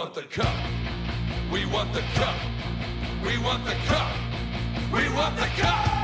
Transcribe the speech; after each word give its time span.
want 0.00 0.14
the 0.14 0.22
cup. 0.22 0.56
We 1.52 1.66
want 1.66 1.92
the 1.92 2.00
cup. 2.14 2.34
We 3.22 3.36
want 3.36 3.66
the 3.66 3.74
cup. 3.86 4.16
We 4.90 5.06
want 5.10 5.36
the 5.36 5.44
cup. 5.60 5.99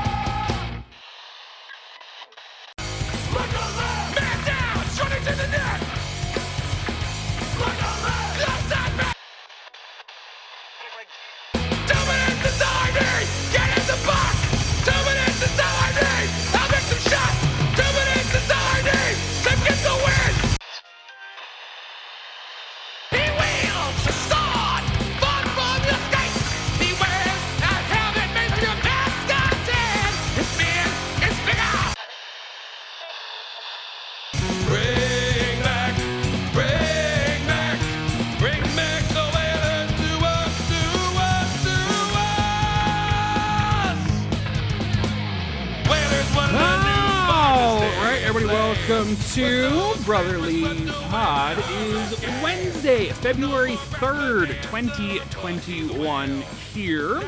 To 49.33 49.93
Brotherly 50.05 50.63
Pod. 51.09 51.57
is 51.71 52.21
Wednesday, 52.41 53.09
February 53.09 53.73
3rd, 53.73 54.47
2021 54.63 56.41
here. 56.73 57.21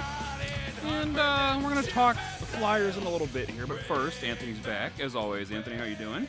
And 0.85 1.17
uh, 1.19 1.59
we're 1.61 1.71
going 1.71 1.83
to 1.83 1.89
talk 1.89 2.15
Flyers 2.15 2.95
in 2.95 3.03
a 3.03 3.09
little 3.09 3.27
bit 3.27 3.49
here. 3.49 3.67
But 3.67 3.79
first, 3.79 4.23
Anthony's 4.23 4.59
back. 4.59 4.99
As 4.99 5.15
always, 5.15 5.51
Anthony, 5.51 5.75
how 5.75 5.83
you 5.83 5.95
doing? 5.95 6.27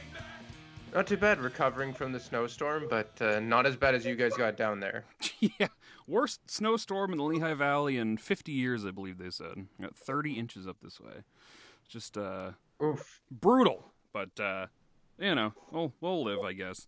Not 0.92 1.06
too 1.06 1.16
bad, 1.16 1.38
recovering 1.38 1.92
from 1.92 2.12
the 2.12 2.20
snowstorm, 2.20 2.86
but 2.90 3.12
uh, 3.20 3.38
not 3.38 3.64
as 3.64 3.76
bad 3.76 3.94
as 3.94 4.04
you 4.04 4.16
guys 4.16 4.34
got 4.34 4.56
down 4.56 4.80
there. 4.80 5.04
yeah, 5.40 5.68
worst 6.08 6.50
snowstorm 6.50 7.12
in 7.12 7.18
the 7.18 7.24
Lehigh 7.24 7.54
Valley 7.54 7.96
in 7.96 8.16
50 8.16 8.50
years, 8.50 8.84
I 8.84 8.90
believe 8.90 9.18
they 9.18 9.30
said. 9.30 9.66
Got 9.80 9.94
30 9.94 10.32
inches 10.32 10.66
up 10.66 10.78
this 10.82 11.00
way. 11.00 11.22
Just 11.88 12.18
uh, 12.18 12.52
Oof. 12.82 13.20
brutal, 13.30 13.92
but 14.12 14.38
uh, 14.40 14.66
you 15.20 15.34
know, 15.34 15.52
we'll 15.70 15.92
we'll 16.00 16.24
live, 16.24 16.40
I 16.40 16.52
guess. 16.52 16.86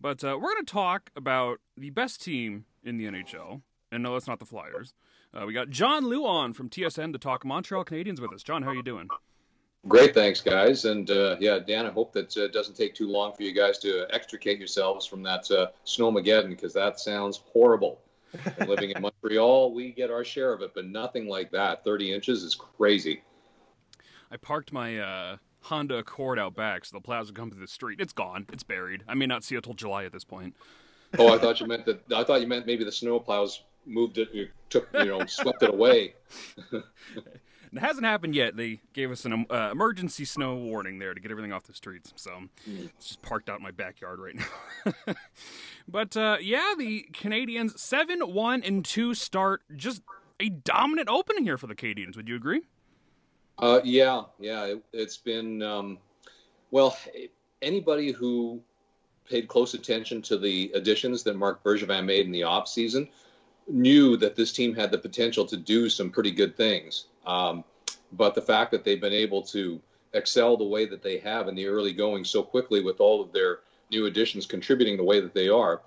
But 0.00 0.22
uh, 0.24 0.38
we're 0.40 0.54
going 0.54 0.64
to 0.64 0.72
talk 0.72 1.10
about 1.16 1.60
the 1.76 1.90
best 1.90 2.22
team 2.22 2.66
in 2.82 2.96
the 2.96 3.06
NHL, 3.06 3.62
and 3.90 4.02
no, 4.02 4.14
that's 4.14 4.26
not 4.26 4.38
the 4.38 4.46
Flyers. 4.46 4.94
Uh, 5.32 5.44
we 5.46 5.52
got 5.52 5.70
John 5.70 6.04
Lu 6.06 6.26
on 6.26 6.52
from 6.52 6.68
TSN 6.68 7.12
to 7.12 7.18
talk 7.18 7.44
Montreal 7.44 7.84
Canadiens 7.84 8.20
with 8.20 8.32
us. 8.32 8.42
John, 8.42 8.62
how 8.62 8.70
are 8.70 8.74
you 8.74 8.82
doing? 8.82 9.08
Great, 9.88 10.14
thanks, 10.14 10.40
guys. 10.40 10.84
And 10.84 11.10
uh, 11.10 11.36
yeah, 11.38 11.58
Dan, 11.58 11.86
I 11.86 11.90
hope 11.90 12.12
that 12.14 12.36
uh, 12.36 12.44
it 12.44 12.52
doesn't 12.52 12.76
take 12.76 12.94
too 12.94 13.08
long 13.08 13.32
for 13.34 13.42
you 13.42 13.52
guys 13.52 13.78
to 13.80 14.06
extricate 14.10 14.58
yourselves 14.58 15.06
from 15.06 15.22
that 15.22 15.50
uh, 15.50 15.68
snowmageddon 15.84 16.48
because 16.48 16.72
that 16.72 16.98
sounds 16.98 17.42
horrible. 17.52 18.00
And 18.58 18.68
living 18.68 18.90
in 18.90 19.00
Montreal, 19.00 19.72
we 19.72 19.92
get 19.92 20.10
our 20.10 20.24
share 20.24 20.52
of 20.52 20.60
it, 20.62 20.72
but 20.74 20.86
nothing 20.86 21.28
like 21.28 21.50
that. 21.52 21.84
30 21.84 22.12
inches 22.12 22.42
is 22.42 22.54
crazy. 22.54 23.22
I 24.30 24.36
parked 24.36 24.72
my 24.72 24.98
uh, 24.98 25.36
Honda 25.66 25.96
Accord 25.96 26.38
out 26.38 26.54
back, 26.54 26.84
so 26.84 26.96
the 26.96 27.00
plows 27.00 27.26
would 27.26 27.36
come 27.36 27.50
through 27.50 27.60
the 27.60 27.66
street. 27.66 28.00
It's 28.00 28.12
gone. 28.12 28.46
It's 28.52 28.62
buried. 28.62 29.02
I 29.08 29.14
may 29.14 29.26
not 29.26 29.44
see 29.44 29.56
it 29.56 29.64
till 29.64 29.74
July 29.74 30.04
at 30.04 30.12
this 30.12 30.24
point. 30.24 30.54
Oh, 31.18 31.34
I 31.34 31.38
thought 31.38 31.60
you 31.60 31.66
meant 31.66 31.86
that. 31.86 32.00
I 32.12 32.24
thought 32.24 32.40
you 32.40 32.46
meant 32.46 32.66
maybe 32.66 32.84
the 32.84 32.92
snow 32.92 33.18
plows 33.18 33.62
moved 33.84 34.18
it, 34.18 34.28
you 34.32 34.48
took, 34.68 34.88
you 34.94 35.04
know, 35.06 35.24
swept 35.26 35.62
it 35.62 35.70
away. 35.70 36.14
It 37.72 37.80
hasn't 37.80 38.06
happened 38.06 38.34
yet. 38.34 38.56
They 38.56 38.80
gave 38.94 39.10
us 39.10 39.24
an 39.24 39.44
uh, 39.50 39.68
emergency 39.72 40.24
snow 40.24 40.54
warning 40.54 40.98
there 40.98 41.12
to 41.12 41.20
get 41.20 41.30
everything 41.30 41.52
off 41.52 41.64
the 41.64 41.74
streets. 41.74 42.12
So 42.16 42.44
it's 42.66 43.08
just 43.08 43.22
parked 43.22 43.50
out 43.50 43.58
in 43.58 43.62
my 43.62 43.70
backyard 43.70 44.18
right 44.18 44.34
now. 44.34 45.14
but 45.88 46.16
uh, 46.16 46.38
yeah, 46.40 46.74
the 46.78 47.06
Canadiens 47.12 47.78
seven 47.78 48.20
one 48.20 48.62
and 48.62 48.84
two 48.84 49.14
start. 49.14 49.62
Just 49.74 50.02
a 50.40 50.48
dominant 50.48 51.08
opening 51.10 51.44
here 51.44 51.58
for 51.58 51.66
the 51.66 51.74
Canadiens. 51.74 52.16
Would 52.16 52.28
you 52.28 52.36
agree? 52.36 52.62
Uh, 53.58 53.80
yeah, 53.84 54.22
yeah. 54.38 54.64
It, 54.64 54.84
it's 54.92 55.16
been 55.16 55.62
um, 55.62 55.98
well. 56.70 56.96
Anybody 57.62 58.12
who 58.12 58.60
paid 59.28 59.48
close 59.48 59.74
attention 59.74 60.22
to 60.22 60.36
the 60.36 60.70
additions 60.74 61.22
that 61.22 61.36
Marc 61.36 61.64
Bergevin 61.64 62.04
made 62.04 62.26
in 62.26 62.32
the 62.32 62.42
off 62.42 62.68
season 62.68 63.08
knew 63.66 64.16
that 64.18 64.36
this 64.36 64.52
team 64.52 64.74
had 64.74 64.90
the 64.90 64.98
potential 64.98 65.44
to 65.46 65.56
do 65.56 65.88
some 65.88 66.10
pretty 66.10 66.30
good 66.30 66.56
things. 66.56 67.06
Um, 67.26 67.64
but 68.12 68.34
the 68.34 68.42
fact 68.42 68.70
that 68.70 68.84
they've 68.84 69.00
been 69.00 69.12
able 69.12 69.42
to 69.42 69.80
excel 70.12 70.56
the 70.56 70.64
way 70.64 70.86
that 70.86 71.02
they 71.02 71.18
have 71.18 71.48
in 71.48 71.54
the 71.54 71.66
early 71.66 71.92
going 71.92 72.24
so 72.24 72.42
quickly 72.42 72.82
with 72.82 73.00
all 73.00 73.22
of 73.22 73.32
their 73.32 73.60
new 73.90 74.06
additions 74.06 74.46
contributing 74.46 74.96
the 74.96 75.04
way 75.04 75.20
that 75.20 75.34
they 75.34 75.48
are, 75.48 75.82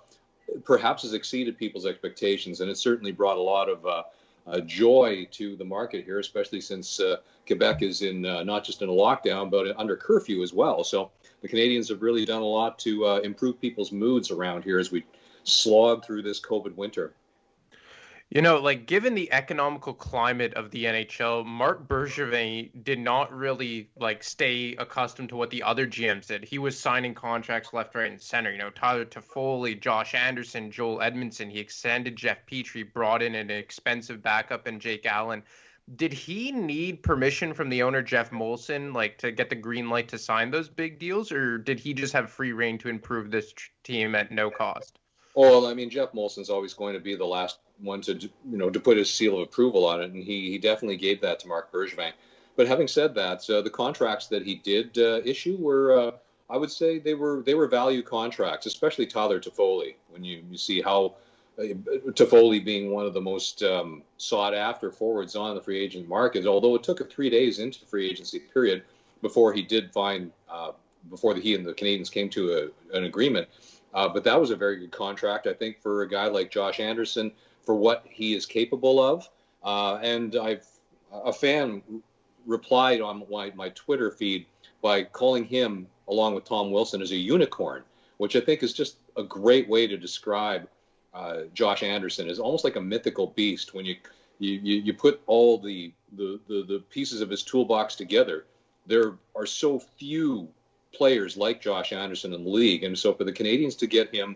perhaps 0.63 1.03
has 1.03 1.13
exceeded 1.13 1.57
people's 1.57 1.85
expectations, 1.85 2.61
and 2.61 2.69
it 2.69 2.77
certainly 2.77 3.11
brought 3.11 3.37
a 3.37 3.41
lot 3.41 3.69
of 3.69 3.85
uh, 3.85 4.03
uh, 4.51 4.59
joy 4.61 5.27
to 5.31 5.55
the 5.55 5.65
market 5.65 6.05
here, 6.05 6.19
especially 6.19 6.61
since 6.61 6.99
uh, 6.99 7.17
Quebec 7.47 7.81
is 7.81 8.01
in 8.01 8.25
uh, 8.25 8.43
not 8.43 8.63
just 8.63 8.81
in 8.81 8.89
a 8.89 8.91
lockdown 8.91 9.49
but 9.49 9.77
under 9.77 9.95
curfew 9.95 10.43
as 10.43 10.53
well. 10.53 10.83
So 10.83 11.11
the 11.41 11.47
Canadiens 11.47 11.89
have 11.89 12.01
really 12.01 12.25
done 12.25 12.41
a 12.41 12.45
lot 12.45 12.79
to 12.79 13.05
uh, 13.05 13.19
improve 13.19 13.59
people's 13.61 13.91
moods 13.91 14.31
around 14.31 14.63
here 14.63 14.79
as 14.79 14.91
we 14.91 15.05
slog 15.43 16.05
through 16.05 16.23
this 16.23 16.41
COVID 16.41 16.75
winter. 16.75 17.13
You 18.31 18.43
know, 18.43 18.59
like 18.59 18.85
given 18.85 19.15
the 19.15 19.31
economical 19.31 19.91
climate 19.91 20.53
of 20.53 20.69
the 20.69 20.85
NHL, 20.85 21.43
Marc 21.47 21.87
Bergevin 21.87 22.69
did 22.83 22.99
not 22.99 23.33
really 23.33 23.89
like 23.97 24.23
stay 24.23 24.75
accustomed 24.75 25.29
to 25.29 25.35
what 25.35 25.49
the 25.49 25.63
other 25.63 25.87
GMs 25.87 26.27
did. 26.27 26.43
He 26.43 26.59
was 26.59 26.79
signing 26.79 27.15
contracts 27.15 27.73
left, 27.73 27.95
right, 27.95 28.11
and 28.11 28.21
center. 28.21 28.51
You 28.51 28.59
know, 28.59 28.69
Tyler 28.69 29.05
Toffoli, 29.05 29.81
Josh 29.81 30.13
Anderson, 30.13 30.69
Joel 30.69 30.99
Edmundson. 30.99 31.49
He 31.49 31.57
extended 31.57 32.15
Jeff 32.15 32.45
Petry, 32.45 32.93
brought 32.93 33.23
in 33.23 33.33
an 33.33 33.49
expensive 33.49 34.21
backup 34.21 34.67
in 34.67 34.79
Jake 34.79 35.07
Allen. 35.07 35.41
Did 35.95 36.13
he 36.13 36.51
need 36.51 37.01
permission 37.01 37.55
from 37.55 37.69
the 37.69 37.81
owner 37.81 38.03
Jeff 38.03 38.29
Molson, 38.29 38.93
like 38.93 39.17
to 39.17 39.31
get 39.31 39.49
the 39.49 39.55
green 39.55 39.89
light 39.89 40.09
to 40.09 40.19
sign 40.19 40.51
those 40.51 40.69
big 40.69 40.99
deals, 40.99 41.31
or 41.31 41.57
did 41.57 41.79
he 41.79 41.95
just 41.95 42.13
have 42.13 42.29
free 42.29 42.51
reign 42.51 42.77
to 42.77 42.89
improve 42.89 43.31
this 43.31 43.51
team 43.83 44.13
at 44.13 44.31
no 44.31 44.51
cost? 44.51 44.99
Well, 45.35 45.67
I 45.67 45.73
mean, 45.73 45.89
Jeff 45.89 46.11
Molson's 46.13 46.49
always 46.49 46.73
going 46.73 46.95
to 46.95 46.99
be 46.99 47.15
the 47.15 47.25
last 47.25 47.59
one 47.81 48.01
to, 48.01 48.13
you 48.13 48.29
know, 48.57 48.69
to 48.69 48.79
put 48.79 48.97
his 48.97 49.09
seal 49.09 49.35
of 49.35 49.41
approval 49.41 49.85
on 49.85 50.01
it, 50.01 50.11
and 50.11 50.23
he, 50.23 50.49
he 50.49 50.57
definitely 50.57 50.97
gave 50.97 51.21
that 51.21 51.39
to 51.39 51.47
Marc 51.47 51.71
Bergevin. 51.71 52.11
But 52.55 52.67
having 52.67 52.87
said 52.87 53.15
that, 53.15 53.49
uh, 53.49 53.61
the 53.61 53.69
contracts 53.69 54.27
that 54.27 54.45
he 54.45 54.55
did 54.55 54.97
uh, 54.97 55.21
issue 55.23 55.55
were, 55.57 55.97
uh, 55.97 56.11
I 56.49 56.57
would 56.57 56.71
say, 56.71 56.99
they 56.99 57.13
were 57.13 57.41
they 57.45 57.53
were 57.53 57.67
value 57.67 58.01
contracts, 58.01 58.65
especially 58.65 59.05
Tyler 59.05 59.39
Toffoli. 59.39 59.95
When 60.09 60.25
you, 60.25 60.43
you 60.49 60.57
see 60.57 60.81
how 60.81 61.15
uh, 61.57 61.63
Toffoli 62.11 62.63
being 62.63 62.91
one 62.91 63.05
of 63.05 63.13
the 63.13 63.21
most 63.21 63.63
um, 63.63 64.03
sought 64.17 64.53
after 64.53 64.91
forwards 64.91 65.35
on 65.37 65.55
the 65.55 65.61
free 65.61 65.79
agent 65.79 66.09
market, 66.09 66.45
although 66.45 66.75
it 66.75 66.83
took 66.83 67.09
three 67.09 67.29
days 67.29 67.59
into 67.59 67.79
the 67.79 67.85
free 67.85 68.09
agency 68.09 68.39
period 68.39 68.83
before 69.21 69.53
he 69.53 69.61
did 69.61 69.93
find 69.93 70.31
uh, 70.49 70.71
before 71.09 71.33
the, 71.33 71.39
he 71.39 71.55
and 71.55 71.65
the 71.65 71.73
Canadiens 71.73 72.11
came 72.11 72.29
to 72.29 72.71
a, 72.93 72.97
an 72.97 73.05
agreement. 73.05 73.47
Uh, 73.93 74.07
but 74.07 74.23
that 74.23 74.39
was 74.39 74.51
a 74.51 74.55
very 74.55 74.77
good 74.77 74.91
contract, 74.91 75.47
I 75.47 75.53
think, 75.53 75.81
for 75.81 76.03
a 76.03 76.09
guy 76.09 76.27
like 76.27 76.51
Josh 76.51 76.79
Anderson 76.79 77.31
for 77.65 77.75
what 77.75 78.05
he 78.07 78.35
is 78.35 78.45
capable 78.45 79.01
of. 79.01 79.29
Uh, 79.63 79.95
and 79.95 80.35
I've 80.35 80.65
a 81.11 81.33
fan 81.33 81.81
replied 82.45 83.01
on 83.01 83.23
my, 83.31 83.51
my 83.55 83.69
Twitter 83.69 84.11
feed 84.11 84.45
by 84.81 85.03
calling 85.03 85.43
him, 85.43 85.87
along 86.07 86.35
with 86.35 86.45
Tom 86.45 86.71
Wilson, 86.71 87.01
as 87.01 87.11
a 87.11 87.15
unicorn, 87.15 87.83
which 88.17 88.35
I 88.35 88.41
think 88.41 88.63
is 88.63 88.73
just 88.73 88.97
a 89.17 89.23
great 89.23 89.67
way 89.67 89.87
to 89.87 89.97
describe 89.97 90.67
uh, 91.13 91.41
Josh 91.53 91.83
Anderson. 91.83 92.29
Is 92.29 92.39
almost 92.39 92.63
like 92.63 92.75
a 92.75 92.81
mythical 92.81 93.27
beast 93.27 93.73
when 93.73 93.85
you 93.85 93.95
you, 94.39 94.75
you, 94.77 94.93
put 94.93 95.21
all 95.27 95.57
the, 95.57 95.91
the, 96.13 96.39
the, 96.47 96.63
the 96.63 96.79
pieces 96.89 97.19
of 97.19 97.29
his 97.29 97.43
toolbox 97.43 97.95
together. 97.95 98.45
There 98.87 99.15
are 99.35 99.45
so 99.45 99.79
few 99.79 100.47
players 100.93 101.37
like 101.37 101.61
Josh 101.61 101.93
Anderson 101.93 102.33
in 102.33 102.43
the 102.43 102.49
league. 102.49 102.83
And 102.83 102.97
so 102.97 103.13
for 103.13 103.23
the 103.23 103.31
Canadiens 103.31 103.77
to 103.79 103.87
get 103.87 104.13
him 104.13 104.35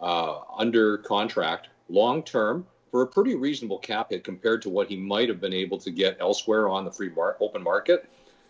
uh, 0.00 0.40
under 0.56 0.98
contract 0.98 1.68
long 1.88 2.22
term 2.22 2.66
for 2.90 3.02
a 3.02 3.06
pretty 3.06 3.34
reasonable 3.34 3.78
cap 3.78 4.10
hit 4.10 4.24
compared 4.24 4.62
to 4.62 4.68
what 4.68 4.88
he 4.88 4.96
might 4.96 5.28
have 5.28 5.40
been 5.40 5.54
able 5.54 5.78
to 5.78 5.90
get 5.90 6.16
elsewhere 6.20 6.68
on 6.68 6.84
the 6.84 6.90
free 6.90 7.10
mar- 7.10 7.36
open 7.40 7.62
market 7.62 8.08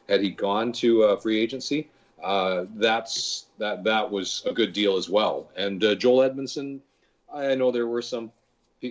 had 0.08 0.20
he 0.20 0.30
gone 0.30 0.72
to 0.72 1.16
free 1.18 1.38
agency, 1.38 1.88
uh, 2.22 2.64
that's 2.76 3.46
that 3.58 3.82
that 3.84 4.10
was 4.10 4.42
a 4.46 4.52
good 4.52 4.72
deal 4.72 4.96
as 4.96 5.08
well. 5.08 5.50
And 5.56 5.82
uh, 5.82 5.94
Joel 5.94 6.28
Edmundson, 6.28 6.80
I 7.32 7.54
know 7.54 7.70
there 7.70 7.86
were 7.86 8.02
some 8.02 8.30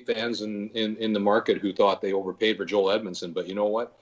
fans 0.07 0.41
in, 0.41 0.69
in, 0.69 0.95
in 0.97 1.13
the 1.13 1.19
market 1.19 1.57
who 1.57 1.73
thought 1.73 2.01
they 2.01 2.13
overpaid 2.13 2.57
for 2.57 2.65
Joel 2.65 2.97
Edmundson, 2.97 3.33
but 3.33 3.47
you 3.47 3.55
know 3.55 3.65
what? 3.65 3.97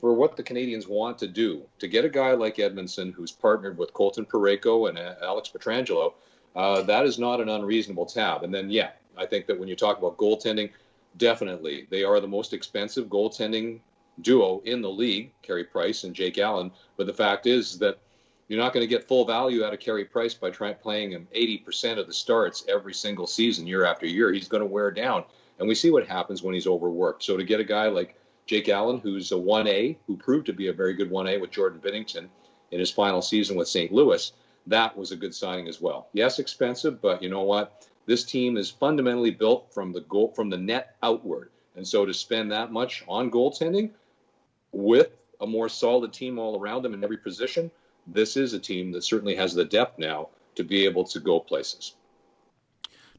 For 0.00 0.12
what 0.12 0.36
the 0.36 0.42
Canadiens 0.42 0.88
want 0.88 1.18
to 1.18 1.26
do 1.26 1.62
to 1.78 1.88
get 1.88 2.04
a 2.04 2.08
guy 2.08 2.32
like 2.32 2.56
Edmundson, 2.56 3.12
who's 3.14 3.32
partnered 3.32 3.78
with 3.78 3.94
Colton 3.94 4.26
Parayko 4.26 4.88
and 4.88 4.98
uh, 4.98 5.14
Alex 5.22 5.50
Pietrangelo, 5.50 6.12
uh, 6.54 6.82
that 6.82 7.06
is 7.06 7.18
not 7.18 7.40
an 7.40 7.48
unreasonable 7.48 8.06
tab. 8.06 8.42
And 8.42 8.54
then, 8.54 8.70
yeah, 8.70 8.90
I 9.16 9.26
think 9.26 9.46
that 9.46 9.58
when 9.58 9.68
you 9.68 9.76
talk 9.76 9.98
about 9.98 10.16
goaltending, 10.16 10.70
definitely 11.16 11.86
they 11.90 12.04
are 12.04 12.20
the 12.20 12.28
most 12.28 12.52
expensive 12.52 13.06
goaltending 13.06 13.80
duo 14.20 14.62
in 14.64 14.80
the 14.80 14.90
league, 14.90 15.32
Carey 15.42 15.64
Price 15.64 16.04
and 16.04 16.14
Jake 16.14 16.38
Allen. 16.38 16.70
But 16.96 17.06
the 17.06 17.12
fact 17.12 17.46
is 17.46 17.78
that 17.78 17.98
you're 18.48 18.60
not 18.60 18.72
going 18.72 18.84
to 18.84 18.88
get 18.88 19.08
full 19.08 19.24
value 19.24 19.64
out 19.64 19.74
of 19.74 19.80
Carey 19.80 20.04
Price 20.04 20.34
by 20.34 20.50
trying 20.50 20.76
playing 20.76 21.10
him 21.10 21.26
80% 21.34 21.98
of 21.98 22.06
the 22.06 22.12
starts 22.12 22.64
every 22.68 22.94
single 22.94 23.26
season, 23.26 23.66
year 23.66 23.84
after 23.84 24.06
year. 24.06 24.32
He's 24.32 24.48
going 24.48 24.62
to 24.62 24.66
wear 24.66 24.90
down, 24.90 25.24
and 25.58 25.66
we 25.66 25.74
see 25.74 25.90
what 25.90 26.06
happens 26.06 26.42
when 26.42 26.54
he's 26.54 26.66
overworked. 26.66 27.22
So 27.22 27.36
to 27.36 27.44
get 27.44 27.60
a 27.60 27.64
guy 27.64 27.88
like 27.88 28.16
Jake 28.46 28.68
Allen, 28.68 28.98
who's 28.98 29.32
a 29.32 29.36
1A, 29.36 29.96
who 30.06 30.16
proved 30.16 30.46
to 30.46 30.52
be 30.52 30.68
a 30.68 30.72
very 30.72 30.94
good 30.94 31.10
1A 31.10 31.40
with 31.40 31.50
Jordan 31.50 31.80
Binnington 31.80 32.28
in 32.70 32.78
his 32.78 32.90
final 32.90 33.20
season 33.20 33.56
with 33.56 33.68
St. 33.68 33.92
Louis, 33.92 34.32
that 34.68 34.96
was 34.96 35.12
a 35.12 35.16
good 35.16 35.34
signing 35.34 35.68
as 35.68 35.80
well. 35.80 36.08
Yes, 36.12 36.38
expensive, 36.38 37.00
but 37.00 37.22
you 37.22 37.28
know 37.28 37.42
what? 37.42 37.86
This 38.06 38.24
team 38.24 38.56
is 38.56 38.70
fundamentally 38.70 39.32
built 39.32 39.72
from 39.74 39.92
the 39.92 40.00
goal 40.02 40.32
from 40.34 40.48
the 40.48 40.56
net 40.56 40.96
outward, 41.02 41.50
and 41.74 41.86
so 41.86 42.06
to 42.06 42.14
spend 42.14 42.52
that 42.52 42.72
much 42.72 43.04
on 43.08 43.30
goaltending 43.30 43.90
with 44.72 45.10
a 45.40 45.46
more 45.46 45.68
solid 45.68 46.12
team 46.12 46.38
all 46.38 46.58
around 46.58 46.82
them 46.82 46.94
in 46.94 47.02
every 47.02 47.18
position, 47.18 47.70
this 48.06 48.36
is 48.36 48.52
a 48.52 48.58
team 48.58 48.92
that 48.92 49.02
certainly 49.02 49.34
has 49.34 49.54
the 49.54 49.64
depth 49.64 49.98
now 49.98 50.28
to 50.54 50.62
be 50.62 50.84
able 50.84 51.04
to 51.04 51.18
go 51.18 51.40
places. 51.40 51.94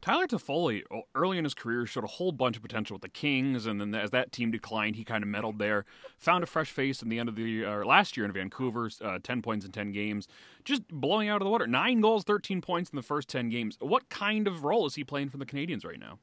Tyler 0.01 0.27
Toffoli, 0.27 0.83
early 1.15 1.37
in 1.37 1.43
his 1.43 1.53
career, 1.53 1.85
showed 1.85 2.03
a 2.03 2.07
whole 2.07 2.31
bunch 2.31 2.55
of 2.55 2.61
potential 2.61 2.95
with 2.95 3.01
the 3.01 3.09
Kings, 3.09 3.65
and 3.65 3.79
then 3.79 3.93
as 3.93 4.11
that 4.11 4.31
team 4.31 4.51
declined, 4.51 4.95
he 4.95 5.03
kind 5.03 5.23
of 5.23 5.29
meddled 5.29 5.59
there. 5.59 5.85
Found 6.19 6.43
a 6.43 6.47
fresh 6.47 6.71
face 6.71 7.01
in 7.01 7.09
the 7.09 7.19
end 7.19 7.29
of 7.29 7.35
the 7.35 7.65
last 7.65 8.17
year 8.17 8.25
in 8.25 8.31
Vancouver, 8.31 8.89
uh, 9.01 9.19
ten 9.21 9.41
points 9.41 9.65
in 9.65 9.71
ten 9.71 9.91
games, 9.91 10.27
just 10.63 10.87
blowing 10.87 11.29
out 11.29 11.41
of 11.41 11.45
the 11.45 11.51
water. 11.51 11.67
Nine 11.67 12.01
goals, 12.01 12.23
thirteen 12.23 12.61
points 12.61 12.89
in 12.89 12.95
the 12.95 13.03
first 13.03 13.27
ten 13.29 13.49
games. 13.49 13.77
What 13.79 14.09
kind 14.09 14.47
of 14.47 14.63
role 14.63 14.85
is 14.85 14.95
he 14.95 15.03
playing 15.03 15.29
for 15.29 15.37
the 15.37 15.45
Canadiens 15.45 15.85
right 15.85 15.99
now? 15.99 16.19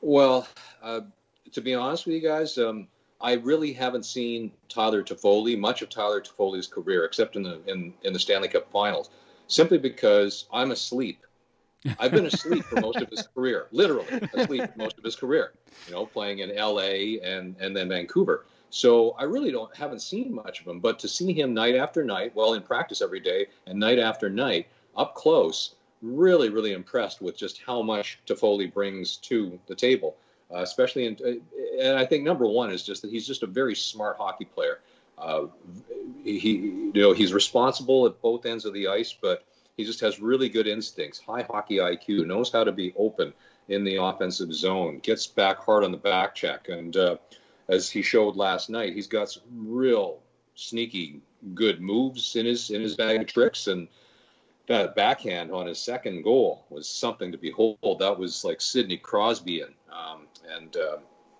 Well, 0.00 0.46
uh, 0.82 1.00
to 1.52 1.60
be 1.60 1.74
honest 1.74 2.06
with 2.06 2.14
you 2.14 2.22
guys, 2.22 2.56
um, 2.58 2.88
I 3.20 3.34
really 3.34 3.72
haven't 3.72 4.04
seen 4.04 4.52
Tyler 4.68 5.02
Toffoli 5.02 5.58
much 5.58 5.82
of 5.82 5.88
Tyler 5.88 6.20
Toffoli's 6.20 6.66
career, 6.66 7.04
except 7.04 7.36
in 7.36 7.42
the 7.42 7.60
in, 7.66 7.94
in 8.02 8.12
the 8.12 8.18
Stanley 8.18 8.48
Cup 8.48 8.70
Finals, 8.72 9.10
simply 9.48 9.78
because 9.78 10.46
I'm 10.52 10.70
asleep. 10.70 11.20
I've 11.98 12.12
been 12.12 12.26
asleep 12.26 12.64
for 12.64 12.80
most 12.80 12.98
of 12.98 13.08
his 13.08 13.26
career, 13.34 13.66
literally 13.72 14.06
asleep 14.34 14.70
most 14.76 14.98
of 14.98 15.04
his 15.04 15.16
career. 15.16 15.52
You 15.86 15.94
know, 15.94 16.06
playing 16.06 16.40
in 16.40 16.50
L.A. 16.52 17.20
and 17.20 17.56
and 17.60 17.76
then 17.76 17.88
Vancouver. 17.88 18.46
So 18.70 19.10
I 19.18 19.24
really 19.24 19.50
don't 19.50 19.74
haven't 19.76 20.00
seen 20.00 20.34
much 20.34 20.60
of 20.60 20.66
him. 20.66 20.80
But 20.80 20.98
to 21.00 21.08
see 21.08 21.32
him 21.32 21.54
night 21.54 21.76
after 21.76 22.04
night, 22.04 22.34
well, 22.34 22.54
in 22.54 22.62
practice 22.62 23.02
every 23.02 23.20
day 23.20 23.46
and 23.66 23.78
night 23.78 23.98
after 23.98 24.30
night, 24.30 24.66
up 24.96 25.14
close, 25.14 25.74
really, 26.00 26.48
really 26.48 26.72
impressed 26.72 27.20
with 27.20 27.36
just 27.36 27.60
how 27.60 27.82
much 27.82 28.18
Toffoli 28.26 28.72
brings 28.72 29.16
to 29.18 29.58
the 29.66 29.74
table 29.74 30.16
uh, 30.52 30.58
especially 30.58 31.06
in. 31.06 31.16
Uh, 31.24 31.82
and 31.82 31.98
I 31.98 32.04
think 32.04 32.24
number 32.24 32.46
one 32.46 32.70
is 32.70 32.82
just 32.82 33.02
that 33.02 33.10
he's 33.10 33.26
just 33.26 33.42
a 33.42 33.46
very 33.46 33.74
smart 33.74 34.16
hockey 34.18 34.44
player. 34.44 34.80
Uh, 35.18 35.46
he, 36.24 36.38
you 36.38 36.92
know, 36.94 37.12
he's 37.12 37.32
responsible 37.32 38.06
at 38.06 38.20
both 38.20 38.46
ends 38.46 38.64
of 38.64 38.72
the 38.72 38.88
ice, 38.88 39.14
but 39.20 39.44
he 39.76 39.84
just 39.84 40.00
has 40.00 40.20
really 40.20 40.48
good 40.48 40.66
instincts, 40.66 41.18
high 41.18 41.42
hockey 41.42 41.76
IQ, 41.76 42.26
knows 42.26 42.52
how 42.52 42.64
to 42.64 42.72
be 42.72 42.92
open 42.96 43.32
in 43.68 43.84
the 43.84 43.96
offensive 43.96 44.52
zone, 44.52 44.98
gets 45.02 45.26
back 45.26 45.58
hard 45.58 45.84
on 45.84 45.92
the 45.92 45.98
back 45.98 46.34
check, 46.34 46.68
and 46.68 46.96
uh, 46.96 47.16
as 47.68 47.90
he 47.90 48.02
showed 48.02 48.36
last 48.36 48.70
night, 48.70 48.92
he's 48.92 49.06
got 49.06 49.30
some 49.30 49.42
real 49.48 50.18
sneaky 50.54 51.20
good 51.54 51.80
moves 51.80 52.36
in 52.36 52.46
his 52.46 52.70
in 52.70 52.82
his 52.82 52.96
bag 52.96 53.20
of 53.20 53.26
tricks. 53.26 53.66
And 53.66 53.88
that 54.68 54.94
backhand 54.94 55.50
on 55.50 55.66
his 55.66 55.78
second 55.78 56.22
goal 56.22 56.64
was 56.70 56.88
something 56.88 57.32
to 57.32 57.38
behold. 57.38 57.98
That 57.98 58.18
was 58.18 58.44
like 58.44 58.60
Sidney 58.60 58.96
Crosby 58.96 59.62
and 59.62 59.74
um, 59.90 60.26
and 60.56 60.76
uh, 60.76 60.96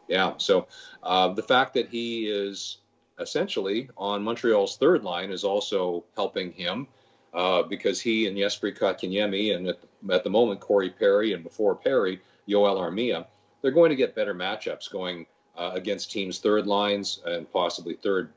yeah, 0.08 0.34
so 0.38 0.66
uh, 1.02 1.28
the 1.28 1.42
fact 1.42 1.74
that 1.74 1.88
he 1.88 2.26
is 2.26 2.78
essentially 3.18 3.88
on 3.96 4.22
Montreal's 4.22 4.76
third 4.76 5.04
line 5.04 5.30
is 5.30 5.44
also 5.44 6.04
helping 6.16 6.52
him 6.52 6.88
uh, 7.34 7.62
because 7.62 8.00
he 8.00 8.26
and 8.26 8.36
Jesperi 8.36 8.76
Kotkaniemi 8.76 9.54
and 9.56 9.68
at 9.68 9.78
the, 9.80 10.14
at 10.14 10.24
the 10.24 10.30
moment 10.30 10.60
Corey 10.60 10.90
Perry 10.90 11.32
and 11.32 11.42
before 11.42 11.74
Perry, 11.74 12.20
Joel 12.48 12.80
Armia, 12.80 13.26
they're 13.60 13.70
going 13.70 13.90
to 13.90 13.96
get 13.96 14.14
better 14.14 14.34
matchups 14.34 14.90
going 14.90 15.26
uh, 15.56 15.70
against 15.74 16.10
teams' 16.10 16.38
third 16.38 16.66
lines 16.66 17.20
and 17.24 17.50
possibly 17.52 17.94
third 17.94 18.32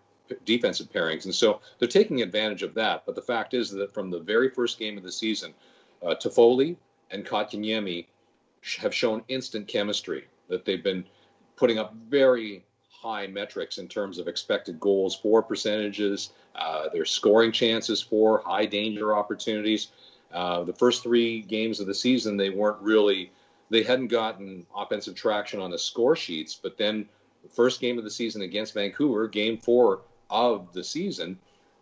defensive 0.46 0.92
pairings. 0.92 1.26
And 1.26 1.36
so 1.36 1.62
they're 1.80 1.88
taking 1.88 2.22
advantage 2.22 2.64
of 2.64 2.74
that. 2.76 3.06
But 3.06 3.16
the 3.16 3.22
fact 3.22 3.54
is 3.54 3.72
that 3.72 3.94
from 3.94 4.10
the 4.10 4.20
very 4.20 4.50
first 4.50 4.80
game 4.80 4.98
of 4.98 5.04
the 5.04 5.12
season, 5.12 5.54
uh, 6.04 6.16
Toffoli 6.16 6.76
and 7.12 7.26
Kotkaniemi 7.26 8.06
have 8.80 8.94
shown 8.94 9.24
instant 9.28 9.68
chemistry 9.68 10.26
that 10.48 10.66
they've 10.66 10.84
been 10.84 11.06
putting 11.56 11.80
up 11.80 11.94
very 12.10 12.64
high 13.06 13.28
metrics 13.28 13.78
in 13.78 13.88
terms 13.88 14.18
of 14.18 14.28
expected 14.28 14.80
goals 14.80 15.16
for 15.16 15.44
percentages, 15.44 16.32
uh, 16.56 16.90
their 16.90 17.06
scoring 17.06 17.52
chances 17.52 18.02
for 18.02 18.40
high 18.40 18.66
danger 18.66 19.16
opportunities. 19.16 19.90
Uh, 20.34 20.64
the 20.64 20.74
first 20.74 21.04
three 21.04 21.42
games 21.42 21.80
of 21.80 21.86
the 21.86 21.94
season, 21.94 22.36
they 22.36 22.50
weren't 22.50 22.82
really, 22.82 23.32
they 23.70 23.84
hadn't 23.84 24.08
gotten 24.08 24.66
offensive 24.76 25.14
traction 25.14 25.60
on 25.60 25.70
the 25.70 25.78
score 25.78 26.16
sheets. 26.16 26.56
But 26.56 26.78
then, 26.78 27.08
the 27.44 27.50
first 27.50 27.80
game 27.80 28.00
of 28.00 28.04
the 28.04 28.10
season 28.10 28.42
against 28.42 28.74
Vancouver, 28.74 29.28
game 29.28 29.60
four 29.60 30.02
of 30.32 30.74
the 30.74 30.84
season, 30.84 31.38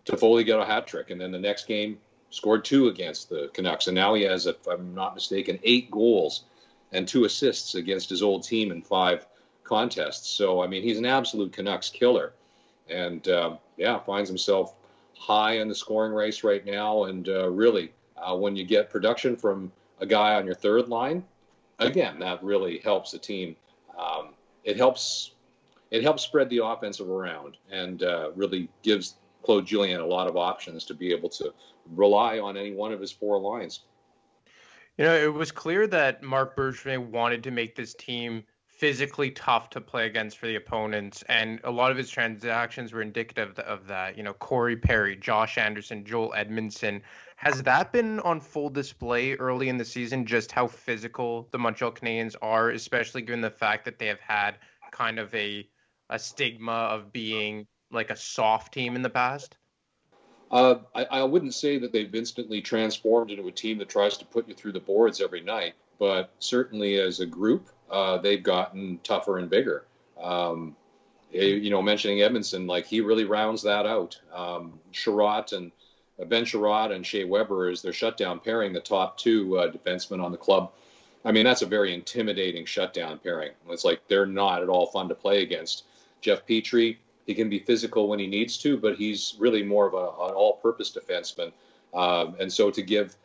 Toffoli 0.05 0.45
got 0.45 0.61
a 0.61 0.65
hat 0.65 0.87
trick. 0.87 1.09
And 1.09 1.21
then 1.21 1.31
the 1.31 1.39
next 1.39 1.67
game, 1.67 1.99
scored 2.31 2.65
two 2.65 2.87
against 2.87 3.29
the 3.29 3.49
Canucks. 3.53 3.87
And 3.87 3.95
now 3.95 4.13
he 4.15 4.23
has, 4.23 4.45
if 4.45 4.67
I'm 4.67 4.93
not 4.93 5.15
mistaken, 5.15 5.59
eight 5.63 5.89
goals 5.89 6.43
and 6.91 7.07
two 7.07 7.23
assists 7.23 7.75
against 7.75 8.09
his 8.09 8.21
old 8.21 8.43
team 8.43 8.71
in 8.71 8.81
five 8.81 9.25
contests. 9.63 10.29
So, 10.29 10.61
I 10.61 10.67
mean, 10.67 10.83
he's 10.83 10.97
an 10.97 11.05
absolute 11.05 11.53
Canucks 11.53 11.89
killer. 11.89 12.33
And 12.89 13.27
uh, 13.27 13.57
yeah, 13.77 13.99
finds 13.99 14.29
himself 14.29 14.75
high 15.17 15.53
in 15.53 15.67
the 15.67 15.75
scoring 15.75 16.13
race 16.13 16.43
right 16.43 16.65
now. 16.65 17.05
And 17.05 17.27
uh, 17.29 17.49
really, 17.49 17.93
uh, 18.17 18.35
when 18.35 18.55
you 18.55 18.65
get 18.65 18.89
production 18.89 19.35
from 19.35 19.71
a 19.99 20.05
guy 20.05 20.35
on 20.35 20.45
your 20.45 20.55
third 20.55 20.89
line, 20.89 21.23
again, 21.79 22.19
that 22.19 22.43
really 22.43 22.79
helps 22.79 23.11
the 23.11 23.19
team. 23.19 23.55
Um, 23.97 24.29
it 24.63 24.77
helps 24.77 25.31
it 25.91 26.01
helps 26.01 26.23
spread 26.23 26.49
the 26.49 26.65
offensive 26.65 27.09
around 27.09 27.57
and 27.71 28.01
uh, 28.01 28.31
really 28.35 28.67
gives 28.81 29.15
Claude 29.43 29.65
Julien 29.65 30.01
a 30.01 30.05
lot 30.05 30.27
of 30.27 30.35
options 30.35 30.85
to 30.85 30.95
be 30.95 31.11
able 31.11 31.29
to 31.29 31.53
rely 31.95 32.39
on 32.39 32.57
any 32.57 32.73
one 32.73 32.91
of 32.91 32.99
his 32.99 33.11
four 33.11 33.39
lines. 33.39 33.81
You 34.97 35.05
know, 35.05 35.15
it 35.15 35.33
was 35.33 35.51
clear 35.51 35.85
that 35.87 36.23
Marc 36.23 36.55
Bergevin 36.55 37.09
wanted 37.09 37.43
to 37.43 37.51
make 37.51 37.75
this 37.75 37.93
team 37.93 38.43
physically 38.83 39.31
tough 39.31 39.69
to 39.69 39.79
play 39.79 40.05
against 40.07 40.37
for 40.37 40.45
the 40.45 40.57
opponents, 40.57 41.23
and 41.29 41.61
a 41.63 41.71
lot 41.71 41.89
of 41.89 41.95
his 41.95 42.09
transactions 42.09 42.91
were 42.91 43.01
indicative 43.01 43.57
of 43.59 43.87
that. 43.87 44.17
You 44.17 44.23
know, 44.23 44.33
Corey 44.33 44.75
Perry, 44.75 45.15
Josh 45.15 45.57
Anderson, 45.57 46.03
Joel 46.03 46.33
Edmundson. 46.35 46.99
Has 47.37 47.63
that 47.63 47.93
been 47.93 48.19
on 48.19 48.41
full 48.41 48.69
display 48.69 49.35
early 49.35 49.69
in 49.69 49.77
the 49.77 49.85
season? 49.85 50.25
Just 50.25 50.51
how 50.51 50.67
physical 50.67 51.47
the 51.51 51.59
Montreal 51.59 51.93
Canadiens 51.93 52.35
are, 52.41 52.71
especially 52.71 53.21
given 53.21 53.39
the 53.39 53.49
fact 53.49 53.85
that 53.85 53.99
they 53.99 54.07
have 54.07 54.19
had 54.19 54.57
kind 54.91 55.17
of 55.17 55.33
a 55.33 55.65
a 56.09 56.19
stigma 56.19 56.73
of 56.73 57.13
being 57.13 57.65
like 57.89 58.09
a 58.09 58.17
soft 58.17 58.73
team 58.73 58.97
in 58.97 59.01
the 59.01 59.09
past. 59.09 59.55
Uh, 60.51 60.79
I, 60.93 61.05
I, 61.05 61.23
wouldn't 61.23 61.53
say 61.53 61.77
that 61.77 61.93
they've 61.93 62.13
instantly 62.13 62.61
transformed 62.61 63.31
into 63.31 63.47
a 63.47 63.51
team 63.51 63.77
that 63.77 63.87
tries 63.87 64.17
to 64.17 64.25
put 64.25 64.49
you 64.49 64.53
through 64.53 64.73
the 64.73 64.81
boards 64.81 65.21
every 65.21 65.39
night, 65.39 65.75
but 65.99 66.31
certainly 66.39 66.99
as 66.99 67.21
a 67.21 67.25
group, 67.25 67.69
uh, 67.89 68.17
they've 68.17 68.43
gotten 68.43 68.99
tougher 69.03 69.37
and 69.37 69.49
bigger. 69.49 69.85
Um, 70.21 70.75
you 71.31 71.69
know, 71.69 71.81
mentioning 71.81 72.19
Edmundson, 72.19 72.67
like 72.67 72.85
he 72.85 73.01
really 73.01 73.25
rounds 73.25 73.63
that 73.63 73.85
out. 73.85 74.19
Um, 74.33 74.79
Chiarot 74.91 75.53
and 75.53 75.71
uh, 76.21 76.25
Ben 76.25 76.45
Chiarot 76.45 76.91
and 76.91 77.05
Shea 77.05 77.23
Weber 77.23 77.69
is 77.69 77.81
their 77.81 77.93
shutdown 77.93 78.39
pairing, 78.39 78.71
the 78.71 78.79
top 78.79 79.17
two 79.17 79.57
uh, 79.57 79.71
defensemen 79.71 80.23
on 80.23 80.31
the 80.31 80.37
club. 80.37 80.71
I 81.25 81.31
mean, 81.31 81.45
that's 81.45 81.61
a 81.61 81.65
very 81.65 81.93
intimidating 81.93 82.65
shutdown 82.65 83.17
pairing. 83.17 83.51
It's 83.69 83.85
like 83.85 84.07
they're 84.07 84.25
not 84.25 84.61
at 84.61 84.69
all 84.69 84.87
fun 84.87 85.07
to 85.09 85.15
play 85.15 85.41
against. 85.41 85.85
Jeff 86.21 86.45
Petry, 86.45 86.97
he 87.25 87.33
can 87.33 87.49
be 87.49 87.59
physical 87.59 88.07
when 88.07 88.19
he 88.19 88.27
needs 88.27 88.57
to, 88.59 88.77
but 88.77 88.95
he's 88.95 89.35
really 89.39 89.63
more 89.63 89.87
of 89.87 89.93
a, 89.93 89.97
an 90.27 90.35
all-purpose 90.35 90.91
defenseman. 90.91 91.51
Um, 91.93 92.35
and 92.39 92.51
so 92.51 92.69
to 92.71 92.81
give 92.81 93.15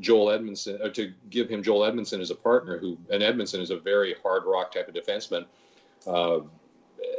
Joel 0.00 0.26
Edmundson, 0.26 0.80
or 0.84 0.90
to 0.90 1.12
give 1.30 1.48
him 1.48 1.62
Joel 1.62 1.90
Edmundson 1.90 2.20
as 2.20 2.30
a 2.30 2.34
partner, 2.34 2.78
who 2.78 2.98
and 3.10 3.22
Edmundson 3.22 3.60
is 3.60 3.70
a 3.70 3.78
very 3.78 4.14
hard 4.22 4.44
rock 4.44 4.72
type 4.72 4.88
of 4.88 4.94
defenseman. 4.94 5.46
Uh, 6.06 6.40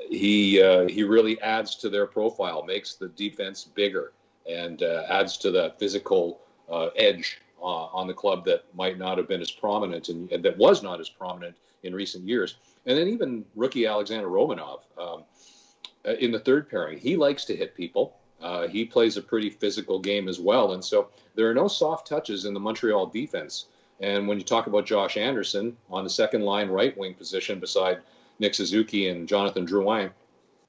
he 0.10 0.62
uh, 0.62 0.88
he 0.88 1.04
really 1.04 1.40
adds 1.42 1.76
to 1.76 1.90
their 1.90 2.06
profile, 2.06 2.64
makes 2.64 2.96
the 2.96 3.10
defense 3.10 3.64
bigger, 3.64 4.14
and 4.50 4.84
uh, 4.84 5.04
adds 5.10 5.38
to 5.38 5.52
the 5.52 5.74
physical 5.78 6.40
uh, 6.70 6.88
edge 6.96 7.42
uh, 7.62 7.86
on 7.86 8.08
the 8.08 8.14
club 8.14 8.46
that 8.46 8.66
might 8.76 8.98
not 8.98 9.18
have 9.18 9.28
been 9.28 9.42
as 9.42 9.52
prominent 9.52 10.10
and, 10.10 10.32
and, 10.32 10.44
that 10.44 10.58
was 10.58 10.84
not 10.84 11.00
as 11.00 11.10
prominent 11.10 11.56
in 11.84 11.96
recent 11.96 12.28
years. 12.28 12.58
And 12.86 12.98
then 12.98 13.08
even 13.08 13.44
rookie 13.56 13.88
Alexander 13.88 14.28
Romanov. 14.28 14.82
Um, 14.98 15.24
uh, 16.08 16.14
in 16.14 16.32
the 16.32 16.40
third 16.40 16.70
pairing. 16.70 16.98
He 16.98 17.18
likes 17.18 17.44
to 17.46 17.56
hit 17.56 17.76
people. 17.76 18.16
Uh, 18.42 18.68
he 18.68 18.86
plays 18.86 19.18
a 19.18 19.22
pretty 19.22 19.50
physical 19.50 20.00
game 20.00 20.28
as 20.28 20.40
well, 20.40 20.74
and 20.74 20.84
so 20.84 21.10
there 21.36 21.50
are 21.50 21.56
no 21.56 21.68
soft 21.68 22.08
touches 22.08 22.46
in 22.46 22.54
the 22.54 22.60
Montreal 22.60 23.08
defense. 23.08 23.66
And 24.00 24.28
when 24.28 24.38
you 24.38 24.44
talk 24.44 24.68
about 24.68 24.86
Josh 24.86 25.18
Anderson 25.18 25.76
on 25.90 26.04
the 26.04 26.10
second 26.10 26.44
line 26.44 26.70
right 26.70 26.96
wing 26.96 27.16
position 27.16 27.60
beside 27.60 28.02
Nick 28.40 28.54
Suzuki 28.54 29.10
and 29.10 29.28
Jonathan 29.28 29.66
Drouin, 29.66 30.12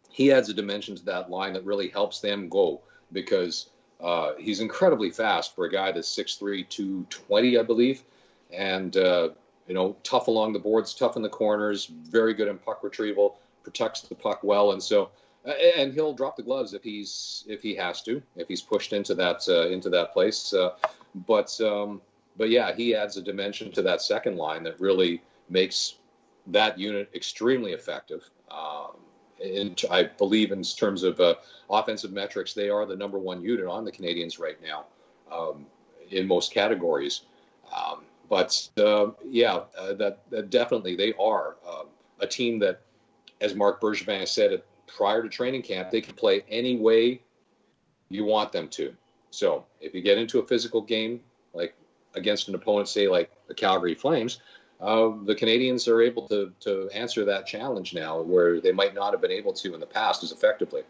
he 0.08 0.32
adds 0.32 0.48
a 0.48 0.54
dimension 0.54 0.96
to 0.96 1.04
that 1.04 1.30
line 1.30 1.52
that 1.52 1.64
really 1.64 1.88
helps 1.88 2.20
them 2.20 2.48
go 2.48 2.80
because 3.12 3.68
uh, 4.00 4.32
he's 4.38 4.60
incredibly 4.60 5.10
fast 5.10 5.54
for 5.54 5.66
a 5.66 5.70
guy 5.70 5.92
that's 5.92 6.08
6'3", 6.16 6.68
220, 6.68 7.58
I 7.58 7.62
believe, 7.62 8.02
and 8.50 8.96
uh, 8.96 9.30
you 9.66 9.74
know 9.74 9.96
tough 10.02 10.28
along 10.28 10.54
the 10.54 10.58
boards, 10.58 10.94
tough 10.94 11.16
in 11.16 11.22
the 11.22 11.28
corners, 11.28 11.86
very 11.86 12.32
good 12.32 12.48
in 12.48 12.58
puck 12.58 12.82
retrieval, 12.82 13.38
protects 13.62 14.02
the 14.02 14.14
puck 14.14 14.42
well, 14.42 14.72
and 14.72 14.82
so 14.82 15.10
and 15.44 15.94
he'll 15.94 16.14
drop 16.14 16.36
the 16.36 16.42
gloves 16.42 16.74
if 16.74 16.82
he's 16.82 17.44
if 17.48 17.62
he 17.62 17.74
has 17.74 18.02
to, 18.02 18.22
if 18.36 18.48
he's 18.48 18.62
pushed 18.62 18.92
into 18.92 19.14
that 19.14 19.48
uh, 19.48 19.68
into 19.68 19.88
that 19.90 20.12
place. 20.12 20.52
Uh, 20.52 20.70
but 21.26 21.58
um, 21.60 22.00
but 22.36 22.50
yeah, 22.50 22.74
he 22.74 22.94
adds 22.94 23.16
a 23.16 23.22
dimension 23.22 23.72
to 23.72 23.82
that 23.82 24.02
second 24.02 24.36
line 24.36 24.62
that 24.64 24.80
really 24.80 25.22
makes 25.48 25.96
that 26.46 26.78
unit 26.78 27.10
extremely 27.14 27.72
effective. 27.72 28.28
Um, 28.50 28.96
and 29.42 29.80
I 29.90 30.04
believe 30.04 30.50
in 30.52 30.62
terms 30.62 31.02
of 31.02 31.20
uh, 31.20 31.34
offensive 31.70 32.12
metrics, 32.12 32.54
they 32.54 32.70
are 32.70 32.86
the 32.86 32.96
number 32.96 33.18
one 33.18 33.42
unit 33.42 33.66
on 33.66 33.84
the 33.84 33.92
Canadiens 33.92 34.38
right 34.38 34.58
now 34.62 34.86
um, 35.30 35.66
in 36.10 36.26
most 36.26 36.52
categories. 36.52 37.22
Um, 37.74 38.04
but 38.28 38.68
uh, 38.78 39.10
yeah, 39.24 39.60
uh, 39.78 39.94
that, 39.94 40.20
that, 40.30 40.50
definitely 40.50 40.96
they 40.96 41.12
are 41.20 41.56
um, 41.68 41.86
a 42.20 42.26
team 42.26 42.58
that, 42.60 42.82
as 43.40 43.54
Marc 43.54 43.80
Bergevin 43.80 44.26
said 44.26 44.62
prior 44.88 45.22
to 45.22 45.28
training 45.28 45.62
camp, 45.62 45.90
they 45.90 46.00
can 46.00 46.14
play 46.14 46.44
any 46.48 46.76
way 46.76 47.20
you 48.08 48.24
want 48.24 48.52
them 48.52 48.68
to. 48.68 48.94
So 49.30 49.64
if 49.80 49.94
you 49.94 50.00
get 50.00 50.18
into 50.18 50.38
a 50.38 50.46
physical 50.46 50.80
game, 50.80 51.20
like 51.52 51.74
against 52.14 52.48
an 52.48 52.54
opponent, 52.54 52.88
say 52.88 53.08
like 53.08 53.30
the 53.46 53.54
Calgary 53.54 53.94
Flames, 53.94 54.40
uh, 54.80 55.10
the 55.24 55.34
Canadiens 55.34 55.88
are 55.88 56.00
able 56.00 56.26
to 56.28 56.52
to 56.60 56.88
answer 56.94 57.24
that 57.24 57.46
challenge 57.46 57.94
now, 57.94 58.20
where 58.20 58.60
they 58.60 58.72
might 58.72 58.94
not 58.94 59.12
have 59.12 59.20
been 59.20 59.30
able 59.30 59.52
to 59.52 59.74
in 59.74 59.80
the 59.80 59.86
past 59.86 60.22
as 60.22 60.32
effectively. 60.32 60.82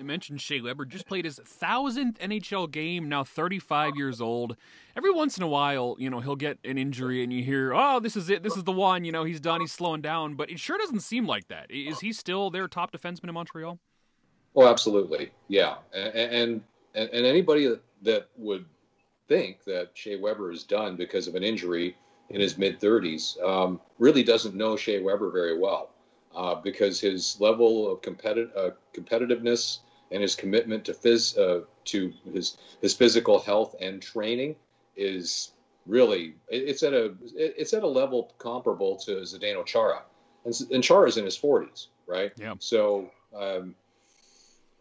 I 0.00 0.02
mentioned 0.02 0.40
Shea 0.40 0.62
Weber 0.62 0.86
just 0.86 1.06
played 1.06 1.26
his 1.26 1.38
thousandth 1.44 2.18
NHL 2.20 2.70
game, 2.70 3.10
now 3.10 3.22
35 3.22 3.96
years 3.96 4.18
old. 4.18 4.56
Every 4.96 5.12
once 5.12 5.36
in 5.36 5.42
a 5.42 5.46
while, 5.46 5.94
you 5.98 6.08
know, 6.08 6.20
he'll 6.20 6.36
get 6.36 6.58
an 6.64 6.78
injury 6.78 7.22
and 7.22 7.30
you 7.30 7.44
hear, 7.44 7.74
oh, 7.74 8.00
this 8.00 8.16
is 8.16 8.30
it. 8.30 8.42
This 8.42 8.56
is 8.56 8.64
the 8.64 8.72
one. 8.72 9.04
You 9.04 9.12
know, 9.12 9.24
he's 9.24 9.40
done. 9.40 9.60
He's 9.60 9.72
slowing 9.72 10.00
down. 10.00 10.36
But 10.36 10.50
it 10.50 10.58
sure 10.58 10.78
doesn't 10.78 11.00
seem 11.00 11.26
like 11.26 11.48
that. 11.48 11.66
Is 11.70 12.00
he 12.00 12.14
still 12.14 12.48
their 12.48 12.66
top 12.66 12.92
defenseman 12.92 13.28
in 13.28 13.34
Montreal? 13.34 13.78
Oh, 14.56 14.66
absolutely. 14.66 15.32
Yeah. 15.48 15.74
And, 15.94 16.14
and, 16.14 16.62
and 16.94 17.26
anybody 17.26 17.70
that, 18.02 18.28
would 18.38 18.64
think 19.28 19.62
that 19.64 19.90
Shea 19.92 20.16
Weber 20.16 20.50
is 20.50 20.64
done 20.64 20.96
because 20.96 21.28
of 21.28 21.34
an 21.34 21.44
injury 21.44 21.94
in 22.30 22.40
his 22.40 22.56
mid 22.56 22.80
30s 22.80 23.40
um, 23.42 23.78
really 23.98 24.22
doesn't 24.22 24.54
know 24.54 24.76
Shea 24.76 25.02
Weber 25.02 25.30
very 25.30 25.58
well 25.58 25.90
uh, 26.34 26.54
because 26.54 27.00
his 27.00 27.38
level 27.38 27.92
of 27.92 28.00
competi- 28.00 28.50
uh, 28.56 28.70
competitiveness 28.94 29.80
and 30.10 30.22
his 30.22 30.34
commitment 30.34 30.84
to 30.84 30.92
phys- 30.92 31.38
uh, 31.38 31.64
to 31.84 32.12
his 32.32 32.56
his 32.80 32.94
physical 32.94 33.38
health 33.38 33.74
and 33.80 34.02
training 34.02 34.56
is 34.96 35.52
really 35.86 36.34
it's 36.48 36.82
at 36.82 36.92
a 36.92 37.14
it's 37.34 37.72
at 37.72 37.82
a 37.82 37.88
level 37.88 38.32
comparable 38.38 38.96
to 38.96 39.12
Zdeno 39.22 39.64
Chara, 39.64 40.02
and, 40.44 40.54
and 40.72 40.82
Chara's 40.82 41.16
in 41.16 41.24
his 41.24 41.38
40s, 41.38 41.88
right? 42.06 42.32
Yeah. 42.36 42.54
So. 42.58 43.10
Um, 43.34 43.74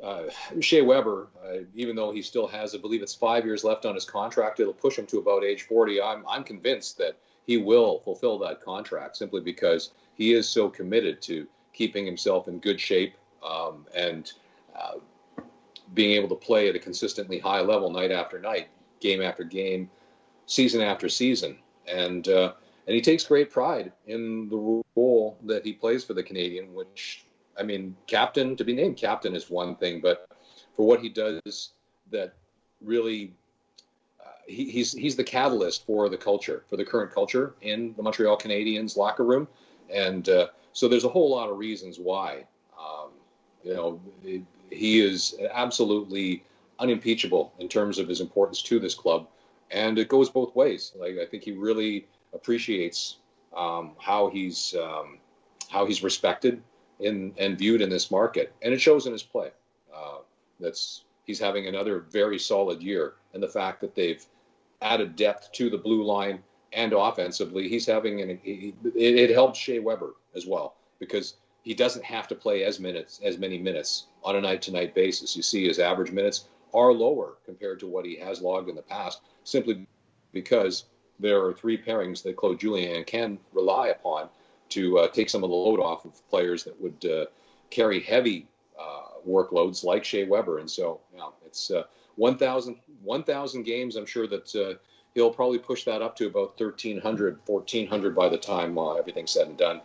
uh, 0.02 0.30
Shea 0.62 0.82
Weber, 0.82 1.28
uh, 1.46 1.58
even 1.76 1.96
though 1.96 2.12
he 2.12 2.22
still 2.22 2.48
has, 2.48 2.74
I 2.74 2.78
believe 2.78 3.02
it's 3.02 3.14
five 3.14 3.44
years 3.44 3.66
left 3.66 3.86
on 3.86 3.96
his 3.96 4.06
contract, 4.06 4.62
it'll 4.62 4.72
push 4.72 4.98
him 4.98 5.06
to 5.08 5.18
about 5.18 5.44
age 5.44 5.64
40. 5.64 6.02
I'm, 6.02 6.26
I'm 6.26 6.46
convinced 6.46 6.98
that 7.00 7.18
he 7.46 7.58
will 7.58 8.00
fulfill 8.00 8.38
that 8.40 8.62
contract 8.62 9.18
simply 9.18 9.42
because 9.42 9.92
he 10.16 10.34
is 10.34 10.48
so 10.48 10.70
committed 10.70 11.22
to 11.24 11.48
keeping 11.74 12.06
himself 12.06 12.48
in 12.48 12.60
good 12.60 12.80
shape 12.80 13.16
um, 13.44 13.86
and 13.96 14.32
uh, 14.76 14.96
being 15.94 16.12
able 16.12 16.30
to 16.30 16.36
play 16.36 16.70
at 16.70 16.76
a 16.76 16.80
consistently 16.80 17.40
high 17.40 17.62
level 17.62 17.90
night 17.90 18.12
after 18.12 18.40
night, 18.40 18.70
game 19.00 19.22
after 19.22 19.44
game, 19.44 19.90
season 20.46 20.82
after 20.82 21.10
season. 21.10 21.58
And, 21.88 22.28
uh, 22.28 22.54
and 22.88 22.96
he 22.96 23.02
takes 23.02 23.24
great 23.24 23.52
pride 23.52 23.92
in 24.08 24.50
the 24.50 24.84
role 24.96 25.38
that 25.46 25.66
he 25.66 25.74
plays 25.74 26.04
for 26.04 26.14
the 26.14 26.24
Canadian, 26.24 26.74
which 26.74 27.26
I 27.60 27.64
mean, 27.64 27.96
captain 28.08 28.56
to 28.56 28.64
be 28.64 28.74
named 28.74 28.98
captain 28.98 29.36
is 29.36 29.50
one 29.50 29.76
thing, 29.76 30.00
but 30.00 30.28
for 30.76 30.88
what 30.88 31.02
he 31.02 31.10
does, 31.10 31.74
that 32.10 32.34
really 32.82 33.34
uh, 34.20 34.30
he, 34.48 34.70
he's 34.70 34.94
he's 34.94 35.16
the 35.16 35.24
catalyst 35.24 35.86
for 35.86 36.08
the 36.08 36.18
culture, 36.18 36.64
for 36.70 36.78
the 36.78 36.86
current 36.86 37.12
culture 37.12 37.56
in 37.62 37.94
the 37.98 38.04
Montreal 38.04 38.38
Canadiens 38.38 38.96
locker 38.96 39.26
room, 39.26 39.48
and 39.94 40.30
uh, 40.30 40.48
so 40.72 40.88
there's 40.88 41.04
a 41.04 41.10
whole 41.10 41.30
lot 41.30 41.50
of 41.50 41.58
reasons 41.58 42.00
why. 42.00 42.46
Um, 42.80 43.10
you 43.64 43.74
know, 43.74 44.02
he 44.72 45.00
is 45.00 45.36
absolutely 45.52 46.44
unimpeachable 46.80 47.54
in 47.60 47.68
terms 47.68 48.00
of 48.00 48.08
his 48.08 48.22
importance 48.22 48.62
to 48.64 48.80
this 48.80 48.96
club, 48.96 49.28
and 49.72 49.98
it 49.98 50.08
goes 50.08 50.30
both 50.30 50.56
ways. 50.56 50.94
Like 50.96 51.18
I 51.18 51.26
think 51.26 51.44
he 51.44 51.52
really 51.52 52.08
appreciates 52.34 53.18
um, 53.56 53.92
how 54.00 54.30
he's 54.30 54.76
um, 54.76 55.20
how 55.70 55.86
he's 55.86 56.04
respected 56.04 56.62
in 57.00 57.34
and 57.38 57.58
viewed 57.58 57.82
in 57.82 57.90
this 57.90 58.12
market, 58.12 58.54
and 58.62 58.74
it 58.74 58.82
shows 58.82 59.06
in 59.06 59.14
his 59.14 59.24
play. 59.24 59.52
Uh, 59.96 60.20
that's 60.60 61.04
he's 61.26 61.40
having 61.40 61.68
another 61.68 62.00
very 62.12 62.40
solid 62.40 62.82
year, 62.82 63.14
and 63.34 63.44
the 63.44 63.48
fact 63.48 63.82
that 63.82 63.96
they've 63.96 64.26
added 64.82 65.16
depth 65.16 65.52
to 65.52 65.70
the 65.70 65.78
blue 65.78 66.04
line 66.04 66.42
and 66.72 66.94
offensively, 66.94 67.68
he's 67.68 67.86
having 67.86 68.22
an 68.22 68.40
he, 68.44 68.74
it, 68.96 69.16
it 69.16 69.30
helps 69.32 69.60
Shea 69.60 69.80
Weber 69.80 70.16
as 70.36 70.46
well 70.46 70.76
because 71.00 71.36
he 71.64 71.74
doesn't 71.74 72.04
have 72.04 72.28
to 72.28 72.36
play 72.36 72.64
as 72.64 72.80
minutes 72.80 73.20
as 73.24 73.38
many 73.38 73.58
minutes 73.58 74.08
on 74.24 74.36
a 74.36 74.42
night 74.42 74.62
to 74.64 74.72
night 74.72 74.94
basis. 74.94 75.36
You 75.36 75.42
see 75.42 75.68
his 75.68 75.80
average 75.80 76.12
minutes 76.12 76.46
are 76.74 76.94
lower 76.94 77.38
compared 77.46 77.80
to 77.80 77.88
what 77.88 78.06
he 78.06 78.16
has 78.18 78.42
logged 78.42 78.70
in 78.70 78.76
the 78.76 78.82
past, 78.82 79.22
simply 79.44 79.88
because 80.32 80.86
there 81.20 81.44
are 81.44 81.54
three 81.54 81.78
pairings 81.78 82.24
that 82.24 82.38
Claude 82.38 82.60
Julien 82.60 83.04
can 83.04 83.40
rely 83.54 83.88
upon 83.90 84.30
to 84.70 85.00
uh, 85.00 85.08
take 85.10 85.30
some 85.30 85.44
of 85.44 85.50
the 85.50 85.56
load 85.56 85.80
off 85.80 86.06
of 86.06 86.28
players 86.30 86.64
that 86.64 86.80
would 86.80 87.06
uh, 87.06 87.26
carry 87.70 88.00
heavy 88.00 88.48
uh, 88.80 89.20
workloads 89.28 89.84
like 89.84 90.06
Shea 90.06 90.26
Weber. 90.26 90.60
And 90.60 90.70
so, 90.70 91.02
you 91.12 91.18
know, 91.18 91.34
it's 91.46 91.72
uh, 91.72 91.84
1,000 92.16 92.78
1, 93.04 93.24
games. 93.64 93.96
I'm 93.96 94.06
sure 94.06 94.28
that 94.28 94.56
uh, 94.56 94.74
he'll 95.16 95.32
probably 95.32 95.58
push 95.58 95.84
that 95.86 96.02
up 96.02 96.16
to 96.18 96.28
about 96.28 96.60
1,300, 96.60 97.40
1,400 97.46 98.16
by 98.16 98.30
the 98.30 98.38
time 98.38 98.78
uh, 98.78 98.94
everything's 98.94 99.32
said 99.32 99.48
and 99.48 99.58
done. 99.58 99.82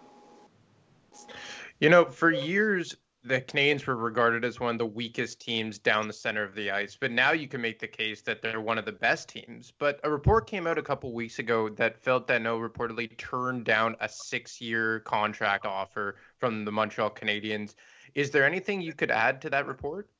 You 1.80 1.90
know, 1.90 2.04
for 2.04 2.30
years, 2.30 2.96
the 3.24 3.40
Canadiens 3.40 3.86
were 3.86 3.96
regarded 3.96 4.44
as 4.44 4.60
one 4.60 4.74
of 4.74 4.78
the 4.78 4.86
weakest 4.86 5.40
teams 5.40 5.78
down 5.78 6.06
the 6.06 6.12
center 6.12 6.42
of 6.42 6.54
the 6.54 6.70
ice, 6.70 6.96
but 7.00 7.10
now 7.10 7.32
you 7.32 7.48
can 7.48 7.60
make 7.62 7.78
the 7.78 7.88
case 7.88 8.20
that 8.20 8.42
they're 8.42 8.60
one 8.60 8.76
of 8.76 8.84
the 8.84 8.92
best 8.92 9.30
teams. 9.30 9.72
But 9.78 9.98
a 10.04 10.10
report 10.10 10.46
came 10.46 10.66
out 10.66 10.76
a 10.76 10.82
couple 10.82 11.10
weeks 11.14 11.38
ago 11.38 11.70
that 11.70 11.96
Phil 11.96 12.20
Danault 12.20 12.68
reportedly 12.68 13.16
turned 13.16 13.64
down 13.64 13.96
a 14.00 14.08
six-year 14.10 15.00
contract 15.00 15.64
offer 15.64 16.16
from 16.38 16.66
the 16.66 16.72
Montreal 16.72 17.10
Canadiens. 17.10 17.74
Is 18.14 18.30
there 18.30 18.44
anything 18.44 18.82
you 18.82 18.92
could 18.92 19.10
add 19.10 19.40
to 19.40 19.50
that 19.50 19.66
report? 19.66 20.10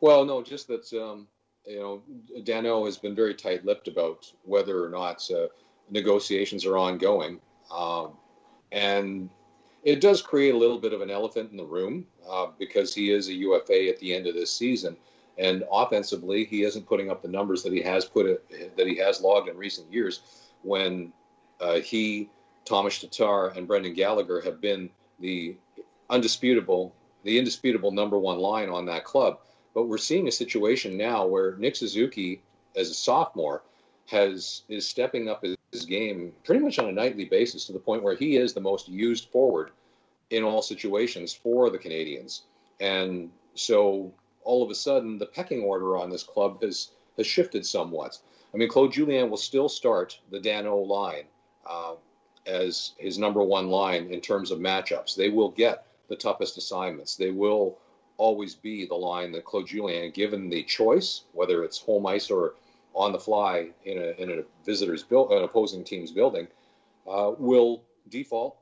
Well, 0.00 0.24
no, 0.24 0.42
just 0.42 0.66
that 0.66 0.92
um, 0.94 1.28
you 1.64 1.78
know 1.78 2.02
Danault 2.40 2.86
has 2.86 2.98
been 2.98 3.14
very 3.14 3.34
tight-lipped 3.34 3.86
about 3.86 4.30
whether 4.42 4.84
or 4.84 4.88
not 4.88 5.24
uh, 5.30 5.46
negotiations 5.88 6.66
are 6.66 6.76
ongoing, 6.76 7.40
um, 7.70 8.14
and 8.72 9.30
it 9.88 10.02
does 10.02 10.20
create 10.20 10.54
a 10.54 10.58
little 10.58 10.78
bit 10.78 10.92
of 10.92 11.00
an 11.00 11.08
elephant 11.08 11.50
in 11.50 11.56
the 11.56 11.64
room 11.64 12.04
uh, 12.28 12.48
because 12.58 12.94
he 12.94 13.10
is 13.10 13.28
a 13.28 13.32
UFA 13.32 13.88
at 13.88 13.98
the 14.00 14.14
end 14.14 14.26
of 14.26 14.34
this 14.34 14.52
season, 14.52 14.94
and 15.38 15.64
offensively 15.72 16.44
he 16.44 16.62
isn't 16.62 16.86
putting 16.86 17.10
up 17.10 17.22
the 17.22 17.28
numbers 17.28 17.62
that 17.62 17.72
he 17.72 17.80
has 17.80 18.04
put 18.04 18.26
it, 18.26 18.76
that 18.76 18.86
he 18.86 18.98
has 18.98 19.22
logged 19.22 19.48
in 19.48 19.56
recent 19.56 19.90
years. 19.90 20.20
When 20.62 21.10
uh, 21.58 21.76
he, 21.76 22.28
Tomas 22.66 22.98
Tatar, 22.98 23.48
and 23.56 23.66
Brendan 23.66 23.94
Gallagher 23.94 24.42
have 24.42 24.60
been 24.60 24.90
the 25.20 25.56
undisputable, 26.10 26.94
the 27.24 27.38
indisputable 27.38 27.90
number 27.90 28.18
one 28.18 28.38
line 28.38 28.68
on 28.68 28.84
that 28.86 29.04
club. 29.04 29.38
But 29.74 29.84
we're 29.84 29.96
seeing 29.96 30.28
a 30.28 30.32
situation 30.32 30.98
now 30.98 31.24
where 31.24 31.56
Nick 31.56 31.76
Suzuki, 31.76 32.42
as 32.76 32.90
a 32.90 32.94
sophomore, 32.94 33.62
has 34.04 34.62
is 34.68 34.86
stepping 34.86 35.30
up 35.30 35.42
his 35.72 35.84
game 35.86 36.32
pretty 36.44 36.62
much 36.62 36.78
on 36.78 36.88
a 36.88 36.92
nightly 36.92 37.24
basis 37.24 37.64
to 37.66 37.72
the 37.72 37.78
point 37.78 38.02
where 38.02 38.16
he 38.16 38.36
is 38.36 38.52
the 38.52 38.60
most 38.60 38.88
used 38.88 39.28
forward 39.30 39.70
in 40.30 40.42
all 40.42 40.62
situations 40.62 41.32
for 41.32 41.70
the 41.70 41.78
Canadiens. 41.78 42.42
And 42.80 43.30
so 43.54 44.12
all 44.44 44.62
of 44.62 44.70
a 44.70 44.74
sudden, 44.74 45.18
the 45.18 45.26
pecking 45.26 45.62
order 45.62 45.96
on 45.96 46.10
this 46.10 46.22
club 46.22 46.62
has 46.62 46.90
has 47.16 47.26
shifted 47.26 47.66
somewhat. 47.66 48.18
I 48.54 48.56
mean, 48.56 48.68
Claude 48.68 48.92
Julien 48.92 49.28
will 49.28 49.36
still 49.36 49.68
start 49.68 50.18
the 50.30 50.38
Danault 50.38 50.86
line 50.86 51.24
uh, 51.68 51.94
as 52.46 52.92
his 52.96 53.18
number 53.18 53.42
one 53.42 53.68
line 53.68 54.06
in 54.10 54.20
terms 54.20 54.50
of 54.50 54.58
matchups. 54.58 55.16
They 55.16 55.28
will 55.28 55.50
get 55.50 55.86
the 56.08 56.16
toughest 56.16 56.56
assignments. 56.56 57.16
They 57.16 57.30
will 57.30 57.76
always 58.16 58.54
be 58.54 58.86
the 58.86 58.94
line 58.94 59.32
that 59.32 59.44
Claude 59.44 59.66
Julien, 59.66 60.10
given 60.12 60.48
the 60.48 60.62
choice, 60.62 61.24
whether 61.32 61.62
it's 61.64 61.78
home 61.78 62.06
ice 62.06 62.30
or 62.30 62.54
on 62.94 63.12
the 63.12 63.18
fly 63.18 63.68
in 63.84 63.98
a 63.98 64.22
in 64.22 64.30
a 64.30 64.42
visitor's 64.64 65.02
build, 65.02 65.30
an 65.30 65.44
opposing 65.44 65.84
team's 65.84 66.10
building, 66.10 66.48
uh, 67.06 67.32
will 67.38 67.82
default 68.08 68.56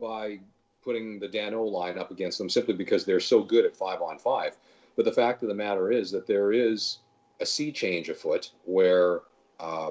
by 0.00 0.38
putting 0.82 1.18
the 1.18 1.28
Danault 1.28 1.70
line 1.70 1.98
up 1.98 2.10
against 2.10 2.38
them 2.38 2.48
simply 2.48 2.74
because 2.74 3.04
they're 3.04 3.20
so 3.20 3.42
good 3.42 3.64
at 3.64 3.76
five 3.76 4.00
on 4.00 4.18
five. 4.18 4.56
But 4.96 5.04
the 5.04 5.12
fact 5.12 5.42
of 5.42 5.48
the 5.48 5.54
matter 5.54 5.90
is 5.90 6.10
that 6.10 6.26
there 6.26 6.52
is 6.52 6.98
a 7.40 7.46
sea 7.46 7.70
change 7.70 8.08
afoot 8.08 8.50
where 8.64 9.20
uh, 9.60 9.90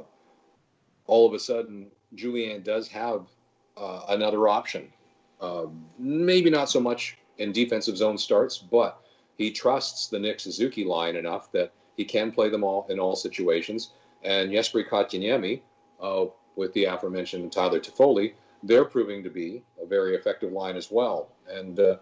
all 1.05 1.27
of 1.27 1.33
a 1.33 1.39
sudden 1.39 1.87
Julien 2.15 2.61
does 2.61 2.87
have 2.89 3.27
uh, 3.77 4.01
another 4.09 4.47
option. 4.47 4.91
Uh, 5.39 5.65
maybe 5.97 6.49
not 6.49 6.69
so 6.69 6.79
much 6.79 7.17
in 7.37 7.51
defensive 7.51 7.97
zone 7.97 8.17
starts, 8.17 8.57
but 8.57 9.01
he 9.37 9.51
trusts 9.51 10.07
the 10.07 10.19
Nick 10.19 10.39
Suzuki 10.39 10.83
line 10.83 11.15
enough 11.15 11.51
that 11.51 11.71
he 11.95 12.03
can 12.03 12.31
play 12.31 12.49
them 12.49 12.63
all 12.63 12.85
in 12.89 12.99
all 12.99 13.15
situations. 13.15 13.91
And 14.23 14.51
Jesperi 14.51 14.87
Kotkaniemi, 14.87 15.61
uh, 16.01 16.25
with 16.55 16.73
the 16.73 16.85
aforementioned 16.85 17.51
Tyler 17.51 17.79
Toffoli, 17.79 18.33
they're 18.63 18.85
proving 18.85 19.23
to 19.23 19.29
be 19.29 19.63
a 19.81 19.85
very 19.85 20.15
effective 20.15 20.51
line 20.51 20.75
as 20.75 20.91
well. 20.91 21.29
And 21.49 21.79
uh, 21.79 21.97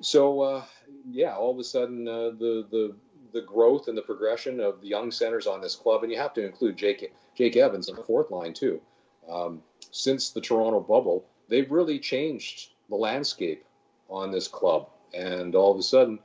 so, 0.00 0.40
uh, 0.40 0.64
yeah, 1.10 1.34
all 1.34 1.52
of 1.52 1.58
a 1.58 1.64
sudden, 1.64 2.08
uh, 2.08 2.30
the 2.38 2.66
the 2.70 2.94
the 3.32 3.42
growth 3.42 3.88
and 3.88 3.98
the 3.98 4.02
progression 4.02 4.60
of 4.60 4.80
the 4.80 4.86
young 4.88 5.10
centers 5.10 5.46
on 5.46 5.60
this 5.60 5.74
club, 5.74 6.02
and 6.02 6.12
you 6.12 6.18
have 6.18 6.34
to 6.34 6.44
include 6.44 6.76
Jake 6.76 7.12
Jake 7.34 7.56
Evans 7.56 7.88
on 7.88 7.96
the 7.96 8.02
fourth 8.02 8.30
line 8.30 8.52
too. 8.52 8.80
Um, 9.28 9.62
since 9.90 10.30
the 10.30 10.40
Toronto 10.40 10.80
bubble, 10.80 11.24
they've 11.48 11.70
really 11.70 11.98
changed 11.98 12.70
the 12.88 12.96
landscape 12.96 13.64
on 14.08 14.30
this 14.30 14.48
club, 14.48 14.88
and 15.14 15.54
all 15.54 15.72
of 15.72 15.78
a 15.78 15.82
sudden, 15.82 16.18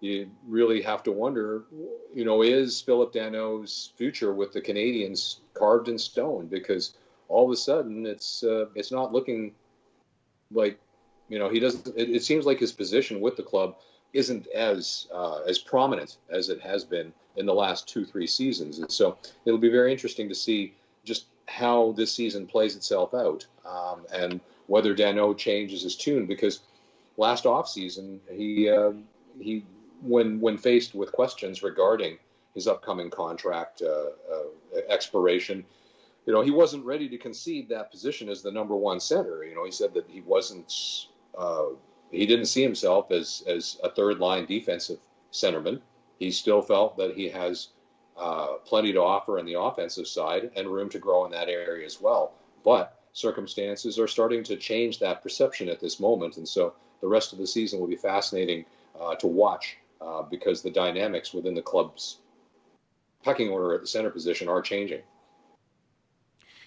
you 0.00 0.28
really 0.46 0.82
have 0.82 1.02
to 1.04 1.12
wonder, 1.12 1.64
you 2.12 2.24
know, 2.24 2.42
is 2.42 2.80
Phillip 2.80 3.12
Danault's 3.12 3.92
future 3.96 4.34
with 4.34 4.52
the 4.52 4.60
Canadiens 4.60 5.38
carved 5.54 5.88
in 5.88 5.96
stone? 5.96 6.46
Because 6.46 6.94
all 7.32 7.46
of 7.46 7.50
a 7.50 7.56
sudden, 7.56 8.06
it's 8.06 8.44
uh, 8.44 8.66
it's 8.74 8.92
not 8.92 9.12
looking 9.12 9.52
like, 10.52 10.78
you 11.28 11.38
know, 11.38 11.48
he 11.48 11.58
doesn't. 11.58 11.88
It, 11.96 12.10
it 12.10 12.22
seems 12.22 12.44
like 12.44 12.60
his 12.60 12.72
position 12.72 13.20
with 13.20 13.36
the 13.36 13.42
club 13.42 13.76
isn't 14.12 14.46
as 14.48 15.08
uh, 15.12 15.40
as 15.48 15.58
prominent 15.58 16.18
as 16.30 16.50
it 16.50 16.60
has 16.60 16.84
been 16.84 17.12
in 17.36 17.46
the 17.46 17.54
last 17.54 17.88
two 17.88 18.04
three 18.04 18.26
seasons, 18.26 18.78
and 18.78 18.90
so 18.92 19.16
it'll 19.46 19.58
be 19.58 19.70
very 19.70 19.90
interesting 19.90 20.28
to 20.28 20.34
see 20.34 20.74
just 21.04 21.26
how 21.46 21.92
this 21.92 22.12
season 22.12 22.46
plays 22.46 22.76
itself 22.76 23.14
out 23.14 23.46
um, 23.66 24.02
and 24.14 24.40
whether 24.66 24.94
Danault 24.94 25.36
changes 25.36 25.82
his 25.82 25.96
tune 25.96 26.26
because 26.26 26.60
last 27.16 27.44
offseason 27.44 28.18
he 28.30 28.68
uh, 28.68 28.92
he 29.40 29.64
when 30.02 30.40
when 30.40 30.56
faced 30.56 30.94
with 30.94 31.12
questions 31.12 31.62
regarding 31.62 32.18
his 32.54 32.68
upcoming 32.68 33.10
contract 33.10 33.82
uh, 33.82 34.10
uh, 34.32 34.80
expiration 34.88 35.64
you 36.26 36.32
know 36.32 36.42
he 36.42 36.50
wasn't 36.50 36.84
ready 36.84 37.08
to 37.08 37.18
concede 37.18 37.68
that 37.68 37.90
position 37.90 38.28
as 38.28 38.42
the 38.42 38.50
number 38.50 38.76
one 38.76 39.00
center 39.00 39.44
you 39.44 39.54
know 39.54 39.64
he 39.64 39.70
said 39.70 39.92
that 39.94 40.08
he 40.08 40.20
wasn't 40.20 40.72
uh, 41.36 41.66
he 42.12 42.26
didn't 42.26 42.46
see 42.46 42.62
himself 42.62 43.10
as 43.10 43.42
as 43.46 43.78
a 43.82 43.90
third 43.90 44.18
line 44.18 44.46
defensive 44.46 44.98
centerman. 45.32 45.80
He 46.18 46.30
still 46.30 46.62
felt 46.62 46.96
that 46.98 47.16
he 47.16 47.28
has 47.30 47.68
uh, 48.16 48.58
plenty 48.64 48.92
to 48.92 49.00
offer 49.00 49.38
in 49.38 49.46
the 49.46 49.58
offensive 49.58 50.06
side 50.06 50.50
and 50.54 50.68
room 50.68 50.88
to 50.90 50.98
grow 50.98 51.24
in 51.24 51.32
that 51.32 51.48
area 51.48 51.86
as 51.86 52.00
well. 52.00 52.34
But 52.62 53.00
circumstances 53.14 53.98
are 53.98 54.06
starting 54.06 54.44
to 54.44 54.56
change 54.56 54.98
that 54.98 55.22
perception 55.22 55.68
at 55.68 55.80
this 55.80 55.98
moment, 55.98 56.36
and 56.36 56.46
so 56.46 56.74
the 57.00 57.08
rest 57.08 57.32
of 57.32 57.38
the 57.38 57.46
season 57.46 57.80
will 57.80 57.88
be 57.88 57.96
fascinating 57.96 58.64
uh, 59.00 59.14
to 59.16 59.26
watch 59.26 59.78
uh, 60.00 60.22
because 60.22 60.62
the 60.62 60.70
dynamics 60.70 61.32
within 61.32 61.54
the 61.54 61.62
club's 61.62 62.18
pecking 63.24 63.48
order 63.48 63.74
at 63.74 63.80
the 63.80 63.86
center 63.86 64.10
position 64.10 64.48
are 64.48 64.60
changing. 64.60 65.02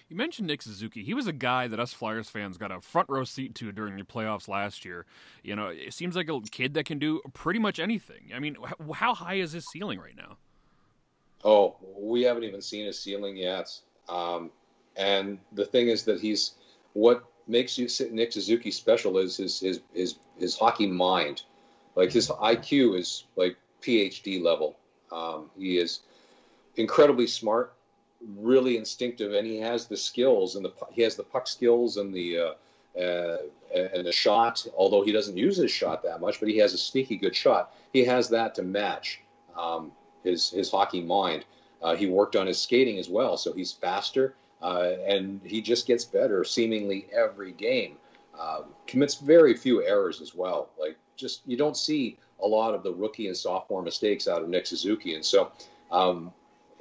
You 0.08 0.14
mentioned 0.14 0.46
Nick 0.46 0.62
Suzuki. 0.62 1.02
He 1.02 1.14
was 1.14 1.26
a 1.26 1.32
guy 1.32 1.66
that 1.66 1.80
us 1.80 1.92
Flyers 1.92 2.30
fans 2.30 2.58
got 2.58 2.70
a 2.70 2.80
front 2.80 3.08
row 3.08 3.24
seat 3.24 3.56
to 3.56 3.72
during 3.72 3.96
the 3.96 4.04
playoffs 4.04 4.46
last 4.46 4.84
year. 4.84 5.04
You 5.42 5.56
know, 5.56 5.66
it 5.66 5.92
seems 5.92 6.14
like 6.14 6.28
a 6.28 6.40
kid 6.50 6.74
that 6.74 6.86
can 6.86 6.98
do 6.98 7.20
pretty 7.32 7.58
much 7.58 7.80
anything. 7.80 8.30
I 8.34 8.38
mean, 8.38 8.56
how 8.94 9.14
high 9.14 9.34
is 9.34 9.50
his 9.50 9.66
ceiling 9.66 9.98
right 9.98 10.16
now? 10.16 10.36
Oh, 11.44 11.76
we 11.98 12.22
haven't 12.22 12.44
even 12.44 12.62
seen 12.62 12.86
his 12.86 13.00
ceiling 13.00 13.36
yet. 13.36 13.68
Um, 14.08 14.52
and 14.96 15.38
the 15.52 15.66
thing 15.66 15.88
is 15.88 16.04
that 16.04 16.20
he's 16.20 16.52
what 16.92 17.24
makes 17.48 17.76
you 17.76 17.88
Nick 18.12 18.32
Suzuki 18.32 18.70
special 18.70 19.18
is 19.18 19.36
his 19.36 19.58
his 19.58 19.80
his 19.92 20.14
his 20.38 20.56
hockey 20.56 20.86
mind. 20.86 21.42
Like 21.96 22.12
his 22.12 22.28
IQ 22.28 22.98
is 22.98 23.24
like 23.34 23.56
PhD 23.82 24.40
level. 24.40 24.76
Um, 25.10 25.50
he 25.58 25.78
is 25.78 26.00
incredibly 26.76 27.26
smart 27.26 27.75
really 28.36 28.76
instinctive, 28.76 29.34
and 29.34 29.46
he 29.46 29.58
has 29.58 29.86
the 29.86 29.96
skills 29.96 30.56
and 30.56 30.64
the 30.64 30.72
he 30.90 31.02
has 31.02 31.16
the 31.16 31.22
puck 31.22 31.46
skills 31.46 31.96
and 31.96 32.12
the 32.12 32.38
uh, 32.38 33.00
uh, 33.00 33.38
and 33.74 34.06
the 34.06 34.12
shot. 34.12 34.66
Although 34.76 35.02
he 35.02 35.12
doesn't 35.12 35.36
use 35.36 35.56
his 35.56 35.70
shot 35.70 36.02
that 36.02 36.20
much, 36.20 36.40
but 36.40 36.48
he 36.48 36.58
has 36.58 36.74
a 36.74 36.78
sneaky 36.78 37.16
good 37.16 37.36
shot. 37.36 37.74
He 37.92 38.04
has 38.04 38.28
that 38.30 38.54
to 38.56 38.62
match 38.62 39.20
um, 39.56 39.92
his 40.22 40.50
his 40.50 40.70
hockey 40.70 41.02
mind. 41.02 41.44
Uh, 41.82 41.94
he 41.94 42.06
worked 42.06 42.36
on 42.36 42.46
his 42.46 42.58
skating 42.58 42.98
as 42.98 43.08
well, 43.08 43.36
so 43.36 43.52
he's 43.52 43.72
faster 43.72 44.34
uh, 44.62 44.92
and 45.06 45.40
he 45.44 45.60
just 45.60 45.86
gets 45.86 46.04
better 46.04 46.44
seemingly 46.44 47.06
every 47.12 47.52
game. 47.52 47.96
Um, 48.38 48.64
commits 48.86 49.14
very 49.14 49.54
few 49.54 49.82
errors 49.82 50.20
as 50.20 50.34
well. 50.34 50.70
Like 50.78 50.98
just 51.16 51.42
you 51.46 51.56
don't 51.56 51.76
see 51.76 52.18
a 52.42 52.46
lot 52.46 52.74
of 52.74 52.82
the 52.82 52.92
rookie 52.92 53.28
and 53.28 53.36
sophomore 53.36 53.82
mistakes 53.82 54.28
out 54.28 54.42
of 54.42 54.48
Nick 54.48 54.66
Suzuki, 54.66 55.14
and 55.14 55.24
so 55.24 55.52
um, 55.90 56.32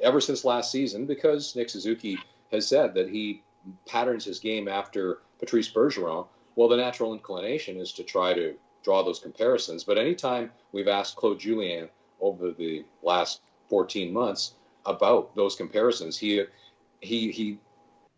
ever 0.06 0.22
since 0.22 0.46
last 0.46 0.72
season 0.72 1.06
because 1.06 1.56
Nick 1.56 1.70
Suzuki 1.70 2.18
has 2.52 2.68
said 2.68 2.94
that 2.94 3.10
he 3.10 3.44
patterns 3.88 4.24
his 4.24 4.40
game 4.40 4.68
after 4.68 5.20
Patrice 5.40 5.70
Bergeron. 5.70 6.28
Well, 6.56 6.70
the 6.70 6.78
natural 6.78 7.14
inclination 7.14 7.78
is 7.78 7.92
to 7.94 8.04
try 8.04 8.34
to 8.34 8.56
draw 8.84 9.04
those 9.04 9.20
comparisons. 9.20 9.84
But 9.84 9.98
anytime 9.98 10.52
we've 10.72 10.88
asked 10.88 11.16
Claude 11.16 11.40
Julien 11.40 11.90
over 12.22 12.52
the 12.52 12.86
last 13.02 13.42
14 13.68 14.14
months 14.14 14.54
about 14.86 15.36
those 15.36 15.56
comparisons, 15.56 16.18
he 16.18 16.46
he 17.02 17.32
he 17.32 17.58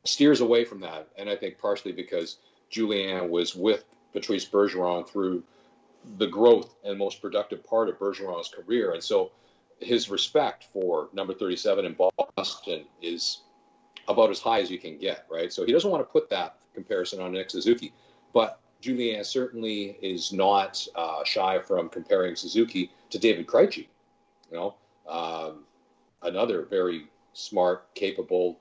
steers 0.04 0.41
away 0.41 0.65
from 0.65 0.82
that, 0.82 1.08
and 1.17 1.30
I 1.30 1.36
think 1.36 1.58
partially 1.58 1.93
because 1.93 2.38
Julien 2.69 3.30
was 3.30 3.56
with 3.56 3.86
Patrice 4.13 4.45
Bergeron 4.45 5.08
through 5.08 5.43
the 6.17 6.28
growth 6.28 6.76
and 6.84 6.97
most 6.97 7.21
productive 7.21 7.63
part 7.63 7.89
of 7.89 7.97
Bergeron's 7.97 8.50
career, 8.50 8.91
and 8.91 9.04
so 9.04 9.32
his 9.79 10.09
respect 10.09 10.65
for 10.73 11.09
number 11.13 11.33
37 11.33 11.85
in 11.85 11.95
Boston 12.37 12.85
is 13.01 13.41
about 14.07 14.29
as 14.29 14.39
high 14.39 14.61
as 14.61 14.71
you 14.71 14.79
can 14.79 14.97
get, 14.97 15.25
right? 15.29 15.51
So 15.51 15.65
he 15.65 15.71
doesn't 15.71 15.89
want 15.89 16.01
to 16.01 16.11
put 16.11 16.29
that 16.29 16.57
comparison 16.73 17.19
on 17.21 17.33
Nick 17.33 17.49
Suzuki, 17.49 17.93
but 18.33 18.59
Julien 18.81 19.23
certainly 19.23 19.97
is 20.01 20.31
not 20.31 20.85
uh, 20.95 21.23
shy 21.23 21.59
from 21.59 21.89
comparing 21.89 22.35
Suzuki 22.35 22.91
to 23.09 23.19
David 23.19 23.47
Krejci. 23.47 23.87
You 24.51 24.57
know, 24.57 24.75
um, 25.07 25.63
another 26.21 26.63
very 26.63 27.07
smart, 27.33 27.93
capable, 27.95 28.59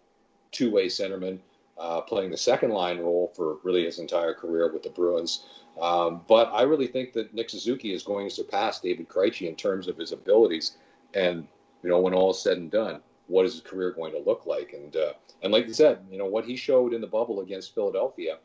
two-way 0.53 0.87
centerman, 0.87 1.39
uh, 1.79 2.01
playing 2.01 2.31
the 2.31 2.37
second 2.37 2.71
line 2.71 2.99
role 2.99 3.33
for 3.37 3.59
really 3.63 3.85
his 3.85 3.99
entire 3.99 4.35
career 4.35 4.73
with 4.73 4.83
the 4.83 4.91
Bruins. 4.91 5.45
Um, 5.81 6.23
but 6.27 6.51
I 6.53 6.63
really 6.63 6.87
think 6.87 7.13
that 7.13 7.35
Nick 7.35 7.51
Suzuki 7.51 7.93
is 7.93 8.03
going 8.03 8.29
to 8.29 8.35
surpass 8.35 8.81
David 8.81 9.09
Krejci 9.09 9.47
in 9.49 9.55
terms 9.55 9.89
of 9.89 9.97
his 9.99 10.13
abilities 10.13 10.79
and 11.15 11.47
you 11.83 11.91
know 11.91 12.01
when 12.01 12.15
all 12.15 12.31
is 12.31 12.41
said 12.41 12.59
and 12.59 12.71
done 12.71 13.01
what 13.29 13.45
is 13.45 13.55
his 13.55 13.63
career 13.63 13.91
going 13.91 14.13
to 14.13 14.21
look 14.21 14.47
like? 14.47 14.73
And 14.73 14.95
uh, 14.97 15.13
and 15.43 15.53
like 15.53 15.67
you 15.67 15.75
said 15.75 15.99
you 16.11 16.19
know 16.19 16.27
what 16.27 16.45
he 16.45 16.57
showed 16.57 16.93
in 16.93 17.01
the 17.01 17.07
bubble 17.07 17.41
against 17.41 17.75
Philadelphia 17.75 18.39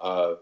uh, 0.00 0.34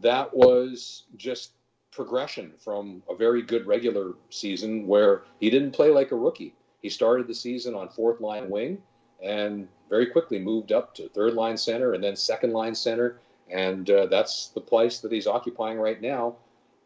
that 0.00 0.34
was 0.34 1.04
just 1.16 1.52
progression 1.92 2.52
from 2.58 3.02
a 3.08 3.14
very 3.14 3.40
good 3.40 3.66
regular 3.66 4.14
season 4.30 4.86
where 4.86 5.22
he 5.38 5.48
didn't 5.48 5.70
play 5.70 5.90
like 5.90 6.10
a 6.10 6.16
rookie. 6.16 6.54
He 6.82 6.90
started 6.90 7.28
the 7.28 7.34
season 7.34 7.74
on 7.74 7.88
fourth 7.88 8.20
line 8.20 8.50
wing 8.50 8.82
and 9.22 9.68
very 9.88 10.06
quickly 10.06 10.38
moved 10.38 10.72
up 10.72 10.94
to 10.96 11.08
third 11.08 11.34
line 11.34 11.56
center 11.56 11.94
and 11.94 12.02
then 12.02 12.16
second 12.16 12.52
line 12.52 12.74
center. 12.74 13.20
And 13.50 13.88
uh, 13.88 14.06
that's 14.06 14.48
the 14.48 14.60
place 14.60 14.98
that 15.00 15.12
he's 15.12 15.26
occupying 15.26 15.78
right 15.78 16.00
now 16.02 16.36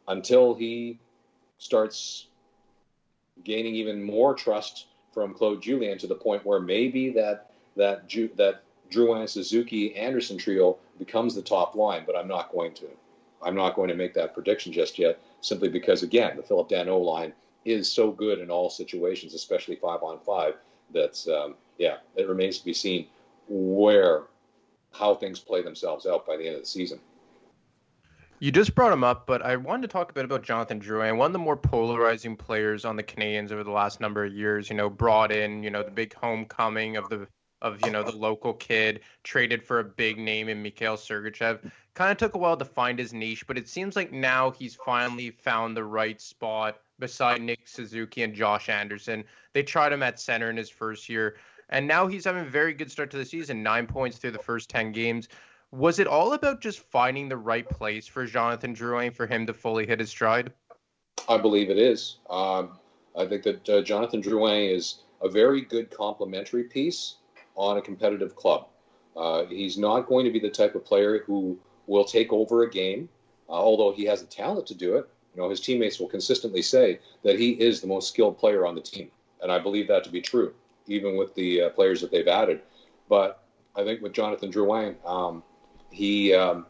until 0.07 0.55
he 0.55 0.99
starts 1.57 2.28
gaining 3.45 3.75
even 3.75 4.03
more 4.03 4.35
trust 4.35 4.87
from 5.13 5.35
Claude 5.35 5.63
Julien 5.63 5.99
to 5.99 6.07
the 6.07 6.15
point 6.15 6.45
where 6.45 6.61
maybe 6.61 7.11
that 7.11 7.51
that 7.77 8.09
Ju- 8.09 8.31
that 8.37 8.63
Drouin 8.91 9.29
Suzuki 9.29 9.95
Anderson 9.97 10.39
trio 10.39 10.79
becomes 10.99 11.35
the 11.35 11.43
top 11.43 11.75
line. 11.75 12.05
But 12.07 12.17
I'm 12.17 12.29
not 12.29 12.53
going 12.53 12.75
to 12.75 12.89
I'm 13.43 13.55
not 13.55 13.75
going 13.75 13.89
to 13.89 13.95
make 13.95 14.15
that 14.15 14.35
prediction 14.35 14.73
just 14.73 14.99
yet, 14.99 15.21
simply 15.41 15.69
because 15.69 16.03
again 16.03 16.37
the 16.37 16.43
Phillip 16.43 16.69
Danault 16.69 17.05
line 17.05 17.33
is 17.65 17.91
so 17.91 18.11
good 18.11 18.39
in 18.39 18.51
all 18.51 18.71
situations, 18.71 19.35
especially 19.35 19.77
five 19.77 20.03
on 20.03 20.19
five. 20.21 20.55
That 20.93 21.27
um, 21.29 21.55
yeah, 21.79 21.99
it 22.17 22.29
remains 22.29 22.59
to 22.59 22.65
be 22.65 22.75
seen 22.75 23.07
where 23.49 24.23
how 24.93 25.15
things 25.15 25.39
play 25.39 25.63
themselves 25.63 26.07
out 26.07 26.27
by 26.27 26.37
the 26.37 26.47
end 26.47 26.57
of 26.57 26.63
the 26.63 26.67
season. 26.67 26.99
You 28.41 28.53
just 28.53 28.75
brought 28.77 28.93
him 28.93 29.03
up, 29.03 29.27
but 29.27 29.43
I 29.43 29.57
wanted 29.57 29.83
to 29.83 29.89
talk 29.89 30.11
a 30.11 30.15
bit 30.15 30.25
about 30.25 30.45
Jonathan 30.45 30.81
Drouin, 30.81 31.17
one 31.17 31.27
of 31.27 31.33
the 31.33 31.41
more 31.41 31.57
polarizing 31.57 32.37
players 32.37 32.85
on 32.85 32.95
the 32.95 33.03
Canadiens 33.03 33.51
over 33.51 33.65
the 33.65 33.73
last 33.73 34.01
number 34.01 34.25
of 34.25 34.33
years. 34.33 34.71
You 34.71 34.77
know, 34.77 34.89
brought 34.89 35.33
in, 35.33 35.63
you 35.65 35.71
know, 35.71 35.83
the 35.83 35.91
big 35.91 36.15
homecoming 36.15 36.97
of 36.97 37.09
the 37.09 37.27
of 37.63 37.85
you 37.85 37.91
know 37.91 38.05
the 38.05 38.17
local 38.17 38.55
kid, 38.55 39.01
traded 39.25 39.65
for 39.65 39.81
a 39.81 39.85
big 39.85 40.19
name 40.19 40.49
in 40.49 40.63
Mikhail 40.63 40.97
Sergachev. 40.97 41.71
Kind 41.95 42.13
of 42.13 42.17
took 42.17 42.35
a 42.35 42.39
while 42.39 42.57
to 42.57 42.65
find 42.65 42.97
his 42.97 43.13
niche, 43.13 43.45
but 43.47 43.59
it 43.59 43.69
seems 43.69 43.97
like 43.97 44.13
now 44.13 44.53
he's 44.53 44.77
finally 44.77 45.31
found 45.31 45.77
the 45.77 45.83
right 45.83 46.21
spot 46.21 46.79
beside 47.01 47.43
Nick 47.43 47.67
Suzuki 47.67 48.23
and 48.23 48.35
Josh 48.35 48.69
Anderson. 48.69 49.25
They 49.53 49.65
tried 49.65 49.93
him 49.93 50.05
at 50.05 50.21
center 50.21 50.49
in 50.49 50.57
his 50.57 50.71
first 50.71 51.09
year, 51.09 51.37
and 51.71 51.89
now 51.89 52.07
he's 52.07 52.25
having 52.25 52.47
a 52.47 52.49
very 52.49 52.73
good 52.73 52.93
start 52.93 53.11
to 53.11 53.17
the 53.17 53.25
season. 53.25 53.65
Nine 53.65 53.89
points 53.89 54.19
through 54.19 54.31
the 54.31 54.39
first 54.39 54.71
ten 54.71 54.93
games. 54.93 55.29
Was 55.73 55.99
it 55.99 56.07
all 56.07 56.33
about 56.33 56.63
just 56.63 56.79
finding 56.79 57.29
the 57.29 57.37
right 57.37 57.69
place 57.69 58.07
for 58.07 58.25
Jonathan 58.25 58.75
Drouin 58.75 59.15
for 59.15 59.27
him 59.27 59.47
to 59.47 59.53
fully 59.53 59.87
hit 59.87 60.01
his 60.01 60.09
stride? 60.09 60.51
I 61.29 61.37
believe 61.37 61.69
it 61.69 61.77
is. 61.77 62.19
Um, 62.31 62.79
I 63.17 63.27
think 63.27 63.43
that 63.43 63.69
uh, 63.69 63.83
Jonathan 63.83 64.23
Drouin 64.23 64.75
is 64.75 65.01
a 65.21 65.29
very 65.29 65.61
good 65.61 65.91
complementary 65.91 66.65
piece 66.65 67.17
on 67.55 67.77
a 67.77 67.83
competitive 67.83 68.35
club. 68.35 68.69
Uh, 69.15 69.45
he's 69.45 69.77
not 69.77 70.07
going 70.07 70.25
to 70.25 70.31
be 70.31 70.39
the 70.39 70.49
type 70.49 70.75
of 70.75 70.87
player 70.87 71.23
who 71.27 71.59
will 71.87 72.05
take 72.05 72.33
over 72.33 72.63
a 72.63 72.71
game, 72.71 73.09
uh, 73.49 73.53
although 73.53 73.93
he 73.93 74.05
has 74.05 74.23
the 74.23 74.27
talent 74.27 74.67
to 74.69 74.75
do 74.75 74.97
it. 74.97 75.07
You 75.35 75.43
know, 75.43 75.51
his 75.51 75.61
teammates 75.61 76.01
will 76.01 76.09
consistently 76.09 76.63
say 76.63 77.01
that 77.25 77.39
he 77.39 77.51
is 77.51 77.81
the 77.81 77.87
most 77.89 78.09
skilled 78.09 78.39
player 78.39 78.67
on 78.67 78.75
the 78.75 78.81
team, 78.81 79.11
and 79.43 79.53
I 79.53 79.59
believe 79.59 79.89
that 79.89 80.05
to 80.05 80.11
be 80.11 80.23
true, 80.23 80.55
even 80.87 81.17
with 81.17 81.35
the 81.35 81.63
uh, 81.63 81.69
players 81.71 82.01
that 82.01 82.11
they've 82.11 82.27
added. 82.27 82.63
But 83.09 83.43
I 83.77 83.85
think 83.85 84.01
with 84.01 84.13
Jonathan 84.13 84.51
Drouin, 84.51 84.95
um, 85.05 85.43
he 85.91 86.35
um, 86.35 86.67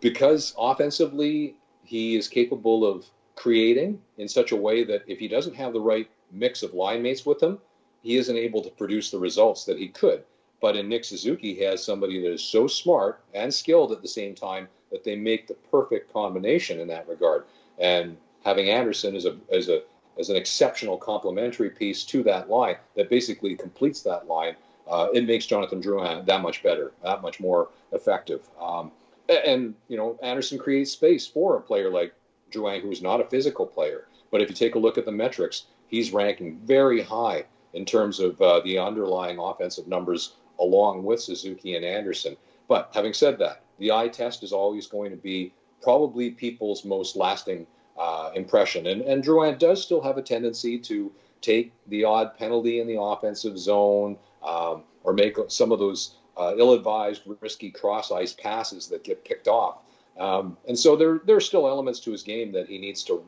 because 0.00 0.54
offensively 0.58 1.56
he 1.84 2.16
is 2.16 2.28
capable 2.28 2.84
of 2.84 3.06
creating 3.34 4.00
in 4.18 4.28
such 4.28 4.52
a 4.52 4.56
way 4.56 4.84
that 4.84 5.02
if 5.06 5.18
he 5.18 5.28
doesn't 5.28 5.54
have 5.54 5.72
the 5.72 5.80
right 5.80 6.08
mix 6.32 6.62
of 6.62 6.74
line 6.74 7.02
mates 7.02 7.26
with 7.26 7.42
him, 7.42 7.58
he 8.02 8.16
isn't 8.16 8.36
able 8.36 8.62
to 8.62 8.70
produce 8.70 9.10
the 9.10 9.18
results 9.18 9.64
that 9.64 9.78
he 9.78 9.88
could. 9.88 10.24
But 10.60 10.76
in 10.76 10.88
Nick 10.88 11.04
Suzuki, 11.04 11.54
he 11.54 11.62
has 11.62 11.84
somebody 11.84 12.20
that 12.22 12.32
is 12.32 12.42
so 12.42 12.66
smart 12.66 13.20
and 13.34 13.52
skilled 13.52 13.92
at 13.92 14.00
the 14.00 14.08
same 14.08 14.34
time 14.34 14.68
that 14.90 15.04
they 15.04 15.16
make 15.16 15.46
the 15.46 15.54
perfect 15.70 16.12
combination 16.12 16.80
in 16.80 16.88
that 16.88 17.08
regard. 17.08 17.44
And 17.78 18.16
having 18.44 18.70
Anderson 18.70 19.14
as 19.14 19.26
a 19.26 19.36
as 19.52 19.68
a 19.68 19.82
as 20.18 20.30
an 20.30 20.36
exceptional 20.36 20.96
complementary 20.96 21.68
piece 21.68 22.04
to 22.04 22.22
that 22.22 22.48
line 22.48 22.76
that 22.94 23.10
basically 23.10 23.54
completes 23.54 24.00
that 24.02 24.26
line 24.26 24.56
uh, 24.88 25.08
it 25.12 25.26
makes 25.26 25.46
Jonathan 25.46 25.82
Drouin 25.82 26.24
that 26.26 26.42
much 26.42 26.62
better, 26.62 26.92
that 27.02 27.22
much 27.22 27.40
more 27.40 27.68
effective. 27.92 28.48
Um, 28.60 28.92
and, 29.28 29.74
you 29.88 29.96
know, 29.96 30.18
Anderson 30.22 30.58
creates 30.58 30.92
space 30.92 31.26
for 31.26 31.56
a 31.56 31.60
player 31.60 31.90
like 31.90 32.14
Drouin, 32.52 32.80
who's 32.80 33.02
not 33.02 33.20
a 33.20 33.24
physical 33.24 33.66
player. 33.66 34.06
But 34.30 34.40
if 34.40 34.48
you 34.48 34.54
take 34.54 34.74
a 34.74 34.78
look 34.78 34.98
at 34.98 35.04
the 35.04 35.12
metrics, 35.12 35.64
he's 35.88 36.12
ranking 36.12 36.60
very 36.64 37.02
high 37.02 37.44
in 37.74 37.84
terms 37.84 38.20
of 38.20 38.40
uh, 38.40 38.60
the 38.60 38.78
underlying 38.78 39.38
offensive 39.38 39.86
numbers 39.86 40.34
along 40.60 41.04
with 41.04 41.20
Suzuki 41.20 41.76
and 41.76 41.84
Anderson. 41.84 42.36
But 42.68 42.90
having 42.94 43.12
said 43.12 43.38
that, 43.38 43.62
the 43.78 43.92
eye 43.92 44.08
test 44.08 44.42
is 44.42 44.52
always 44.52 44.86
going 44.86 45.10
to 45.10 45.16
be 45.16 45.52
probably 45.82 46.30
people's 46.30 46.84
most 46.84 47.16
lasting 47.16 47.66
uh, 47.98 48.30
impression. 48.34 48.86
And, 48.86 49.02
and 49.02 49.22
Drouin 49.22 49.58
does 49.58 49.82
still 49.82 50.00
have 50.00 50.18
a 50.18 50.22
tendency 50.22 50.78
to 50.80 51.12
take 51.40 51.72
the 51.88 52.04
odd 52.04 52.36
penalty 52.38 52.80
in 52.80 52.86
the 52.86 53.00
offensive 53.00 53.58
zone, 53.58 54.16
um, 54.42 54.84
or 55.02 55.12
make 55.12 55.36
some 55.48 55.72
of 55.72 55.78
those 55.78 56.16
uh, 56.36 56.54
ill-advised, 56.56 57.22
risky 57.40 57.70
cross-ice 57.70 58.32
passes 58.32 58.88
that 58.88 59.04
get 59.04 59.24
picked 59.24 59.48
off. 59.48 59.78
Um, 60.18 60.56
and 60.68 60.78
so 60.78 60.96
there, 60.96 61.20
there 61.24 61.36
are 61.36 61.40
still 61.40 61.68
elements 61.68 62.00
to 62.00 62.12
his 62.12 62.22
game 62.22 62.52
that 62.52 62.68
he 62.68 62.78
needs 62.78 63.02
to 63.04 63.24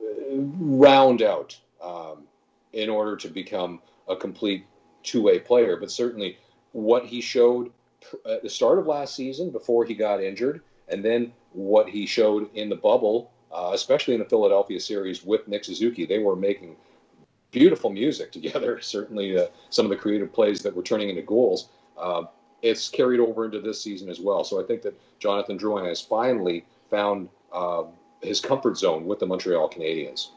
uh, 0.00 0.36
round 0.36 1.22
out 1.22 1.58
um, 1.82 2.24
in 2.72 2.88
order 2.88 3.16
to 3.16 3.28
become 3.28 3.80
a 4.08 4.16
complete 4.16 4.64
two-way 5.02 5.38
player. 5.38 5.76
But 5.76 5.90
certainly, 5.90 6.38
what 6.72 7.06
he 7.06 7.20
showed 7.20 7.72
at 8.28 8.42
the 8.42 8.50
start 8.50 8.78
of 8.78 8.86
last 8.86 9.16
season 9.16 9.50
before 9.50 9.84
he 9.84 9.94
got 9.94 10.22
injured, 10.22 10.62
and 10.88 11.04
then 11.04 11.32
what 11.52 11.88
he 11.88 12.06
showed 12.06 12.54
in 12.54 12.68
the 12.68 12.76
bubble, 12.76 13.32
uh, 13.52 13.70
especially 13.72 14.14
in 14.14 14.20
the 14.20 14.26
Philadelphia 14.26 14.78
series 14.78 15.24
with 15.24 15.48
Nick 15.48 15.64
Suzuki, 15.64 16.06
they 16.06 16.18
were 16.18 16.36
making 16.36 16.76
beautiful 17.50 17.90
music 17.90 18.32
together. 18.32 18.80
Certainly, 18.82 19.38
uh, 19.38 19.46
some 19.70 19.86
of 19.86 19.90
the 19.90 19.96
creative 19.96 20.32
plays 20.32 20.62
that 20.62 20.74
were 20.74 20.82
turning 20.82 21.08
into 21.08 21.22
goals. 21.22 21.70
Uh, 21.96 22.24
it's 22.62 22.88
carried 22.88 23.20
over 23.20 23.44
into 23.44 23.60
this 23.60 23.80
season 23.80 24.08
as 24.08 24.20
well. 24.20 24.42
So 24.44 24.62
I 24.62 24.66
think 24.66 24.82
that 24.82 24.98
Jonathan 25.18 25.58
Drouin 25.58 25.86
has 25.86 26.00
finally 26.00 26.64
found 26.90 27.28
uh, 27.52 27.84
his 28.22 28.40
comfort 28.40 28.76
zone 28.76 29.06
with 29.06 29.18
the 29.18 29.26
Montreal 29.26 29.68
Canadiens. 29.68 30.28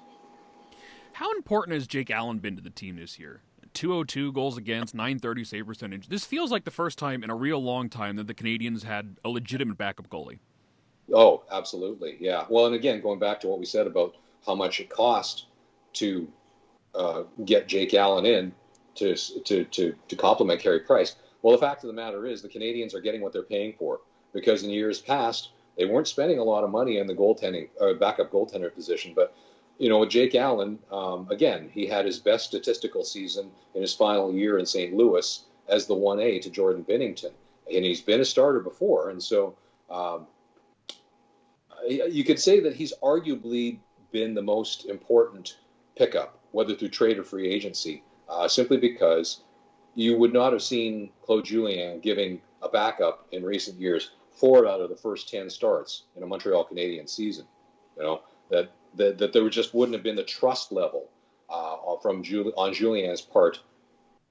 How 1.14 1.34
important 1.36 1.74
has 1.74 1.88
Jake 1.88 2.12
Allen 2.12 2.38
been 2.38 2.56
to 2.56 2.62
the 2.62 2.70
team 2.70 2.98
this 2.98 3.20
year? 3.20 3.42
202 3.74 4.32
goals 4.32 4.58
against, 4.58 4.96
930 4.96 5.44
save 5.44 5.68
percentage. 5.68 6.08
This 6.08 6.26
feels 6.26 6.52
like 6.52 6.66
the 6.66 6.72
first 6.72 6.98
time 6.98 7.24
in 7.24 7.30
a 7.30 7.36
real 7.36 7.62
long 7.62 7.90
time 7.90 8.16
that 8.16 8.28
the 8.28 8.34
Canadiens 8.34 8.84
had 8.84 9.18
a 9.24 9.30
legitimate 9.30 9.78
backup 9.78 10.10
goalie. 10.10 10.40
Oh, 11.14 11.44
absolutely. 11.52 12.18
Yeah. 12.20 12.46
Well, 12.50 12.68
and 12.68 12.76
again, 12.76 13.02
going 13.02 13.20
back 13.20 13.40
to 13.42 13.48
what 13.48 13.60
we 13.60 13.66
said 13.66 13.88
about 13.88 14.16
how 14.46 14.56
much 14.56 14.80
it 14.80 14.90
cost 14.90 15.46
to 15.94 16.28
uh, 16.96 17.24
get 17.46 17.68
Jake 17.68 17.94
Allen 17.94 18.26
in 18.26 18.52
to, 18.96 19.16
to, 19.16 19.64
to, 19.66 19.96
to 20.08 20.16
complement 20.16 20.62
Carey 20.62 20.80
Price. 20.80 21.16
Well, 21.42 21.56
the 21.56 21.62
fact 21.62 21.84
of 21.84 21.88
the 21.88 21.94
matter 21.94 22.26
is 22.26 22.42
the 22.42 22.50
Canadiens 22.50 22.94
are 22.94 23.02
getting 23.02 23.22
what 23.22 23.32
they're 23.32 23.44
paying 23.44 23.74
for 23.78 24.02
because 24.34 24.64
in 24.64 24.70
years 24.70 25.00
past, 25.00 25.52
they 25.78 25.86
weren't 25.86 26.08
spending 26.08 26.40
a 26.40 26.44
lot 26.44 26.64
of 26.64 26.70
money 26.70 26.98
in 26.98 27.08
the 27.08 27.16
goaltending 27.16 27.70
or 27.80 27.90
uh, 27.90 27.94
backup 27.94 28.32
goaltender 28.32 28.74
position. 28.74 29.14
But, 29.16 29.34
you 29.78 29.88
know, 29.88 30.00
with 30.00 30.10
Jake 30.10 30.36
Allen, 30.36 30.80
um, 30.92 31.28
again, 31.30 31.70
he 31.74 31.86
had 31.86 32.06
his 32.06 32.20
best 32.20 32.46
statistical 32.46 33.04
season 33.04 33.50
in 33.76 33.82
his 33.82 33.94
final 33.94 34.34
year 34.34 34.58
in 34.58 34.66
St. 34.66 34.94
Louis 34.94 35.46
as 35.70 35.86
the 35.86 35.96
1A 35.96 36.42
to 36.42 36.50
Jordan 36.50 36.84
Binnington. 36.84 37.32
And 37.74 37.86
he's 37.86 38.02
been 38.02 38.20
a 38.20 38.26
starter 38.26 38.60
before. 38.60 39.12
And 39.12 39.24
so 39.24 39.56
um, 39.90 40.28
you 41.88 42.24
could 42.26 42.40
say 42.40 42.60
that 42.60 42.76
he's 42.76 42.94
arguably 43.02 43.80
been 44.12 44.34
the 44.34 44.42
most 44.42 44.86
important 44.86 45.58
pickup 45.96 46.39
whether 46.52 46.76
through 46.76 46.90
trade 46.90 47.18
or 47.18 47.24
free 47.24 47.48
agency, 47.50 48.04
uh, 48.28 48.48
simply 48.48 48.78
because 48.78 49.42
you 49.96 50.18
would 50.18 50.34
not 50.34 50.54
have 50.54 50.62
seen 50.62 51.12
Claude 51.24 51.46
Julien 51.46 52.00
giving 52.00 52.42
a 52.62 52.70
backup 52.70 53.28
in 53.32 53.44
recent 53.44 53.80
years 53.80 54.12
four 54.32 54.68
out 54.68 54.82
of 54.82 54.90
the 54.90 54.96
first 54.96 55.30
10 55.30 55.50
starts 55.50 56.04
in 56.16 56.24
a 56.24 56.26
Montreal 56.26 56.64
Canadian 56.64 57.08
season. 57.08 57.46
You 57.98 58.04
know, 58.04 58.22
that, 58.50 58.72
that, 58.96 59.18
that 59.18 59.34
there 59.34 59.48
just 59.50 59.74
wouldn't 59.74 59.96
have 59.96 60.04
been 60.04 60.16
the 60.16 60.24
trust 60.24 60.72
level 60.72 61.10
uh, 61.50 61.76
from 62.02 62.24
Jul- 62.24 62.54
on 62.56 62.74
Julien's 62.74 63.22
part 63.22 63.60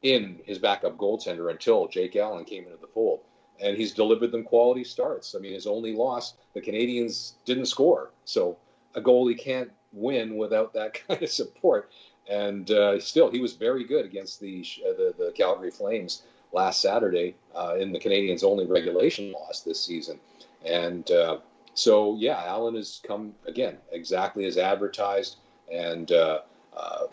in 0.03 0.41
his 0.45 0.59
backup 0.59 0.97
goaltender 0.97 1.51
until 1.51 1.89
Jake 1.89 2.17
Allen 2.17 2.45
came 2.45 2.65
into 2.65 2.79
the 2.81 2.87
fold. 2.87 3.21
And 3.61 3.77
he's 3.77 3.93
delivered 3.93 4.31
them 4.31 4.45
quality 4.45 4.85
starts. 4.85 5.35
I 5.35 5.41
mean, 5.41 5.53
his 5.53 5.67
only 5.67 5.93
loss, 5.93 6.35
the 6.55 6.61
Canadiens 6.61 7.35
didn't 7.45 7.67
score. 7.67 8.13
So 8.25 8.57
a 8.95 9.01
goalie 9.01 9.39
can't 9.39 9.71
win 9.93 10.37
without 10.37 10.73
that 10.75 10.95
kind 11.09 11.23
of 11.23 11.31
support 11.31 11.91
and 12.29 12.71
uh, 12.71 13.01
still 13.01 13.31
he 13.31 13.41
was 13.41 13.55
very 13.55 13.85
good 13.85 14.05
against 14.05 14.41
the 14.41 14.65
uh, 14.87 14.93
the, 14.93 15.15
the, 15.19 15.33
Calgary 15.33 15.71
Flames 15.71 16.23
last 16.53 16.81
Saturday 16.81 17.35
uh, 17.55 17.77
in 17.79 17.93
the 17.93 17.99
Canadiens' 17.99 18.45
only 18.45 18.67
regulation 18.67 19.33
loss 19.33 19.63
this 19.63 19.83
season. 19.83 20.19
And 20.65 21.11
uh, 21.11 21.39
so, 21.75 22.17
yeah, 22.19 22.43
Allen 22.45 22.75
has 22.75 23.01
come 23.07 23.35
again 23.47 23.79
exactly 23.93 24.45
as 24.45 24.59
advertised, 24.59 25.37
and 25.73 26.11
uh, 26.13 26.41
uh, 26.77 27.07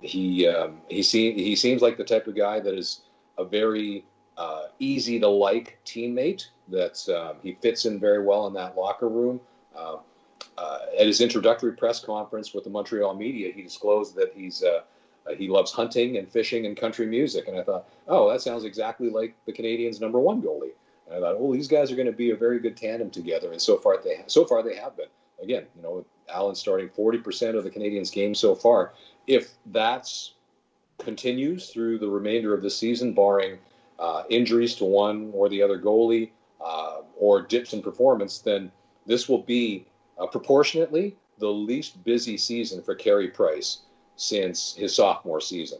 he 0.00 0.46
um, 0.46 0.80
he 0.88 1.02
see, 1.02 1.32
he 1.32 1.56
seems 1.56 1.82
like 1.82 1.96
the 1.96 2.04
type 2.04 2.26
of 2.26 2.36
guy 2.36 2.60
that 2.60 2.74
is 2.74 3.02
a 3.38 3.44
very 3.44 4.04
easy 4.78 5.18
to 5.20 5.28
like 5.28 5.78
teammate. 5.84 6.46
That 6.68 7.08
um, 7.08 7.36
he 7.42 7.56
fits 7.60 7.84
in 7.84 8.00
very 8.00 8.24
well 8.24 8.46
in 8.46 8.54
that 8.54 8.76
locker 8.76 9.08
room 9.08 9.40
uh, 9.76 9.96
at 10.58 11.06
his 11.06 11.20
introductory 11.20 11.72
press 11.72 12.00
conference 12.00 12.54
with 12.54 12.64
the 12.64 12.70
Montreal 12.70 13.14
media, 13.14 13.52
he 13.52 13.62
disclosed 13.62 14.14
that 14.16 14.32
he's 14.34 14.62
uh, 14.62 14.80
uh, 15.26 15.34
he 15.34 15.48
loves 15.48 15.72
hunting 15.72 16.16
and 16.16 16.28
fishing 16.30 16.66
and 16.66 16.76
country 16.76 17.06
music. 17.06 17.48
And 17.48 17.58
I 17.58 17.62
thought, 17.62 17.88
oh, 18.08 18.30
that 18.30 18.40
sounds 18.40 18.64
exactly 18.64 19.10
like 19.10 19.34
the 19.44 19.52
Canadiens' 19.52 20.00
number 20.00 20.18
one 20.18 20.40
goalie. 20.40 20.72
And 21.06 21.16
I 21.16 21.20
thought, 21.20 21.40
well, 21.40 21.52
these 21.52 21.68
guys 21.68 21.90
are 21.90 21.96
going 21.96 22.06
to 22.06 22.12
be 22.12 22.30
a 22.30 22.36
very 22.36 22.58
good 22.58 22.76
tandem 22.76 23.10
together. 23.10 23.52
And 23.52 23.60
so 23.60 23.76
far, 23.76 24.00
they 24.02 24.22
so 24.26 24.44
far 24.44 24.62
they 24.62 24.76
have 24.76 24.96
been. 24.96 25.08
Again, 25.42 25.66
you 25.76 25.82
know, 25.82 26.04
Allen 26.28 26.54
starting 26.54 26.88
40% 26.88 27.56
of 27.56 27.64
the 27.64 27.70
Canadiens' 27.70 28.12
games 28.12 28.38
so 28.38 28.54
far. 28.54 28.94
If 29.26 29.50
that's 29.66 30.32
continues 30.98 31.68
through 31.68 31.98
the 31.98 32.08
remainder 32.08 32.54
of 32.54 32.62
the 32.62 32.70
season, 32.70 33.12
barring 33.12 33.58
uh, 33.98 34.22
injuries 34.30 34.74
to 34.76 34.84
one 34.84 35.30
or 35.34 35.48
the 35.48 35.62
other 35.62 35.78
goalie 35.78 36.30
uh, 36.64 37.02
or 37.18 37.42
dips 37.42 37.74
in 37.74 37.82
performance, 37.82 38.38
then 38.38 38.72
this 39.04 39.28
will 39.28 39.42
be 39.42 39.86
uh, 40.18 40.26
proportionately 40.26 41.16
the 41.38 41.48
least 41.48 42.02
busy 42.04 42.36
season 42.36 42.82
for 42.82 42.94
Carey 42.94 43.28
Price 43.28 43.82
since 44.16 44.74
his 44.74 44.94
sophomore 44.94 45.40
season. 45.40 45.78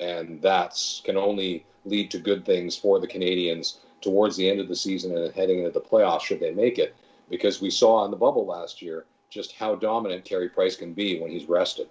And 0.00 0.40
that 0.42 0.78
can 1.04 1.16
only 1.16 1.66
lead 1.84 2.10
to 2.10 2.18
good 2.18 2.44
things 2.44 2.76
for 2.76 2.98
the 2.98 3.06
Canadiens 3.06 3.78
towards 4.00 4.36
the 4.36 4.48
end 4.48 4.60
of 4.60 4.68
the 4.68 4.76
season 4.76 5.16
and 5.16 5.34
heading 5.34 5.58
into 5.58 5.70
the 5.70 5.80
playoffs 5.80 6.22
should 6.22 6.40
they 6.40 6.52
make 6.52 6.78
it. 6.78 6.94
because 7.28 7.60
we 7.60 7.70
saw 7.70 8.04
in 8.04 8.10
the 8.10 8.16
bubble 8.16 8.46
last 8.46 8.80
year 8.80 9.04
just 9.30 9.52
how 9.52 9.74
dominant 9.74 10.24
Carey 10.24 10.48
Price 10.48 10.76
can 10.76 10.92
be 10.92 11.20
when 11.20 11.30
he's 11.30 11.48
rested. 11.48 11.88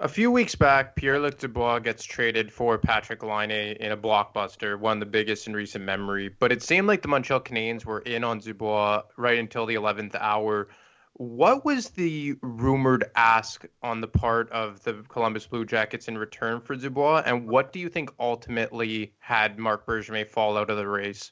A 0.00 0.08
few 0.08 0.30
weeks 0.30 0.56
back, 0.56 0.96
Pierre-Luc 0.96 1.38
Dubois 1.38 1.78
gets 1.78 2.02
traded 2.02 2.52
for 2.52 2.78
Patrik 2.78 3.22
Laine 3.22 3.76
in 3.76 3.92
a 3.92 3.96
blockbuster, 3.96 4.76
one 4.78 4.96
of 4.96 5.00
the 5.00 5.06
biggest 5.06 5.46
in 5.46 5.54
recent 5.54 5.84
memory. 5.84 6.28
But 6.28 6.50
it 6.50 6.64
seemed 6.64 6.88
like 6.88 7.00
the 7.00 7.08
Montreal 7.08 7.40
Canadiens 7.40 7.84
were 7.84 8.00
in 8.00 8.24
on 8.24 8.40
Dubois 8.40 9.02
right 9.16 9.38
until 9.38 9.66
the 9.66 9.76
11th 9.76 10.16
hour. 10.16 10.68
What 11.12 11.64
was 11.64 11.90
the 11.90 12.34
rumored 12.42 13.04
ask 13.14 13.64
on 13.82 14.00
the 14.00 14.08
part 14.08 14.50
of 14.50 14.82
the 14.82 15.04
Columbus 15.08 15.46
Blue 15.46 15.64
Jackets 15.64 16.08
in 16.08 16.18
return 16.18 16.60
for 16.60 16.74
Dubois, 16.74 17.22
and 17.24 17.46
what 17.48 17.72
do 17.72 17.78
you 17.78 17.88
think 17.88 18.10
ultimately 18.18 19.14
had 19.20 19.60
Marc 19.60 19.86
Bergevin 19.86 20.28
fall 20.28 20.56
out 20.56 20.70
of 20.70 20.76
the 20.76 20.88
race? 20.88 21.30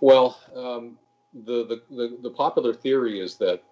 Well, 0.00 0.40
um, 0.54 0.98
the, 1.34 1.66
the, 1.66 1.82
the, 1.94 2.18
the 2.22 2.30
popular 2.30 2.72
theory 2.72 3.20
is 3.20 3.36
that 3.36 3.62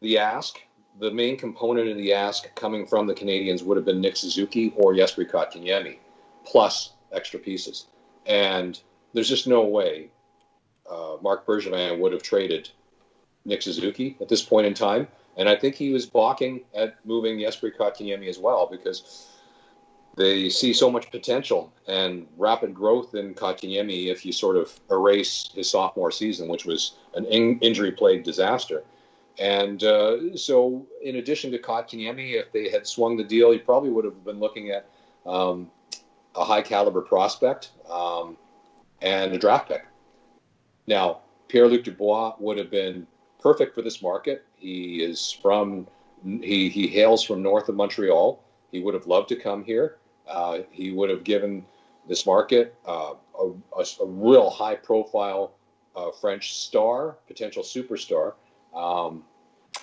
the 0.00 0.18
ask, 0.18 0.60
the 1.00 1.10
main 1.10 1.36
component 1.36 1.88
of 1.88 1.96
the 1.96 2.12
ask 2.12 2.54
coming 2.54 2.86
from 2.86 3.06
the 3.06 3.14
Canadiens 3.14 3.62
would 3.62 3.76
have 3.76 3.86
been 3.86 4.00
Nick 4.00 4.16
Suzuki 4.16 4.72
or 4.76 4.94
Jesperi 4.94 5.30
Kotkaniemi, 5.30 5.98
plus 6.44 6.92
extra 7.12 7.38
pieces. 7.38 7.86
And 8.26 8.80
there's 9.12 9.28
just 9.28 9.46
no 9.46 9.64
way 9.64 10.10
uh, 10.90 11.16
Marc 11.22 11.46
Bergevin 11.46 11.98
would 11.98 12.12
have 12.12 12.22
traded 12.22 12.70
Nick 13.44 13.62
Suzuki 13.62 14.16
at 14.20 14.28
this 14.28 14.42
point 14.42 14.66
in 14.66 14.74
time. 14.74 15.08
And 15.36 15.48
I 15.48 15.54
think 15.54 15.76
he 15.76 15.92
was 15.92 16.06
balking 16.06 16.62
at 16.74 16.96
moving 17.06 17.38
Jesperi 17.38 17.76
Kotkaniemi 17.76 18.28
as 18.28 18.38
well 18.38 18.68
because 18.70 19.28
they 20.16 20.48
see 20.48 20.72
so 20.72 20.90
much 20.90 21.10
potential 21.12 21.72
and 21.86 22.26
rapid 22.36 22.74
growth 22.74 23.14
in 23.14 23.34
Kotkaniemi 23.34 24.08
if 24.08 24.26
you 24.26 24.32
sort 24.32 24.56
of 24.56 24.78
erase 24.90 25.48
his 25.54 25.70
sophomore 25.70 26.10
season, 26.10 26.48
which 26.48 26.64
was 26.66 26.96
an 27.14 27.24
in- 27.26 27.60
injury-plagued 27.60 28.24
disaster. 28.24 28.82
And 29.38 29.82
uh, 29.84 30.36
so, 30.36 30.86
in 31.02 31.16
addition 31.16 31.52
to 31.52 31.58
Kotkaniemi, 31.58 32.34
if 32.34 32.50
they 32.52 32.70
had 32.70 32.86
swung 32.86 33.16
the 33.16 33.24
deal, 33.24 33.52
you 33.52 33.60
probably 33.60 33.90
would 33.90 34.04
have 34.04 34.24
been 34.24 34.40
looking 34.40 34.70
at 34.70 34.88
um, 35.26 35.70
a 36.34 36.44
high-caliber 36.44 37.02
prospect 37.02 37.70
um, 37.88 38.36
and 39.00 39.32
a 39.32 39.38
draft 39.38 39.68
pick. 39.68 39.84
Now, 40.88 41.20
Pierre-Luc 41.48 41.84
Dubois 41.84 42.34
would 42.40 42.58
have 42.58 42.70
been 42.70 43.06
perfect 43.40 43.74
for 43.74 43.82
this 43.82 44.02
market. 44.02 44.44
He 44.56 45.02
is 45.02 45.30
from 45.30 45.86
he 46.24 46.68
he 46.68 46.88
hails 46.88 47.22
from 47.22 47.42
north 47.42 47.68
of 47.68 47.76
Montreal. 47.76 48.42
He 48.72 48.80
would 48.80 48.94
have 48.94 49.06
loved 49.06 49.28
to 49.28 49.36
come 49.36 49.64
here. 49.64 49.98
Uh, 50.26 50.60
he 50.70 50.90
would 50.90 51.10
have 51.10 51.24
given 51.24 51.64
this 52.08 52.26
market 52.26 52.74
uh, 52.86 53.14
a, 53.38 53.50
a, 53.78 53.84
a, 54.02 54.06
real 54.06 54.50
high 54.50 54.74
profile 54.74 55.52
uh, 55.96 56.10
French 56.10 56.54
star, 56.54 57.16
potential 57.26 57.62
superstar. 57.62 58.34
Um, 58.74 59.24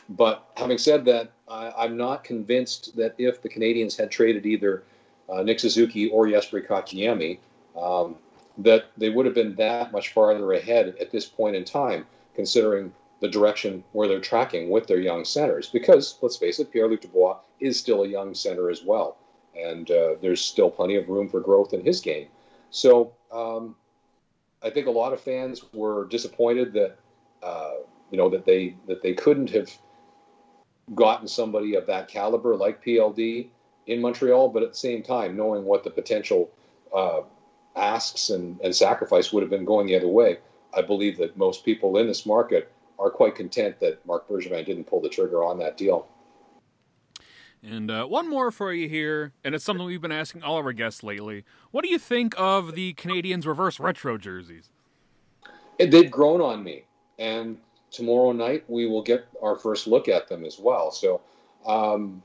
but 0.09 0.49
having 0.55 0.77
said 0.77 1.05
that, 1.05 1.31
I, 1.47 1.85
am 1.85 1.97
not 1.97 2.23
convinced 2.23 2.95
that 2.95 3.15
if 3.17 3.41
the 3.41 3.49
Canadiens 3.49 3.97
had 3.97 4.11
traded 4.11 4.45
either 4.45 4.83
uh, 5.29 5.41
Nick 5.43 5.59
Suzuki 5.59 6.09
or 6.09 6.27
Jesperi 6.27 6.65
Kotkaniemi, 6.65 7.39
um, 7.75 8.15
that 8.57 8.85
they 8.97 9.09
would 9.09 9.25
have 9.25 9.35
been 9.35 9.55
that 9.55 9.91
much 9.91 10.13
farther 10.13 10.53
ahead 10.53 10.95
at 10.99 11.11
this 11.11 11.25
point 11.25 11.55
in 11.55 11.65
time, 11.65 12.05
considering 12.35 12.93
the 13.19 13.27
direction 13.27 13.83
where 13.93 14.07
they're 14.07 14.19
tracking 14.19 14.69
with 14.69 14.87
their 14.87 14.99
young 14.99 15.25
centers. 15.25 15.69
Because 15.69 16.17
let's 16.21 16.37
face 16.37 16.59
it, 16.59 16.71
Pierre 16.71 16.87
Luc 16.87 17.01
Dubois 17.01 17.37
is 17.59 17.79
still 17.79 18.03
a 18.03 18.07
young 18.07 18.33
center 18.33 18.69
as 18.69 18.83
well, 18.83 19.17
and 19.57 19.89
uh, 19.91 20.15
there's 20.21 20.41
still 20.41 20.69
plenty 20.69 20.95
of 20.95 21.09
room 21.09 21.29
for 21.29 21.39
growth 21.39 21.73
in 21.73 21.83
his 21.83 21.99
game. 22.01 22.27
So 22.69 23.13
um, 23.31 23.75
I 24.61 24.69
think 24.69 24.87
a 24.87 24.91
lot 24.91 25.13
of 25.13 25.21
fans 25.21 25.61
were 25.73 26.05
disappointed 26.07 26.73
that 26.73 26.97
uh, 27.41 27.71
you 28.11 28.17
know 28.17 28.29
that 28.29 28.45
they 28.45 28.75
that 28.87 29.01
they 29.01 29.13
couldn't 29.13 29.49
have 29.51 29.71
gotten 30.93 31.27
somebody 31.27 31.75
of 31.75 31.87
that 31.87 32.07
caliber 32.07 32.55
like 32.55 32.83
PLD 32.83 33.47
in 33.87 34.01
Montreal, 34.01 34.49
but 34.49 34.63
at 34.63 34.69
the 34.69 34.77
same 34.77 35.01
time, 35.01 35.35
knowing 35.35 35.63
what 35.65 35.83
the 35.83 35.89
potential 35.89 36.49
uh, 36.95 37.21
asks 37.75 38.29
and, 38.29 38.59
and 38.61 38.75
sacrifice 38.75 39.33
would 39.33 39.41
have 39.41 39.49
been 39.49 39.65
going 39.65 39.87
the 39.87 39.95
other 39.95 40.07
way, 40.07 40.37
I 40.75 40.81
believe 40.81 41.17
that 41.17 41.37
most 41.37 41.65
people 41.65 41.97
in 41.97 42.07
this 42.07 42.25
market 42.25 42.71
are 42.99 43.09
quite 43.09 43.35
content 43.35 43.79
that 43.79 44.05
Marc 44.05 44.27
Bergevin 44.27 44.65
didn't 44.65 44.85
pull 44.85 45.01
the 45.01 45.09
trigger 45.09 45.43
on 45.43 45.59
that 45.59 45.77
deal. 45.77 46.07
And 47.63 47.89
uh, 47.89 48.05
one 48.05 48.29
more 48.29 48.51
for 48.51 48.71
you 48.73 48.87
here, 48.87 49.33
and 49.43 49.55
it's 49.55 49.65
something 49.65 49.85
we've 49.85 50.01
been 50.01 50.11
asking 50.11 50.43
all 50.43 50.59
of 50.59 50.65
our 50.65 50.73
guests 50.73 51.01
lately. 51.01 51.43
What 51.71 51.83
do 51.83 51.89
you 51.89 51.97
think 51.97 52.35
of 52.37 52.75
the 52.75 52.93
Canadiens' 52.93 53.45
reverse 53.45 53.79
retro 53.79 54.17
jerseys? 54.17 54.69
They've 55.79 56.11
grown 56.11 56.41
on 56.41 56.63
me, 56.63 56.85
and 57.17 57.57
tomorrow 57.95 58.31
night 58.31 58.63
we 58.67 58.85
will 58.85 59.01
get 59.01 59.27
our 59.41 59.55
first 59.55 59.87
look 59.87 60.07
at 60.07 60.27
them 60.27 60.45
as 60.45 60.59
well. 60.59 60.91
So, 60.91 61.21
um, 61.65 62.21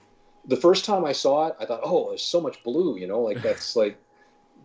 the 0.47 0.57
first 0.57 0.85
time 0.85 1.05
I 1.05 1.13
saw 1.13 1.49
it, 1.49 1.57
I 1.61 1.67
thought, 1.67 1.81
"Oh, 1.83 2.09
there's 2.09 2.23
so 2.23 2.41
much 2.41 2.63
blue," 2.65 2.97
you 2.97 3.07
know, 3.07 3.21
like 3.21 3.43
that's 3.43 3.77
like 3.77 3.99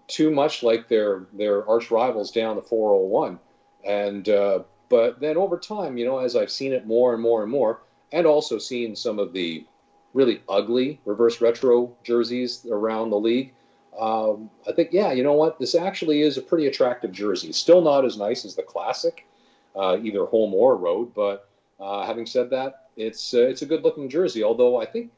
too 0.07 0.31
much 0.31 0.63
like 0.63 0.87
their 0.87 1.25
their 1.33 1.67
arch 1.67 1.91
rivals 1.91 2.31
down 2.31 2.55
the 2.55 2.61
401. 2.61 3.39
And 3.83 4.29
uh, 4.29 4.59
but 4.89 5.19
then 5.19 5.37
over 5.37 5.57
time, 5.57 5.97
you 5.97 6.05
know, 6.05 6.19
as 6.19 6.35
I've 6.35 6.51
seen 6.51 6.73
it 6.73 6.85
more 6.85 7.13
and 7.13 7.21
more 7.21 7.43
and 7.43 7.51
more, 7.51 7.81
and 8.11 8.25
also 8.25 8.57
seen 8.57 8.95
some 8.95 9.19
of 9.19 9.33
the 9.33 9.65
really 10.13 10.41
ugly 10.47 10.99
reverse 11.05 11.41
retro 11.41 11.93
jerseys 12.03 12.65
around 12.69 13.09
the 13.09 13.19
league, 13.19 13.53
um, 13.99 14.49
I 14.67 14.71
think, 14.71 14.89
yeah, 14.91 15.11
you 15.11 15.23
know 15.23 15.33
what? 15.33 15.59
This 15.59 15.75
actually 15.75 16.21
is 16.21 16.37
a 16.37 16.41
pretty 16.41 16.67
attractive 16.67 17.11
jersey. 17.11 17.51
Still 17.51 17.81
not 17.81 18.05
as 18.05 18.17
nice 18.17 18.45
as 18.45 18.55
the 18.55 18.63
classic, 18.63 19.27
uh, 19.75 19.97
either 20.01 20.25
home 20.25 20.53
or 20.53 20.75
road. 20.77 21.13
But 21.13 21.49
uh, 21.79 22.05
having 22.05 22.25
said 22.25 22.49
that, 22.51 22.89
it's 22.95 23.33
uh, 23.33 23.41
it's 23.41 23.61
a 23.61 23.65
good 23.65 23.83
looking 23.83 24.09
jersey. 24.09 24.43
Although 24.43 24.81
I 24.81 24.85
think 24.85 25.11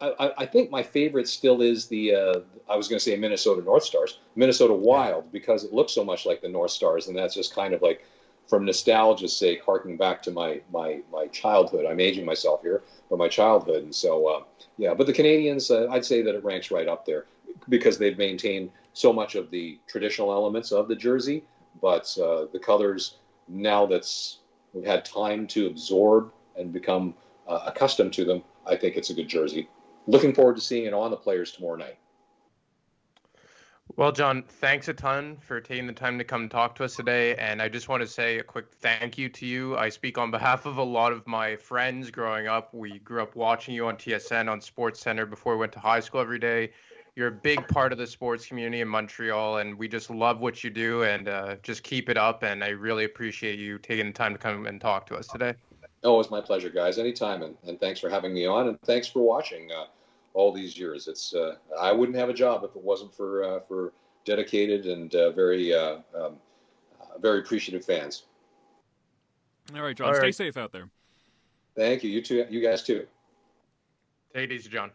I, 0.00 0.32
I, 0.38 0.46
think 0.46 0.70
my 0.70 0.82
favorite 0.82 1.28
still 1.28 1.62
is 1.62 1.86
the 1.86 2.14
uh, 2.14 2.40
I 2.68 2.76
was 2.76 2.88
going 2.88 2.98
to 2.98 3.04
say 3.04 3.16
Minnesota 3.16 3.62
North 3.62 3.84
Stars, 3.84 4.18
Minnesota 4.36 4.74
Wild, 4.74 5.30
because 5.32 5.64
it 5.64 5.72
looks 5.72 5.92
so 5.92 6.04
much 6.04 6.26
like 6.26 6.40
the 6.40 6.48
North 6.48 6.70
Stars, 6.70 7.08
and 7.08 7.16
that's 7.16 7.34
just 7.34 7.54
kind 7.54 7.74
of 7.74 7.82
like 7.82 8.04
from 8.46 8.64
nostalgia's 8.64 9.36
sake, 9.36 9.62
harking 9.64 9.96
back 9.96 10.22
to 10.22 10.30
my 10.30 10.60
my 10.72 11.00
my 11.12 11.26
childhood. 11.28 11.86
I'm 11.86 12.00
aging 12.00 12.24
myself 12.24 12.62
here, 12.62 12.82
but 13.08 13.18
my 13.18 13.28
childhood, 13.28 13.84
and 13.84 13.94
so 13.94 14.26
uh, 14.26 14.42
yeah. 14.76 14.94
But 14.94 15.06
the 15.06 15.12
Canadiens, 15.12 15.70
uh, 15.70 15.90
I'd 15.90 16.04
say 16.04 16.22
that 16.22 16.34
it 16.34 16.44
ranks 16.44 16.70
right 16.70 16.88
up 16.88 17.04
there 17.04 17.26
because 17.68 17.98
they've 17.98 18.18
maintained 18.18 18.70
so 18.92 19.12
much 19.12 19.34
of 19.34 19.50
the 19.50 19.78
traditional 19.86 20.32
elements 20.32 20.72
of 20.72 20.88
the 20.88 20.96
jersey, 20.96 21.44
but 21.80 22.04
the 22.16 22.60
colors 22.62 23.16
now 23.50 23.86
that's 23.86 24.38
we've 24.72 24.86
had 24.86 25.04
time 25.04 25.46
to 25.48 25.66
absorb 25.66 26.32
and 26.56 26.72
become 26.72 27.14
uh, 27.48 27.60
accustomed 27.66 28.12
to 28.14 28.24
them. 28.24 28.42
I 28.66 28.76
think 28.76 28.96
it's 28.96 29.10
a 29.10 29.14
good 29.14 29.28
jersey. 29.28 29.68
Looking 30.06 30.34
forward 30.34 30.56
to 30.56 30.62
seeing 30.62 30.84
it 30.84 30.94
on 30.94 31.10
the 31.10 31.16
players 31.16 31.52
tomorrow 31.52 31.76
night. 31.76 31.98
Well, 33.96 34.12
John, 34.12 34.44
thanks 34.44 34.86
a 34.88 34.94
ton 34.94 35.36
for 35.40 35.60
taking 35.60 35.86
the 35.86 35.92
time 35.92 36.16
to 36.18 36.24
come 36.24 36.48
talk 36.48 36.76
to 36.76 36.84
us 36.84 36.94
today. 36.94 37.34
And 37.34 37.60
I 37.60 37.68
just 37.68 37.88
want 37.88 38.02
to 38.02 38.06
say 38.06 38.38
a 38.38 38.42
quick 38.42 38.72
thank 38.72 39.18
you 39.18 39.28
to 39.30 39.46
you. 39.46 39.76
I 39.76 39.88
speak 39.88 40.16
on 40.16 40.30
behalf 40.30 40.64
of 40.64 40.78
a 40.78 40.82
lot 40.82 41.12
of 41.12 41.26
my 41.26 41.56
friends 41.56 42.10
growing 42.10 42.46
up. 42.46 42.72
We 42.72 43.00
grew 43.00 43.20
up 43.20 43.34
watching 43.34 43.74
you 43.74 43.88
on 43.88 43.96
TSN 43.96 44.48
on 44.48 44.60
Sports 44.60 45.00
Center 45.00 45.26
before 45.26 45.54
we 45.54 45.60
went 45.60 45.72
to 45.72 45.80
high 45.80 46.00
school 46.00 46.20
every 46.20 46.38
day. 46.38 46.70
You're 47.20 47.28
a 47.28 47.32
big 47.32 47.68
part 47.68 47.92
of 47.92 47.98
the 47.98 48.06
sports 48.06 48.46
community 48.46 48.80
in 48.80 48.88
Montreal, 48.88 49.58
and 49.58 49.76
we 49.76 49.88
just 49.88 50.08
love 50.08 50.40
what 50.40 50.64
you 50.64 50.70
do. 50.70 51.02
And 51.02 51.28
uh, 51.28 51.56
just 51.62 51.82
keep 51.82 52.08
it 52.08 52.16
up. 52.16 52.42
And 52.44 52.64
I 52.64 52.68
really 52.70 53.04
appreciate 53.04 53.58
you 53.58 53.76
taking 53.76 54.06
the 54.06 54.12
time 54.14 54.32
to 54.32 54.38
come 54.38 54.64
and 54.64 54.80
talk 54.80 55.04
to 55.08 55.16
us 55.16 55.26
today. 55.26 55.52
Oh, 56.02 56.18
it's 56.18 56.30
my 56.30 56.40
pleasure, 56.40 56.70
guys. 56.70 56.96
Anytime. 56.96 57.42
And, 57.42 57.56
and 57.66 57.78
thanks 57.78 58.00
for 58.00 58.08
having 58.08 58.32
me 58.32 58.46
on. 58.46 58.68
And 58.68 58.80
thanks 58.86 59.06
for 59.06 59.20
watching. 59.20 59.70
Uh, 59.70 59.84
all 60.32 60.52
these 60.52 60.78
years. 60.78 61.08
It's 61.08 61.34
uh, 61.34 61.56
I 61.78 61.92
wouldn't 61.92 62.16
have 62.16 62.28
a 62.28 62.32
job 62.32 62.64
if 62.64 62.76
it 62.76 62.82
wasn't 62.82 63.14
for 63.14 63.42
uh, 63.42 63.60
for 63.66 63.92
dedicated 64.24 64.86
and 64.86 65.14
uh, 65.14 65.32
very 65.32 65.74
uh, 65.74 65.96
um, 66.14 66.36
uh, 67.00 67.18
very 67.18 67.40
appreciative 67.40 67.84
fans. 67.84 68.24
All 69.74 69.82
right, 69.82 69.96
John. 69.96 70.08
All 70.08 70.14
stay 70.14 70.22
right. 70.22 70.34
safe 70.34 70.56
out 70.56 70.72
there. 70.72 70.88
Thank 71.76 72.04
you. 72.04 72.10
You 72.10 72.22
too. 72.22 72.46
You 72.48 72.60
guys 72.60 72.82
too. 72.82 73.06
Take 74.34 74.50
it 74.50 74.54
easy, 74.54 74.68
John. 74.68 74.90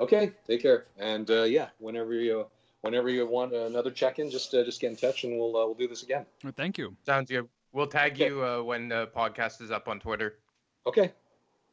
Okay. 0.00 0.32
Take 0.46 0.62
care. 0.62 0.86
And 0.98 1.30
uh, 1.30 1.42
yeah, 1.42 1.68
whenever 1.78 2.14
you 2.14 2.46
whenever 2.80 3.08
you 3.08 3.26
want 3.26 3.52
another 3.52 3.90
check-in, 3.90 4.30
just 4.30 4.50
just 4.50 4.80
get 4.80 4.90
in 4.90 4.96
touch 4.96 5.24
and 5.24 5.38
we'll 5.38 5.52
we'll 5.52 5.74
do 5.74 5.88
this 5.88 6.02
again. 6.02 6.26
Well, 6.42 6.52
thank 6.56 6.78
you. 6.78 6.96
Sounds 7.04 7.30
good. 7.30 7.48
We'll 7.72 7.86
tag 7.86 8.12
okay. 8.12 8.26
you 8.26 8.64
when 8.64 8.88
the 8.88 9.08
podcast 9.16 9.62
is 9.62 9.70
up 9.70 9.88
on 9.88 9.98
Twitter. 10.00 10.38
Okay. 10.86 11.12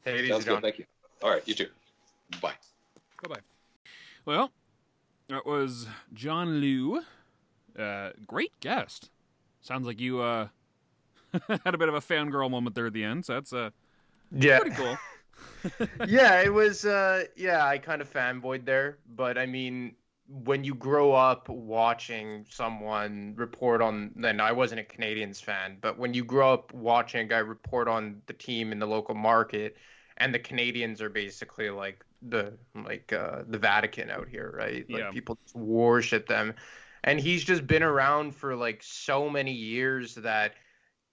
Take 0.04 0.16
it 0.16 0.28
Sounds 0.28 0.40
easy, 0.42 0.50
John. 0.50 0.56
Good. 0.56 0.62
Thank 0.62 0.78
you. 0.78 0.84
All 1.22 1.30
right. 1.30 1.46
You 1.46 1.54
too. 1.54 1.68
Bye. 2.40 2.54
Bye 3.22 3.34
bye. 3.34 3.40
Well, 4.24 4.50
that 5.28 5.44
was 5.44 5.86
John 6.14 6.60
Lu. 6.60 7.02
Uh, 7.78 8.10
great 8.26 8.58
guest. 8.60 9.10
Sounds 9.60 9.86
like 9.86 10.00
you 10.00 10.20
uh, 10.20 10.48
had 11.48 11.74
a 11.74 11.78
bit 11.78 11.88
of 11.88 11.94
a 11.94 12.00
fangirl 12.00 12.50
moment 12.50 12.74
there 12.74 12.86
at 12.86 12.92
the 12.92 13.04
end. 13.04 13.26
So 13.26 13.34
that's 13.34 13.52
uh, 13.52 13.70
yeah, 14.32 14.60
pretty 14.60 14.76
cool. 14.76 14.96
yeah, 16.02 16.40
it 16.42 16.52
was. 16.52 16.84
Uh, 16.84 17.24
yeah, 17.36 17.66
I 17.66 17.78
kind 17.78 18.00
of 18.02 18.12
fanboyed 18.12 18.64
there, 18.64 18.98
but 19.06 19.38
I 19.38 19.46
mean, 19.46 19.96
when 20.28 20.64
you 20.64 20.74
grow 20.74 21.12
up 21.12 21.48
watching 21.48 22.46
someone 22.48 23.34
report 23.36 23.82
on, 23.82 24.12
then 24.16 24.40
I 24.40 24.52
wasn't 24.52 24.80
a 24.80 24.84
Canadiens 24.84 25.42
fan, 25.42 25.78
but 25.80 25.98
when 25.98 26.14
you 26.14 26.24
grow 26.24 26.52
up 26.54 26.72
watching 26.72 27.20
a 27.22 27.24
guy 27.24 27.38
report 27.38 27.88
on 27.88 28.22
the 28.26 28.32
team 28.32 28.72
in 28.72 28.78
the 28.78 28.86
local 28.86 29.14
market, 29.14 29.76
and 30.18 30.34
the 30.34 30.38
Canadiens 30.38 31.00
are 31.00 31.10
basically 31.10 31.70
like 31.70 32.04
the 32.22 32.58
like 32.74 33.12
uh, 33.12 33.42
the 33.48 33.58
Vatican 33.58 34.10
out 34.10 34.28
here, 34.28 34.50
right? 34.56 34.86
Like 34.92 35.10
Yeah. 35.10 35.10
people 35.10 35.36
just 35.42 35.54
worship 35.56 36.26
them, 36.28 36.54
and 37.04 37.20
he's 37.20 37.44
just 37.44 37.66
been 37.66 37.82
around 37.82 38.34
for 38.34 38.54
like 38.56 38.82
so 38.82 39.28
many 39.30 39.52
years 39.52 40.14
that 40.16 40.54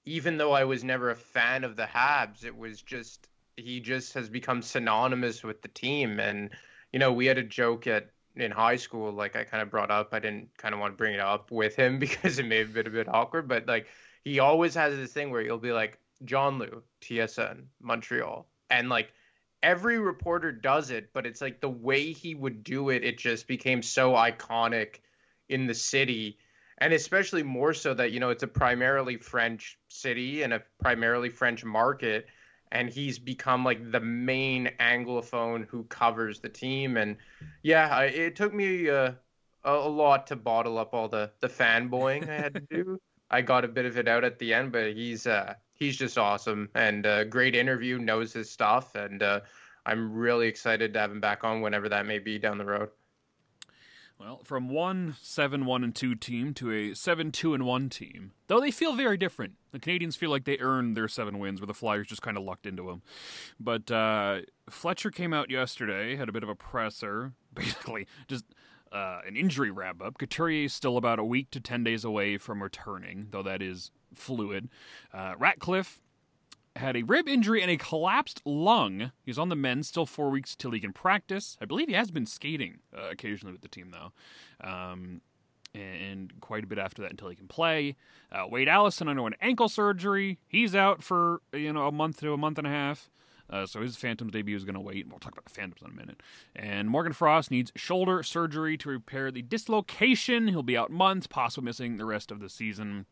even 0.05 0.37
though 0.37 0.51
I 0.51 0.63
was 0.63 0.83
never 0.83 1.09
a 1.11 1.15
fan 1.15 1.63
of 1.63 1.75
the 1.75 1.85
Habs, 1.85 2.43
it 2.45 2.55
was 2.55 2.81
just 2.81 3.27
he 3.57 3.79
just 3.79 4.13
has 4.13 4.29
become 4.29 4.61
synonymous 4.61 5.43
with 5.43 5.61
the 5.61 5.67
team. 5.67 6.19
And 6.19 6.51
you 6.93 6.99
know, 6.99 7.11
we 7.11 7.25
had 7.25 7.37
a 7.37 7.43
joke 7.43 7.87
at 7.87 8.11
in 8.35 8.51
high 8.51 8.75
school, 8.75 9.11
like 9.11 9.35
I 9.35 9.43
kind 9.43 9.63
of 9.63 9.71
brought 9.71 9.91
up. 9.91 10.13
I 10.13 10.19
didn't 10.19 10.49
kind 10.57 10.73
of 10.73 10.79
want 10.79 10.93
to 10.93 10.97
bring 10.97 11.15
it 11.15 11.19
up 11.19 11.51
with 11.51 11.75
him 11.75 11.99
because 11.99 12.39
it 12.39 12.45
may 12.45 12.59
have 12.59 12.73
been 12.73 12.87
a 12.87 12.91
bit 12.91 13.07
awkward, 13.09 13.47
but 13.47 13.67
like 13.67 13.87
he 14.23 14.39
always 14.39 14.75
has 14.75 14.95
this 14.95 15.11
thing 15.11 15.31
where 15.31 15.41
he'll 15.41 15.57
be 15.57 15.73
like 15.73 15.99
John 16.23 16.59
Lu, 16.59 16.83
TSN, 17.01 17.63
Montreal, 17.81 18.47
and 18.69 18.89
like 18.89 19.11
every 19.63 19.97
reporter 19.97 20.51
does 20.51 20.91
it, 20.91 21.11
but 21.13 21.25
it's 21.25 21.41
like 21.41 21.61
the 21.61 21.69
way 21.69 22.11
he 22.11 22.35
would 22.35 22.63
do 22.63 22.89
it, 22.89 23.03
it 23.03 23.17
just 23.17 23.47
became 23.47 23.81
so 23.81 24.13
iconic 24.13 24.99
in 25.49 25.65
the 25.65 25.73
city 25.73 26.37
and 26.79 26.93
especially 26.93 27.43
more 27.43 27.73
so 27.73 27.93
that 27.93 28.11
you 28.11 28.19
know 28.19 28.29
it's 28.29 28.43
a 28.43 28.47
primarily 28.47 29.17
french 29.17 29.77
city 29.89 30.43
and 30.43 30.53
a 30.53 30.61
primarily 30.79 31.29
french 31.29 31.63
market 31.63 32.27
and 32.71 32.89
he's 32.89 33.19
become 33.19 33.63
like 33.63 33.91
the 33.91 33.99
main 33.99 34.71
anglophone 34.79 35.65
who 35.67 35.83
covers 35.85 36.39
the 36.39 36.49
team. 36.49 36.97
And 36.97 37.17
yeah 37.63 37.89
I, 37.95 38.05
it 38.05 38.35
took 38.35 38.53
me 38.53 38.89
uh, 38.89 39.11
a, 39.63 39.71
a 39.71 39.89
lot 39.89 40.27
to 40.27 40.35
bottle 40.35 40.77
up 40.77 40.93
all 40.93 41.07
the 41.07 41.31
the 41.41 41.47
fanboying 41.47 42.29
i 42.29 42.35
had 42.35 42.53
to 42.55 42.61
do. 42.61 42.99
I 43.29 43.41
got 43.41 43.65
a 43.65 43.67
bit 43.67 43.85
of 43.85 43.97
it 43.97 44.07
out 44.07 44.23
at 44.23 44.39
the 44.39 44.53
end 44.53 44.71
but 44.71 44.93
he's 44.93 45.27
uh 45.27 45.53
he's 45.73 45.97
just 45.97 46.17
awesome 46.17 46.69
and 46.75 47.05
uh, 47.05 47.25
great 47.25 47.55
interview 47.55 47.97
knows 47.97 48.31
his 48.33 48.49
stuff 48.49 48.95
and 48.95 49.21
uh, 49.21 49.41
i'm 49.85 50.13
really 50.13 50.47
excited 50.47 50.93
to 50.93 50.99
have 50.99 51.11
him 51.11 51.19
back 51.19 51.43
on 51.43 51.61
whenever 51.61 51.89
that 51.89 52.05
may 52.05 52.19
be 52.19 52.39
down 52.39 52.57
the 52.57 52.65
road 52.65 52.89
Well, 54.19 54.41
from 54.43 54.69
one 54.69 55.15
seven 55.21 55.65
one 55.65 55.83
and 55.83 55.93
two 55.93 56.15
team 56.15 56.53
to 56.55 56.71
a 56.71 56.95
seven 56.95 57.31
two 57.31 57.53
and 57.53 57.65
one 57.65 57.87
team, 57.89 58.31
though 58.47 58.59
they 58.59 58.71
feel 58.71 58.95
very 58.95 59.15
different. 59.15 59.53
The 59.71 59.79
Canadiens 59.79 60.17
feel 60.17 60.31
like 60.31 60.45
they 60.45 60.57
earned 60.57 60.97
their 60.97 61.07
seven 61.07 61.37
wins, 61.37 61.61
where 61.61 61.67
the 61.67 61.73
Flyers 61.75 62.07
just 62.07 62.23
kind 62.23 62.35
of 62.35 62.43
lucked 62.43 62.65
into 62.65 62.87
them. 62.87 63.03
But 63.59 63.91
uh, 63.91 64.39
Fletcher 64.69 65.11
came 65.11 65.33
out 65.33 65.51
yesterday, 65.51 66.15
had 66.15 66.29
a 66.29 66.31
bit 66.31 66.41
of 66.41 66.49
a 66.49 66.55
presser, 66.55 67.33
basically 67.53 68.07
just 68.27 68.45
uh, 68.91 69.19
an 69.27 69.35
injury 69.35 69.69
wrap 69.69 70.01
up. 70.01 70.17
Couturier 70.17 70.65
is 70.65 70.73
still 70.73 70.97
about 70.97 71.19
a 71.19 71.23
week 71.23 71.51
to 71.51 71.59
ten 71.59 71.83
days 71.83 72.03
away 72.03 72.39
from 72.39 72.63
returning, 72.63 73.27
though 73.29 73.43
that 73.43 73.61
is 73.61 73.91
fluid. 74.15 74.69
Uh, 75.13 75.35
Ratcliffe 75.37 76.01
had 76.77 76.95
a 76.95 77.03
rib 77.03 77.27
injury 77.27 77.61
and 77.61 77.71
a 77.71 77.77
collapsed 77.77 78.41
lung. 78.45 79.11
He's 79.23 79.37
on 79.37 79.49
the 79.49 79.55
mend, 79.55 79.85
still 79.85 80.05
four 80.05 80.29
weeks 80.29 80.55
till 80.55 80.71
he 80.71 80.79
can 80.79 80.93
practice. 80.93 81.57
I 81.61 81.65
believe 81.65 81.87
he 81.87 81.93
has 81.93 82.11
been 82.11 82.25
skating 82.25 82.79
uh, 82.95 83.09
occasionally 83.11 83.51
with 83.51 83.61
the 83.61 83.67
team, 83.67 83.91
though. 83.91 84.11
Um, 84.67 85.21
and 85.73 86.33
quite 86.41 86.63
a 86.63 86.67
bit 86.67 86.79
after 86.79 87.01
that 87.01 87.11
until 87.11 87.29
he 87.29 87.35
can 87.35 87.47
play. 87.47 87.95
Uh, 88.31 88.45
Wade 88.49 88.67
Allison 88.67 89.07
underwent 89.07 89.35
ankle 89.41 89.69
surgery. 89.69 90.39
He's 90.47 90.73
out 90.73 91.03
for 91.03 91.41
you 91.53 91.71
know 91.73 91.87
a 91.87 91.91
month 91.91 92.19
to 92.21 92.33
a 92.33 92.37
month 92.37 92.57
and 92.57 92.67
a 92.67 92.71
half. 92.71 93.09
Uh, 93.49 93.65
so 93.65 93.81
his 93.81 93.95
Phantoms 93.95 94.31
debut 94.31 94.55
is 94.55 94.65
going 94.65 94.75
to 94.75 94.81
wait. 94.81 95.07
We'll 95.07 95.19
talk 95.19 95.31
about 95.31 95.45
the 95.45 95.51
Phantoms 95.51 95.81
in 95.81 95.91
a 95.91 95.93
minute. 95.93 96.21
And 96.55 96.89
Morgan 96.89 97.13
Frost 97.13 97.49
needs 97.49 97.71
shoulder 97.75 98.21
surgery 98.21 98.77
to 98.77 98.89
repair 98.89 99.31
the 99.31 99.41
dislocation. 99.41 100.49
He'll 100.49 100.63
be 100.63 100.75
out 100.75 100.91
months, 100.91 101.27
possibly 101.27 101.65
missing 101.65 101.97
the 101.97 102.05
rest 102.05 102.29
of 102.29 102.41
the 102.41 102.49
season. 102.49 103.05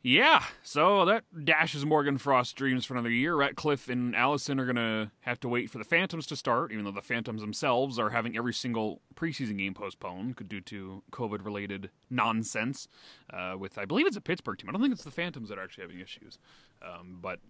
Yeah, 0.00 0.44
so 0.62 1.04
that 1.06 1.24
dashes 1.44 1.84
Morgan 1.84 2.18
Frost's 2.18 2.52
dreams 2.52 2.84
for 2.84 2.94
another 2.94 3.10
year. 3.10 3.34
Ratcliffe 3.34 3.88
and 3.88 4.14
Allison 4.14 4.60
are 4.60 4.64
going 4.64 4.76
to 4.76 5.10
have 5.22 5.40
to 5.40 5.48
wait 5.48 5.70
for 5.70 5.78
the 5.78 5.84
Phantoms 5.84 6.26
to 6.28 6.36
start, 6.36 6.70
even 6.70 6.84
though 6.84 6.92
the 6.92 7.02
Phantoms 7.02 7.40
themselves 7.40 7.98
are 7.98 8.10
having 8.10 8.36
every 8.36 8.54
single 8.54 9.02
preseason 9.16 9.58
game 9.58 9.74
postponed 9.74 10.36
due 10.48 10.60
to 10.60 11.02
COVID 11.10 11.44
related 11.44 11.90
nonsense. 12.08 12.86
Uh, 13.32 13.56
with, 13.58 13.76
I 13.76 13.86
believe 13.86 14.06
it's 14.06 14.16
a 14.16 14.20
Pittsburgh 14.20 14.56
team. 14.58 14.68
I 14.68 14.72
don't 14.72 14.82
think 14.82 14.94
it's 14.94 15.02
the 15.02 15.10
Phantoms 15.10 15.48
that 15.48 15.58
are 15.58 15.64
actually 15.64 15.82
having 15.82 15.98
issues. 15.98 16.38
Um, 16.80 17.18
but 17.20 17.40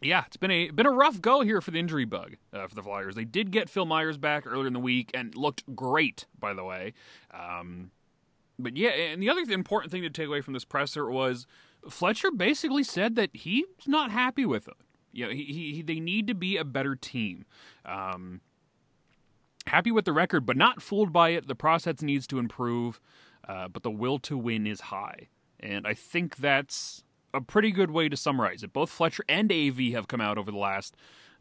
yeah, 0.00 0.24
it's 0.26 0.38
been 0.38 0.50
a 0.50 0.70
been 0.70 0.86
a 0.86 0.90
rough 0.90 1.20
go 1.20 1.42
here 1.42 1.60
for 1.60 1.72
the 1.72 1.78
injury 1.78 2.06
bug 2.06 2.36
uh, 2.54 2.66
for 2.66 2.74
the 2.74 2.82
Flyers. 2.82 3.14
They 3.14 3.26
did 3.26 3.50
get 3.50 3.68
Phil 3.68 3.84
Myers 3.84 4.16
back 4.16 4.46
earlier 4.46 4.66
in 4.66 4.72
the 4.72 4.80
week 4.80 5.10
and 5.12 5.34
looked 5.34 5.62
great, 5.76 6.24
by 6.38 6.54
the 6.54 6.64
way. 6.64 6.94
Um, 7.32 7.90
but 8.62 8.76
yeah, 8.76 8.90
and 8.90 9.22
the 9.22 9.28
other 9.28 9.44
th- 9.44 9.54
important 9.54 9.92
thing 9.92 10.02
to 10.02 10.10
take 10.10 10.26
away 10.26 10.40
from 10.40 10.54
this 10.54 10.64
presser 10.64 11.10
was 11.10 11.46
Fletcher 11.88 12.30
basically 12.30 12.84
said 12.84 13.16
that 13.16 13.30
he's 13.32 13.64
not 13.86 14.10
happy 14.10 14.46
with 14.46 14.68
it. 14.68 14.74
You 15.12 15.26
know, 15.26 15.32
he, 15.32 15.44
he 15.44 15.82
they 15.82 16.00
need 16.00 16.26
to 16.28 16.34
be 16.34 16.56
a 16.56 16.64
better 16.64 16.94
team. 16.94 17.44
Um, 17.84 18.40
happy 19.66 19.90
with 19.90 20.04
the 20.04 20.12
record, 20.12 20.46
but 20.46 20.56
not 20.56 20.82
fooled 20.82 21.12
by 21.12 21.30
it. 21.30 21.48
The 21.48 21.54
process 21.54 22.02
needs 22.02 22.26
to 22.28 22.38
improve, 22.38 23.00
uh, 23.48 23.68
but 23.68 23.82
the 23.82 23.90
will 23.90 24.18
to 24.20 24.38
win 24.38 24.66
is 24.66 24.82
high, 24.82 25.28
and 25.58 25.86
I 25.86 25.94
think 25.94 26.36
that's 26.36 27.02
a 27.32 27.40
pretty 27.40 27.70
good 27.70 27.90
way 27.90 28.08
to 28.08 28.16
summarize 28.16 28.62
it. 28.62 28.72
Both 28.72 28.90
Fletcher 28.90 29.24
and 29.28 29.52
AV 29.52 29.78
have 29.92 30.08
come 30.08 30.20
out 30.20 30.38
over 30.38 30.50
the 30.50 30.58
last 30.58 30.96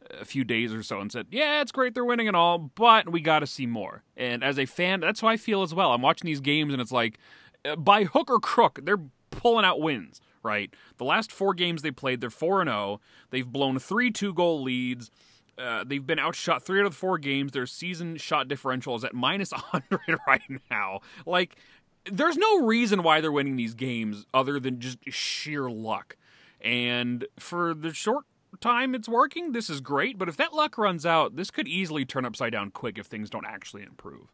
a 0.10 0.26
few 0.26 0.44
days 0.44 0.74
or 0.74 0.84
so 0.84 1.00
and 1.00 1.12
said, 1.12 1.28
"Yeah, 1.32 1.62
it's 1.62 1.72
great 1.72 1.94
they're 1.94 2.06
winning 2.06 2.28
and 2.28 2.36
all, 2.36 2.58
but 2.58 3.10
we 3.10 3.22
got 3.22 3.40
to 3.40 3.48
see 3.48 3.66
more." 3.66 4.04
And 4.18 4.44
as 4.44 4.58
a 4.58 4.66
fan, 4.66 5.00
that's 5.00 5.22
how 5.22 5.28
I 5.28 5.38
feel 5.38 5.62
as 5.62 5.74
well. 5.74 5.94
I'm 5.94 6.02
watching 6.02 6.28
these 6.28 6.40
games 6.40 6.74
and 6.74 6.82
it's 6.82 6.92
like, 6.92 7.20
uh, 7.66 7.76
by 7.76 8.06
hook 8.06 8.30
or 8.30 8.40
crook, 8.40 8.80
they're 8.84 9.02
pulling 9.32 9.66
out 9.66 9.80
wins. 9.80 10.22
Right, 10.42 10.74
the 10.98 11.04
last 11.04 11.34
four 11.34 11.54
games 11.54 11.82
they 11.82 11.92
played, 11.92 12.22
they're 12.22 12.30
four 12.30 12.62
and 12.62 12.70
zero. 12.70 13.02
They've 13.30 13.46
blown 13.46 13.78
three 13.78 14.10
two 14.10 14.34
goal 14.34 14.62
leads. 14.64 15.12
Uh, 15.58 15.84
they've 15.86 16.06
been 16.06 16.20
outshot 16.20 16.64
three 16.64 16.80
out 16.80 16.86
of 16.86 16.94
the 16.94 16.98
four 16.98 17.18
games. 17.18 17.52
Their 17.52 17.66
season 17.66 18.16
shot 18.16 18.48
differential 18.48 18.96
is 18.96 19.04
at 19.04 19.14
minus 19.14 19.52
100 19.72 20.18
right 20.26 20.42
now. 20.72 21.02
Like, 21.26 21.58
there's 22.06 22.38
no 22.38 22.66
reason 22.66 23.04
why 23.04 23.20
they're 23.20 23.32
winning 23.32 23.58
these 23.58 23.74
games 23.74 24.26
other 24.34 24.60
than 24.60 24.80
just 24.80 25.00
sheer 25.10 25.70
luck. 25.70 26.16
And 26.62 27.26
for 27.38 27.74
the 27.74 27.94
short 27.94 28.26
time 28.58 28.96
it's 28.96 29.10
working, 29.10 29.52
this 29.52 29.70
is 29.70 29.82
great. 29.82 30.18
But 30.18 30.30
if 30.30 30.38
that 30.38 30.54
luck 30.54 30.78
runs 30.78 31.06
out, 31.06 31.36
this 31.36 31.52
could 31.52 31.68
easily 31.68 32.06
turn 32.06 32.26
upside 32.26 32.52
down 32.52 32.72
quick 32.72 32.98
if 32.98 33.06
things 33.06 33.30
don't 33.30 33.46
actually 33.46 33.84
improve. 33.84 34.28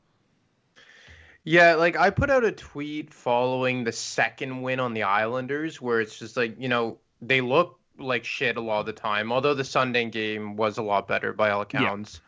Yeah, 1.44 1.76
like 1.76 1.96
I 1.96 2.10
put 2.10 2.32
out 2.32 2.44
a 2.44 2.52
tweet 2.52 3.14
following 3.14 3.84
the 3.84 3.92
second 3.92 4.64
win 4.64 4.80
on 4.80 4.96
the 4.96 5.04
Islanders 5.04 5.80
where 5.80 6.02
it's 6.02 6.18
just 6.18 6.36
like, 6.36 6.56
you 6.60 6.68
know, 6.68 6.98
they 7.22 7.42
look 7.42 7.80
like 8.00 8.26
shit 8.26 8.58
a 8.58 8.62
lot 8.62 8.80
of 8.80 8.88
the 8.88 8.94
time, 8.94 9.32
although 9.32 9.54
the 9.54 9.64
Sunday 9.64 10.06
game 10.06 10.56
was 10.56 10.80
a 10.80 10.82
lot 10.82 11.08
better 11.08 11.34
by 11.34 11.52
all 11.52 11.62
accounts. 11.62 12.20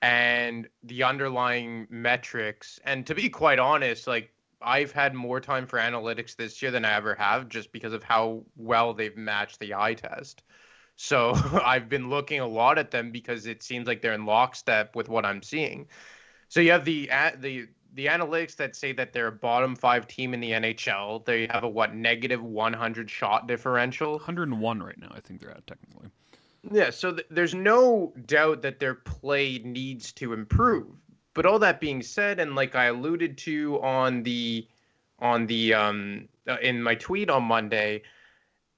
And 0.00 0.68
the 0.82 1.04
underlying 1.04 1.86
metrics, 1.90 2.80
and 2.84 3.06
to 3.06 3.14
be 3.14 3.28
quite 3.28 3.58
honest, 3.58 4.06
like 4.06 4.32
I've 4.60 4.90
had 4.90 5.14
more 5.14 5.40
time 5.40 5.66
for 5.66 5.78
analytics 5.78 6.34
this 6.34 6.62
year 6.62 6.70
than 6.70 6.84
I 6.84 6.94
ever 6.94 7.14
have 7.14 7.48
just 7.48 7.72
because 7.72 7.92
of 7.92 8.02
how 8.02 8.42
well 8.56 8.94
they've 8.94 9.16
matched 9.16 9.60
the 9.60 9.74
eye 9.74 9.94
test. 9.94 10.42
So 10.96 11.32
I've 11.64 11.88
been 11.88 12.08
looking 12.10 12.40
a 12.40 12.46
lot 12.46 12.78
at 12.78 12.90
them 12.90 13.10
because 13.10 13.46
it 13.46 13.62
seems 13.62 13.86
like 13.86 14.02
they're 14.02 14.12
in 14.12 14.26
lockstep 14.26 14.96
with 14.96 15.08
what 15.08 15.24
I'm 15.24 15.42
seeing. 15.42 15.88
So 16.48 16.60
you 16.60 16.72
have 16.72 16.84
the 16.84 17.10
the 17.38 17.68
the 17.94 18.06
analytics 18.06 18.56
that 18.56 18.74
say 18.74 18.92
that 18.92 19.12
they're 19.12 19.28
a 19.28 19.32
bottom 19.32 19.76
five 19.76 20.06
team 20.06 20.34
in 20.34 20.40
the 20.40 20.50
NHL. 20.50 21.24
They 21.24 21.46
have 21.50 21.64
a 21.64 21.68
what 21.68 21.94
negative 21.94 22.42
100 22.42 23.10
shot 23.10 23.46
differential. 23.46 24.12
101 24.12 24.82
right 24.82 24.98
now, 24.98 25.12
I 25.14 25.20
think 25.20 25.40
they're 25.40 25.50
at 25.50 25.66
technically. 25.66 26.08
Yeah, 26.70 26.90
so 26.90 27.12
th- 27.12 27.26
there's 27.30 27.54
no 27.54 28.12
doubt 28.26 28.62
that 28.62 28.78
their 28.78 28.94
play 28.94 29.58
needs 29.58 30.12
to 30.12 30.32
improve. 30.32 30.86
But 31.34 31.46
all 31.46 31.58
that 31.58 31.80
being 31.80 32.02
said, 32.02 32.38
and 32.40 32.54
like 32.54 32.74
I 32.74 32.86
alluded 32.86 33.38
to 33.38 33.80
on 33.82 34.22
the 34.22 34.68
on 35.18 35.46
the 35.46 35.74
um 35.74 36.28
uh, 36.48 36.56
in 36.62 36.82
my 36.82 36.94
tweet 36.94 37.30
on 37.30 37.44
Monday, 37.44 38.02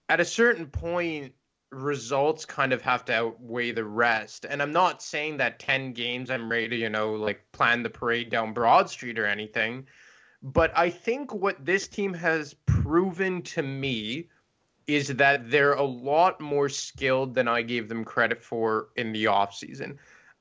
at 0.08 0.20
a 0.20 0.24
certain 0.24 0.66
point 0.66 1.34
results 1.70 2.44
kind 2.44 2.72
of 2.72 2.82
have 2.82 3.04
to 3.06 3.14
outweigh 3.14 3.72
the 3.72 3.84
rest. 3.84 4.46
And 4.48 4.62
I'm 4.62 4.72
not 4.72 5.02
saying 5.02 5.38
that 5.38 5.58
10 5.58 5.92
games 5.92 6.30
I'm 6.30 6.50
ready 6.50 6.68
to, 6.68 6.76
you 6.76 6.88
know, 6.88 7.14
like 7.14 7.44
plan 7.52 7.82
the 7.82 7.90
parade 7.90 8.30
down 8.30 8.52
Broad 8.52 8.88
Street 8.88 9.18
or 9.18 9.26
anything. 9.26 9.86
But 10.42 10.76
I 10.76 10.90
think 10.90 11.32
what 11.32 11.64
this 11.64 11.88
team 11.88 12.12
has 12.14 12.54
proven 12.66 13.42
to 13.42 13.62
me 13.62 14.28
is 14.86 15.08
that 15.08 15.50
they're 15.50 15.72
a 15.72 15.82
lot 15.82 16.40
more 16.40 16.68
skilled 16.68 17.34
than 17.34 17.48
I 17.48 17.62
gave 17.62 17.88
them 17.88 18.04
credit 18.04 18.42
for 18.42 18.88
in 18.96 19.12
the 19.12 19.24
offseason. 19.24 19.96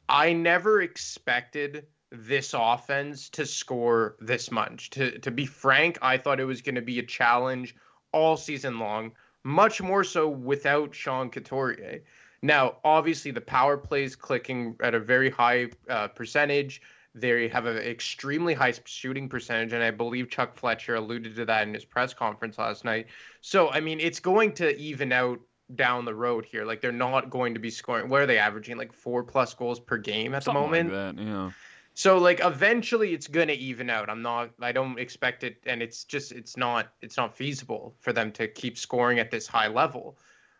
I 0.10 0.34
never 0.34 0.82
expected 0.82 1.88
this 2.12 2.54
offense 2.56 3.30
to 3.30 3.46
score 3.46 4.18
this 4.20 4.52
much. 4.52 4.90
To 4.92 5.18
to 5.20 5.32
be 5.32 5.46
frank, 5.46 5.98
I 6.02 6.18
thought 6.18 6.40
it 6.40 6.46
was 6.46 6.62
going 6.62 6.76
to 6.76 6.82
be 6.82 7.00
a 7.00 7.04
challenge 7.04 7.76
all 8.12 8.38
season 8.38 8.80
long 8.80 9.14
much 9.44 9.82
more 9.82 10.04
so 10.04 10.28
without 10.28 10.94
Sean 10.96 11.30
Couturier. 11.30 12.02
Now, 12.42 12.78
obviously, 12.84 13.32
the 13.32 13.42
power 13.42 13.78
plays 13.78 14.16
clicking 14.16 14.76
at 14.82 14.94
a 14.94 15.00
very 15.00 15.30
high 15.30 15.70
uh, 15.90 16.10
percentage. 16.10 16.82
They 17.16 17.48
have 17.48 17.66
an 17.68 17.78
extremely 17.78 18.54
high 18.54 18.74
shooting 18.86 19.30
percentage, 19.30 19.72
and 19.72 19.84
I 19.84 19.92
believe 19.92 20.30
Chuck 20.30 20.58
Fletcher 20.58 20.96
alluded 20.96 21.36
to 21.36 21.46
that 21.46 21.68
in 21.68 21.74
his 21.74 21.86
press 21.86 22.14
conference 22.14 22.58
last 22.58 22.84
night. 22.84 23.06
So, 23.42 23.70
I 23.70 23.80
mean, 23.80 24.00
it's 24.00 24.20
going 24.20 24.54
to 24.56 24.76
even 24.78 25.12
out 25.12 25.40
down 25.76 26.06
the 26.06 26.16
road 26.16 26.44
here. 26.44 26.66
Like, 26.66 26.82
they're 26.82 26.92
not 26.92 27.30
going 27.30 27.54
to 27.54 27.60
be 27.60 27.70
scoring. 27.70 28.10
What 28.10 28.22
are 28.22 28.26
they 28.26 28.40
averaging? 28.40 28.78
Like 28.78 28.92
four 28.92 29.24
plus 29.24 29.54
goals 29.54 29.80
per 29.80 29.98
game 29.98 30.34
at 30.34 30.44
Something 30.44 30.62
the 30.62 30.68
moment. 30.68 30.94
like 30.94 31.16
that, 31.16 31.24
yeah. 31.24 31.52
So 31.94 32.18
like 32.18 32.40
eventually 32.44 33.14
it's 33.14 33.28
to 33.28 33.54
even 33.54 33.90
out. 33.90 34.10
I'm 34.10 34.22
not 34.22 34.52
I 34.60 34.72
don't 34.72 35.00
expect 35.00 35.44
it 35.44 35.58
and 35.66 35.82
it's 35.82 36.04
just 36.04 36.32
it's 36.32 36.58
not 36.58 36.88
it's 37.02 37.18
not 37.18 37.36
feasible 37.36 37.96
for 38.00 38.14
them 38.14 38.32
to 38.34 38.48
keep 38.48 38.78
scoring 38.78 39.20
at 39.20 39.30
this 39.32 39.48
high 39.48 39.68
level. 39.68 40.18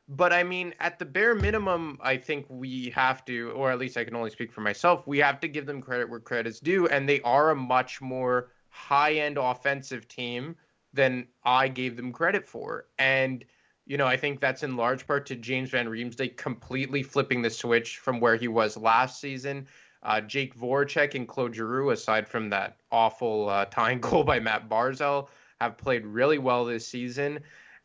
But 0.08 0.32
I 0.32 0.44
mean 0.44 0.74
at 0.80 1.00
the 1.00 1.06
bare 1.06 1.34
minimum 1.34 1.98
I 2.02 2.18
think 2.18 2.46
we 2.50 2.92
have 2.92 3.26
to 3.26 3.52
or 3.52 3.72
at 3.72 3.80
least 3.80 3.98
I 3.98 4.04
can 4.04 4.16
only 4.16 4.30
speak 4.30 4.52
for 4.52 4.62
myself, 4.62 5.08
we 5.08 5.18
have 5.20 5.40
to 5.40 5.48
give 5.48 5.66
them 5.66 5.82
credit 5.82 6.10
where 6.10 6.20
credit's 6.20 6.60
due 6.60 6.88
and 6.88 7.10
they 7.10 7.22
are 7.22 7.50
a 7.50 7.56
much 7.56 8.00
more 8.00 8.50
high-end 8.70 9.38
offensive 9.38 10.08
team 10.08 10.56
than 10.94 11.28
I 11.44 11.68
gave 11.68 11.98
them 11.98 12.12
credit 12.12 12.48
for. 12.48 12.86
And 13.00 13.44
you 13.86 13.98
know, 13.98 14.08
I 14.08 14.16
think 14.16 14.40
that's 14.40 14.64
in 14.64 14.78
large 14.78 15.06
part 15.06 15.26
to 15.26 15.36
James 15.36 15.72
Van 15.72 15.88
Riemsdyk 15.88 16.38
completely 16.38 17.04
flipping 17.04 17.42
the 17.42 17.50
switch 17.50 17.98
from 17.98 18.22
where 18.22 18.38
he 18.38 18.48
was 18.48 18.78
last 18.78 19.20
season 19.20 19.68
uh, 20.04 20.22
Jake 20.22 20.56
Voracek 20.56 21.16
and 21.16 21.28
Claude 21.28 21.56
Giroux, 21.56 21.90
aside 21.92 22.28
from 22.28 22.50
that 22.50 22.78
awful 22.92 23.50
uh, 23.50 23.66
tying 23.66 24.00
goal 24.02 24.24
by 24.24 24.40
Matt 24.40 24.70
Barzal, 24.70 25.28
have 25.60 25.78
played 25.78 26.06
really 26.06 26.38
well 26.38 26.66
this 26.66 26.88
season. 26.88 27.40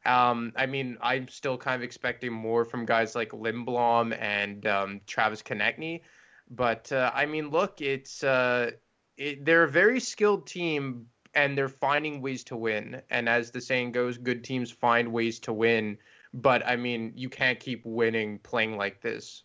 Um, 0.04 0.52
I 0.56 0.66
mean, 0.66 0.96
I'm 1.00 1.28
still 1.28 1.56
kind 1.56 1.76
of 1.76 1.82
expecting 1.82 2.32
more 2.32 2.64
from 2.64 2.86
guys 2.86 3.14
like 3.14 3.30
Lindblom 3.30 4.16
and 4.20 4.66
um, 4.66 5.00
Travis 5.06 5.42
Konecny. 5.42 6.02
But 6.50 6.90
uh, 6.92 7.10
I 7.14 7.26
mean, 7.26 7.50
look, 7.50 7.80
it's 7.80 8.24
uh, 8.24 8.70
it, 9.16 9.44
they're 9.44 9.64
a 9.64 9.68
very 9.68 10.00
skilled 10.00 10.46
team, 10.46 11.06
and 11.34 11.58
they're 11.58 11.68
finding 11.68 12.22
ways 12.22 12.44
to 12.44 12.56
win. 12.56 13.02
And 13.10 13.28
as 13.28 13.50
the 13.50 13.60
saying 13.60 13.92
goes, 13.92 14.18
good 14.18 14.44
teams 14.44 14.70
find 14.70 15.12
ways 15.12 15.40
to 15.40 15.52
win. 15.52 15.98
But 16.32 16.66
I 16.66 16.76
mean, 16.76 17.12
you 17.16 17.28
can't 17.28 17.60
keep 17.60 17.84
winning 17.84 18.38
playing 18.38 18.76
like 18.76 19.00
this. 19.02 19.42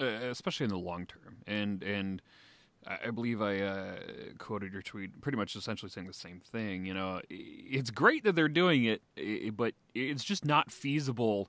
Uh, 0.00 0.06
especially 0.06 0.64
in 0.64 0.70
the 0.70 0.78
long 0.78 1.06
term. 1.06 1.36
And 1.46 1.82
and 1.82 2.20
I 2.86 3.10
believe 3.10 3.40
I 3.40 3.60
uh, 3.60 3.96
quoted 4.38 4.72
your 4.72 4.82
tweet, 4.82 5.20
pretty 5.20 5.38
much 5.38 5.56
essentially 5.56 5.88
saying 5.88 6.06
the 6.06 6.12
same 6.12 6.40
thing. 6.40 6.84
You 6.84 6.94
know, 6.94 7.20
it's 7.30 7.90
great 7.90 8.24
that 8.24 8.34
they're 8.34 8.48
doing 8.48 8.84
it, 8.84 9.02
but 9.56 9.74
it's 9.94 10.24
just 10.24 10.44
not 10.44 10.70
feasible 10.70 11.48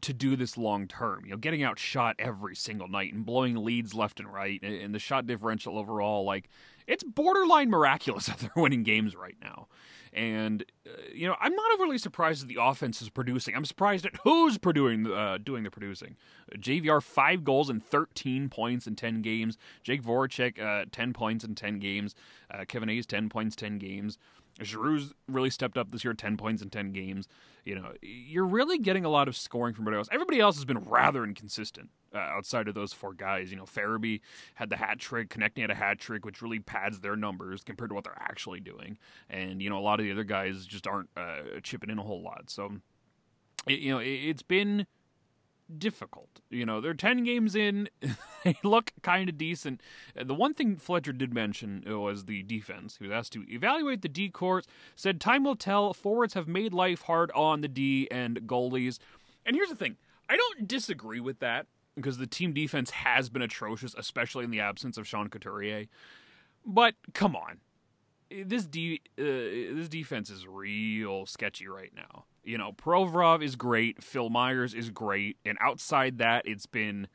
to 0.00 0.12
do 0.12 0.36
this 0.36 0.56
long 0.56 0.86
term. 0.86 1.24
You 1.24 1.32
know, 1.32 1.36
getting 1.36 1.62
outshot 1.62 2.16
every 2.18 2.56
single 2.56 2.88
night 2.88 3.12
and 3.12 3.24
blowing 3.24 3.56
leads 3.56 3.94
left 3.94 4.20
and 4.20 4.32
right, 4.32 4.62
and 4.62 4.94
the 4.94 4.98
shot 4.98 5.26
differential 5.26 5.78
overall, 5.78 6.24
like 6.24 6.48
it's 6.86 7.04
borderline 7.04 7.70
miraculous 7.70 8.26
that 8.26 8.38
they're 8.38 8.50
winning 8.56 8.82
games 8.82 9.16
right 9.16 9.36
now. 9.42 9.68
And 10.12 10.64
uh, 10.86 11.02
you 11.14 11.28
know, 11.28 11.36
I'm 11.40 11.54
not 11.54 11.72
overly 11.74 11.98
surprised 11.98 12.42
that 12.42 12.48
the 12.48 12.58
offense 12.60 13.00
is 13.00 13.08
producing. 13.08 13.54
I'm 13.54 13.64
surprised 13.64 14.04
at 14.04 14.16
who's 14.24 14.58
producing, 14.58 15.06
uh, 15.06 15.38
doing 15.42 15.62
the 15.62 15.70
producing. 15.70 16.16
JVR 16.56 17.00
five 17.00 17.44
goals 17.44 17.70
and 17.70 17.84
13 17.84 18.48
points 18.48 18.88
in 18.88 18.96
10 18.96 19.22
games. 19.22 19.56
Jake 19.84 20.02
Voracek 20.02 20.60
uh, 20.60 20.86
10 20.90 21.12
points 21.12 21.44
in 21.44 21.54
10 21.54 21.78
games. 21.78 22.16
Uh, 22.52 22.64
Kevin 22.66 22.88
Hayes 22.88 23.06
10 23.06 23.28
points 23.28 23.54
10 23.54 23.78
games. 23.78 24.18
Giroux's 24.64 25.14
really 25.28 25.50
stepped 25.50 25.78
up 25.78 25.90
this 25.90 26.04
year, 26.04 26.14
10 26.14 26.36
points 26.36 26.62
in 26.62 26.70
10 26.70 26.92
games. 26.92 27.26
You 27.64 27.74
know, 27.76 27.92
you're 28.02 28.46
really 28.46 28.78
getting 28.78 29.04
a 29.04 29.08
lot 29.08 29.28
of 29.28 29.36
scoring 29.36 29.74
from 29.74 29.84
everybody 29.84 29.98
else. 29.98 30.08
Everybody 30.12 30.40
else 30.40 30.56
has 30.56 30.64
been 30.64 30.78
rather 30.78 31.24
inconsistent 31.24 31.90
uh, 32.14 32.18
outside 32.18 32.68
of 32.68 32.74
those 32.74 32.92
four 32.92 33.12
guys. 33.12 33.50
You 33.50 33.56
know, 33.56 33.64
Farabee 33.64 34.20
had 34.54 34.70
the 34.70 34.76
hat 34.76 34.98
trick, 34.98 35.28
Konecny 35.28 35.60
had 35.60 35.70
a 35.70 35.74
hat 35.74 35.98
trick, 35.98 36.24
which 36.24 36.42
really 36.42 36.58
pads 36.58 37.00
their 37.00 37.16
numbers 37.16 37.62
compared 37.62 37.90
to 37.90 37.94
what 37.94 38.04
they're 38.04 38.20
actually 38.20 38.60
doing. 38.60 38.98
And, 39.28 39.62
you 39.62 39.70
know, 39.70 39.78
a 39.78 39.80
lot 39.80 40.00
of 40.00 40.04
the 40.04 40.12
other 40.12 40.24
guys 40.24 40.64
just 40.66 40.86
aren't 40.86 41.10
uh, 41.16 41.60
chipping 41.62 41.90
in 41.90 41.98
a 41.98 42.02
whole 42.02 42.22
lot. 42.22 42.50
So, 42.50 42.72
you 43.66 43.90
know, 43.90 43.98
it, 43.98 44.08
it's 44.08 44.42
been 44.42 44.86
difficult. 45.78 46.40
You 46.50 46.66
know, 46.66 46.80
they're 46.80 46.94
10 46.94 47.24
games 47.24 47.54
in, 47.54 47.88
they 48.44 48.56
look 48.62 48.92
kind 49.02 49.28
of 49.28 49.38
decent. 49.38 49.80
Uh, 50.18 50.24
the 50.24 50.34
one 50.34 50.54
thing 50.54 50.76
Fletcher 50.76 51.12
did 51.12 51.32
mention 51.32 51.84
uh, 51.88 51.98
was 51.98 52.24
the 52.24 52.42
defense. 52.42 52.96
He 52.98 53.04
was 53.04 53.12
asked 53.12 53.32
to 53.32 53.44
evaluate 53.48 54.02
the 54.02 54.08
D 54.08 54.28
corps, 54.28 54.62
said 54.96 55.20
time 55.20 55.44
will 55.44 55.56
tell. 55.56 55.92
Forwards 55.94 56.34
have 56.34 56.48
made 56.48 56.72
life 56.72 57.02
hard 57.02 57.30
on 57.32 57.60
the 57.60 57.68
D 57.68 58.08
and 58.10 58.40
goalies. 58.42 58.98
And 59.46 59.56
here's 59.56 59.70
the 59.70 59.76
thing 59.76 59.96
I 60.28 60.36
don't 60.36 60.68
disagree 60.68 61.20
with 61.20 61.38
that 61.40 61.66
because 61.96 62.18
the 62.18 62.26
team 62.26 62.52
defense 62.52 62.90
has 62.90 63.28
been 63.28 63.42
atrocious, 63.42 63.94
especially 63.96 64.44
in 64.44 64.50
the 64.50 64.60
absence 64.60 64.96
of 64.96 65.06
Sean 65.06 65.28
Couturier. 65.28 65.86
But 66.64 66.94
come 67.14 67.34
on. 67.34 67.58
This 68.30 68.64
de- 68.64 69.00
uh, 69.18 69.74
this 69.74 69.88
defense 69.88 70.30
is 70.30 70.46
real 70.46 71.26
sketchy 71.26 71.66
right 71.66 71.92
now 71.94 72.26
you 72.50 72.58
know, 72.58 72.72
Provorov 72.72 73.44
is 73.44 73.54
great, 73.54 74.02
Phil 74.02 74.28
Myers 74.28 74.74
is 74.74 74.90
great, 74.90 75.36
and 75.46 75.56
outside 75.60 76.18
that, 76.18 76.48
it's 76.48 76.66
been 76.66 77.06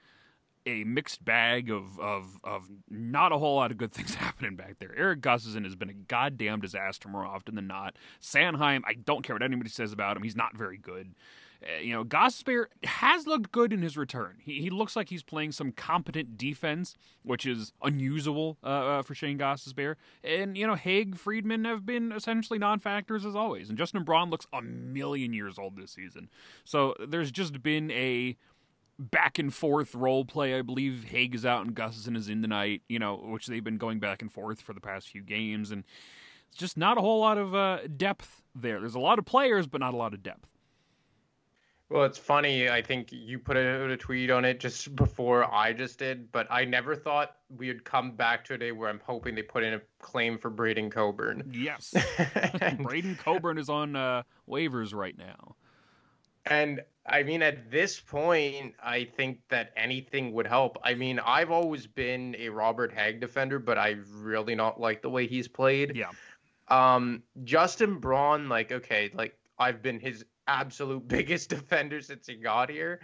a 0.65 0.85
mixed 0.85 1.25
bag 1.25 1.69
of, 1.69 1.99
of, 1.99 2.37
of 2.41 2.69
not 2.89 3.33
a 3.33 3.37
whole 3.37 3.57
lot 3.57 3.69
of 3.69 3.77
good 3.77 3.91
things 3.93 4.15
happening 4.15 4.55
back 4.55 4.79
there. 4.79 4.95
Erik 4.95 5.19
Gustafsson 5.19 5.65
has 5.65 5.75
been 5.75 5.89
a 5.89 5.93
goddamn 5.93 6.61
disaster 6.61 7.09
more 7.09 7.25
often 7.25 7.55
than 7.55 7.67
not. 7.67 7.97
Sanheim, 8.21 8.81
I 8.87 8.93
don't 8.93 9.23
care 9.23 9.35
what 9.35 9.43
anybody 9.43 9.69
says 9.69 9.91
about 9.91 10.15
him. 10.15 10.23
He's 10.23 10.37
not 10.37 10.55
very 10.55 10.77
good. 10.77 11.13
Uh, 11.63 11.79
you 11.81 11.93
know, 11.93 12.03
Gostisbehere 12.03 12.65
has 12.83 13.27
looked 13.27 13.51
good 13.51 13.73
in 13.73 13.81
his 13.81 13.97
return. 13.97 14.37
He, 14.39 14.61
he 14.61 14.69
looks 14.69 14.95
like 14.95 15.09
he's 15.09 15.23
playing 15.23 15.51
some 15.51 15.71
competent 15.71 16.37
defense, 16.37 16.95
which 17.23 17.45
is 17.45 17.73
unusual 17.81 18.57
uh, 18.63 18.67
uh, 18.67 19.01
for 19.01 19.15
Shane 19.15 19.37
Gostisbehere. 19.37 19.95
And, 20.23 20.57
you 20.57 20.67
know, 20.67 20.75
Hagg, 20.75 21.17
Friedman 21.17 21.65
have 21.65 21.85
been 21.85 22.11
essentially 22.11 22.59
non 22.59 22.79
factors 22.79 23.25
as 23.25 23.35
always. 23.35 23.69
And 23.69 23.77
Justin 23.77 24.03
Braun 24.03 24.29
looks 24.29 24.47
a 24.53 24.61
million 24.61 25.33
years 25.33 25.57
old 25.57 25.75
this 25.75 25.91
season. 25.91 26.29
So 26.63 26.95
there's 26.99 27.31
just 27.31 27.61
been 27.61 27.91
a 27.91 28.37
back 28.97 29.39
and 29.39 29.53
forth 29.53 29.93
role 29.95 30.25
play. 30.25 30.57
I 30.57 30.61
believe 30.61 31.05
Hagg 31.05 31.35
is 31.35 31.45
out 31.45 31.65
and 31.65 31.75
Gustafsson 31.75 32.15
is 32.15 32.29
in 32.29 32.41
tonight, 32.41 32.81
you 32.87 32.99
know, 32.99 33.15
which 33.15 33.47
they've 33.47 33.63
been 33.63 33.77
going 33.77 33.99
back 33.99 34.21
and 34.21 34.31
forth 34.31 34.61
for 34.61 34.73
the 34.73 34.79
past 34.79 35.09
few 35.09 35.21
games. 35.21 35.71
And 35.71 35.83
it's 36.49 36.57
just 36.57 36.77
not 36.77 36.97
a 36.97 37.01
whole 37.01 37.19
lot 37.19 37.37
of 37.37 37.53
uh, 37.53 37.79
depth 37.95 38.41
there. 38.53 38.79
There's 38.79 38.95
a 38.95 38.99
lot 38.99 39.19
of 39.19 39.25
players, 39.25 39.67
but 39.67 39.81
not 39.81 39.93
a 39.93 39.97
lot 39.97 40.13
of 40.13 40.23
depth. 40.23 40.54
Well, 41.89 42.03
it's 42.03 42.17
funny. 42.17 42.67
I 42.67 42.81
think 42.81 43.09
you 43.11 43.37
put 43.37 43.57
out 43.57 43.91
a 43.91 43.97
tweet 43.97 44.31
on 44.31 44.43
it 44.43 44.59
just 44.59 44.95
before 44.95 45.53
I 45.53 45.71
just 45.71 45.99
did, 45.99 46.31
but 46.31 46.47
I 46.49 46.65
never 46.65 46.95
thought 46.95 47.35
we 47.55 47.67
would 47.67 47.83
come 47.83 48.11
back 48.15 48.43
to 48.45 48.55
a 48.55 48.57
day 48.57 48.71
where 48.71 48.89
I'm 48.89 49.01
hoping 49.05 49.35
they 49.35 49.43
put 49.43 49.63
in 49.63 49.75
a 49.75 49.81
claim 49.99 50.39
for 50.39 50.49
Braydon 50.49 50.89
Coburn. 50.89 51.47
Yes. 51.53 51.93
Braydon 52.79 53.15
Coburn 53.17 53.59
is 53.59 53.69
on 53.69 53.95
uh, 53.95 54.23
waivers 54.49 54.95
right 54.95 55.15
now. 55.15 55.55
And 56.47 56.81
I 57.05 57.21
mean, 57.21 57.43
at 57.43 57.69
this 57.69 57.99
point, 57.99 58.73
I 58.83 59.03
think 59.03 59.39
that 59.49 59.71
anything 59.77 60.33
would 60.33 60.47
help. 60.47 60.77
I 60.83 60.95
mean, 60.95 61.19
I've 61.19 61.51
always 61.51 61.85
been 61.85 62.35
a 62.39 62.49
Robert 62.49 62.91
Hagg 62.93 63.19
defender, 63.19 63.59
but 63.59 63.77
I 63.77 63.97
really 64.11 64.55
not 64.55 64.79
like 64.79 65.03
the 65.03 65.09
way 65.09 65.27
he's 65.27 65.47
played. 65.47 65.95
Yeah. 65.95 66.09
Um, 66.67 67.21
Justin 67.43 67.99
Braun, 67.99 68.49
like, 68.49 68.71
okay, 68.71 69.11
like 69.13 69.37
I've 69.59 69.83
been 69.83 69.99
his 69.99 70.25
absolute 70.47 71.07
biggest 71.07 71.49
defender 71.49 72.01
since 72.01 72.27
he 72.27 72.35
got 72.35 72.69
here. 72.69 73.01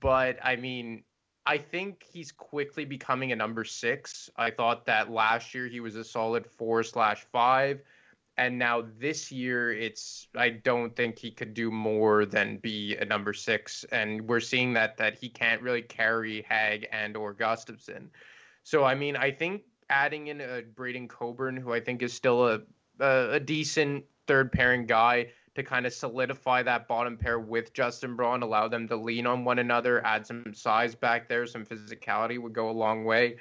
But 0.00 0.38
I 0.42 0.56
mean, 0.56 1.04
I 1.46 1.56
think 1.56 2.04
he's 2.12 2.30
quickly 2.30 2.84
becoming 2.84 3.32
a 3.32 3.36
number 3.36 3.64
six. 3.64 4.28
I 4.36 4.50
thought 4.50 4.84
that 4.86 5.10
last 5.10 5.54
year 5.54 5.66
he 5.66 5.80
was 5.80 5.96
a 5.96 6.04
solid 6.04 6.46
four 6.46 6.82
slash 6.82 7.26
five. 7.32 7.80
And 8.36 8.56
now 8.56 8.84
this 8.98 9.32
year, 9.32 9.72
it's 9.72 10.28
I 10.36 10.50
don't 10.50 10.94
think 10.94 11.18
he 11.18 11.30
could 11.30 11.54
do 11.54 11.72
more 11.72 12.24
than 12.24 12.58
be 12.58 12.96
a 12.96 13.04
number 13.04 13.32
six. 13.32 13.84
And 13.90 14.28
we're 14.28 14.40
seeing 14.40 14.74
that 14.74 14.96
that 14.98 15.18
he 15.18 15.28
can't 15.28 15.60
really 15.60 15.82
carry 15.82 16.42
Hagg 16.48 16.86
and 16.92 17.16
or 17.16 17.34
Gustafsson. 17.34 18.10
So 18.62 18.84
I 18.84 18.94
mean, 18.94 19.16
I 19.16 19.32
think 19.32 19.62
adding 19.90 20.28
in 20.28 20.40
a 20.40 20.62
Braydon 20.62 21.08
Coburn, 21.08 21.56
who 21.56 21.72
I 21.72 21.80
think 21.80 22.02
is 22.02 22.12
still 22.12 22.46
a 22.46 22.60
a, 23.00 23.30
a 23.32 23.40
decent 23.40 24.04
third 24.26 24.52
pairing 24.52 24.86
guy, 24.86 25.28
to 25.58 25.62
kind 25.62 25.86
of 25.86 25.92
solidify 25.92 26.62
that 26.62 26.88
bottom 26.88 27.16
pair 27.16 27.38
with 27.38 27.72
Justin 27.72 28.16
Braun, 28.16 28.42
allow 28.42 28.68
them 28.68 28.88
to 28.88 28.96
lean 28.96 29.26
on 29.26 29.44
one 29.44 29.58
another, 29.58 30.04
add 30.04 30.26
some 30.26 30.54
size 30.54 30.94
back 30.94 31.28
there, 31.28 31.46
some 31.46 31.64
physicality 31.64 32.38
would 32.38 32.52
go 32.52 32.70
a 32.70 32.72
long 32.72 33.04
way. 33.04 33.36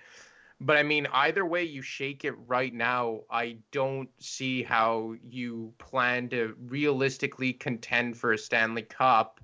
But 0.59 0.77
I 0.77 0.83
mean, 0.83 1.07
either 1.13 1.45
way 1.45 1.63
you 1.63 1.81
shake 1.81 2.25
it 2.25 2.33
right 2.47 2.73
now, 2.73 3.21
I 3.29 3.57
don't 3.71 4.09
see 4.17 4.63
how 4.63 5.15
you 5.23 5.71
plan 5.77 6.29
to 6.29 6.55
realistically 6.65 7.53
contend 7.53 8.17
for 8.17 8.33
a 8.33 8.37
Stanley 8.37 8.81
Cup 8.81 9.39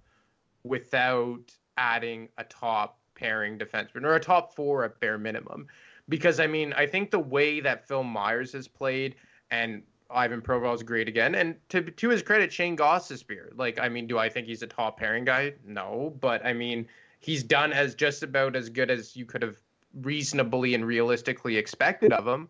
without 0.63 1.41
adding 1.77 2.29
a 2.37 2.43
top 2.43 2.99
pairing 3.15 3.59
defenseman 3.59 4.03
or 4.03 4.15
a 4.15 4.19
top 4.19 4.55
four 4.55 4.83
at 4.83 4.99
bare 4.99 5.19
minimum. 5.19 5.67
Because 6.09 6.39
I 6.39 6.47
mean, 6.47 6.73
I 6.73 6.87
think 6.87 7.11
the 7.11 7.19
way 7.19 7.59
that 7.59 7.87
Phil 7.87 8.03
Myers 8.03 8.51
has 8.53 8.67
played 8.67 9.15
and 9.51 9.83
Ivan 10.09 10.41
Provorov 10.41 10.75
is 10.75 10.83
great 10.83 11.07
again. 11.07 11.35
And 11.35 11.55
to 11.69 11.81
to 11.81 12.09
his 12.09 12.21
credit, 12.21 12.51
Shane 12.51 12.77
Gostisbehere. 12.77 13.57
Like, 13.57 13.79
I 13.79 13.89
mean, 13.89 14.07
do 14.07 14.17
I 14.17 14.29
think 14.29 14.47
he's 14.47 14.61
a 14.61 14.67
top 14.67 14.97
pairing 14.99 15.25
guy? 15.25 15.53
No, 15.65 16.15
but 16.19 16.45
I 16.45 16.53
mean, 16.53 16.87
he's 17.19 17.43
done 17.43 17.73
as 17.73 17.95
just 17.95 18.23
about 18.23 18.55
as 18.55 18.69
good 18.69 18.91
as 18.91 19.15
you 19.15 19.25
could 19.25 19.41
have 19.41 19.57
reasonably 20.01 20.73
and 20.73 20.85
realistically 20.85 21.57
expected 21.57 22.11
of 22.13 22.27
him. 22.27 22.49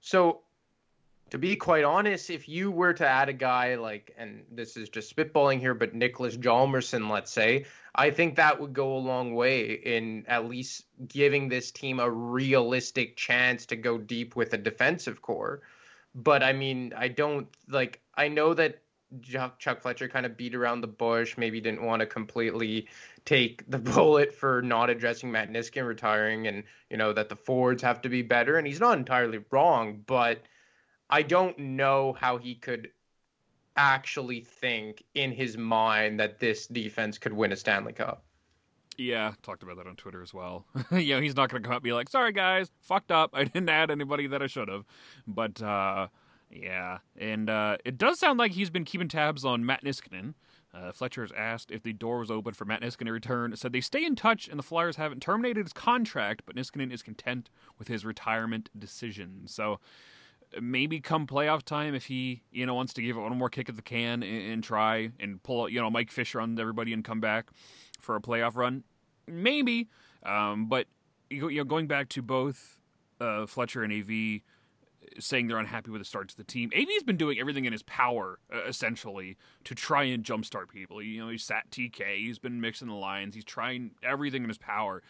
So 0.00 0.40
to 1.32 1.38
be 1.38 1.56
quite 1.56 1.82
honest, 1.82 2.28
if 2.28 2.46
you 2.46 2.70
were 2.70 2.92
to 2.92 3.08
add 3.08 3.30
a 3.30 3.32
guy 3.32 3.76
like, 3.76 4.14
and 4.18 4.44
this 4.50 4.76
is 4.76 4.90
just 4.90 5.16
spitballing 5.16 5.60
here, 5.60 5.72
but 5.72 5.94
Niklas 5.94 6.36
Hjalmarsson, 6.36 7.08
let's 7.08 7.32
say, 7.32 7.64
I 7.94 8.10
think 8.10 8.36
that 8.36 8.60
would 8.60 8.74
go 8.74 8.94
a 8.94 8.98
long 8.98 9.34
way 9.34 9.72
in 9.72 10.26
at 10.28 10.46
least 10.46 10.84
giving 11.08 11.48
this 11.48 11.70
team 11.70 12.00
a 12.00 12.10
realistic 12.10 13.16
chance 13.16 13.64
to 13.66 13.76
go 13.76 13.96
deep 13.96 14.36
with 14.36 14.52
a 14.52 14.58
defensive 14.58 15.22
core. 15.22 15.62
But 16.14 16.42
I 16.42 16.52
mean, 16.52 16.92
I 16.96 17.08
don't 17.08 17.48
like, 17.68 18.00
I 18.14 18.28
know 18.28 18.54
that 18.54 18.82
Chuck 19.20 19.80
Fletcher 19.80 20.08
kind 20.08 20.26
of 20.26 20.36
beat 20.36 20.54
around 20.54 20.80
the 20.80 20.86
bush, 20.86 21.36
maybe 21.36 21.60
didn't 21.60 21.82
want 21.82 22.00
to 22.00 22.06
completely 22.06 22.88
take 23.24 23.68
the 23.70 23.78
bullet 23.94 24.32
for 24.32 24.62
not 24.62 24.90
addressing 24.90 25.30
Matt 25.30 25.50
Niskanen 25.50 25.86
retiring 25.86 26.46
and, 26.46 26.64
you 26.90 26.96
know, 26.96 27.12
that 27.12 27.28
the 27.28 27.36
forwards 27.36 27.82
have 27.82 28.00
to 28.02 28.08
be 28.08 28.22
better. 28.22 28.56
And 28.56 28.66
he's 28.66 28.80
not 28.80 28.98
entirely 28.98 29.40
wrong, 29.50 30.02
but 30.06 30.42
I 31.10 31.22
don't 31.22 31.58
know 31.58 32.14
how 32.18 32.38
he 32.38 32.54
could 32.54 32.90
actually 33.76 34.40
think 34.40 35.02
in 35.14 35.32
his 35.32 35.56
mind 35.56 36.20
that 36.20 36.38
this 36.38 36.66
defense 36.66 37.18
could 37.18 37.32
win 37.32 37.52
a 37.52 37.56
Stanley 37.56 37.92
Cup. 37.92 38.24
Yeah, 39.02 39.32
talked 39.42 39.62
about 39.62 39.76
that 39.78 39.86
on 39.86 39.96
Twitter 39.96 40.22
as 40.22 40.32
well. 40.32 40.64
you 40.92 41.14
know, 41.14 41.20
he's 41.20 41.34
not 41.34 41.50
going 41.50 41.62
to 41.62 41.66
come 41.66 41.72
out 41.72 41.78
and 41.78 41.84
be 41.84 41.92
like, 41.92 42.08
"Sorry 42.08 42.32
guys, 42.32 42.70
fucked 42.80 43.10
up. 43.10 43.30
I 43.34 43.44
didn't 43.44 43.68
add 43.68 43.90
anybody 43.90 44.26
that 44.28 44.42
I 44.42 44.46
should 44.46 44.68
have." 44.68 44.84
But 45.26 45.60
uh, 45.62 46.08
yeah, 46.50 46.98
and 47.16 47.50
uh, 47.50 47.78
it 47.84 47.98
does 47.98 48.18
sound 48.18 48.38
like 48.38 48.52
he's 48.52 48.70
been 48.70 48.84
keeping 48.84 49.08
tabs 49.08 49.44
on 49.44 49.66
Matt 49.66 49.84
Niskanen. 49.84 50.34
Uh, 50.74 50.90
Fletcher 50.92 51.20
has 51.22 51.32
asked 51.32 51.70
if 51.70 51.82
the 51.82 51.92
door 51.92 52.20
was 52.20 52.30
open 52.30 52.54
for 52.54 52.64
Matt 52.64 52.80
Niskanen 52.80 53.06
to 53.06 53.12
return. 53.12 53.54
Said 53.56 53.72
they 53.72 53.80
stay 53.80 54.04
in 54.04 54.14
touch, 54.14 54.48
and 54.48 54.58
the 54.58 54.62
Flyers 54.62 54.96
haven't 54.96 55.20
terminated 55.20 55.64
his 55.64 55.72
contract, 55.72 56.42
but 56.46 56.56
Niskanen 56.56 56.92
is 56.92 57.02
content 57.02 57.50
with 57.78 57.88
his 57.88 58.04
retirement 58.04 58.70
decision. 58.78 59.42
So 59.46 59.80
maybe 60.60 61.00
come 61.00 61.26
playoff 61.26 61.62
time 61.62 61.94
if 61.94 62.04
he 62.04 62.42
you 62.52 62.66
know 62.66 62.74
wants 62.74 62.92
to 62.92 63.02
give 63.02 63.16
it 63.16 63.20
one 63.20 63.36
more 63.36 63.48
kick 63.48 63.68
at 63.68 63.76
the 63.76 63.82
can 63.82 64.22
and, 64.22 64.52
and 64.52 64.64
try 64.64 65.10
and 65.18 65.42
pull 65.42 65.68
you 65.68 65.80
know 65.80 65.90
Mike 65.90 66.10
Fisher 66.10 66.40
on 66.40 66.58
everybody 66.58 66.92
and 66.92 67.04
come 67.04 67.20
back 67.20 67.50
for 68.00 68.16
a 68.16 68.20
playoff 68.20 68.56
run, 68.56 68.84
maybe. 69.26 69.88
Um, 70.22 70.66
but 70.66 70.86
you 71.30 71.50
know, 71.50 71.64
going 71.64 71.86
back 71.86 72.08
to 72.10 72.22
both 72.22 72.78
uh, 73.20 73.46
Fletcher 73.46 73.82
and 73.82 73.92
AV 73.92 74.42
saying 75.18 75.48
they're 75.48 75.58
unhappy 75.58 75.90
with 75.90 76.00
the 76.00 76.04
start 76.04 76.28
to 76.28 76.36
the 76.36 76.44
team. 76.44 76.70
AV's 76.74 77.02
been 77.02 77.16
doing 77.16 77.38
everything 77.38 77.64
in 77.64 77.72
his 77.72 77.82
power, 77.82 78.38
uh, 78.54 78.64
essentially, 78.64 79.36
to 79.64 79.74
try 79.74 80.04
and 80.04 80.24
jumpstart 80.24 80.68
people. 80.68 81.02
You 81.02 81.20
know, 81.20 81.28
he's 81.28 81.44
sat 81.44 81.70
TK, 81.70 82.18
he's 82.18 82.38
been 82.38 82.60
mixing 82.60 82.88
the 82.88 82.94
lines, 82.94 83.34
he's 83.34 83.44
trying 83.44 83.92
everything 84.02 84.42
in 84.42 84.48
his 84.48 84.58
power 84.58 85.02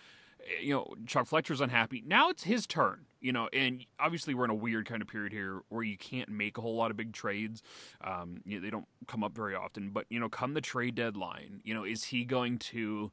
you 0.60 0.74
know, 0.74 0.94
Chuck 1.06 1.26
Fletcher's 1.26 1.60
unhappy. 1.60 2.02
Now 2.06 2.30
it's 2.30 2.44
his 2.44 2.66
turn, 2.66 3.06
you 3.20 3.32
know, 3.32 3.48
and 3.52 3.84
obviously 3.98 4.34
we're 4.34 4.44
in 4.44 4.50
a 4.50 4.54
weird 4.54 4.86
kind 4.86 5.02
of 5.02 5.08
period 5.08 5.32
here 5.32 5.62
where 5.68 5.82
you 5.82 5.96
can't 5.96 6.28
make 6.28 6.58
a 6.58 6.60
whole 6.60 6.76
lot 6.76 6.90
of 6.90 6.96
big 6.96 7.12
trades. 7.12 7.62
Um, 8.02 8.40
you 8.44 8.56
know, 8.56 8.64
they 8.64 8.70
don't 8.70 8.88
come 9.06 9.22
up 9.22 9.34
very 9.34 9.54
often, 9.54 9.90
but 9.90 10.06
you 10.08 10.20
know, 10.20 10.28
come 10.28 10.54
the 10.54 10.60
trade 10.60 10.94
deadline, 10.94 11.60
you 11.64 11.74
know, 11.74 11.84
is 11.84 12.04
he 12.04 12.24
going 12.24 12.58
to 12.58 13.12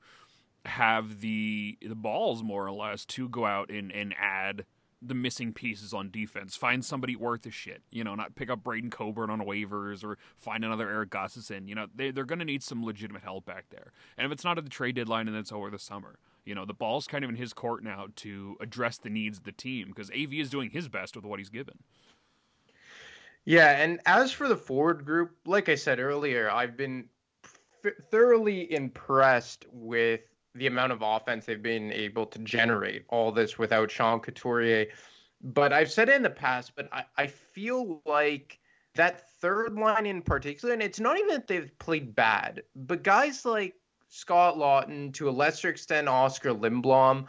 have 0.66 1.22
the 1.22 1.78
the 1.82 1.96
balls 1.96 2.44
more 2.44 2.66
or 2.66 2.72
less 2.72 3.06
to 3.06 3.30
go 3.30 3.46
out 3.46 3.70
and 3.70 3.92
and 3.92 4.14
add 4.20 4.66
the 5.02 5.14
missing 5.14 5.54
pieces 5.54 5.94
on 5.94 6.12
defense. 6.12 6.56
Find 6.56 6.84
somebody 6.84 7.16
worth 7.16 7.46
a 7.46 7.52
shit. 7.52 7.82
You 7.90 8.04
know, 8.04 8.16
not 8.16 8.36
pick 8.36 8.50
up 8.50 8.64
Braydon 8.64 8.90
Coburn 8.90 9.30
on 9.30 9.40
waivers 9.40 10.04
or 10.04 10.18
find 10.38 10.66
another 10.66 10.90
Erik 10.90 11.12
Gustafsson. 11.12 11.68
You 11.68 11.76
know, 11.76 11.88
they, 11.96 12.12
they're 12.12 12.26
going 12.26 12.40
to 12.40 12.46
need 12.46 12.64
some 12.64 12.84
legitimate 12.84 13.24
help 13.24 13.46
back 13.46 13.66
there. 13.70 13.94
And 14.18 14.26
if 14.26 14.32
it's 14.32 14.44
not 14.44 14.58
at 14.58 14.66
the 14.66 14.70
trade 14.70 14.96
deadline 14.96 15.28
and 15.28 15.38
it's 15.38 15.52
over 15.52 15.70
the 15.70 15.80
summer, 15.80 16.20
you 16.44 16.54
know, 16.54 16.66
the 16.66 16.74
ball's 16.74 17.08
kind 17.08 17.24
of 17.24 17.30
in 17.30 17.38
his 17.38 17.54
court 17.54 17.84
now 17.84 18.08
to 18.18 18.58
address 18.60 18.98
the 18.98 19.10
needs 19.10 19.38
of 19.38 19.46
the 19.46 19.52
team 19.52 19.88
because 19.88 20.12
AV 20.12 20.34
is 20.34 20.50
doing 20.50 20.70
his 20.70 20.90
best 20.90 21.16
with 21.16 21.26
what 21.26 21.40
he's 21.40 21.50
given. 21.50 21.80
Yeah, 23.46 23.70
and 23.82 24.00
as 24.06 24.32
for 24.32 24.48
the 24.48 24.58
forward 24.58 25.06
group, 25.06 25.32
like 25.46 25.70
I 25.70 25.76
said 25.76 26.00
earlier, 26.00 26.52
I've 26.52 26.76
been 26.76 27.06
f- 27.86 27.94
thoroughly 28.12 28.72
impressed 28.72 29.66
with 29.72 30.22
the 30.56 30.68
amount 30.68 30.92
of 30.92 31.02
offense 31.02 31.46
they've 31.46 31.62
been 31.62 31.92
able 31.92 32.26
to 32.28 32.40
generate. 32.40 33.06
All 33.10 33.32
this 33.32 33.58
without 33.58 33.92
Sean 33.92 34.20
Couturier. 34.20 34.88
But 35.42 35.72
I've 35.72 35.92
said 35.92 36.10
it 36.10 36.16
in 36.16 36.24
the 36.24 36.30
past, 36.30 36.74
but 36.76 36.90
I, 36.92 37.06
I 37.18 37.28
feel 37.28 38.02
like 38.06 38.60
that 38.96 39.30
third 39.40 39.76
line 39.76 40.06
in 40.06 40.22
particular, 40.22 40.74
and 40.74 40.84
it's 40.84 41.00
not 41.00 41.18
even 41.18 41.30
that 41.30 41.48
they've 41.48 41.72
played 41.80 42.14
bad, 42.16 42.64
but 42.76 43.04
guys 43.04 43.46
like 43.46 43.76
Scott 44.10 44.58
Lawton, 44.58 45.12
to 45.14 45.30
a 45.30 45.32
lesser 45.32 45.70
extent, 45.70 46.10
Oscar 46.10 46.54
Lindblom. 46.54 47.28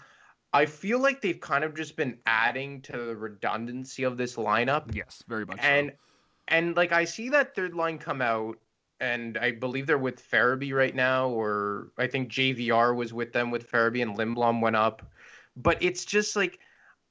I 0.52 0.66
feel 0.66 0.98
like 0.98 1.20
they've 1.20 1.38
kind 1.38 1.62
of 1.62 1.74
just 1.76 1.94
been 1.94 2.18
adding 2.26 2.80
to 2.82 2.92
the 2.92 3.16
redundancy 3.16 4.02
of 4.02 4.16
this 4.16 4.34
lineup. 4.34 4.92
Yes, 4.94 5.22
very 5.28 5.46
much. 5.46 5.58
And 5.60 5.90
so. 5.90 5.96
and 6.48 6.76
like 6.76 6.90
I 6.90 7.04
see 7.04 7.28
that 7.28 7.54
third 7.54 7.74
line 7.74 7.98
come 7.98 8.20
out, 8.20 8.58
and 9.00 9.38
I 9.38 9.52
believe 9.52 9.86
they're 9.86 9.98
with 9.98 10.28
Farabee 10.30 10.74
right 10.74 10.94
now, 10.94 11.28
or 11.28 11.92
I 11.98 12.06
think 12.06 12.30
JVR 12.30 12.94
was 12.94 13.12
with 13.12 13.32
them 13.32 13.50
with 13.50 13.70
Farabee, 13.70 14.02
and 14.02 14.16
Lindblom 14.16 14.60
went 14.60 14.76
up. 14.76 15.02
But 15.56 15.82
it's 15.82 16.04
just 16.04 16.36
like 16.36 16.58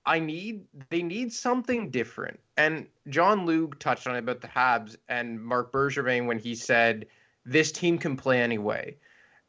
I 0.05 0.19
need 0.19 0.65
they 0.89 1.03
need 1.03 1.33
something 1.33 1.89
different. 1.89 2.39
And 2.57 2.87
John 3.09 3.45
Lu 3.45 3.67
touched 3.79 4.07
on 4.07 4.15
it 4.15 4.19
about 4.19 4.41
the 4.41 4.47
Habs 4.47 4.95
and 5.07 5.43
Marc 5.43 5.71
Bergevin 5.71 6.25
when 6.25 6.39
he 6.39 6.55
said 6.55 7.07
this 7.45 7.71
team 7.71 7.97
can 7.97 8.15
play 8.15 8.41
anyway. 8.41 8.97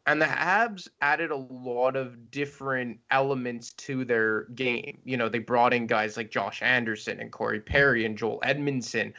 And 0.07 0.21
the 0.21 0.27
Habs 0.27 0.89
added 1.03 1.31
a 1.31 1.37
lot 1.37 1.95
of 1.95 2.31
different 2.31 2.99
elements 3.11 3.73
to 3.75 4.05
their 4.05 4.45
game. 4.55 4.99
You 5.05 5.17
know, 5.17 5.29
they 5.29 5.39
brought 5.39 5.75
in 5.75 5.87
guys 5.87 6.17
like 6.17 6.31
Josh 6.31 6.63
Anderson 6.63 7.21
and 7.21 7.31
Corey 7.31 7.61
Perry 7.61 8.07
and 8.07 8.17
Joel 8.17 8.41
Edmundson. 8.41 9.13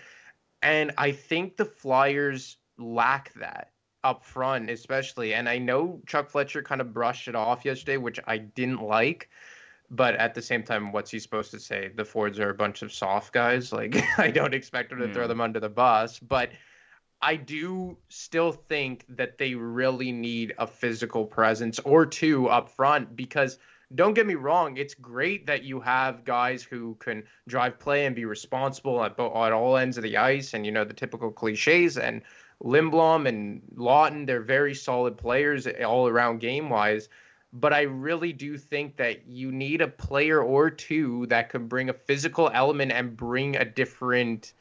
And 0.64 0.92
I 0.98 1.12
think 1.12 1.56
the 1.56 1.66
Flyers 1.66 2.58
lack 2.82 3.34
that 3.34 3.72
up 4.04 4.24
front, 4.24 4.70
especially. 4.70 5.34
And 5.34 5.48
I 5.48 5.58
know 5.58 6.02
Chuck 6.08 6.30
Fletcher 6.30 6.64
kind 6.64 6.82
of 6.82 6.94
brushed 6.94 7.28
it 7.28 7.36
off 7.36 7.66
yesterday, 7.66 7.98
which 7.98 8.20
I 8.26 8.38
didn't 8.38 8.82
like. 8.82 9.30
But 9.90 10.16
at 10.16 10.34
the 10.34 10.42
same 10.42 10.64
time, 10.64 10.94
what's 10.94 11.12
he 11.12 11.20
supposed 11.20 11.52
to 11.52 11.60
say? 11.60 11.92
The 11.94 12.06
Fords 12.06 12.40
are 12.40 12.50
a 12.50 12.54
bunch 12.54 12.82
of 12.82 12.94
soft 12.94 13.34
guys. 13.34 13.74
Like, 13.74 13.96
I 14.18 14.32
don't 14.32 14.54
expect 14.54 14.92
him 14.92 15.00
to 15.00 15.08
yeah. 15.08 15.14
throw 15.14 15.24
hmm. 15.24 15.30
them 15.30 15.42
under 15.42 15.60
the 15.60 15.70
bus. 15.70 16.18
But 16.20 16.52
I 17.22 17.36
do 17.36 17.98
still 18.10 18.52
think 18.52 19.06
that 19.10 19.38
they 19.38 19.54
really 19.54 20.12
need 20.12 20.54
a 20.58 20.66
physical 20.66 21.26
presence 21.26 21.78
or 21.80 22.06
two 22.06 22.48
up 22.48 22.70
front 22.70 23.16
because 23.16 23.60
don't 23.94 24.14
get 24.14 24.26
me 24.26 24.36
wrong, 24.36 24.78
it's 24.78 24.94
great 24.94 25.46
that 25.48 25.64
you 25.64 25.80
have 25.82 26.24
guys 26.24 26.64
who 26.64 26.96
can 26.96 27.24
drive 27.48 27.78
play 27.80 28.06
and 28.06 28.16
be 28.16 28.26
responsible 28.26 29.04
at, 29.04 29.20
at 29.20 29.52
all 29.52 29.78
ends 29.78 29.98
of 29.98 30.04
the 30.04 30.18
ice 30.18 30.54
and 30.54 30.66
you 30.66 30.72
know 30.72 30.86
the 30.86 30.94
typical 30.94 31.30
cliches 31.30 31.98
and 31.98 32.22
Lindblom 32.64 33.28
and 33.28 33.62
Lawton, 33.76 34.26
they're 34.26 34.42
very 34.42 34.76
solid 34.76 35.18
players 35.18 35.68
all 35.68 36.08
around 36.08 36.40
game 36.40 36.70
wise. 36.70 37.10
But 37.54 37.74
I 37.74 37.82
really 37.82 38.32
do 38.32 38.58
think 38.58 38.96
that 38.98 39.28
you 39.28 39.52
need 39.52 39.82
a 39.82 39.88
player 39.88 40.42
or 40.42 40.70
two 40.70 41.26
that 41.28 41.50
could 41.50 41.68
bring 41.68 41.90
a 41.90 41.94
physical 41.94 42.50
element 42.54 42.94
and 42.94 43.18
bring 43.18 43.58
a 43.58 43.66
different 43.66 44.54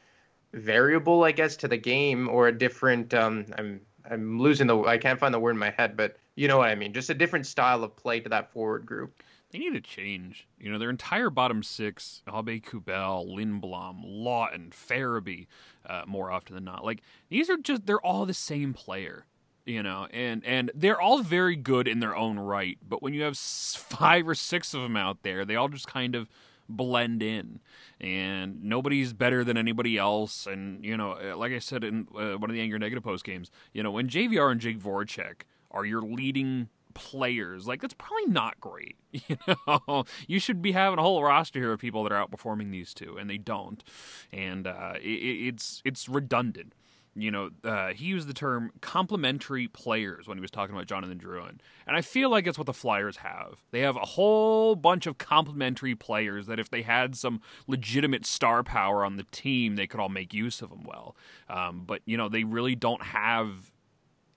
variable, 0.53 1.23
I 1.23 1.31
guess, 1.31 1.55
to 1.57 1.67
the 1.67 1.77
game 1.77 2.27
or 2.27 2.47
a 2.47 2.51
different. 2.51 3.13
Um, 3.13 3.45
I'm 3.57 3.81
I'm 4.09 4.39
losing 4.39 4.67
the. 4.67 4.77
I 4.81 4.97
can't 4.97 5.19
find 5.19 5.33
the 5.33 5.39
word 5.39 5.51
in 5.51 5.57
my 5.57 5.69
head, 5.69 5.95
but 5.95 6.17
you 6.35 6.49
know 6.49 6.57
what 6.57 6.69
I 6.69 6.75
mean. 6.75 6.91
Just 6.91 7.09
a 7.09 7.13
different 7.13 7.45
style 7.45 7.83
of 7.83 7.95
play 7.95 8.19
to 8.19 8.29
that 8.29 8.51
forward 8.51 8.85
group. 8.85 9.23
They 9.51 9.59
need 9.59 9.73
to 9.73 9.81
change. 9.81 10.47
You 10.59 10.71
know, 10.71 10.77
their 10.77 10.89
entire 10.89 11.29
bottom 11.29 11.61
six: 11.63 12.23
Aube-Kubel, 12.27 13.27
Lindblom, 13.27 14.01
Lawton, 14.03 14.71
Farabee, 14.71 15.47
uh, 15.85 16.03
more 16.07 16.31
often 16.31 16.55
than 16.55 16.63
not. 16.63 16.85
Like 16.85 17.01
these 17.29 17.49
are 17.49 17.57
just 17.57 17.85
they're 17.85 17.99
all 17.99 18.25
the 18.25 18.33
same 18.33 18.73
player 18.73 19.25
you 19.65 19.83
know 19.83 20.07
and 20.11 20.43
and 20.45 20.71
they're 20.73 20.99
all 20.99 21.21
very 21.21 21.55
good 21.55 21.87
in 21.87 21.99
their 21.99 22.15
own 22.15 22.39
right 22.39 22.77
but 22.87 23.01
when 23.01 23.13
you 23.13 23.21
have 23.21 23.37
five 23.37 24.27
or 24.27 24.35
six 24.35 24.73
of 24.73 24.81
them 24.81 24.97
out 24.97 25.21
there 25.23 25.45
they 25.45 25.55
all 25.55 25.69
just 25.69 25.87
kind 25.87 26.15
of 26.15 26.27
blend 26.67 27.21
in 27.21 27.59
and 27.99 28.63
nobody's 28.63 29.13
better 29.13 29.43
than 29.43 29.57
anybody 29.57 29.97
else 29.97 30.47
and 30.47 30.83
you 30.83 30.95
know 30.95 31.11
uh, 31.11 31.35
like 31.35 31.51
i 31.51 31.59
said 31.59 31.83
in 31.83 32.07
uh, 32.15 32.33
one 32.33 32.49
of 32.49 32.53
the 32.53 32.61
anger 32.61 32.79
negative 32.79 33.03
post 33.03 33.23
games 33.23 33.51
you 33.73 33.83
know 33.83 33.91
when 33.91 34.07
jvr 34.07 34.51
and 34.51 34.61
jake 34.61 34.79
voracek 34.79 35.41
are 35.69 35.85
your 35.85 36.01
leading 36.01 36.69
players 36.91 37.67
like 37.67 37.81
that's 37.81 37.93
probably 37.93 38.25
not 38.27 38.59
great 38.59 38.97
you 39.11 39.37
know 39.47 40.05
you 40.27 40.39
should 40.39 40.61
be 40.61 40.71
having 40.71 40.99
a 40.99 41.01
whole 41.01 41.23
roster 41.23 41.59
here 41.59 41.71
of 41.71 41.79
people 41.79 42.03
that 42.03 42.11
are 42.11 42.25
outperforming 42.25 42.71
these 42.71 42.93
two 42.93 43.17
and 43.17 43.29
they 43.29 43.37
don't 43.37 43.83
and 44.31 44.67
uh, 44.67 44.93
it, 45.01 45.07
it's 45.07 45.81
it's 45.85 46.07
redundant 46.07 46.73
you 47.13 47.29
know, 47.29 47.49
uh, 47.65 47.89
he 47.89 48.05
used 48.05 48.27
the 48.27 48.33
term 48.33 48.71
complementary 48.79 49.67
players 49.67 50.27
when 50.27 50.37
he 50.37 50.41
was 50.41 50.51
talking 50.51 50.73
about 50.73 50.87
Jonathan 50.87 51.19
Drouin. 51.19 51.57
And 51.85 51.97
I 51.97 52.01
feel 52.01 52.29
like 52.29 52.47
it's 52.47 52.57
what 52.57 52.67
the 52.67 52.73
Flyers 52.73 53.17
have. 53.17 53.57
They 53.71 53.81
have 53.81 53.97
a 53.97 54.05
whole 54.05 54.75
bunch 54.75 55.07
of 55.07 55.17
complementary 55.17 55.93
players 55.93 56.47
that 56.47 56.57
if 56.57 56.69
they 56.69 56.83
had 56.83 57.17
some 57.17 57.41
legitimate 57.67 58.25
star 58.25 58.63
power 58.63 59.03
on 59.03 59.17
the 59.17 59.25
team, 59.31 59.75
they 59.75 59.87
could 59.87 59.99
all 59.99 60.09
make 60.09 60.33
use 60.33 60.61
of 60.61 60.69
them 60.69 60.83
well. 60.83 61.15
Um, 61.49 61.83
but, 61.85 62.01
you 62.05 62.15
know, 62.15 62.29
they 62.29 62.45
really 62.45 62.75
don't 62.75 63.03
have 63.03 63.71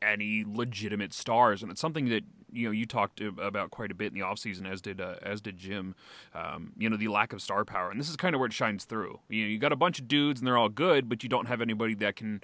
any 0.03 0.45
legitimate 0.45 1.13
stars. 1.13 1.63
And 1.63 1.71
it's 1.71 1.81
something 1.81 2.09
that 2.09 2.25
you 2.55 2.67
know 2.67 2.73
you 2.73 2.87
talked 2.87 3.21
about 3.21 3.71
quite 3.71 3.91
a 3.91 3.95
bit 3.95 4.13
in 4.13 4.15
the 4.15 4.25
offseason, 4.25 4.71
as 4.71 4.81
did 4.81 5.01
uh, 5.01 5.17
as 5.23 5.41
did 5.41 5.57
Jim. 5.59 5.95
Um, 6.35 6.73
you 6.79 6.89
know 6.89 6.97
the 6.97 7.09
lack 7.09 7.33
of 7.33 7.43
star 7.43 7.65
power, 7.65 7.91
and 7.91 8.01
this 8.01 8.09
is 8.09 8.17
kind 8.17 8.35
of 8.35 8.41
where 8.41 8.47
it 8.47 8.53
shines 8.53 8.85
through. 8.85 9.21
You 9.29 9.45
know, 9.45 9.49
you 9.49 9.59
got 9.59 9.73
a 9.73 9.77
bunch 9.77 9.99
of 9.99 10.09
dudes, 10.09 10.41
and 10.41 10.47
they're 10.47 10.59
all 10.59 10.69
good, 10.69 11.09
but 11.09 11.23
you 11.23 11.29
don't 11.29 11.47
have 11.47 11.61
anybody 11.61 11.95
that 11.95 12.17
can 12.17 12.43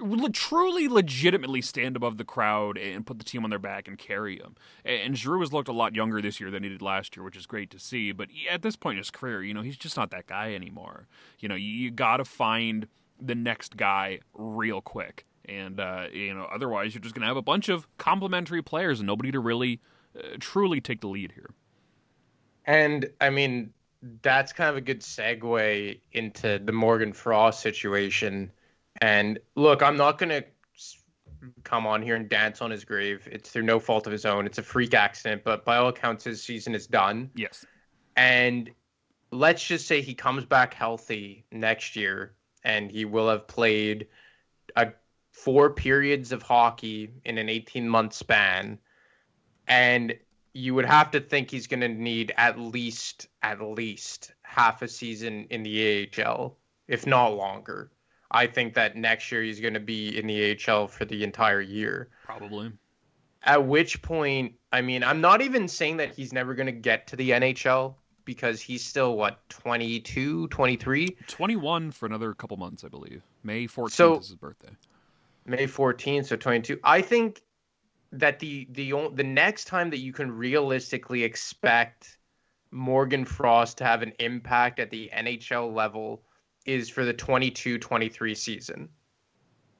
uh, 0.00 0.28
truly, 0.32 0.88
legitimately 0.88 1.62
stand 1.62 1.96
above 1.96 2.18
the 2.18 2.24
crowd 2.24 2.76
and 2.78 3.06
put 3.06 3.18
the 3.18 3.24
team 3.24 3.44
on 3.44 3.50
their 3.50 3.58
back 3.58 3.88
and 3.88 3.98
carry 3.98 4.38
them. 4.38 4.56
And 4.84 5.16
Giroux 5.16 5.40
has 5.40 5.52
looked 5.52 5.68
a 5.68 5.72
lot 5.72 5.94
younger 5.94 6.20
this 6.20 6.40
year 6.40 6.50
than 6.50 6.62
he 6.62 6.68
did 6.68 6.82
last 6.82 7.16
year, 7.16 7.24
which 7.24 7.36
is 7.36 7.46
great 7.46 7.70
to 7.70 7.78
see. 7.78 8.12
But 8.12 8.28
at 8.50 8.62
this 8.62 8.76
point 8.76 8.94
in 8.94 8.98
his 8.98 9.10
career, 9.10 9.42
you 9.42 9.54
know, 9.54 9.62
he's 9.62 9.76
just 9.76 9.96
not 9.96 10.10
that 10.10 10.26
guy 10.26 10.54
anymore. 10.54 11.06
You 11.38 11.48
know, 11.48 11.54
you, 11.54 11.68
you 11.68 11.90
got 11.90 12.18
to 12.18 12.24
find 12.24 12.88
the 13.20 13.34
next 13.34 13.76
guy 13.76 14.20
real 14.34 14.80
quick. 14.80 15.26
And, 15.46 15.80
uh, 15.80 16.06
you 16.12 16.34
know, 16.34 16.46
otherwise 16.52 16.94
you're 16.94 17.02
just 17.02 17.14
going 17.14 17.22
to 17.22 17.28
have 17.28 17.36
a 17.36 17.42
bunch 17.42 17.68
of 17.68 17.86
complementary 17.98 18.62
players 18.62 19.00
and 19.00 19.06
nobody 19.06 19.32
to 19.32 19.40
really 19.40 19.80
uh, 20.16 20.36
truly 20.38 20.80
take 20.80 21.00
the 21.00 21.08
lead 21.08 21.32
here. 21.32 21.50
And, 22.64 23.10
I 23.20 23.30
mean, 23.30 23.72
that's 24.22 24.52
kind 24.52 24.70
of 24.70 24.76
a 24.76 24.80
good 24.80 25.00
segue 25.00 26.00
into 26.12 26.60
the 26.64 26.72
Morgan 26.72 27.12
Frost 27.12 27.60
situation 27.60 28.52
and 29.00 29.38
look, 29.54 29.82
I'm 29.82 29.96
not 29.96 30.18
going 30.18 30.30
to 30.30 30.44
come 31.64 31.86
on 31.86 32.02
here 32.02 32.14
and 32.14 32.28
dance 32.28 32.60
on 32.60 32.70
his 32.70 32.84
grave. 32.84 33.28
It's 33.30 33.50
through 33.50 33.62
no 33.62 33.80
fault 33.80 34.06
of 34.06 34.12
his 34.12 34.24
own. 34.24 34.46
It's 34.46 34.58
a 34.58 34.62
freak 34.62 34.94
accident, 34.94 35.42
but 35.44 35.64
by 35.64 35.76
all 35.76 35.88
accounts, 35.88 36.24
his 36.24 36.42
season 36.42 36.74
is 36.74 36.86
done. 36.86 37.30
Yes. 37.34 37.64
And 38.16 38.70
let's 39.30 39.66
just 39.66 39.86
say 39.86 40.02
he 40.02 40.14
comes 40.14 40.44
back 40.44 40.74
healthy 40.74 41.44
next 41.50 41.96
year 41.96 42.34
and 42.64 42.90
he 42.90 43.04
will 43.04 43.28
have 43.28 43.48
played 43.48 44.06
a 44.76 44.92
four 45.32 45.70
periods 45.70 46.30
of 46.30 46.42
hockey 46.42 47.10
in 47.24 47.38
an 47.38 47.48
18 47.48 47.88
month 47.88 48.12
span. 48.12 48.78
And 49.66 50.14
you 50.52 50.74
would 50.74 50.84
have 50.84 51.10
to 51.12 51.20
think 51.20 51.50
he's 51.50 51.66
going 51.66 51.80
to 51.80 51.88
need 51.88 52.32
at 52.36 52.58
least, 52.58 53.28
at 53.42 53.60
least 53.60 54.32
half 54.42 54.82
a 54.82 54.88
season 54.88 55.46
in 55.50 55.62
the 55.62 56.10
AHL, 56.18 56.56
if 56.88 57.06
not 57.06 57.28
longer. 57.28 57.90
I 58.30 58.46
think 58.46 58.74
that 58.74 58.96
next 58.96 59.32
year 59.32 59.42
he's 59.42 59.60
going 59.60 59.74
to 59.74 59.80
be 59.80 60.18
in 60.18 60.26
the 60.26 60.58
AHL 60.68 60.88
for 60.88 61.04
the 61.04 61.24
entire 61.24 61.60
year. 61.60 62.08
Probably. 62.24 62.72
At 63.44 63.66
which 63.66 64.00
point, 64.02 64.54
I 64.72 64.82
mean, 64.82 65.02
I'm 65.02 65.20
not 65.20 65.42
even 65.42 65.68
saying 65.68 65.96
that 65.98 66.14
he's 66.14 66.32
never 66.32 66.54
going 66.54 66.66
to 66.66 66.72
get 66.72 67.06
to 67.08 67.16
the 67.16 67.30
NHL 67.30 67.94
because 68.24 68.60
he's 68.60 68.84
still 68.84 69.16
what 69.16 69.40
22, 69.48 70.48
23, 70.48 71.16
21 71.26 71.90
for 71.90 72.06
another 72.06 72.34
couple 72.34 72.56
months, 72.56 72.84
I 72.84 72.88
believe. 72.88 73.22
May 73.42 73.66
14th 73.66 73.90
so, 73.90 74.18
is 74.18 74.28
his 74.28 74.36
birthday. 74.36 74.70
May 75.44 75.66
14th, 75.66 76.26
so 76.26 76.36
22. 76.36 76.78
I 76.84 77.02
think 77.02 77.42
that 78.12 78.38
the 78.38 78.68
the 78.70 78.92
the 79.14 79.24
next 79.24 79.64
time 79.64 79.90
that 79.90 79.98
you 79.98 80.12
can 80.12 80.30
realistically 80.30 81.24
expect 81.24 82.18
Morgan 82.70 83.24
Frost 83.24 83.78
to 83.78 83.84
have 83.84 84.02
an 84.02 84.12
impact 84.18 84.78
at 84.78 84.90
the 84.90 85.10
NHL 85.14 85.74
level 85.74 86.22
is 86.64 86.88
for 86.88 87.04
the 87.04 87.12
22 87.12 87.78
23 87.78 88.34
season. 88.34 88.88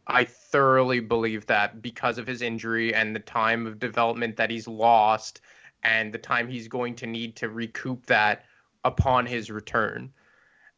I 0.07 0.25
thoroughly 0.25 1.01
believe 1.01 1.47
that 1.47 1.81
because 1.81 2.19
of 2.19 2.27
his 2.27 2.43
injury 2.43 2.95
and 2.95 3.15
the 3.15 3.21
time 3.21 3.67
of 3.67 3.79
development 3.79 4.37
that 4.37 4.51
he's 4.51 4.67
lost 4.67 5.41
and 5.85 6.13
the 6.13 6.19
time 6.19 6.49
he's 6.49 6.69
going 6.69 6.97
to 6.97 7.07
need 7.07 7.37
to 7.37 7.49
recoup 7.49 8.07
that 8.07 8.45
upon 8.85 9.27
his 9.27 9.51
return. 9.51 10.13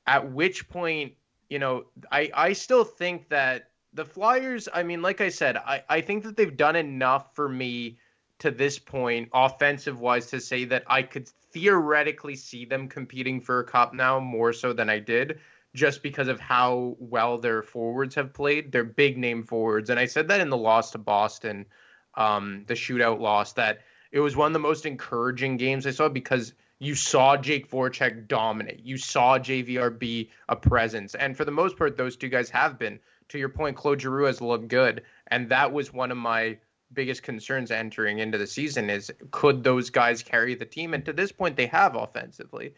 At 0.06 0.30
which 0.30 0.68
point, 0.68 1.14
you 1.48 1.58
know, 1.58 1.86
I, 2.12 2.30
I 2.34 2.52
still 2.52 2.84
think 2.84 3.30
that 3.30 3.70
the 3.94 4.04
Flyers, 4.04 4.68
I 4.72 4.82
mean, 4.82 5.02
like 5.02 5.20
I 5.20 5.28
said, 5.28 5.56
I, 5.56 5.82
I 5.88 6.00
think 6.00 6.24
that 6.24 6.36
they've 6.36 6.56
done 6.56 6.76
enough 6.76 7.34
for 7.34 7.48
me 7.48 7.98
to 8.40 8.50
this 8.50 8.78
point, 8.78 9.28
offensive 9.32 10.00
wise, 10.00 10.26
to 10.26 10.40
say 10.40 10.64
that 10.66 10.82
I 10.88 11.02
could 11.02 11.28
theoretically 11.52 12.34
see 12.34 12.64
them 12.64 12.88
competing 12.88 13.40
for 13.40 13.60
a 13.60 13.64
cup 13.64 13.94
now 13.94 14.18
more 14.18 14.52
so 14.52 14.72
than 14.72 14.90
I 14.90 14.98
did 14.98 15.38
just 15.74 16.02
because 16.02 16.28
of 16.28 16.40
how 16.40 16.96
well 16.98 17.38
their 17.38 17.62
forwards 17.62 18.16
have 18.16 18.32
played. 18.32 18.72
They're 18.72 18.84
big 18.84 19.16
name 19.16 19.44
forwards. 19.44 19.90
And 19.90 19.98
I 19.98 20.06
said 20.06 20.28
that 20.28 20.40
in 20.40 20.50
the 20.50 20.56
loss 20.56 20.90
to 20.92 20.98
Boston, 20.98 21.66
um, 22.14 22.64
the 22.66 22.74
shootout 22.74 23.20
loss, 23.20 23.54
that 23.54 23.80
it 24.12 24.20
was 24.20 24.36
one 24.36 24.48
of 24.48 24.52
the 24.52 24.58
most 24.60 24.86
encouraging 24.86 25.56
games 25.56 25.86
I 25.86 25.90
saw 25.90 26.08
because 26.08 26.52
you 26.78 26.94
saw 26.94 27.36
Jake 27.36 27.70
Voracek 27.70 28.28
dominate. 28.28 28.80
You 28.84 28.96
saw 28.98 29.38
JVR 29.38 29.96
be 29.98 30.30
a 30.48 30.56
presence. 30.56 31.14
And 31.14 31.36
for 31.36 31.44
the 31.44 31.50
most 31.50 31.76
part, 31.76 31.96
those 31.96 32.16
two 32.16 32.28
guys 32.28 32.50
have 32.50 32.78
been. 32.78 33.00
To 33.34 33.38
your 33.40 33.48
point, 33.48 33.76
Claude 33.76 34.00
Giroux 34.00 34.26
has 34.26 34.40
looked 34.40 34.68
good. 34.68 35.02
And 35.26 35.48
that 35.48 35.72
was 35.72 35.92
one 35.92 36.12
of 36.12 36.16
my 36.16 36.56
biggest 36.92 37.24
concerns 37.24 37.72
entering 37.72 38.20
into 38.20 38.38
the 38.38 38.46
season 38.46 38.88
is 38.88 39.12
could 39.32 39.64
those 39.64 39.90
guys 39.90 40.22
carry 40.22 40.54
the 40.54 40.64
team? 40.64 40.94
And 40.94 41.04
to 41.04 41.12
this 41.12 41.32
point, 41.32 41.56
they 41.56 41.66
have 41.66 41.96
offensively. 41.96 42.74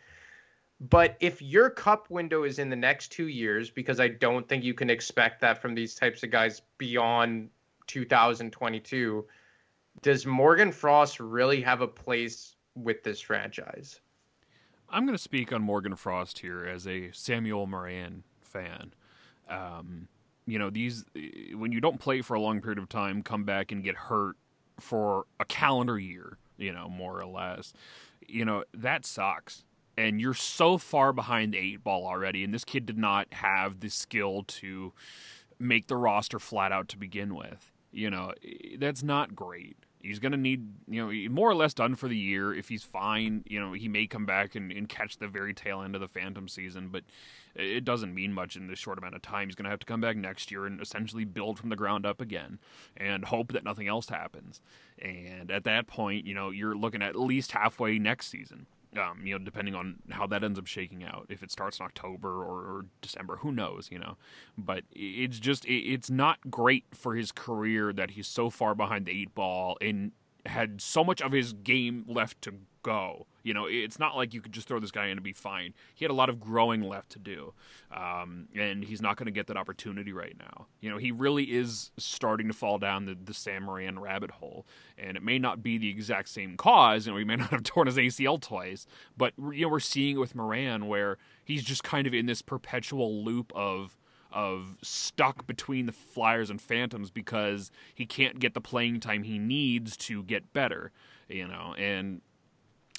But 0.80 1.18
if 1.20 1.42
your 1.42 1.68
cup 1.68 2.08
window 2.08 2.44
is 2.44 2.58
in 2.58 2.70
the 2.70 2.76
next 2.76 3.12
two 3.12 3.28
years, 3.28 3.68
because 3.68 4.00
I 4.00 4.08
don't 4.08 4.48
think 4.48 4.64
you 4.64 4.72
can 4.72 4.88
expect 4.88 5.42
that 5.42 5.60
from 5.60 5.74
these 5.74 5.94
types 5.94 6.22
of 6.22 6.30
guys 6.30 6.62
beyond 6.78 7.50
2022, 7.88 9.26
does 10.00 10.24
Morgan 10.24 10.72
Frost 10.72 11.20
really 11.20 11.60
have 11.60 11.82
a 11.82 11.86
place 11.86 12.56
with 12.74 13.02
this 13.02 13.20
franchise? 13.20 14.00
I'm 14.88 15.04
going 15.04 15.18
to 15.18 15.22
speak 15.22 15.52
on 15.52 15.60
Morgan 15.60 15.96
Frost 15.96 16.38
here 16.38 16.64
as 16.64 16.86
a 16.86 17.10
Samuel 17.12 17.66
Morin 17.66 18.22
fan. 18.40 18.94
Um, 19.50 20.08
you 20.46 20.58
know, 20.58 20.70
these 20.70 21.04
eh, 21.16 21.54
when 21.54 21.72
you 21.72 21.80
don't 21.80 22.00
play 22.00 22.22
for 22.22 22.34
a 22.34 22.40
long 22.40 22.60
period 22.60 22.78
of 22.78 22.88
time, 22.88 23.22
come 23.22 23.44
back 23.44 23.72
and 23.72 23.82
get 23.82 23.96
hurt 23.96 24.36
for 24.78 25.24
a 25.40 25.44
calendar 25.44 25.98
year, 25.98 26.38
you 26.56 26.72
know, 26.72 26.88
more 26.88 27.20
or 27.20 27.26
less. 27.26 27.72
You 28.26 28.44
know, 28.44 28.64
that 28.74 29.06
sucks 29.06 29.64
and 29.96 30.20
you're 30.20 30.34
so 30.34 30.78
far 30.78 31.12
behind 31.12 31.54
the 31.54 31.58
eight 31.58 31.82
ball 31.82 32.06
already. 32.06 32.44
And 32.44 32.52
this 32.52 32.64
kid 32.64 32.86
did 32.86 32.98
not 32.98 33.32
have 33.32 33.80
the 33.80 33.88
skill 33.88 34.44
to 34.48 34.92
make 35.58 35.86
the 35.86 35.96
roster 35.96 36.38
flat 36.38 36.72
out 36.72 36.88
to 36.88 36.98
begin 36.98 37.34
with. 37.34 37.72
You 37.92 38.10
know, 38.10 38.32
eh, 38.44 38.76
that's 38.78 39.02
not 39.02 39.34
great. 39.34 39.76
He's 40.06 40.18
going 40.18 40.32
to 40.32 40.38
need, 40.38 40.66
you 40.88 41.04
know, 41.04 41.30
more 41.30 41.50
or 41.50 41.54
less 41.54 41.74
done 41.74 41.94
for 41.94 42.08
the 42.08 42.16
year. 42.16 42.54
If 42.54 42.68
he's 42.68 42.82
fine, 42.82 43.42
you 43.46 43.58
know, 43.60 43.72
he 43.72 43.88
may 43.88 44.06
come 44.06 44.26
back 44.26 44.54
and, 44.54 44.70
and 44.70 44.88
catch 44.88 45.18
the 45.18 45.28
very 45.28 45.52
tail 45.52 45.82
end 45.82 45.94
of 45.94 46.00
the 46.00 46.08
Phantom 46.08 46.48
season, 46.48 46.88
but 46.88 47.02
it 47.54 47.84
doesn't 47.84 48.14
mean 48.14 48.32
much 48.32 48.56
in 48.56 48.66
this 48.68 48.78
short 48.78 48.98
amount 48.98 49.14
of 49.14 49.22
time. 49.22 49.48
He's 49.48 49.54
going 49.54 49.64
to 49.64 49.70
have 49.70 49.80
to 49.80 49.86
come 49.86 50.00
back 50.00 50.16
next 50.16 50.50
year 50.50 50.66
and 50.66 50.80
essentially 50.80 51.24
build 51.24 51.58
from 51.58 51.70
the 51.70 51.76
ground 51.76 52.06
up 52.06 52.20
again 52.20 52.58
and 52.96 53.24
hope 53.24 53.52
that 53.52 53.64
nothing 53.64 53.88
else 53.88 54.08
happens. 54.08 54.60
And 55.00 55.50
at 55.50 55.64
that 55.64 55.86
point, 55.86 56.26
you 56.26 56.34
know, 56.34 56.50
you're 56.50 56.76
looking 56.76 57.02
at 57.02 57.16
least 57.16 57.52
halfway 57.52 57.98
next 57.98 58.28
season. 58.28 58.66
Um, 58.96 59.26
you 59.26 59.38
know, 59.38 59.44
depending 59.44 59.74
on 59.74 59.96
how 60.10 60.26
that 60.28 60.42
ends 60.42 60.58
up 60.58 60.66
shaking 60.66 61.04
out, 61.04 61.26
if 61.28 61.42
it 61.42 61.50
starts 61.50 61.78
in 61.78 61.84
October 61.86 62.42
or, 62.42 62.60
or 62.60 62.86
December, 63.00 63.36
who 63.36 63.52
knows, 63.52 63.88
you 63.90 63.98
know. 63.98 64.16
But 64.56 64.84
it's 64.92 65.38
just, 65.38 65.64
it's 65.66 66.10
not 66.10 66.50
great 66.50 66.84
for 66.92 67.14
his 67.14 67.32
career 67.32 67.92
that 67.92 68.12
he's 68.12 68.26
so 68.26 68.50
far 68.50 68.74
behind 68.74 69.06
the 69.06 69.12
eight 69.12 69.34
ball 69.34 69.76
and 69.80 70.12
had 70.48 70.80
so 70.80 71.04
much 71.04 71.20
of 71.20 71.32
his 71.32 71.52
game 71.52 72.04
left 72.08 72.42
to 72.42 72.54
go. 72.86 73.26
You 73.42 73.52
know, 73.52 73.66
it's 73.66 73.98
not 73.98 74.16
like 74.16 74.32
you 74.32 74.40
could 74.40 74.52
just 74.52 74.68
throw 74.68 74.80
this 74.80 74.90
guy 74.90 75.06
in 75.06 75.12
and 75.12 75.22
be 75.22 75.32
fine. 75.32 75.74
He 75.94 76.04
had 76.04 76.10
a 76.10 76.14
lot 76.14 76.28
of 76.28 76.40
growing 76.40 76.82
left 76.82 77.10
to 77.10 77.18
do, 77.18 77.52
um, 77.92 78.48
and 78.56 78.84
he's 78.84 79.02
not 79.02 79.16
going 79.16 79.26
to 79.26 79.32
get 79.32 79.48
that 79.48 79.56
opportunity 79.56 80.12
right 80.12 80.36
now. 80.38 80.66
You 80.80 80.90
know, 80.90 80.96
he 80.96 81.10
really 81.12 81.44
is 81.44 81.90
starting 81.96 82.48
to 82.48 82.54
fall 82.54 82.78
down 82.78 83.06
the, 83.06 83.16
the 83.24 83.34
Sam 83.34 83.64
Morin 83.64 83.98
rabbit 83.98 84.30
hole, 84.32 84.66
and 84.98 85.16
it 85.16 85.22
may 85.22 85.38
not 85.38 85.62
be 85.62 85.78
the 85.78 85.88
exact 85.88 86.28
same 86.28 86.56
cause. 86.56 87.06
You 87.06 87.12
know, 87.12 87.18
he 87.18 87.24
may 87.24 87.36
not 87.36 87.50
have 87.50 87.62
torn 87.64 87.86
his 87.86 87.96
ACL 87.96 88.40
twice, 88.40 88.86
but 89.16 89.32
you 89.52 89.66
know, 89.66 89.68
we're 89.68 89.80
seeing 89.80 90.16
it 90.16 90.20
with 90.20 90.34
Morin 90.34 90.86
where 90.86 91.18
he's 91.44 91.64
just 91.64 91.84
kind 91.84 92.06
of 92.06 92.14
in 92.14 92.26
this 92.26 92.42
perpetual 92.42 93.24
loop 93.24 93.52
of 93.54 93.96
of 94.36 94.76
stuck 94.82 95.46
between 95.46 95.86
the 95.86 95.92
Flyers 95.92 96.50
and 96.50 96.60
Phantoms 96.60 97.10
because 97.10 97.70
he 97.94 98.04
can't 98.04 98.38
get 98.38 98.52
the 98.52 98.60
playing 98.60 99.00
time 99.00 99.22
he 99.22 99.38
needs 99.38 99.96
to 99.96 100.22
get 100.22 100.52
better, 100.52 100.92
you 101.26 101.48
know. 101.48 101.74
And 101.78 102.20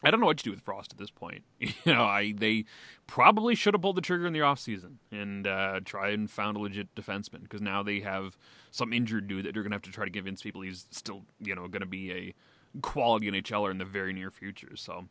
I 0.03 0.09
don't 0.09 0.19
know 0.19 0.25
what 0.25 0.39
to 0.39 0.43
do 0.43 0.49
with 0.49 0.61
Frost 0.61 0.91
at 0.91 0.97
this 0.97 1.11
point. 1.11 1.43
You 1.59 1.93
know, 1.93 2.03
I 2.03 2.33
they 2.35 2.65
probably 3.05 3.53
should 3.53 3.75
have 3.75 3.81
pulled 3.81 3.97
the 3.97 4.01
trigger 4.01 4.25
in 4.25 4.33
the 4.33 4.39
offseason 4.39 4.95
and 5.11 5.45
uh, 5.45 5.79
try 5.85 6.09
and 6.09 6.29
found 6.29 6.57
a 6.57 6.59
legit 6.59 6.93
defenseman 6.95 7.43
because 7.43 7.61
now 7.61 7.83
they 7.83 7.99
have 7.99 8.35
some 8.71 8.91
injured 8.91 9.27
dude 9.27 9.45
that 9.45 9.53
they're 9.53 9.63
gonna 9.63 9.75
have 9.75 9.83
to 9.83 9.91
try 9.91 10.05
to 10.05 10.11
convince 10.11 10.41
people 10.41 10.61
he's 10.61 10.87
still 10.89 11.23
you 11.39 11.53
know 11.53 11.67
gonna 11.67 11.85
be 11.85 12.11
a 12.11 12.33
quality 12.81 13.31
NHLer 13.31 13.71
in 13.71 13.77
the 13.77 13.85
very 13.85 14.11
near 14.11 14.31
future. 14.31 14.75
So 14.75 15.07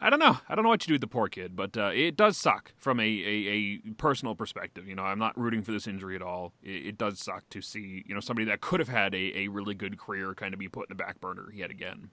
I 0.00 0.10
don't 0.10 0.20
know. 0.20 0.38
I 0.48 0.54
don't 0.54 0.62
know 0.62 0.68
what 0.68 0.80
to 0.82 0.86
do 0.86 0.94
with 0.94 1.00
the 1.00 1.08
poor 1.08 1.28
kid, 1.28 1.56
but 1.56 1.76
uh, 1.76 1.90
it 1.92 2.16
does 2.16 2.36
suck 2.36 2.72
from 2.76 3.00
a, 3.00 3.02
a, 3.02 3.80
a, 3.88 3.90
personal 3.94 4.36
perspective. 4.36 4.86
You 4.86 4.94
know, 4.94 5.02
I'm 5.02 5.18
not 5.18 5.36
rooting 5.36 5.62
for 5.62 5.72
this 5.72 5.88
injury 5.88 6.14
at 6.14 6.22
all. 6.22 6.52
It, 6.62 6.86
it, 6.86 6.98
does 6.98 7.18
suck 7.18 7.48
to 7.50 7.60
see 7.60 8.04
you 8.06 8.14
know 8.14 8.20
somebody 8.20 8.44
that 8.46 8.60
could 8.60 8.78
have 8.78 8.88
had 8.88 9.12
a, 9.14 9.36
a 9.38 9.48
really 9.48 9.74
good 9.74 9.98
career 9.98 10.34
kind 10.34 10.54
of 10.54 10.60
be 10.60 10.68
put 10.68 10.88
in 10.88 10.96
the 10.96 11.02
back 11.02 11.20
burner 11.20 11.50
yet 11.52 11.70
again. 11.70 12.10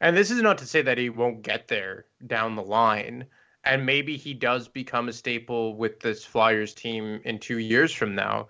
And 0.00 0.16
this 0.16 0.30
is 0.30 0.40
not 0.40 0.58
to 0.58 0.66
say 0.66 0.82
that 0.82 0.96
he 0.96 1.10
won't 1.10 1.42
get 1.42 1.68
there 1.68 2.06
down 2.26 2.56
the 2.56 2.62
line. 2.62 3.26
And 3.64 3.84
maybe 3.84 4.16
he 4.16 4.32
does 4.32 4.68
become 4.68 5.08
a 5.08 5.12
staple 5.12 5.76
with 5.76 6.00
this 6.00 6.24
Flyers 6.24 6.72
team 6.72 7.20
in 7.24 7.38
two 7.38 7.58
years 7.58 7.92
from 7.92 8.14
now. 8.14 8.48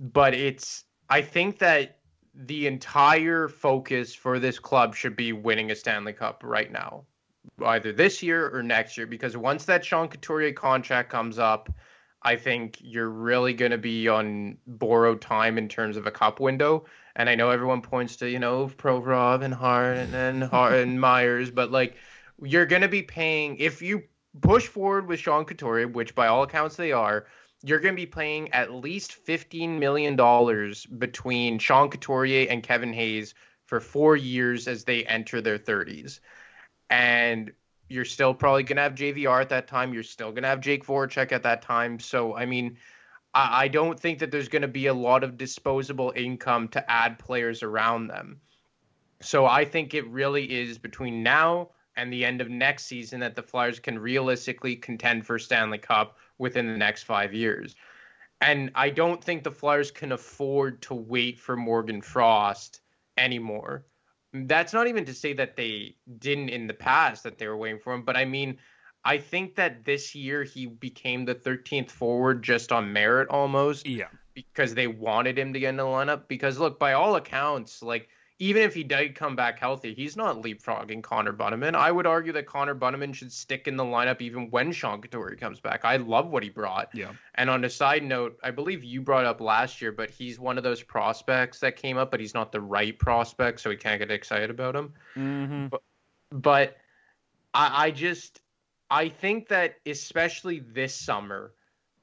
But 0.00 0.32
it's, 0.32 0.84
I 1.10 1.20
think 1.20 1.58
that 1.58 1.98
the 2.34 2.66
entire 2.66 3.48
focus 3.48 4.14
for 4.14 4.38
this 4.38 4.58
club 4.58 4.94
should 4.94 5.16
be 5.16 5.32
winning 5.32 5.70
a 5.70 5.74
Stanley 5.74 6.14
Cup 6.14 6.42
right 6.42 6.72
now, 6.72 7.04
either 7.64 7.92
this 7.92 8.22
year 8.22 8.50
or 8.54 8.62
next 8.62 8.96
year. 8.96 9.06
Because 9.06 9.36
once 9.36 9.64
that 9.64 9.84
Sean 9.84 10.08
Couturier 10.08 10.52
contract 10.52 11.10
comes 11.10 11.38
up, 11.38 11.72
I 12.22 12.36
think 12.36 12.78
you're 12.80 13.10
really 13.10 13.54
going 13.54 13.70
to 13.70 13.78
be 13.78 14.08
on 14.08 14.58
borrowed 14.66 15.20
time 15.20 15.58
in 15.58 15.68
terms 15.68 15.96
of 15.96 16.06
a 16.06 16.10
cup 16.10 16.40
window. 16.40 16.84
And 17.14 17.28
I 17.28 17.34
know 17.34 17.50
everyone 17.50 17.82
points 17.82 18.16
to 18.16 18.28
you 18.28 18.38
know 18.38 18.68
Provorov 18.68 19.42
and 19.42 19.54
Hart 19.54 19.96
and 19.96 20.14
and, 20.14 20.44
Hart 20.44 20.74
and 20.74 21.00
Myers, 21.08 21.50
but 21.50 21.70
like 21.70 21.96
you're 22.42 22.66
going 22.66 22.82
to 22.82 22.88
be 22.88 23.02
paying 23.02 23.56
if 23.58 23.80
you 23.80 24.02
push 24.40 24.66
forward 24.66 25.06
with 25.06 25.20
Sean 25.20 25.44
Couturier, 25.44 25.88
which 25.88 26.14
by 26.14 26.26
all 26.26 26.42
accounts 26.42 26.76
they 26.76 26.92
are 26.92 27.26
you're 27.62 27.80
going 27.80 27.94
to 27.94 28.00
be 28.00 28.06
paying 28.06 28.52
at 28.52 28.72
least 28.72 29.24
$15 29.26 29.78
million 29.78 30.14
between 30.98 31.58
Sean 31.58 31.88
Couturier 31.90 32.46
and 32.48 32.62
Kevin 32.62 32.92
Hayes 32.92 33.34
for 33.64 33.80
four 33.80 34.16
years 34.16 34.68
as 34.68 34.84
they 34.84 35.04
enter 35.06 35.40
their 35.40 35.58
30s. 35.58 36.20
And 36.90 37.52
you're 37.88 38.04
still 38.04 38.34
probably 38.34 38.62
going 38.62 38.76
to 38.76 38.82
have 38.82 38.94
JVR 38.94 39.40
at 39.40 39.48
that 39.50 39.68
time. 39.68 39.94
You're 39.94 40.02
still 40.02 40.30
going 40.30 40.42
to 40.42 40.48
have 40.48 40.60
Jake 40.60 40.84
Voracek 40.84 41.32
at 41.32 41.42
that 41.44 41.62
time. 41.62 41.98
So, 41.98 42.34
I 42.36 42.46
mean, 42.46 42.76
I, 43.34 43.64
I 43.64 43.68
don't 43.68 43.98
think 43.98 44.18
that 44.18 44.30
there's 44.30 44.48
going 44.48 44.62
to 44.62 44.68
be 44.68 44.86
a 44.86 44.94
lot 44.94 45.22
of 45.22 45.38
disposable 45.38 46.12
income 46.16 46.68
to 46.68 46.90
add 46.90 47.18
players 47.18 47.62
around 47.62 48.08
them. 48.08 48.40
So, 49.20 49.46
I 49.46 49.64
think 49.64 49.94
it 49.94 50.06
really 50.08 50.44
is 50.44 50.78
between 50.78 51.22
now 51.22 51.70
and 51.96 52.12
the 52.12 52.24
end 52.24 52.40
of 52.40 52.50
next 52.50 52.86
season 52.86 53.20
that 53.20 53.34
the 53.34 53.42
Flyers 53.42 53.78
can 53.78 53.98
realistically 53.98 54.76
contend 54.76 55.26
for 55.26 55.38
Stanley 55.38 55.78
Cup 55.78 56.18
within 56.38 56.66
the 56.66 56.76
next 56.76 57.04
five 57.04 57.32
years. 57.32 57.74
And 58.40 58.70
I 58.74 58.90
don't 58.90 59.22
think 59.22 59.42
the 59.42 59.50
Flyers 59.50 59.90
can 59.90 60.12
afford 60.12 60.82
to 60.82 60.94
wait 60.94 61.40
for 61.40 61.56
Morgan 61.56 62.02
Frost 62.02 62.82
anymore. 63.16 63.84
That's 64.32 64.72
not 64.72 64.86
even 64.86 65.04
to 65.06 65.14
say 65.14 65.32
that 65.34 65.56
they 65.56 65.96
didn't 66.18 66.50
in 66.50 66.66
the 66.66 66.74
past 66.74 67.22
that 67.22 67.38
they 67.38 67.48
were 67.48 67.56
waiting 67.56 67.80
for 67.80 67.92
him, 67.92 68.02
but 68.02 68.16
I 68.16 68.24
mean, 68.24 68.58
I 69.04 69.18
think 69.18 69.54
that 69.54 69.84
this 69.84 70.16
year 70.16 70.42
he 70.42 70.66
became 70.66 71.24
the 71.24 71.34
13th 71.34 71.90
forward 71.90 72.42
just 72.42 72.72
on 72.72 72.92
merit 72.92 73.28
almost. 73.28 73.86
Yeah. 73.86 74.08
Because 74.34 74.74
they 74.74 74.88
wanted 74.88 75.38
him 75.38 75.52
to 75.52 75.60
get 75.60 75.70
in 75.70 75.76
the 75.76 75.84
lineup. 75.84 76.28
Because 76.28 76.58
look, 76.58 76.78
by 76.78 76.92
all 76.92 77.14
accounts, 77.14 77.82
like 77.82 78.08
even 78.38 78.62
if 78.62 78.74
he 78.74 78.84
did 78.84 79.14
come 79.14 79.34
back 79.34 79.58
healthy, 79.58 79.94
he's 79.94 80.16
not 80.16 80.42
leapfrogging 80.42 81.02
Connor 81.02 81.32
Bunnaman. 81.32 81.74
I 81.74 81.90
would 81.90 82.06
argue 82.06 82.32
that 82.32 82.46
Connor 82.46 82.74
Bunnaman 82.74 83.14
should 83.14 83.32
stick 83.32 83.66
in 83.66 83.76
the 83.76 83.84
lineup 83.84 84.20
even 84.20 84.50
when 84.50 84.72
Sean 84.72 85.00
Couturier 85.00 85.36
comes 85.36 85.58
back. 85.58 85.84
I 85.84 85.96
love 85.96 86.28
what 86.28 86.42
he 86.42 86.50
brought. 86.50 86.90
Yeah. 86.94 87.12
And 87.36 87.48
on 87.48 87.64
a 87.64 87.70
side 87.70 88.02
note, 88.02 88.38
I 88.42 88.50
believe 88.50 88.84
you 88.84 89.00
brought 89.00 89.24
up 89.24 89.40
last 89.40 89.80
year, 89.80 89.90
but 89.90 90.10
he's 90.10 90.38
one 90.38 90.58
of 90.58 90.64
those 90.64 90.82
prospects 90.82 91.60
that 91.60 91.76
came 91.76 91.96
up, 91.96 92.10
but 92.10 92.20
he's 92.20 92.34
not 92.34 92.52
the 92.52 92.60
right 92.60 92.98
prospect, 92.98 93.60
so 93.60 93.70
we 93.70 93.76
can't 93.76 94.00
get 94.00 94.10
excited 94.10 94.50
about 94.50 94.76
him. 94.76 94.92
Mm-hmm. 95.16 95.68
But, 95.68 95.82
but 96.30 96.76
I, 97.54 97.86
I 97.86 97.90
just 97.90 98.42
I 98.90 99.08
think 99.08 99.48
that 99.48 99.76
especially 99.86 100.60
this 100.60 100.94
summer, 100.94 101.52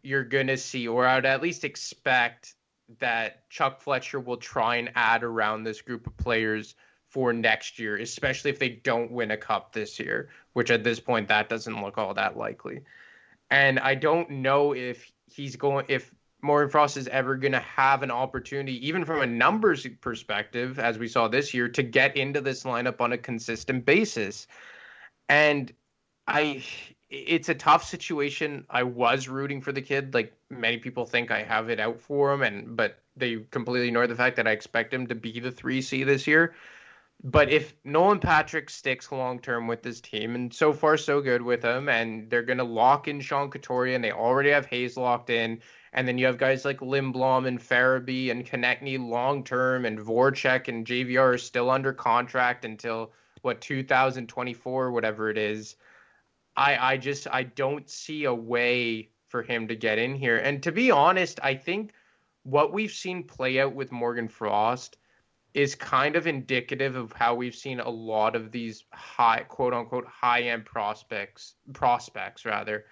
you're 0.02 0.24
gonna 0.24 0.58
see, 0.58 0.88
or 0.88 1.06
I'd 1.06 1.26
at 1.26 1.42
least 1.42 1.64
expect 1.64 2.56
that 3.00 3.50
Chuck 3.50 3.82
Fletcher 3.82 4.20
will 4.20 4.38
try 4.38 4.78
and 4.78 4.92
add 4.96 5.24
around 5.24 5.64
this 5.64 5.82
group 5.82 6.08
of 6.08 6.16
players 6.18 6.76
for 7.10 7.32
next 7.32 7.78
year, 7.78 7.98
especially 7.98 8.50
if 8.50 8.58
they 8.58 8.70
don't 8.70 9.12
win 9.12 9.32
a 9.32 9.38
cup 9.38 9.72
this 9.72 10.00
year, 10.00 10.30
which 10.54 10.72
at 10.72 10.84
this 10.84 11.00
point 11.00 11.28
that 11.28 11.48
doesn't 11.48 11.82
look 11.82 11.98
all 11.98 12.14
that 12.14 12.38
likely. 12.38 12.82
And 13.52 13.80
I 13.80 13.94
don't 13.96 14.30
know 14.30 14.74
if 14.74 15.12
he's 15.28 15.56
going 15.56 15.86
if 15.90 16.12
Morgan 16.42 16.70
Frost 16.70 16.98
is 16.98 17.08
ever 17.08 17.36
going 17.36 17.54
to 17.54 17.60
have 17.60 18.04
an 18.04 18.12
opportunity, 18.12 18.86
even 18.88 19.06
from 19.06 19.22
a 19.22 19.28
numbers 19.28 19.88
perspective, 20.02 20.80
as 20.80 20.98
we 20.98 21.08
saw 21.08 21.28
this 21.28 21.54
year, 21.54 21.70
to 21.70 21.84
get 21.84 22.18
into 22.18 22.42
this 22.42 22.64
lineup 22.64 23.00
on 23.00 23.14
a 23.14 23.18
consistent 23.18 23.86
basis. 23.86 24.48
And 25.30 25.72
I 26.28 26.64
it's 27.10 27.50
a 27.50 27.56
tough 27.56 27.86
situation. 27.86 28.66
I 28.70 28.84
was 28.84 29.30
rooting 29.30 29.62
for 29.62 29.72
the 29.72 29.82
kid. 29.82 30.14
Like 30.14 30.34
many 30.60 30.78
people 30.78 31.06
think 31.06 31.32
I 31.32 31.44
have 31.44 31.70
it 31.70 31.80
out 31.80 32.00
for 32.00 32.34
him, 32.34 32.42
and 32.42 32.76
but 32.76 33.00
they 33.16 33.38
completely 33.52 33.88
ignore 33.88 34.08
the 34.08 34.16
fact 34.16 34.36
that 34.38 34.48
I 34.48 34.52
expect 34.52 34.94
him 34.94 35.08
to 35.08 35.16
be 35.16 35.40
the 35.40 35.52
three 35.52 35.82
C 35.82 36.04
this 36.04 36.28
year. 36.28 36.56
But 37.24 37.50
if 37.50 37.74
Nolan 37.86 38.20
Patrick 38.20 38.70
sticks 38.70 39.12
long 39.12 39.40
term 39.40 39.68
with 39.68 39.82
this 39.82 40.02
team, 40.02 40.36
and 40.36 40.54
so 40.54 40.74
far 40.74 40.98
so 40.98 41.22
good 41.22 41.42
with 41.42 41.64
him, 41.64 41.88
and 41.88 42.30
they're 42.30 42.44
gonna 42.44 42.64
lock 42.64 43.08
in 43.08 43.22
Sean 43.22 43.50
Couturier, 43.50 43.96
and 43.96 44.04
they 44.04 44.12
already 44.12 44.50
have 44.50 44.66
Hayes 44.66 44.98
locked 44.98 45.30
in, 45.30 45.62
and 45.94 46.08
then 46.08 46.18
you 46.18 46.26
have 46.26 46.38
guys 46.38 46.66
like 46.66 46.80
Lindblom 46.80 47.48
and 47.48 47.60
Farabee 47.60 48.32
and 48.32 48.46
Konecny 48.46 49.00
long 49.00 49.44
term, 49.44 49.86
and 49.86 50.00
Voracek 50.00 50.68
and 50.68 50.86
JVR 50.86 51.36
are 51.36 51.38
still 51.38 51.70
under 51.70 51.94
contract 51.94 52.66
until 52.66 53.14
what 53.42 53.62
2024, 53.62 54.92
whatever 54.92 55.30
it 55.30 55.38
is. 55.38 55.76
I 56.56 56.94
I 56.94 56.98
just 56.98 57.28
I 57.32 57.44
don't 57.44 57.90
see 57.90 58.26
a 58.26 58.34
way 58.34 59.10
for 59.34 59.42
him 59.42 59.68
to 59.68 59.76
get 59.76 59.98
in 59.98 60.14
here. 60.14 60.38
And 60.38 60.62
to 60.62 60.72
be 60.72 60.92
honest, 60.92 61.40
I 61.42 61.56
think 61.56 61.94
what 62.44 62.72
we've 62.72 62.92
seen 62.92 63.24
play 63.24 63.60
out 63.60 63.74
with 63.74 63.92
Morgan 63.92 64.28
Frost 64.28 64.98
is 65.56 65.74
kind 65.74 66.16
of 66.16 66.28
indicative 66.28 66.96
of 66.96 67.12
how 67.14 67.34
we've 67.34 67.56
seen 67.56 67.80
a 67.80 67.90
lot 67.90 68.36
of 68.36 68.52
these 68.52 68.84
high 68.94 69.44
quote 69.48 69.74
unquote 69.74 70.06
high 70.06 70.44
end 70.44 70.66
prospects 70.66 71.56
prospects 71.74 72.46
rather 72.46 72.86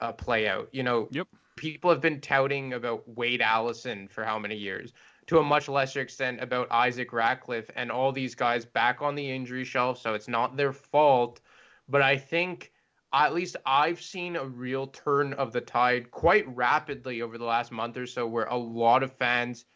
uh, 0.00 0.12
play 0.12 0.46
out. 0.46 0.68
You 0.72 0.82
know, 0.82 1.08
Yep. 1.10 1.28
people 1.56 1.88
have 1.88 2.02
been 2.02 2.20
touting 2.20 2.74
about 2.74 3.08
Wade 3.08 3.40
Allison 3.40 4.08
for 4.08 4.24
how 4.24 4.38
many 4.38 4.56
years? 4.56 4.92
To 5.28 5.38
a 5.38 5.42
much 5.42 5.70
lesser 5.70 6.02
extent 6.02 6.42
about 6.42 6.70
Isaac 6.70 7.14
Ratcliffe 7.14 7.70
and 7.76 7.90
all 7.90 8.12
these 8.12 8.34
guys 8.34 8.66
back 8.66 9.00
on 9.00 9.14
the 9.14 9.30
injury 9.30 9.64
shelf, 9.64 9.98
so 9.98 10.12
it's 10.12 10.28
not 10.28 10.54
their 10.54 10.74
fault. 10.74 11.40
But 11.88 12.02
I 12.02 12.18
think 12.18 12.71
at 13.12 13.34
least 13.34 13.56
I've 13.66 14.00
seen 14.00 14.36
a 14.36 14.44
real 14.44 14.86
turn 14.86 15.32
of 15.34 15.52
the 15.52 15.60
tide 15.60 16.10
quite 16.10 16.46
rapidly 16.54 17.22
over 17.22 17.38
the 17.38 17.44
last 17.44 17.72
month 17.72 17.96
or 17.96 18.06
so 18.06 18.26
where 18.26 18.46
a 18.46 18.56
lot 18.56 19.02
of 19.02 19.12
fans 19.12 19.66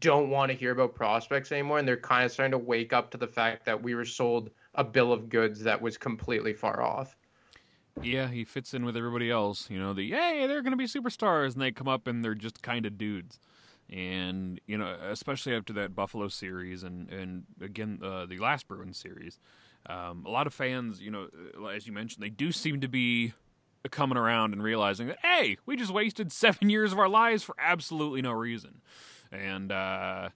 don't 0.00 0.30
want 0.30 0.50
to 0.50 0.56
hear 0.56 0.72
about 0.72 0.94
prospects 0.94 1.52
anymore 1.52 1.78
and 1.78 1.86
they're 1.86 1.96
kind 1.96 2.24
of 2.24 2.32
starting 2.32 2.52
to 2.52 2.58
wake 2.58 2.92
up 2.92 3.10
to 3.10 3.18
the 3.18 3.26
fact 3.26 3.64
that 3.64 3.82
we 3.82 3.94
were 3.94 4.04
sold 4.04 4.50
a 4.74 4.84
bill 4.84 5.12
of 5.12 5.28
goods 5.28 5.62
that 5.62 5.80
was 5.80 5.96
completely 5.96 6.52
far 6.52 6.82
off. 6.82 7.16
Yeah, 8.02 8.28
he 8.28 8.44
fits 8.44 8.74
in 8.74 8.84
with 8.84 8.96
everybody 8.96 9.30
else. 9.30 9.70
You 9.70 9.78
know, 9.78 9.94
the 9.94 10.10
hey, 10.10 10.46
they're 10.46 10.62
going 10.62 10.72
to 10.72 10.76
be 10.76 10.86
superstars, 10.86 11.54
and 11.54 11.62
they 11.62 11.72
come 11.72 11.88
up 11.88 12.06
and 12.06 12.22
they're 12.22 12.34
just 12.34 12.62
kind 12.62 12.84
of 12.84 12.98
dudes. 12.98 13.38
And 13.88 14.60
you 14.66 14.76
know, 14.76 14.96
especially 15.08 15.54
after 15.54 15.72
that 15.74 15.94
Buffalo 15.94 16.28
series, 16.28 16.82
and 16.82 17.08
and 17.10 17.44
again 17.60 18.00
uh, 18.02 18.26
the 18.26 18.38
last 18.38 18.68
Bruins 18.68 18.98
series, 18.98 19.38
um, 19.88 20.24
a 20.26 20.30
lot 20.30 20.46
of 20.46 20.54
fans, 20.54 21.00
you 21.00 21.10
know, 21.10 21.28
uh, 21.60 21.66
as 21.66 21.86
you 21.86 21.92
mentioned, 21.92 22.22
they 22.22 22.30
do 22.30 22.52
seem 22.52 22.80
to 22.80 22.88
be 22.88 23.32
coming 23.90 24.18
around 24.18 24.52
and 24.52 24.62
realizing 24.62 25.06
that 25.06 25.18
hey, 25.22 25.58
we 25.64 25.76
just 25.76 25.92
wasted 25.92 26.32
seven 26.32 26.70
years 26.70 26.92
of 26.92 26.98
our 26.98 27.08
lives 27.08 27.42
for 27.42 27.54
absolutely 27.58 28.22
no 28.22 28.32
reason. 28.32 28.80
And 29.30 29.72
uh, 29.72 30.30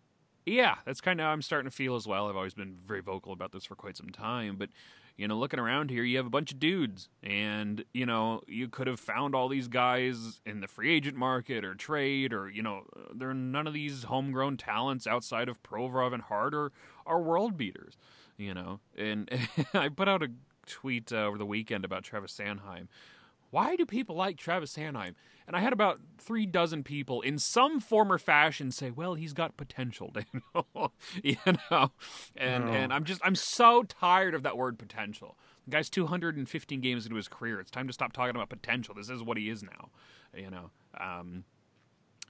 yeah, 0.47 0.77
that's 0.85 1.01
kind 1.01 1.21
of 1.21 1.25
how 1.25 1.33
I'm 1.33 1.43
starting 1.43 1.71
to 1.71 1.77
feel 1.77 1.97
as 1.97 2.07
well. 2.07 2.29
I've 2.29 2.37
always 2.37 2.55
been 2.55 2.79
very 2.87 3.01
vocal 3.01 3.33
about 3.33 3.53
this 3.53 3.65
for 3.65 3.75
quite 3.75 3.97
some 3.97 4.11
time, 4.11 4.57
but 4.57 4.71
you 5.17 5.29
know, 5.29 5.37
looking 5.37 5.61
around 5.61 5.91
here, 5.91 6.03
you 6.03 6.17
have 6.17 6.25
a 6.25 6.31
bunch 6.31 6.51
of 6.51 6.59
dudes, 6.59 7.11
and 7.23 7.85
you 7.93 8.07
know, 8.07 8.41
you 8.47 8.69
could 8.69 8.87
have 8.87 8.99
found 8.99 9.35
all 9.35 9.49
these 9.49 9.69
guys 9.69 10.41
in 10.47 10.61
the 10.61 10.67
free 10.67 10.91
agent 10.91 11.15
market 11.15 11.63
or 11.63 11.75
trade, 11.75 12.33
or 12.33 12.49
you 12.49 12.63
know, 12.63 12.85
there 13.15 13.29
are 13.29 13.35
none 13.35 13.67
of 13.67 13.75
these 13.75 14.05
homegrown 14.05 14.57
talents 14.57 15.07
outside 15.07 15.51
of 15.51 15.63
Provorov 15.63 16.15
and 16.15 16.23
Hart 16.23 16.55
are, 16.55 16.73
are 17.05 17.21
world 17.21 17.59
beaters, 17.59 17.99
you 18.41 18.55
know. 18.55 18.81
And 18.97 19.29
I 19.75 19.89
put 19.89 20.09
out 20.09 20.23
a 20.23 20.29
tweet 20.67 21.13
uh, 21.13 21.17
over 21.27 21.39
the 21.39 21.47
weekend 21.47 21.85
about 21.85 22.03
Travis 22.05 22.33
Sanheim. 22.37 22.89
Why 23.51 23.75
do 23.75 23.85
people 23.85 24.15
like 24.15 24.37
Travis 24.37 24.77
Sanheim? 24.77 25.15
And 25.47 25.57
I 25.57 25.61
had 25.61 25.73
about 25.73 25.99
three 26.19 26.47
dozen 26.47 26.85
people 26.85 27.21
in 27.21 27.37
some 27.41 27.81
form 27.81 28.13
or 28.13 28.19
fashion 28.19 28.71
say, 28.71 28.93
"Well, 28.93 29.15
he's 29.15 29.33
got 29.33 29.57
potential, 29.57 30.13
Daniel." 30.15 30.93
you 31.23 31.37
know, 31.71 31.91
and 32.37 32.65
Oh. 32.65 32.69
and 32.73 32.93
I'm 32.93 33.03
just 33.05 33.21
I'm 33.25 33.35
so 33.35 33.83
tired 33.83 34.35
of 34.35 34.45
that 34.45 34.57
word 34.57 34.79
potential. 34.79 35.37
The 35.67 35.73
guy's 35.73 35.91
215 35.91 36.81
games 36.81 37.05
into 37.07 37.17
his 37.17 37.27
career. 37.29 37.59
It's 37.61 37.71
time 37.73 37.89
to 37.89 37.93
stop 37.93 38.13
talking 38.13 38.37
about 38.37 38.49
potential. 38.49 38.95
This 38.95 39.11
is 39.11 39.23
what 39.23 39.37
he 39.37 39.51
is 39.51 39.63
now. 39.65 39.91
You 40.37 40.51
know, 40.51 40.71
um, 41.01 41.43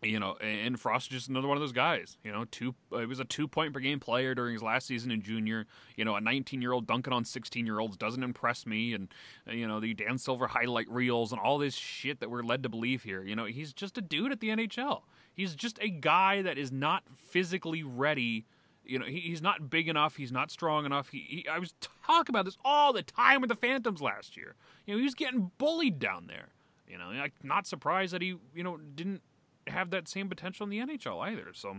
you 0.03 0.19
know, 0.19 0.37
and 0.41 0.81
Frost 0.81 1.09
is 1.09 1.19
just 1.19 1.29
another 1.29 1.47
one 1.47 1.59
of 1.59 1.61
those 1.61 1.73
guys. 1.73 2.17
You 2.25 2.33
know, 2.33 2.47
two 2.51 2.75
uh, 2.91 3.01
he 3.01 3.07
was 3.07 3.21
a 3.21 3.25
two 3.25 3.47
point 3.47 3.75
per 3.75 3.81
game 3.81 4.01
player 4.01 4.35
during 4.35 4.55
his 4.55 4.63
last 4.63 4.87
season 4.87 5.11
in 5.11 5.21
junior. 5.21 5.67
You 5.97 6.07
know, 6.07 6.17
a 6.17 6.21
19 6.21 6.63
year 6.63 6.73
old 6.73 6.87
dunking 6.87 7.13
on 7.13 7.25
16 7.25 7.67
year 7.67 7.79
olds 7.79 7.99
doesn't 7.99 8.23
impress 8.23 8.65
me. 8.65 8.95
And 8.95 9.09
uh, 9.47 9.53
you 9.53 9.69
know, 9.69 9.79
the 9.79 9.93
Dan 9.93 10.17
Silver 10.17 10.47
highlight 10.47 10.91
reels 10.91 11.33
and 11.33 11.41
all 11.41 11.59
this 11.59 11.75
shit 11.75 12.21
that 12.21 12.31
we're 12.31 12.43
led 12.43 12.63
to 12.63 12.71
believe 12.71 13.03
here. 13.03 13.23
You 13.23 13.37
know, 13.37 13.45
he's 13.45 13.75
just 13.75 13.99
a 13.99 14.01
dude 14.01 14.33
at 14.33 14.41
the 14.41 14.49
NHL. 14.49 15.03
He's 15.35 15.55
just 15.55 15.79
a 15.83 15.91
guy 15.91 16.41
that 16.43 16.57
is 16.57 16.73
not 16.73 17.05
physically 17.17 17.83
ready. 17.83 18.47
You 18.87 18.99
know, 18.99 19.07
he, 19.07 19.21
he's 19.21 19.43
not 19.43 19.69
big 19.69 19.87
enough. 19.87 20.17
He's 20.17 20.33
not 20.33 20.51
strong 20.51 20.87
enough. 20.87 21.11
He, 21.11 21.19
he, 21.29 21.49
I 21.49 21.59
was 21.59 21.75
talking 22.03 22.35
about 22.35 22.47
this 22.47 22.57
all 22.65 22.95
the 22.95 23.03
time 23.03 23.43
with 23.43 23.49
the 23.49 23.55
Phantoms 23.55 24.01
last 24.01 24.35
year. 24.35 24.55
You 24.87 24.95
know, 24.95 24.99
he 24.99 25.05
was 25.05 25.15
getting 25.15 25.51
bullied 25.59 25.99
down 25.99 26.27
there. 26.27 26.49
You 26.89 26.99
know, 26.99 27.05
I'm 27.05 27.31
not 27.45 27.67
surprised 27.67 28.13
that 28.15 28.23
he, 28.23 28.37
you 28.55 28.65
know, 28.65 28.79
didn't 28.79 29.23
have 29.71 29.91
that 29.91 30.09
same 30.09 30.29
potential 30.29 30.65
in 30.65 30.71
the 30.71 30.79
NHL 30.79 31.21
either. 31.27 31.49
So, 31.53 31.79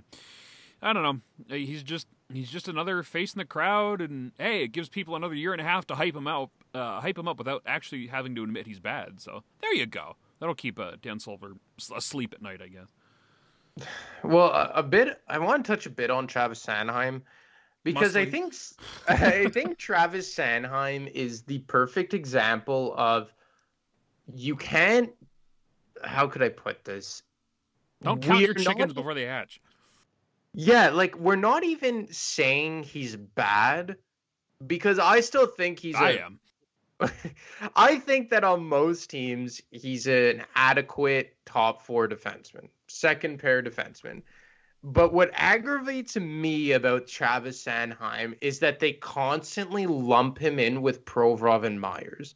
I 0.81 0.93
don't 0.93 1.03
know. 1.03 1.55
He's 1.55 1.83
just 1.83 2.07
he's 2.33 2.49
just 2.49 2.67
another 2.67 3.03
face 3.03 3.33
in 3.33 3.39
the 3.39 3.45
crowd, 3.45 4.01
and 4.01 4.31
hey, 4.37 4.63
it 4.63 4.69
gives 4.69 4.89
people 4.89 5.15
another 5.15 5.35
year 5.35 5.51
and 5.51 5.61
a 5.61 5.63
half 5.63 5.85
to 5.87 5.95
hype 5.95 6.15
him 6.15 6.27
out, 6.27 6.49
uh, 6.73 6.99
hype 7.01 7.17
him 7.17 7.27
up 7.27 7.37
without 7.37 7.61
actually 7.65 8.07
having 8.07 8.35
to 8.35 8.43
admit 8.43 8.67
he's 8.67 8.79
bad. 8.79 9.21
So 9.21 9.43
there 9.61 9.73
you 9.73 9.85
go. 9.85 10.15
That'll 10.39 10.55
keep 10.55 10.79
uh, 10.79 10.93
Dan 11.01 11.19
Silver 11.19 11.53
asleep 11.95 12.33
at 12.33 12.41
night, 12.41 12.61
I 12.61 12.67
guess. 12.67 12.87
Well, 14.23 14.49
a, 14.49 14.71
a 14.75 14.83
bit. 14.83 15.19
I 15.27 15.39
want 15.39 15.65
to 15.65 15.71
touch 15.71 15.87
a 15.87 15.89
bit 15.89 16.11
on 16.11 16.27
Travis 16.27 16.63
Sanheim 16.63 17.23
because 17.83 18.15
I 18.15 18.25
think 18.25 18.53
I 19.07 19.47
think 19.49 19.77
Travis 19.77 20.33
Sanheim 20.33 21.09
is 21.11 21.43
the 21.43 21.59
perfect 21.59 22.13
example 22.13 22.93
of 22.97 23.33
you 24.33 24.55
can't. 24.55 25.11
How 26.03 26.27
could 26.27 26.43
I 26.43 26.49
put 26.49 26.83
this? 26.83 27.23
Don't 28.03 28.21
count 28.21 28.41
your 28.41 28.53
chickens 28.53 28.87
not, 28.87 28.95
before 28.95 29.13
they 29.13 29.25
hatch. 29.25 29.61
Yeah, 30.53 30.89
like 30.89 31.15
we're 31.17 31.35
not 31.35 31.63
even 31.63 32.07
saying 32.11 32.83
he's 32.83 33.15
bad 33.15 33.97
because 34.65 34.99
I 34.99 35.21
still 35.21 35.47
think 35.47 35.79
he's. 35.79 35.95
I 35.95 36.11
a, 36.11 36.25
am. 36.25 36.39
I 37.75 37.97
think 37.99 38.29
that 38.29 38.43
on 38.43 38.63
most 38.63 39.09
teams 39.09 39.61
he's 39.71 40.07
an 40.07 40.43
adequate 40.55 41.35
top 41.45 41.81
four 41.83 42.07
defenseman, 42.07 42.69
second 42.87 43.39
pair 43.39 43.61
defenseman. 43.63 44.21
But 44.83 45.13
what 45.13 45.29
aggravates 45.33 46.17
me 46.17 46.71
about 46.71 47.07
Travis 47.07 47.63
Sanheim 47.63 48.35
is 48.41 48.59
that 48.59 48.79
they 48.79 48.93
constantly 48.93 49.85
lump 49.85 50.39
him 50.39 50.57
in 50.57 50.81
with 50.81 51.05
Provorov 51.05 51.63
and 51.63 51.79
Myers. 51.79 52.33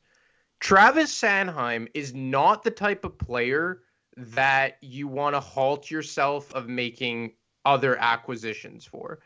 Travis 0.59 1.11
Sanheim 1.11 1.87
is 1.95 2.13
not 2.13 2.63
the 2.63 2.71
type 2.71 3.03
of 3.03 3.17
player 3.17 3.81
that 4.17 4.77
you 4.81 5.07
want 5.07 5.35
to 5.35 5.39
halt 5.39 5.91
yourself 5.91 6.53
of 6.53 6.67
making 6.67 7.33
other 7.65 7.97
acquisitions 7.99 8.85
for. 8.85 9.19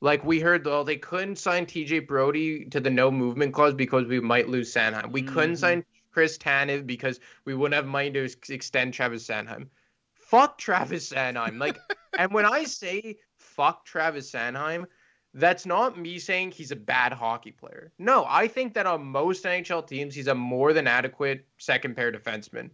Like 0.00 0.24
we 0.24 0.40
heard 0.40 0.64
though, 0.64 0.84
they 0.84 0.96
couldn't 0.96 1.36
sign 1.36 1.64
TJ 1.66 2.06
Brodie 2.06 2.66
to 2.66 2.80
the 2.80 2.90
no 2.90 3.10
movement 3.10 3.54
clause 3.54 3.74
because 3.74 4.06
we 4.06 4.20
might 4.20 4.48
lose 4.48 4.72
Sanheim. 4.72 5.12
We 5.12 5.22
mm-hmm. 5.22 5.34
couldn't 5.34 5.56
sign 5.56 5.84
Chris 6.12 6.36
Tanev 6.36 6.86
because 6.86 7.20
we 7.44 7.54
wouldn't 7.54 7.74
have 7.74 7.86
money 7.86 8.10
to 8.10 8.28
extend 8.50 8.94
Travis 8.94 9.26
Sanheim. 9.26 9.68
Fuck 10.14 10.58
Travis 10.58 11.10
Sanheim. 11.10 11.58
Like, 11.58 11.78
and 12.18 12.32
when 12.32 12.44
I 12.44 12.64
say 12.64 13.16
fuck 13.38 13.84
Travis 13.84 14.30
Sanheim, 14.30 14.86
that's 15.32 15.66
not 15.66 15.98
me 15.98 16.18
saying 16.18 16.52
he's 16.52 16.70
a 16.70 16.76
bad 16.76 17.12
hockey 17.12 17.50
player. 17.50 17.92
No, 17.98 18.24
I 18.28 18.46
think 18.46 18.74
that 18.74 18.86
on 18.86 19.04
most 19.04 19.44
NHL 19.44 19.86
teams, 19.86 20.14
he's 20.14 20.28
a 20.28 20.34
more 20.34 20.72
than 20.72 20.86
adequate 20.86 21.46
second 21.58 21.96
pair 21.96 22.12
defenseman. 22.12 22.70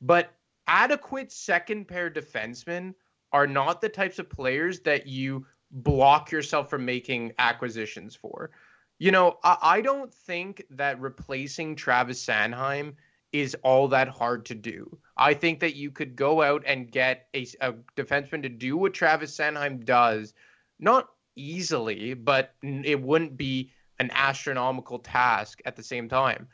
But 0.00 0.32
adequate 0.66 1.32
second 1.32 1.86
pair 1.86 2.10
defensemen 2.10 2.94
are 3.32 3.46
not 3.46 3.80
the 3.80 3.88
types 3.88 4.18
of 4.18 4.30
players 4.30 4.80
that 4.80 5.06
you 5.06 5.46
block 5.70 6.30
yourself 6.30 6.70
from 6.70 6.84
making 6.84 7.32
acquisitions 7.38 8.14
for. 8.14 8.50
You 8.98 9.10
know, 9.10 9.38
I, 9.42 9.56
I 9.60 9.80
don't 9.80 10.12
think 10.12 10.64
that 10.70 11.00
replacing 11.00 11.74
Travis 11.74 12.24
Sanheim 12.24 12.94
is 13.32 13.56
all 13.64 13.88
that 13.88 14.06
hard 14.06 14.46
to 14.46 14.54
do. 14.54 14.96
I 15.16 15.34
think 15.34 15.58
that 15.60 15.74
you 15.74 15.90
could 15.90 16.14
go 16.14 16.40
out 16.40 16.62
and 16.66 16.90
get 16.90 17.26
a, 17.34 17.46
a 17.60 17.72
defenseman 17.96 18.42
to 18.42 18.48
do 18.48 18.76
what 18.76 18.94
Travis 18.94 19.36
Sanheim 19.36 19.84
does, 19.84 20.34
not 20.78 21.08
easily, 21.34 22.14
but 22.14 22.54
it 22.62 23.02
wouldn't 23.02 23.36
be 23.36 23.72
an 23.98 24.10
astronomical 24.14 25.00
task 25.00 25.60
at 25.64 25.74
the 25.74 25.82
same 25.82 26.08
time. 26.08 26.46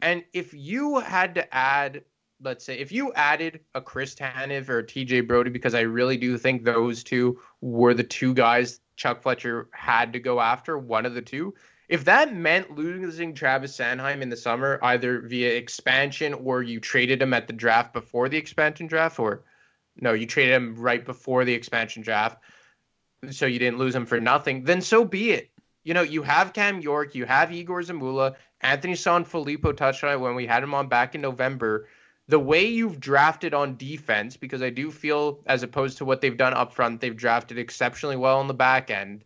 And 0.00 0.24
if 0.32 0.52
you 0.52 0.98
had 0.98 1.36
to 1.36 1.54
add 1.54 2.02
let's 2.42 2.64
say 2.64 2.78
if 2.78 2.92
you 2.92 3.12
added 3.14 3.60
a 3.74 3.80
Chris 3.80 4.14
Tanev 4.14 4.68
or 4.68 4.82
TJ 4.82 5.26
Brodie, 5.26 5.50
because 5.50 5.74
I 5.74 5.82
really 5.82 6.16
do 6.16 6.36
think 6.38 6.64
those 6.64 7.02
two 7.04 7.40
were 7.60 7.94
the 7.94 8.04
two 8.04 8.34
guys 8.34 8.80
Chuck 8.96 9.22
Fletcher 9.22 9.68
had 9.72 10.12
to 10.12 10.20
go 10.20 10.40
after, 10.40 10.78
one 10.78 11.06
of 11.06 11.14
the 11.14 11.22
two. 11.22 11.54
If 11.88 12.04
that 12.06 12.34
meant 12.34 12.76
losing 12.76 13.34
Travis 13.34 13.76
Sanheim 13.76 14.22
in 14.22 14.30
the 14.30 14.36
summer, 14.36 14.78
either 14.82 15.20
via 15.20 15.54
expansion 15.54 16.32
or 16.32 16.62
you 16.62 16.80
traded 16.80 17.20
him 17.20 17.34
at 17.34 17.46
the 17.46 17.52
draft 17.52 17.92
before 17.92 18.28
the 18.28 18.38
expansion 18.38 18.86
draft, 18.86 19.18
or 19.18 19.44
no, 19.96 20.12
you 20.12 20.26
traded 20.26 20.54
him 20.54 20.76
right 20.76 21.04
before 21.04 21.44
the 21.44 21.52
expansion 21.52 22.02
draft, 22.02 22.38
so 23.30 23.46
you 23.46 23.58
didn't 23.58 23.78
lose 23.78 23.94
him 23.94 24.06
for 24.06 24.20
nothing, 24.20 24.64
then 24.64 24.80
so 24.80 25.04
be 25.04 25.32
it. 25.32 25.50
You 25.82 25.92
know, 25.92 26.02
you 26.02 26.22
have 26.22 26.54
Cam 26.54 26.80
York, 26.80 27.14
you 27.14 27.26
have 27.26 27.52
Egor 27.52 27.82
Zamula, 27.82 28.34
Anthony 28.62 28.94
Sanfilippo 28.94 29.76
touched 29.76 30.02
on 30.04 30.12
it 30.12 30.20
when 30.20 30.34
we 30.34 30.46
had 30.46 30.62
him 30.62 30.72
on 30.72 30.88
back 30.88 31.14
in 31.14 31.20
November 31.20 31.86
the 32.28 32.38
way 32.38 32.64
you've 32.64 33.00
drafted 33.00 33.52
on 33.52 33.76
defense, 33.76 34.36
because 34.36 34.62
I 34.62 34.70
do 34.70 34.90
feel, 34.90 35.40
as 35.46 35.62
opposed 35.62 35.98
to 35.98 36.04
what 36.04 36.20
they've 36.20 36.36
done 36.36 36.54
up 36.54 36.72
front, 36.72 37.00
they've 37.00 37.16
drafted 37.16 37.58
exceptionally 37.58 38.16
well 38.16 38.38
on 38.38 38.48
the 38.48 38.54
back 38.54 38.90
end. 38.90 39.24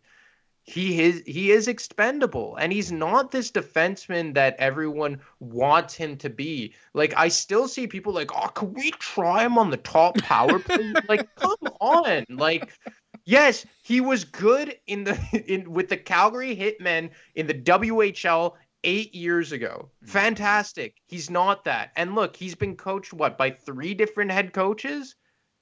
He 0.63 1.01
is 1.01 1.23
he 1.25 1.49
is 1.49 1.67
expendable, 1.67 2.55
and 2.57 2.71
he's 2.71 2.91
not 2.91 3.31
this 3.31 3.51
defenseman 3.51 4.35
that 4.35 4.55
everyone 4.59 5.19
wants 5.39 5.95
him 5.95 6.17
to 6.17 6.29
be. 6.29 6.75
Like 6.93 7.13
I 7.17 7.29
still 7.29 7.67
see 7.67 7.87
people 7.87 8.13
like, 8.13 8.29
oh, 8.35 8.49
can 8.49 8.73
we 8.73 8.91
try 8.91 9.43
him 9.43 9.57
on 9.57 9.71
the 9.71 9.77
top 9.77 10.17
power 10.19 10.59
play? 10.59 10.93
like, 11.09 11.33
come 11.35 11.57
on, 11.79 12.25
like. 12.29 12.77
Yes, 13.25 13.63
he 13.83 14.01
was 14.01 14.23
good 14.23 14.75
in 14.87 15.03
the 15.03 15.19
in 15.47 15.71
with 15.71 15.89
the 15.89 15.97
Calgary 15.97 16.55
Hitmen 16.55 17.11
in 17.35 17.45
the 17.45 17.53
WHL 17.53 18.53
eight 18.83 19.13
years 19.13 19.51
ago. 19.51 19.89
Hmm. 20.01 20.07
Fantastic. 20.07 20.95
He's 21.05 21.29
not 21.29 21.65
that. 21.65 21.91
And 21.95 22.15
look, 22.15 22.35
he's 22.35 22.55
been 22.55 22.75
coached 22.75 23.13
what 23.13 23.37
by 23.37 23.51
three 23.51 23.93
different 23.93 24.31
head 24.31 24.53
coaches. 24.53 25.15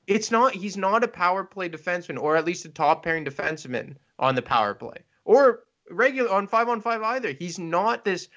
It's 0.05 0.32
not. 0.32 0.53
He's 0.53 0.78
not 0.78 1.03
a 1.03 1.07
power 1.07 1.43
play 1.43 1.70
defenseman, 1.70 2.22
or 2.22 2.38
at 2.38 2.45
least 2.45 2.65
a 2.65 2.70
top 2.70 3.03
pairing 3.03 3.26
defenseman 3.26 3.95
on 4.18 4.36
the 4.36 4.41
power 4.41 4.74
play, 4.74 4.99
or 5.26 5.63
regular 5.89 6.32
on 6.32 6.47
five 6.47 6.70
on 6.70 6.80
five 6.82 7.01
either. 7.01 7.34
He's 7.38 7.59
not 7.59 8.05
this 8.05 8.30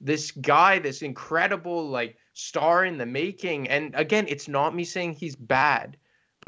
this 0.00 0.30
guy, 0.30 0.78
this 0.78 1.02
incredible 1.02 1.88
like 1.88 2.16
star 2.32 2.84
in 2.84 2.98
the 2.98 3.06
making. 3.06 3.68
And 3.68 3.94
again, 3.94 4.26
it's 4.28 4.48
not 4.48 4.74
me 4.74 4.84
saying 4.84 5.14
he's 5.14 5.36
bad. 5.36 5.96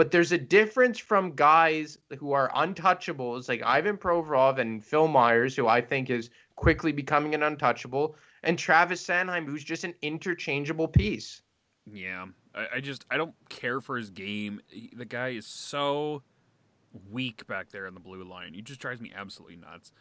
But 0.00 0.12
there's 0.12 0.32
a 0.32 0.38
difference 0.38 0.98
from 0.98 1.34
guys 1.34 1.98
who 2.16 2.32
are 2.32 2.48
untouchables 2.52 3.50
like 3.50 3.62
Ivan 3.62 3.98
Provorov 3.98 4.56
and 4.56 4.82
Phil 4.82 5.06
Myers, 5.08 5.54
who 5.54 5.68
I 5.68 5.82
think 5.82 6.08
is 6.08 6.30
quickly 6.56 6.90
becoming 6.90 7.34
an 7.34 7.42
untouchable, 7.42 8.16
and 8.42 8.58
Travis 8.58 9.06
Sanheim, 9.06 9.44
who's 9.44 9.62
just 9.62 9.84
an 9.84 9.92
interchangeable 10.00 10.88
piece. 10.88 11.42
Yeah, 11.84 12.28
I, 12.54 12.66
I 12.76 12.80
just 12.80 13.04
I 13.10 13.18
don't 13.18 13.34
care 13.50 13.82
for 13.82 13.98
his 13.98 14.08
game. 14.08 14.62
the 14.96 15.04
guy 15.04 15.32
is 15.32 15.44
so 15.44 16.22
weak 17.10 17.46
back 17.46 17.68
there 17.70 17.86
in 17.86 17.92
the 17.92 18.00
blue 18.00 18.24
line. 18.24 18.54
He 18.54 18.62
just 18.62 18.80
drives 18.80 19.02
me 19.02 19.12
absolutely 19.14 19.56
nuts 19.56 19.92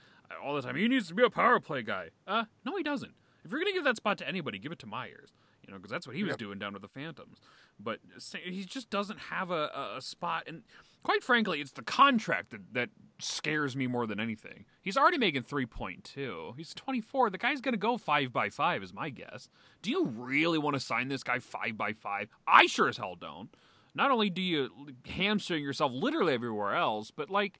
all 0.41 0.55
the 0.55 0.61
time. 0.61 0.77
He 0.77 0.87
needs 0.87 1.09
to 1.09 1.13
be 1.13 1.23
a 1.23 1.29
power 1.29 1.59
play 1.59 1.81
guy. 1.81 2.11
Uh, 2.25 2.45
no, 2.63 2.77
he 2.77 2.83
doesn't. 2.83 3.11
If 3.43 3.51
you're 3.51 3.59
gonna 3.59 3.73
give 3.73 3.83
that 3.83 3.97
spot 3.97 4.17
to 4.19 4.27
anybody, 4.29 4.59
give 4.59 4.71
it 4.71 4.79
to 4.79 4.87
Myers. 4.87 5.33
You 5.69 5.75
know, 5.75 5.79
because 5.79 5.91
that's 5.91 6.07
what 6.07 6.15
he 6.15 6.23
was 6.23 6.31
yep. 6.31 6.39
doing 6.39 6.57
down 6.57 6.73
with 6.73 6.81
the 6.81 6.87
Phantoms. 6.87 7.37
But 7.79 7.99
he 8.43 8.65
just 8.65 8.89
doesn't 8.89 9.19
have 9.19 9.51
a, 9.51 9.93
a 9.97 10.01
spot, 10.01 10.45
and 10.47 10.63
quite 11.03 11.23
frankly, 11.23 11.61
it's 11.61 11.73
the 11.73 11.83
contract 11.83 12.49
that, 12.49 12.73
that 12.73 12.89
scares 13.19 13.75
me 13.75 13.85
more 13.85 14.07
than 14.07 14.19
anything. 14.19 14.65
He's 14.81 14.97
already 14.97 15.19
making 15.19 15.43
3.2. 15.43 16.57
He's 16.57 16.73
24. 16.73 17.29
The 17.29 17.37
guy's 17.37 17.61
going 17.61 17.73
to 17.73 17.77
go 17.77 17.97
5 17.97 18.33
by 18.33 18.49
5 18.49 18.81
is 18.81 18.91
my 18.91 19.11
guess. 19.11 19.47
Do 19.83 19.91
you 19.91 20.07
really 20.07 20.57
want 20.57 20.73
to 20.73 20.79
sign 20.79 21.07
this 21.07 21.23
guy 21.23 21.37
5 21.37 21.77
by 21.77 21.93
5? 21.93 22.29
I 22.47 22.65
sure 22.65 22.89
as 22.89 22.97
hell 22.97 23.15
don't. 23.15 23.49
Not 23.93 24.09
only 24.09 24.31
do 24.31 24.41
you 24.41 24.71
hamstring 25.05 25.63
yourself 25.63 25.91
literally 25.93 26.33
everywhere 26.33 26.73
else, 26.73 27.11
but 27.11 27.29
like 27.29 27.59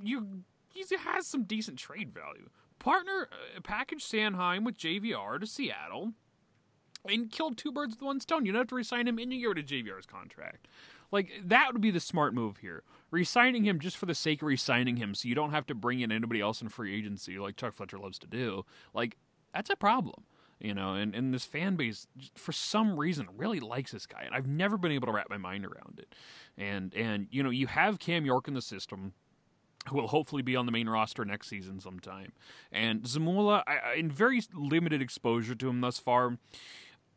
you 0.00 0.44
he 0.68 0.84
has 0.96 1.26
some 1.26 1.42
decent 1.42 1.78
trade 1.78 2.12
value. 2.12 2.48
Partner 2.78 3.28
uh, 3.32 3.60
package 3.62 4.04
Sanheim 4.04 4.64
with 4.64 4.76
JVR 4.76 5.40
to 5.40 5.46
Seattle 5.46 6.12
and 7.08 7.30
killed 7.30 7.56
two 7.56 7.72
birds 7.72 7.94
with 7.94 8.02
one 8.02 8.20
stone. 8.20 8.46
You 8.46 8.52
don't 8.52 8.60
have 8.60 8.68
to 8.68 8.74
resign 8.74 9.08
him 9.08 9.18
and 9.18 9.32
you 9.32 9.40
get 9.40 9.46
rid 9.46 9.58
of 9.58 9.66
JVR's 9.66 10.06
contract. 10.06 10.68
Like 11.10 11.30
that 11.44 11.72
would 11.72 11.82
be 11.82 11.90
the 11.90 12.00
smart 12.00 12.34
move 12.34 12.58
here. 12.58 12.82
Resigning 13.10 13.64
him 13.64 13.78
just 13.78 13.96
for 13.96 14.06
the 14.06 14.14
sake 14.14 14.40
of 14.40 14.48
resigning 14.48 14.96
him, 14.96 15.14
so 15.14 15.28
you 15.28 15.34
don't 15.34 15.50
have 15.50 15.66
to 15.66 15.74
bring 15.74 16.00
in 16.00 16.10
anybody 16.10 16.40
else 16.40 16.62
in 16.62 16.70
free 16.70 16.96
agency 16.96 17.38
like 17.38 17.56
Chuck 17.56 17.74
Fletcher 17.74 17.98
loves 17.98 18.18
to 18.20 18.26
do. 18.26 18.64
Like 18.94 19.18
that's 19.52 19.68
a 19.68 19.76
problem, 19.76 20.24
you 20.58 20.72
know. 20.72 20.94
And 20.94 21.14
and 21.14 21.34
this 21.34 21.44
fan 21.44 21.76
base, 21.76 22.06
for 22.34 22.52
some 22.52 22.98
reason, 22.98 23.28
really 23.36 23.60
likes 23.60 23.92
this 23.92 24.06
guy, 24.06 24.22
and 24.24 24.34
I've 24.34 24.46
never 24.46 24.78
been 24.78 24.92
able 24.92 25.08
to 25.08 25.12
wrap 25.12 25.28
my 25.28 25.36
mind 25.36 25.66
around 25.66 25.98
it. 25.98 26.14
And 26.56 26.94
and 26.94 27.26
you 27.30 27.42
know, 27.42 27.50
you 27.50 27.66
have 27.66 27.98
Cam 27.98 28.24
York 28.24 28.48
in 28.48 28.54
the 28.54 28.62
system 28.62 29.12
who 29.88 29.96
will 29.96 30.08
hopefully 30.08 30.42
be 30.42 30.56
on 30.56 30.64
the 30.66 30.72
main 30.72 30.88
roster 30.88 31.24
next 31.24 31.48
season 31.48 31.80
sometime. 31.80 32.32
And 32.70 33.02
Zamula, 33.02 33.62
I, 33.66 33.94
in 33.96 34.10
very 34.10 34.40
limited 34.54 35.02
exposure 35.02 35.54
to 35.56 35.68
him 35.68 35.80
thus 35.80 35.98
far, 35.98 36.38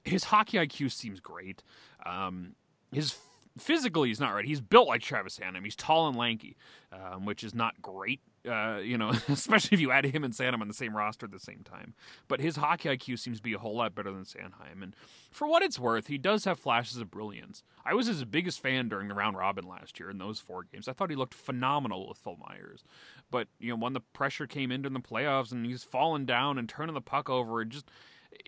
his 0.06 0.26
hockey 0.26 0.58
IQ 0.58 0.92
seems 0.92 1.20
great. 1.20 1.64
Um, 2.06 2.56
his 2.92 3.18
physically 3.58 4.10
he's 4.10 4.20
not 4.20 4.34
right. 4.34 4.46
He's 4.46 4.62
built 4.62 4.88
like 4.88 5.02
Travis 5.02 5.40
Sanheim. 5.40 5.64
He's 5.64 5.76
tall 5.76 6.08
and 6.08 6.18
lanky, 6.18 6.58
um, 6.92 7.26
which 7.26 7.44
is 7.44 7.56
not 7.56 7.82
great 7.82 8.22
Uh, 8.48 8.78
you 8.84 8.98
know, 8.98 9.10
especially 9.30 9.76
if 9.76 9.80
you 9.82 9.92
add 9.92 10.06
him 10.06 10.24
and 10.24 10.34
Sanheim 10.34 10.62
on 10.62 10.68
the 10.68 10.74
same 10.74 10.96
roster 10.96 11.26
at 11.26 11.32
the 11.32 11.40
same 11.40 11.64
time. 11.64 11.94
But 12.28 12.42
his 12.42 12.58
hockey 12.58 12.90
IQ 12.90 13.18
seems 13.18 13.38
to 13.38 13.44
be 13.44 13.54
a 13.54 13.58
whole 13.58 13.76
lot 13.76 13.96
better 13.96 14.12
than 14.12 14.24
Sanheim. 14.24 14.84
And 14.84 14.96
for 15.32 15.48
what 15.48 15.64
it's 15.64 15.80
worth, 15.80 16.08
he 16.08 16.18
does 16.18 16.46
have 16.46 16.60
flashes 16.60 16.98
of 16.98 17.10
brilliance. 17.10 17.64
I 17.84 17.94
was 17.94 18.08
his 18.08 18.24
biggest 18.26 18.60
fan 18.62 18.88
during 18.90 19.08
the 19.08 19.16
round 19.16 19.38
robin 19.38 19.68
last 19.68 20.00
year 20.00 20.10
in 20.10 20.18
those 20.20 20.40
four 20.40 20.64
games. 20.64 20.88
I 20.88 20.94
thought 20.94 21.10
he 21.10 21.16
looked 21.16 21.34
phenomenal 21.34 22.08
with 22.08 22.18
Phil 22.18 22.38
Myers. 22.48 22.84
But, 23.32 23.48
you 23.60 23.70
know, 23.70 23.78
when 23.78 23.94
the 23.94 24.02
pressure 24.02 24.48
came 24.48 24.72
into 24.72 24.90
the 24.90 25.00
playoffs 25.00 25.52
and 25.52 25.66
he's 25.66 25.84
falling 25.84 26.26
down 26.26 26.58
and 26.60 26.70
turning 26.70 26.94
the 26.94 27.02
puck 27.02 27.30
over, 27.30 27.62
it 27.62 27.70
just 27.70 27.90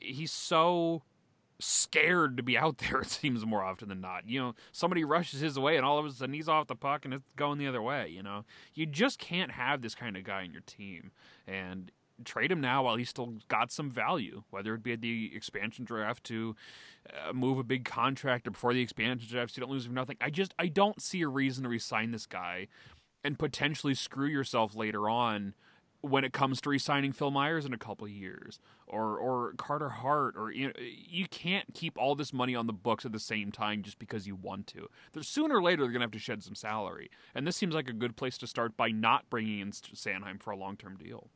he's 0.01 0.31
so 0.31 1.03
scared 1.59 2.37
to 2.37 2.43
be 2.43 2.57
out 2.57 2.77
there 2.89 3.01
it 3.01 3.09
seems 3.09 3.45
more 3.45 3.63
often 3.63 3.89
than 3.89 4.01
not. 4.01 4.27
You 4.27 4.39
know 4.39 4.55
somebody 4.71 5.03
rushes 5.03 5.39
his 5.39 5.57
way 5.57 5.77
and 5.77 5.85
all 5.85 5.97
of 5.97 6.05
a 6.05 6.11
sudden 6.11 6.33
he's 6.33 6.49
off 6.49 6.67
the 6.67 6.75
puck 6.75 7.05
and 7.05 7.13
it's 7.13 7.23
going 7.35 7.57
the 7.57 7.67
other 7.67 7.81
way 7.81 8.09
you 8.09 8.23
know? 8.23 8.45
You 8.73 8.85
just 8.85 9.19
can't 9.19 9.51
have 9.51 9.81
this 9.81 9.95
kind 9.95 10.17
of 10.17 10.23
guy 10.23 10.43
in 10.43 10.51
your 10.51 10.61
team 10.61 11.11
and 11.47 11.91
trade 12.25 12.51
him 12.51 12.59
now 12.59 12.83
while 12.83 12.95
he's 12.95 13.09
still 13.09 13.35
got 13.47 13.71
some 13.71 13.91
value 13.91 14.41
whether 14.49 14.73
it 14.73 14.81
be 14.81 14.93
at 14.93 15.01
the 15.01 15.31
expansion 15.35 15.85
draft 15.85 16.23
to 16.23 16.55
uh, 17.09 17.31
move 17.31 17.59
a 17.59 17.63
big 17.63 17.85
contract 17.85 18.47
or 18.47 18.51
before 18.51 18.73
the 18.73 18.81
expansion 18.81 19.29
draft 19.29 19.53
so 19.53 19.59
you 19.59 19.61
don't 19.61 19.71
lose 19.71 19.85
for 19.85 19.91
nothing. 19.91 20.17
I 20.19 20.29
just 20.29 20.53
i 20.57 20.67
don't 20.67 21.01
see 21.01 21.21
a 21.21 21.27
reason 21.27 21.63
to 21.63 21.69
resign 21.69 22.11
this 22.11 22.25
guy 22.25 22.67
and 23.23 23.37
potentially 23.37 23.93
screw 23.93 24.27
yourself 24.27 24.75
later 24.75 25.09
on 25.09 25.53
when 26.01 26.23
it 26.23 26.33
comes 26.33 26.61
to 26.61 26.69
re-signing 26.69 27.11
Phil 27.11 27.31
Myers 27.31 27.65
in 27.65 27.73
a 27.73 27.77
couple 27.77 28.05
of 28.05 28.11
years 28.11 28.59
or 28.87 29.17
or 29.17 29.53
Carter 29.57 29.89
Hart 29.89 30.35
or 30.37 30.51
you 30.51 30.67
know, 30.67 30.73
you 30.79 31.27
can't 31.27 31.65
keep 31.73 31.97
all 31.97 32.15
this 32.15 32.31
money 32.31 32.55
on 32.55 32.67
the 32.67 32.73
books 32.73 33.05
at 33.05 33.11
the 33.11 33.19
same 33.19 33.51
time 33.51 33.83
just 33.83 33.99
because 33.99 34.27
you 34.27 34.35
want 34.35 34.67
to. 34.67 34.87
There's 35.13 35.27
sooner 35.27 35.57
or 35.57 35.61
later 35.61 35.83
they're 35.83 35.91
going 35.91 36.01
to 36.01 36.05
have 36.05 36.11
to 36.11 36.19
shed 36.19 36.43
some 36.43 36.55
salary. 36.55 37.09
And 37.35 37.47
this 37.47 37.55
seems 37.55 37.73
like 37.73 37.89
a 37.89 37.93
good 37.93 38.15
place 38.15 38.37
to 38.39 38.47
start 38.47 38.77
by 38.77 38.89
not 38.89 39.29
bringing 39.29 39.59
in 39.59 39.71
Sanheim 39.71 40.41
for 40.41 40.51
a 40.51 40.57
long-term 40.57 40.97
deal. 40.97 41.29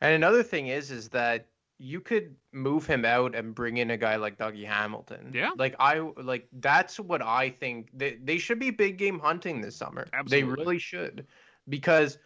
And 0.00 0.14
another 0.14 0.42
thing 0.42 0.68
is 0.68 0.90
is 0.90 1.08
that 1.10 1.46
you 1.78 2.00
could 2.00 2.36
move 2.52 2.86
him 2.86 3.06
out 3.06 3.34
and 3.34 3.54
bring 3.54 3.78
in 3.78 3.90
a 3.90 3.96
guy 3.96 4.16
like 4.16 4.36
Dougie 4.36 4.66
Hamilton. 4.66 5.30
Yeah. 5.34 5.50
Like 5.56 5.74
I 5.78 5.98
like 6.22 6.46
that's 6.60 7.00
what 7.00 7.22
I 7.22 7.48
think 7.50 7.88
they 7.94 8.18
they 8.22 8.38
should 8.38 8.58
be 8.58 8.70
big 8.70 8.98
game 8.98 9.18
hunting 9.18 9.60
this 9.60 9.76
summer. 9.76 10.06
Absolutely. 10.12 10.54
They 10.54 10.62
really 10.62 10.78
should. 10.78 11.26
Because 11.68 12.18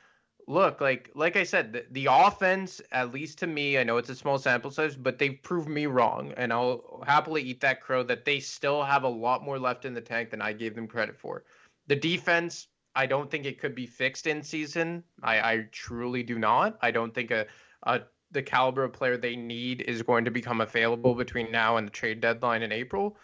look, 0.46 0.80
like 0.80 1.10
like 1.14 1.36
I 1.36 1.44
said, 1.44 1.72
the, 1.72 1.84
the 1.90 2.08
offense, 2.10 2.80
at 2.92 3.12
least 3.12 3.38
to 3.38 3.46
me, 3.46 3.78
I 3.78 3.84
know 3.84 3.96
it's 3.96 4.10
a 4.10 4.14
small 4.14 4.38
sample 4.38 4.70
size, 4.70 4.96
but 4.96 5.18
they've 5.18 5.42
proved 5.42 5.68
me 5.68 5.86
wrong, 5.86 6.32
and 6.36 6.52
I'll 6.52 7.02
happily 7.06 7.42
eat 7.42 7.60
that 7.60 7.80
crow 7.80 8.02
that 8.04 8.24
they 8.24 8.40
still 8.40 8.82
have 8.82 9.04
a 9.04 9.08
lot 9.08 9.42
more 9.42 9.58
left 9.58 9.84
in 9.84 9.94
the 9.94 10.00
tank 10.00 10.30
than 10.30 10.42
I 10.42 10.52
gave 10.52 10.74
them 10.74 10.86
credit 10.86 11.18
for. 11.18 11.44
The 11.86 11.96
defense, 11.96 12.68
I 12.94 13.06
don't 13.06 13.30
think 13.30 13.44
it 13.46 13.60
could 13.60 13.74
be 13.74 13.86
fixed 13.86 14.26
in 14.26 14.42
season. 14.42 15.02
I, 15.22 15.52
I 15.52 15.66
truly 15.72 16.22
do 16.22 16.38
not. 16.38 16.78
I 16.80 16.90
don't 16.90 17.14
think 17.14 17.30
a, 17.30 17.46
a 17.84 18.02
the 18.30 18.42
caliber 18.42 18.84
of 18.84 18.92
player 18.92 19.16
they 19.16 19.36
need 19.36 19.82
is 19.82 20.02
going 20.02 20.24
to 20.24 20.30
become 20.30 20.60
available 20.60 21.14
between 21.14 21.52
now 21.52 21.76
and 21.76 21.86
the 21.86 21.92
trade 21.92 22.20
deadline 22.20 22.62
in 22.62 22.72
April. 22.72 23.16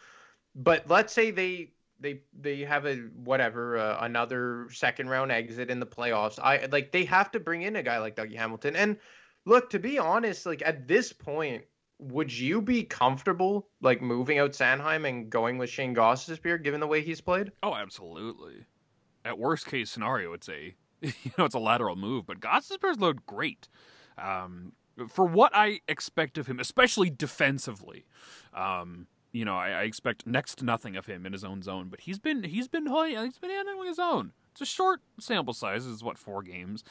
But 0.54 0.88
let's 0.88 1.12
say 1.12 1.30
they 1.30 1.72
they 2.00 2.20
they 2.38 2.60
have 2.60 2.86
a 2.86 2.96
whatever 3.24 3.78
uh, 3.78 3.98
another 4.00 4.68
second 4.72 5.08
round 5.08 5.30
exit 5.30 5.70
in 5.70 5.80
the 5.80 5.86
playoffs. 5.86 6.38
I 6.38 6.66
like 6.66 6.92
they 6.92 7.04
have 7.04 7.30
to 7.32 7.40
bring 7.40 7.62
in 7.62 7.76
a 7.76 7.82
guy 7.82 7.98
like 7.98 8.16
Dougie 8.16 8.36
Hamilton. 8.36 8.76
And 8.76 8.96
look, 9.44 9.70
to 9.70 9.78
be 9.78 9.98
honest, 9.98 10.46
like 10.46 10.62
at 10.64 10.88
this 10.88 11.12
point, 11.12 11.64
would 11.98 12.36
you 12.36 12.62
be 12.62 12.82
comfortable 12.82 13.68
like 13.80 14.00
moving 14.00 14.38
out 14.38 14.52
Sanheim 14.52 15.08
and 15.08 15.30
going 15.30 15.58
with 15.58 15.70
Shane 15.70 15.94
Gostisbehere 15.94 16.62
given 16.62 16.80
the 16.80 16.86
way 16.86 17.02
he's 17.02 17.20
played? 17.20 17.52
Oh, 17.62 17.74
absolutely. 17.74 18.64
At 19.24 19.38
worst 19.38 19.66
case 19.66 19.90
scenario, 19.90 20.32
it's 20.32 20.48
a 20.48 20.74
you 21.02 21.32
know 21.38 21.44
it's 21.44 21.54
a 21.54 21.60
lateral 21.60 21.96
move, 21.96 22.26
but 22.26 22.40
Gostisbehere's 22.40 22.98
looked 22.98 23.26
great. 23.26 23.68
Um, 24.18 24.72
for 25.08 25.24
what 25.24 25.52
I 25.54 25.80
expect 25.88 26.36
of 26.36 26.46
him, 26.46 26.60
especially 26.60 27.08
defensively. 27.10 28.04
Um, 28.52 29.06
you 29.32 29.44
know, 29.44 29.56
I, 29.56 29.70
I, 29.70 29.82
expect 29.82 30.26
next 30.26 30.56
to 30.56 30.64
nothing 30.64 30.96
of 30.96 31.06
him 31.06 31.24
in 31.24 31.32
his 31.32 31.44
own 31.44 31.62
zone, 31.62 31.88
but 31.88 32.00
he's 32.00 32.18
been 32.18 32.42
he's 32.42 32.68
been 32.68 32.86
he's 32.86 33.38
been 33.38 33.50
handling 33.50 33.88
his 33.88 33.98
own. 33.98 34.32
It's 34.52 34.60
a 34.60 34.66
short 34.66 35.00
sample 35.20 35.54
size, 35.54 35.86
It's 35.86 36.02
what 36.02 36.18
four 36.18 36.42
games, 36.42 36.82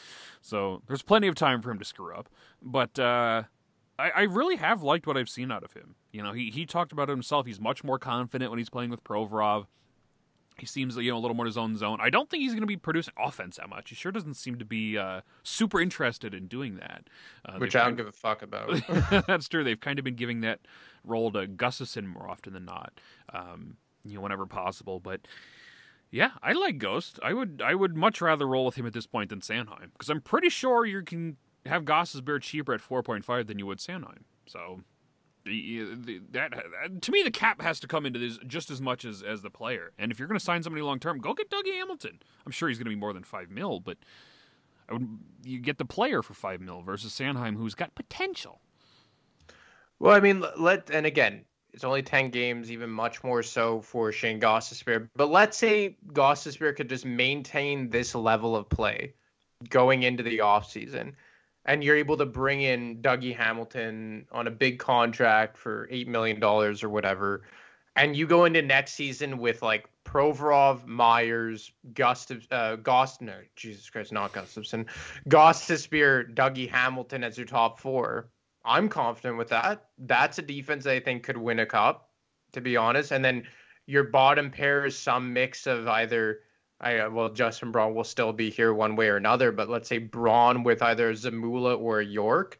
so 0.42 0.82
there's 0.88 1.02
plenty 1.02 1.28
of 1.28 1.36
time 1.36 1.62
for 1.62 1.72
him 1.72 1.80
to 1.80 1.86
screw 1.86 2.16
up. 2.16 2.30
But 2.62 2.98
uh, 2.98 3.44
I, 3.98 4.10
I, 4.16 4.22
really 4.24 4.56
have 4.56 4.82
liked 4.82 5.06
what 5.06 5.18
I've 5.18 5.30
seen 5.30 5.52
out 5.52 5.64
of 5.64 5.74
him. 5.74 5.96
You 6.12 6.24
know, 6.24 6.32
he 6.32 6.50
he 6.52 6.66
talked 6.66 6.92
about 6.92 7.10
it 7.10 7.12
himself. 7.12 7.46
He's 7.46 7.60
much 7.60 7.84
more 7.84 8.00
confident 8.00 8.50
when 8.50 8.58
he's 8.58 8.70
playing 8.70 8.90
with 8.90 9.04
Provorov. 9.04 9.66
He 10.58 10.66
seems 10.66 10.96
you 10.96 11.12
know 11.12 11.18
a 11.18 11.20
little 11.20 11.36
more 11.36 11.46
in 11.46 11.50
his 11.50 11.58
own 11.58 11.76
zone. 11.78 12.00
I 12.02 12.10
don't 12.10 12.30
think 12.30 12.42
he's 12.42 12.54
going 12.54 12.62
to 12.62 12.68
be 12.68 12.78
producing 12.78 13.14
offense 13.18 13.58
that 13.58 13.70
much. 13.70 13.90
He 13.90 13.96
sure 13.96 14.12
doesn't 14.12 14.36
seem 14.36 14.58
to 14.58 14.66
be 14.66 14.98
uh, 14.98 15.22
super 15.44 15.80
interested 15.80 16.34
in 16.34 16.48
doing 16.48 16.76
that. 16.78 17.10
Uh, 17.46 17.58
Which 17.58 17.76
I 17.76 17.86
don't 17.86 17.96
give 17.96 18.08
a 18.08 18.12
fuck 18.12 18.42
about. 18.42 18.82
That's 19.28 19.48
true. 19.48 19.64
They've 19.64 19.80
kind 19.80 20.00
of 20.00 20.06
been 20.06 20.16
giving 20.16 20.42
that 20.42 20.60
role 21.10 21.32
to 21.32 21.48
Gustafsson 21.48 22.06
more 22.06 22.30
often 22.30 22.54
than 22.54 22.66
not. 22.66 23.00
Um, 23.34 23.78
you 24.04 24.16
know, 24.16 24.22
whenever 24.22 24.46
possible. 24.46 25.00
But 25.00 25.22
yeah, 26.12 26.32
I 26.42 26.54
like 26.54 26.78
Ghost. 26.78 27.20
I 27.22 27.34
would 27.34 27.62
I 27.64 27.76
would 27.76 27.96
much 27.96 28.22
rather 28.22 28.48
roll 28.48 28.66
with 28.66 28.76
him 28.76 28.86
at 28.86 28.94
this 28.94 29.08
point 29.08 29.30
than 29.30 29.42
Sanheim 29.42 29.92
because 29.94 30.10
I'm 30.10 30.22
pretty 30.22 30.50
sure 30.50 30.86
you 30.86 31.04
can 31.04 31.38
have 31.66 31.84
Gostisbehere 31.84 32.42
cheaper 32.42 32.74
at 32.74 32.82
4.5 32.82 33.48
than 33.48 33.60
you 33.60 33.66
would 33.66 33.80
Sanheim. 33.80 34.24
So 34.48 34.82
that, 35.46 36.30
that, 36.32 37.02
to 37.02 37.12
me 37.12 37.24
the 37.24 37.32
cap 37.32 37.62
has 37.62 37.80
to 37.80 37.88
come 37.88 38.06
into 38.06 38.20
this 38.20 38.38
just 38.48 38.70
as 38.72 38.82
much 38.82 39.06
as 39.06 39.22
as 39.22 39.42
the 39.42 39.50
player. 39.50 39.92
And 39.98 40.12
if 40.12 40.20
you're 40.20 40.28
going 40.28 40.40
to 40.40 40.44
sign 40.44 40.64
somebody 40.64 40.82
long 40.82 41.00
term, 41.00 41.20
go 41.20 41.34
get 41.34 41.50
Dougie 41.50 41.74
Hamilton. 41.74 42.20
I'm 42.46 42.52
sure 42.52 42.70
he's 42.70 42.78
going 42.78 42.86
to 42.86 42.96
be 42.96 42.96
more 42.96 43.14
than 43.14 43.24
five 43.24 43.50
mil, 43.50 43.80
but 43.80 43.98
would, 44.92 45.20
you 45.44 45.60
get 45.60 45.78
the 45.78 45.86
player 45.86 46.22
for 46.22 46.34
five 46.34 46.62
mil 46.62 46.82
versus 46.82 47.14
Sanheim, 47.14 47.56
who's 47.56 47.76
got 47.76 47.96
potential. 47.96 48.62
Well, 50.00 50.16
I 50.16 50.20
mean, 50.20 50.44
let 50.58 50.90
and 50.90 51.06
again, 51.06 51.46
it's 51.74 51.84
only 51.84 52.02
ten 52.02 52.30
games, 52.30 52.72
even 52.72 52.90
much 52.90 53.24
more 53.24 53.44
so 53.44 53.82
for 53.82 54.12
Shane 54.12 54.40
Gostisbehere. 54.40 55.10
But 55.16 55.30
let's 55.30 55.58
say 55.58 55.98
Gostisbehere 56.14 56.76
could 56.76 56.90
just 56.90 57.06
maintain 57.06 57.90
this 57.90 58.16
level 58.16 58.56
of 58.56 58.70
play 58.70 59.14
going 59.70 60.04
into 60.04 60.24
the 60.24 60.40
offseason 60.40 61.14
and 61.66 61.84
you're 61.84 61.96
able 61.96 62.18
to 62.18 62.26
bring 62.26 62.62
in 62.62 63.02
Dougie 63.02 63.36
Hamilton 63.36 64.26
on 64.32 64.48
a 64.48 64.52
big 64.52 64.80
contract 64.80 65.58
for 65.58 65.88
eight 65.92 66.08
million 66.08 66.40
dollars 66.40 66.84
or 66.84 66.90
whatever, 66.90 67.44
and 67.96 68.16
you 68.16 68.26
go 68.26 68.46
into 68.46 68.62
next 68.62 68.94
season 68.94 69.38
with 69.38 69.62
like 69.62 69.88
Provorov, 70.06 70.86
Myers, 70.88 71.72
Gustav, 71.94 72.48
uh, 72.50 72.76
Gost, 72.78 73.22
no, 73.22 73.36
Jesus 73.56 73.88
Christ, 73.90 74.12
not 74.12 74.34
Gustafsson, 74.34 74.88
Gostisbehere, 75.28 76.34
Dougie 76.34 76.70
Hamilton 76.70 77.24
as 77.24 77.38
your 77.38 77.46
top 77.46 77.80
four. 77.80 78.30
I'm 78.70 78.88
confident 78.88 79.38
with 79.38 79.50
that. 79.50 79.88
That's 79.98 80.38
a 80.38 80.44
defense 80.44 80.86
I 80.86 81.00
think 81.00 81.24
could 81.24 81.38
win 81.38 81.60
a 81.60 81.66
cup, 81.66 82.10
to 82.54 82.62
be 82.62 82.78
honest. 82.78 83.12
And 83.12 83.26
then 83.26 83.44
your 83.88 84.04
bottom 84.04 84.52
pair 84.52 84.86
is 84.86 84.98
some 84.98 85.34
mix 85.34 85.66
of 85.68 85.88
either 85.88 86.42
I 86.82 87.00
uh, 87.00 87.10
well 87.10 87.30
Justin 87.30 87.72
Braun 87.72 87.94
will 87.94 88.04
still 88.04 88.32
be 88.32 88.50
here 88.50 88.74
one 88.74 88.96
way 88.96 89.10
or 89.10 89.18
another, 89.18 89.52
but 89.52 89.70
let's 89.70 89.90
say 89.90 89.98
Braun 89.98 90.64
with 90.64 90.82
either 90.82 91.12
Zamula 91.14 91.78
or 91.78 92.02
York, 92.02 92.60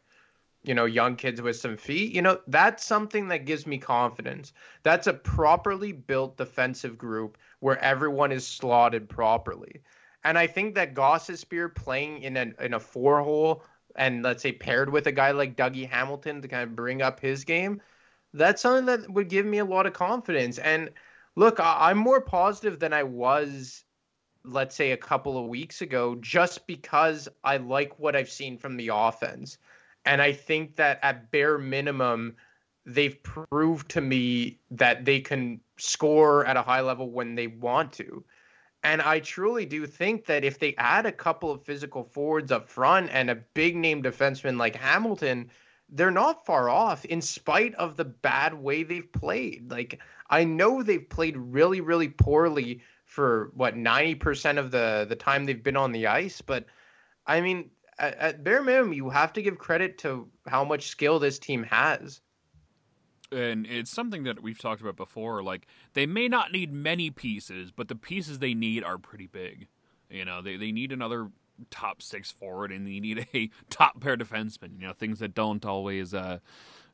you 0.62 0.74
know, 0.74 0.84
young 0.84 1.16
kids 1.16 1.40
with 1.40 1.56
some 1.56 1.76
feet, 1.76 2.12
you 2.12 2.20
know, 2.20 2.40
that's 2.48 2.84
something 2.84 3.28
that 3.28 3.46
gives 3.46 3.66
me 3.66 3.78
confidence. 3.78 4.52
That's 4.82 5.06
a 5.06 5.14
properly 5.14 5.92
built 5.92 6.36
defensive 6.36 6.98
group 6.98 7.38
where 7.60 7.78
everyone 7.78 8.32
is 8.32 8.46
slotted 8.46 9.08
properly. 9.08 9.80
And 10.24 10.36
I 10.36 10.46
think 10.46 10.74
that 10.74 10.94
Gostisbehere 10.94 11.74
playing 11.74 12.22
in 12.22 12.36
a 12.36 12.52
in 12.60 12.74
a 12.74 12.80
four 12.80 13.22
hole 13.22 13.64
and 14.00 14.24
let's 14.24 14.42
say 14.42 14.50
paired 14.50 14.90
with 14.90 15.06
a 15.06 15.12
guy 15.12 15.30
like 15.30 15.56
Dougie 15.56 15.88
Hamilton 15.88 16.42
to 16.42 16.48
kind 16.48 16.64
of 16.64 16.74
bring 16.74 17.02
up 17.02 17.20
his 17.20 17.44
game, 17.44 17.80
that's 18.34 18.62
something 18.62 18.86
that 18.86 19.08
would 19.10 19.28
give 19.28 19.46
me 19.46 19.58
a 19.58 19.64
lot 19.64 19.86
of 19.86 19.92
confidence. 19.92 20.58
And 20.58 20.90
look, 21.36 21.58
I'm 21.60 21.98
more 21.98 22.20
positive 22.20 22.80
than 22.80 22.92
I 22.92 23.04
was 23.04 23.84
let's 24.44 24.74
say 24.74 24.92
a 24.92 24.96
couple 24.96 25.38
of 25.38 25.48
weeks 25.48 25.82
ago 25.82 26.16
just 26.20 26.66
because 26.66 27.28
I 27.44 27.58
like 27.58 27.98
what 27.98 28.16
I've 28.16 28.30
seen 28.30 28.56
from 28.56 28.76
the 28.76 28.90
offense. 28.92 29.58
And 30.06 30.22
I 30.22 30.32
think 30.32 30.76
that 30.76 30.98
at 31.02 31.30
bare 31.30 31.58
minimum, 31.58 32.36
they've 32.86 33.22
proved 33.22 33.90
to 33.90 34.00
me 34.00 34.58
that 34.70 35.04
they 35.04 35.20
can 35.20 35.60
score 35.76 36.46
at 36.46 36.56
a 36.56 36.62
high 36.62 36.80
level 36.80 37.10
when 37.10 37.34
they 37.34 37.48
want 37.48 37.92
to. 37.94 38.24
And 38.82 39.02
I 39.02 39.20
truly 39.20 39.66
do 39.66 39.86
think 39.86 40.24
that 40.26 40.44
if 40.44 40.58
they 40.58 40.74
add 40.76 41.04
a 41.06 41.12
couple 41.12 41.50
of 41.50 41.62
physical 41.62 42.02
forwards 42.02 42.50
up 42.50 42.68
front 42.68 43.10
and 43.12 43.28
a 43.28 43.34
big 43.34 43.76
name 43.76 44.02
defenseman 44.02 44.58
like 44.58 44.74
Hamilton, 44.74 45.50
they're 45.88 46.10
not 46.10 46.46
far 46.46 46.70
off 46.70 47.04
in 47.04 47.20
spite 47.20 47.74
of 47.74 47.96
the 47.96 48.04
bad 48.04 48.54
way 48.54 48.82
they've 48.82 49.12
played. 49.12 49.70
Like, 49.70 50.00
I 50.30 50.44
know 50.44 50.82
they've 50.82 51.08
played 51.08 51.36
really, 51.36 51.80
really 51.80 52.08
poorly 52.08 52.80
for 53.10 53.50
what 53.54 53.74
90% 53.74 54.56
of 54.56 54.70
the 54.70 55.04
the 55.08 55.16
time 55.16 55.44
they've 55.44 55.64
been 55.64 55.76
on 55.76 55.90
the 55.90 56.06
ice 56.06 56.40
but 56.40 56.64
i 57.26 57.40
mean 57.40 57.68
at, 57.98 58.16
at 58.18 58.44
bare 58.44 58.62
minimum 58.62 58.92
you 58.92 59.10
have 59.10 59.32
to 59.32 59.42
give 59.42 59.58
credit 59.58 59.98
to 59.98 60.28
how 60.46 60.64
much 60.64 60.86
skill 60.86 61.18
this 61.18 61.40
team 61.40 61.64
has 61.64 62.20
and 63.32 63.66
it's 63.66 63.90
something 63.90 64.24
that 64.24 64.42
we've 64.42 64.58
talked 64.58 64.80
about 64.80 64.96
before 64.96 65.42
like 65.42 65.66
they 65.94 66.06
may 66.06 66.28
not 66.28 66.52
need 66.52 66.72
many 66.72 67.10
pieces 67.10 67.70
but 67.70 67.88
the 67.88 67.94
pieces 67.94 68.38
they 68.38 68.54
need 68.54 68.82
are 68.82 68.98
pretty 68.98 69.26
big 69.26 69.68
you 70.08 70.24
know 70.24 70.42
they, 70.42 70.56
they 70.56 70.72
need 70.72 70.92
another 70.92 71.30
top 71.68 72.00
six 72.00 72.30
forward, 72.30 72.72
and 72.72 72.88
you 72.88 73.00
need 73.00 73.26
a 73.34 73.50
top 73.70 74.00
pair 74.00 74.16
defenseman. 74.16 74.80
You 74.80 74.86
know, 74.88 74.92
things 74.92 75.18
that 75.18 75.34
don't 75.34 75.64
always 75.66 76.14
uh, 76.14 76.38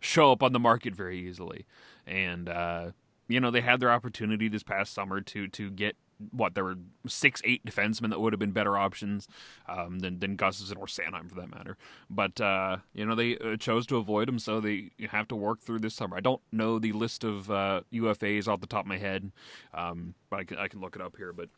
show 0.01 0.33
up 0.33 0.43
on 0.43 0.53
the 0.53 0.59
market 0.59 0.95
very 0.95 1.19
easily. 1.19 1.67
And 2.07 2.49
uh, 2.49 2.91
you 3.29 3.41
know, 3.41 3.51
they 3.51 3.61
had 3.61 3.81
their 3.81 3.91
opportunity 3.91 4.49
this 4.49 4.63
past 4.63 4.93
summer 4.93 5.21
to 5.21 5.47
to 5.49 5.71
get 5.71 5.97
what 6.31 6.55
there 6.55 6.65
were 6.65 6.79
six, 7.07 7.43
eight 7.45 7.65
defensemen 7.65 8.11
that 8.11 8.21
would 8.21 8.33
have 8.33 8.41
been 8.41 8.53
better 8.53 8.77
options 8.77 9.29
um, 9.69 10.01
than 10.01 10.19
than 10.19 10.37
Gustafsson 10.37 10.79
or 10.79 10.87
Sanheim 10.87 11.29
for 11.29 11.37
that 11.37 11.51
matter. 11.51 11.77
But 12.09 12.41
uh, 12.41 12.79
you 12.95 13.05
know 13.07 13.15
they 13.15 13.37
uh, 13.39 13.57
chose 13.57 13.87
to 13.89 13.97
avoid 13.97 14.29
them, 14.29 14.39
so 14.39 14.61
they 14.61 14.91
have 15.11 15.29
to 15.29 15.37
work 15.37 15.61
through 15.61 15.81
this 15.81 15.95
summer. 15.95 16.17
I 16.17 16.21
don't 16.21 16.43
know 16.53 16.79
the 16.79 16.93
list 16.93 17.25
of 17.25 17.51
uh, 17.51 17.83
UFAs 17.93 18.49
off 18.49 18.61
the 18.61 18.67
top 18.67 18.85
of 18.85 18.89
my 18.89 18.99
head, 18.99 19.31
um, 19.75 20.15
but 20.31 20.41
I 20.41 20.45
can, 20.45 20.59
I 20.59 20.69
can 20.69 20.81
look 20.81 20.97
it 20.97 21.03
up 21.03 21.17
here. 21.17 21.33
But 21.33 21.49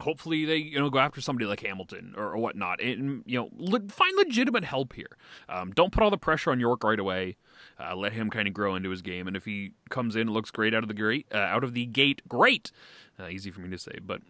hopefully 0.00 0.44
they 0.44 0.56
you 0.56 0.78
know 0.78 0.90
go 0.90 0.98
after 0.98 1.20
somebody 1.20 1.46
like 1.46 1.60
Hamilton 1.60 2.14
or, 2.16 2.32
or 2.32 2.38
whatnot, 2.38 2.80
and 2.80 3.22
you 3.26 3.38
know 3.38 3.50
le- 3.56 3.88
find 3.88 4.16
legitimate 4.16 4.64
help 4.64 4.92
here. 4.92 5.16
Um, 5.48 5.72
don't 5.72 5.92
put 5.92 6.02
all 6.02 6.10
the 6.10 6.18
pressure 6.18 6.50
on 6.50 6.60
York 6.60 6.82
right 6.84 6.98
away. 6.98 7.36
Uh, 7.78 7.94
let 7.96 8.12
him 8.12 8.30
kind 8.30 8.46
of 8.46 8.54
grow 8.54 8.74
into 8.74 8.90
his 8.90 9.02
game, 9.02 9.26
and 9.26 9.36
if 9.36 9.44
he 9.44 9.72
comes 9.90 10.14
in 10.16 10.22
and 10.22 10.30
looks 10.30 10.50
great 10.50 10.74
out 10.74 10.82
of 10.82 10.88
the 10.88 10.94
gate, 10.94 11.26
uh, 11.32 11.38
out 11.38 11.64
of 11.64 11.74
the 11.74 11.86
gate, 11.86 12.22
great. 12.28 12.70
Uh, 13.18 13.28
easy 13.28 13.50
for 13.50 13.60
me 13.60 13.70
to 13.70 13.78
say, 13.78 13.98
but 14.04 14.20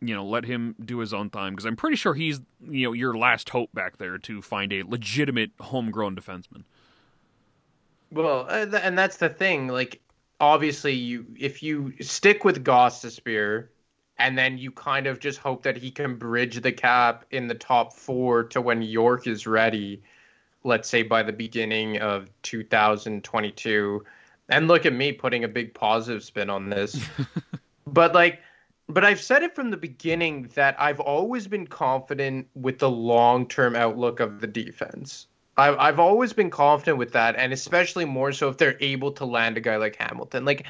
you 0.00 0.14
know, 0.14 0.24
let 0.24 0.44
him 0.44 0.74
do 0.84 0.98
his 0.98 1.14
own 1.14 1.30
time 1.30 1.52
because 1.52 1.64
I'm 1.64 1.76
pretty 1.76 1.96
sure 1.96 2.14
he's 2.14 2.40
you 2.68 2.86
know 2.86 2.92
your 2.92 3.16
last 3.16 3.48
hope 3.50 3.72
back 3.72 3.98
there 3.98 4.18
to 4.18 4.42
find 4.42 4.72
a 4.72 4.82
legitimate 4.82 5.52
homegrown 5.60 6.16
defenseman. 6.16 6.64
Well, 8.10 8.46
uh, 8.48 8.66
and 8.82 8.98
that's 8.98 9.16
the 9.16 9.28
thing. 9.28 9.68
Like, 9.68 10.00
obviously, 10.40 10.92
you 10.92 11.26
if 11.38 11.62
you 11.62 11.94
stick 12.00 12.44
with 12.44 12.64
Gostisbehere, 12.64 13.68
and 14.22 14.38
then 14.38 14.56
you 14.56 14.70
kind 14.70 15.08
of 15.08 15.18
just 15.18 15.38
hope 15.38 15.64
that 15.64 15.76
he 15.76 15.90
can 15.90 16.14
bridge 16.14 16.60
the 16.60 16.70
cap 16.70 17.24
in 17.32 17.48
the 17.48 17.56
top 17.56 17.92
four 17.92 18.44
to 18.44 18.60
when 18.60 18.80
York 18.80 19.26
is 19.26 19.48
ready. 19.48 20.00
Let's 20.62 20.88
say 20.88 21.02
by 21.02 21.24
the 21.24 21.32
beginning 21.32 21.98
of 21.98 22.30
2022. 22.42 24.04
And 24.48 24.68
look 24.68 24.86
at 24.86 24.92
me 24.92 25.10
putting 25.10 25.42
a 25.42 25.48
big 25.48 25.74
positive 25.74 26.22
spin 26.22 26.50
on 26.50 26.70
this. 26.70 27.04
but 27.86 28.14
like 28.14 28.40
but 28.88 29.04
I've 29.04 29.20
said 29.20 29.42
it 29.42 29.56
from 29.56 29.70
the 29.70 29.76
beginning 29.76 30.50
that 30.54 30.76
I've 30.78 31.00
always 31.00 31.48
been 31.48 31.66
confident 31.66 32.46
with 32.54 32.78
the 32.78 32.90
long-term 32.90 33.74
outlook 33.74 34.20
of 34.20 34.40
the 34.40 34.46
defense. 34.46 35.26
I've 35.56 35.76
I've 35.78 35.98
always 35.98 36.32
been 36.32 36.50
confident 36.50 36.96
with 36.96 37.10
that, 37.12 37.34
and 37.36 37.52
especially 37.52 38.04
more 38.04 38.30
so 38.30 38.48
if 38.48 38.56
they're 38.56 38.76
able 38.78 39.10
to 39.12 39.24
land 39.24 39.56
a 39.56 39.60
guy 39.60 39.76
like 39.76 39.96
Hamilton. 39.96 40.44
Like 40.44 40.66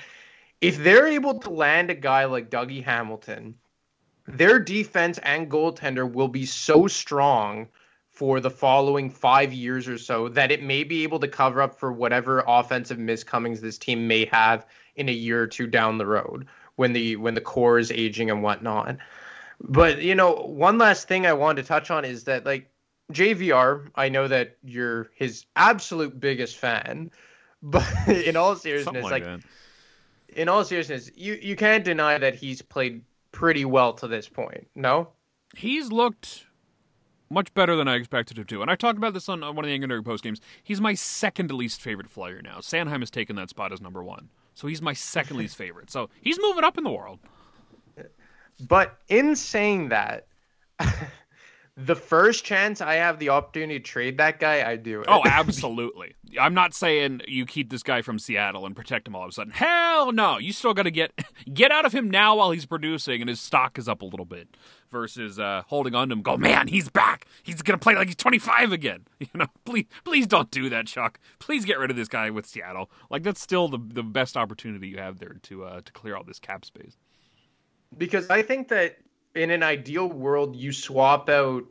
if 0.63 0.79
they're 0.79 1.09
able 1.09 1.41
to 1.41 1.51
land 1.51 1.91
a 1.91 1.95
guy 1.95 2.25
like 2.25 2.49
Dougie 2.49 2.85
Hamilton, 2.85 3.57
their 4.27 4.61
defense 4.61 5.19
and 5.19 5.51
goaltender 5.51 6.11
will 6.11 6.29
be 6.29 6.47
so 6.47 6.87
strong 6.87 7.69
for 8.09 8.39
the 8.39 8.51
following 8.51 9.11
five 9.11 9.53
years 9.53 9.89
or 9.89 9.99
so 9.99 10.29
that 10.29 10.53
it 10.53 10.63
may 10.63 10.85
be 10.85 11.03
able 11.03 11.19
to 11.19 11.27
cover 11.27 11.61
up 11.61 11.75
for 11.75 11.93
whatever 11.93 12.45
offensive 12.47 12.99
miscomings 12.99 13.61
this 13.61 13.77
team 13.77 14.07
may 14.07 14.25
have 14.27 14.65
in 14.95 15.09
a 15.09 15.13
year 15.13 15.43
or 15.43 15.47
two 15.49 15.67
down 15.67 15.99
the 15.99 16.07
road 16.07 16.47
when 16.77 16.93
the 16.93 17.17
when 17.17 17.35
the 17.35 17.41
core 17.41 17.79
is 17.79 17.91
aging 17.91 18.31
and 18.31 18.43
whatnot. 18.43 18.97
But 19.61 20.03
you 20.03 20.15
know, 20.15 20.35
one 20.35 20.79
last 20.79 21.09
thing 21.09 21.27
I 21.27 21.33
wanted 21.33 21.63
to 21.63 21.69
touch 21.69 21.91
on 21.91 22.05
is 22.05 22.25
that 22.25 22.47
like 22.47 22.71
JVR, 23.13 23.89
I 23.97 24.09
know 24.09 24.29
that 24.29 24.57
you're 24.63 25.11
his 25.17 25.45
absolute 25.57 26.21
biggest 26.21 26.57
fan, 26.57 27.11
but 27.63 27.85
in 28.07 28.37
all 28.37 28.55
seriousness, 28.55 28.85
Something 28.85 29.11
like, 29.11 29.25
like. 29.25 29.41
In 30.37 30.49
all 30.49 30.65
seriousness, 30.65 31.11
you 31.15 31.39
you 31.41 31.57
can't 31.57 31.85
deny 31.85 32.19
that 32.19 32.35
he's 32.35 32.63
played 32.63 33.03
pretty 33.33 33.65
well 33.65 33.93
to 33.95 34.07
this 34.07 34.29
point. 34.29 34.67
No, 34.75 35.09
He's 35.57 35.93
looked 35.93 36.47
much 37.31 37.53
better 37.55 37.77
than 37.77 37.89
I 37.89 37.97
expected 37.97 38.39
him 38.39 38.45
to. 38.45 38.63
And 38.63 38.71
I 38.71 38.75
talked 38.75 38.99
about 38.99 39.15
this 39.15 39.29
on, 39.29 39.43
on 39.43 39.57
one 39.57 39.65
of 39.65 39.69
the 39.69 39.75
Angry 39.75 40.03
post 40.03 40.23
games. 40.23 40.41
He's 40.63 40.81
my 40.81 40.95
second 40.95 41.51
least 41.51 41.81
favorite 41.81 42.11
flyer 42.11 42.43
now. 42.43 42.59
Sanheim 42.59 43.01
has 43.01 43.11
taken 43.11 43.37
that 43.37 43.49
spot 43.49 43.73
as 43.73 43.81
number 43.81 44.03
one. 44.03 44.29
So 44.55 44.67
he's 44.67 44.83
my 44.83 44.93
second 44.93 45.39
least 45.39 45.57
favorite. 45.57 45.91
So 45.91 46.11
he's 46.21 46.39
moving 46.41 46.65
up 46.65 46.77
in 46.77 46.85
the 46.85 46.91
world. 46.91 47.21
but 48.61 48.99
in 49.09 49.35
saying 49.37 49.89
that. 49.91 50.27
The 51.75 51.97
first 51.97 52.45
chance 52.45 52.83
I 52.83 52.95
have 52.97 53.19
the 53.19 53.31
opportunity 53.31 53.79
to 53.79 53.83
trade 53.85 54.19
that 54.19 54.39
guy, 54.39 54.69
I 54.69 54.77
do 54.77 55.01
it. 55.01 55.07
Oh, 55.09 55.23
absolutely. 55.27 56.15
I'm 56.39 56.53
not 56.53 56.75
saying 56.75 57.23
you 57.27 57.47
keep 57.47 57.71
this 57.71 57.83
guy 57.83 58.03
from 58.03 58.19
Seattle 58.19 58.67
and 58.67 58.77
protect 58.77 59.09
him 59.09 59.17
all 59.17 59.23
of 59.23 59.31
a 59.31 59.33
sudden. 59.33 59.55
Hell 59.55 60.13
no. 60.13 60.37
You 60.37 60.53
still 60.53 60.75
got 60.75 60.83
to 60.83 60.91
get 60.91 61.13
get 61.55 61.73
out 61.73 61.87
of 61.87 61.93
him 61.95 62.11
now 62.11 62.37
while 62.37 62.51
he's 62.51 62.67
producing 62.67 63.23
and 63.23 63.29
his 63.31 63.41
stock 63.41 63.79
is 63.79 63.89
up 63.89 64.03
a 64.03 64.05
little 64.05 64.27
bit 64.27 64.55
versus 64.91 65.39
uh, 65.39 65.63
holding 65.69 65.95
on 65.95 66.11
to 66.11 66.13
him. 66.13 66.21
Go, 66.21 66.37
man, 66.37 66.69
he's 66.69 66.91
back. 66.91 67.27
He's 67.43 67.63
going 67.63 67.79
to 67.79 67.83
play 67.83 67.95
like 67.95 68.09
he's 68.09 68.17
25 68.17 68.73
again. 68.73 69.07
You 69.21 69.29
know, 69.35 69.47
please 69.65 69.87
please 70.05 70.27
don't 70.27 70.51
do 70.51 70.69
that, 70.69 70.89
Chuck. 70.89 71.19
Please 71.39 71.65
get 71.65 71.79
rid 71.79 71.91
of 71.91 71.97
this 71.97 72.09
guy 72.09 72.29
with 72.29 72.45
Seattle. 72.45 72.91
Like 73.09 73.23
that's 73.23 73.41
still 73.41 73.69
the 73.69 73.79
the 73.79 74.03
best 74.03 74.37
opportunity 74.37 74.89
you 74.89 74.99
have 74.99 75.21
there 75.21 75.37
to 75.45 75.65
uh, 75.65 75.81
to 75.81 75.93
clear 75.93 76.17
all 76.17 76.25
this 76.25 76.41
cap 76.41 76.65
space. 76.67 76.99
because 77.97 78.29
I 78.31 78.43
think 78.43 78.69
that 78.69 78.97
in 79.35 79.51
an 79.51 79.63
ideal 79.63 80.09
world, 80.09 80.57
you 80.57 80.73
swap 80.73 81.29
out, 81.29 81.65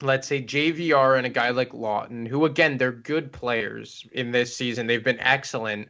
let's 0.00 0.28
say, 0.28 0.42
JVR 0.42 1.16
and 1.16 1.26
a 1.26 1.30
guy 1.30 1.50
like 1.50 1.70
Laughton, 1.70 2.26
who 2.26 2.44
again 2.44 2.76
they're 2.76 2.92
good 2.92 3.32
players 3.32 4.06
in 4.12 4.30
this 4.30 4.56
season. 4.56 4.86
They've 4.86 5.02
been 5.02 5.20
excellent, 5.20 5.88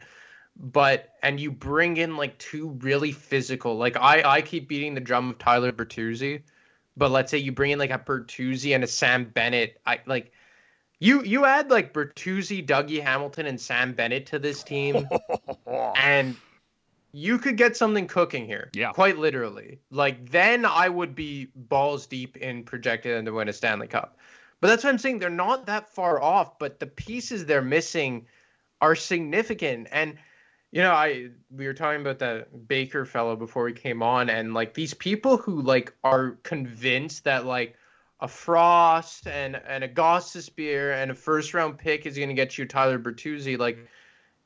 but 0.56 1.10
and 1.22 1.40
you 1.40 1.50
bring 1.50 1.96
in 1.96 2.16
like 2.16 2.38
two 2.38 2.70
really 2.80 3.12
physical. 3.12 3.76
Like 3.76 3.96
I, 3.96 4.22
I 4.24 4.42
keep 4.42 4.68
beating 4.68 4.94
the 4.94 5.00
drum 5.00 5.30
of 5.30 5.38
Tyler 5.38 5.72
Bertuzzi, 5.72 6.42
but 6.96 7.10
let's 7.10 7.30
say 7.30 7.38
you 7.38 7.52
bring 7.52 7.72
in 7.72 7.78
like 7.78 7.90
a 7.90 7.98
Bertuzzi 7.98 8.74
and 8.74 8.84
a 8.84 8.88
Sam 8.88 9.24
Bennett. 9.24 9.80
I 9.86 10.00
like. 10.06 10.32
You 11.00 11.24
you 11.24 11.44
add 11.46 11.68
like 11.68 11.92
Bertuzzi, 11.92 12.64
Dougie 12.64 13.02
Hamilton, 13.02 13.46
and 13.46 13.60
Sam 13.60 13.92
Bennett 13.92 14.26
to 14.26 14.38
this 14.38 14.62
team, 14.62 15.04
and 15.96 16.36
you 17.12 17.38
could 17.38 17.56
get 17.56 17.76
something 17.76 18.06
cooking 18.06 18.46
here. 18.46 18.70
Yeah. 18.72 18.92
Quite 18.92 19.18
literally. 19.18 19.80
Like 19.90 20.30
then 20.30 20.64
I 20.64 20.88
would 20.88 21.14
be 21.14 21.48
balls 21.54 22.06
deep 22.06 22.36
in 22.36 22.64
projected 22.64 23.16
them 23.16 23.26
to 23.26 23.32
win 23.32 23.48
a 23.48 23.52
Stanley 23.52 23.88
Cup. 23.88 24.16
But 24.60 24.68
that's 24.68 24.84
what 24.84 24.90
I'm 24.90 24.98
saying. 24.98 25.18
They're 25.18 25.30
not 25.30 25.66
that 25.66 25.90
far 25.90 26.22
off, 26.22 26.58
but 26.58 26.78
the 26.78 26.86
pieces 26.86 27.44
they're 27.44 27.62
missing 27.62 28.26
are 28.80 28.94
significant. 28.94 29.88
And 29.90 30.16
you 30.70 30.80
know, 30.80 30.92
I 30.92 31.28
we 31.50 31.66
were 31.66 31.74
talking 31.74 32.00
about 32.00 32.18
the 32.18 32.46
Baker 32.66 33.04
fellow 33.04 33.36
before 33.36 33.64
we 33.64 33.74
came 33.74 34.02
on, 34.02 34.30
and 34.30 34.54
like 34.54 34.72
these 34.72 34.94
people 34.94 35.36
who 35.36 35.60
like 35.60 35.94
are 36.02 36.38
convinced 36.42 37.24
that 37.24 37.44
like 37.44 37.76
a 38.20 38.28
Frost 38.28 39.26
and 39.26 39.54
and 39.54 39.84
a 39.84 39.88
Gostisbehere 39.88 40.94
and 40.94 41.10
a 41.10 41.14
first 41.14 41.52
round 41.52 41.76
pick 41.76 42.06
is 42.06 42.16
gonna 42.16 42.32
get 42.32 42.56
you 42.56 42.64
Tyler 42.64 42.98
Bertuzzi. 42.98 43.58
Like, 43.58 43.86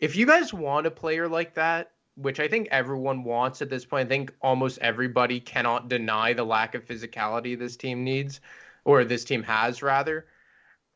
if 0.00 0.16
you 0.16 0.26
guys 0.26 0.52
want 0.52 0.86
a 0.86 0.90
player 0.90 1.28
like 1.28 1.54
that, 1.54 1.92
which 2.16 2.40
I 2.40 2.48
think 2.48 2.68
everyone 2.70 3.24
wants 3.24 3.62
at 3.62 3.70
this 3.70 3.84
point. 3.84 4.06
I 4.06 4.08
think 4.08 4.32
almost 4.40 4.78
everybody 4.78 5.38
cannot 5.38 5.88
deny 5.88 6.32
the 6.32 6.44
lack 6.44 6.74
of 6.74 6.86
physicality 6.86 7.58
this 7.58 7.76
team 7.76 8.04
needs, 8.04 8.40
or 8.84 9.04
this 9.04 9.24
team 9.24 9.42
has 9.42 9.82
rather. 9.82 10.26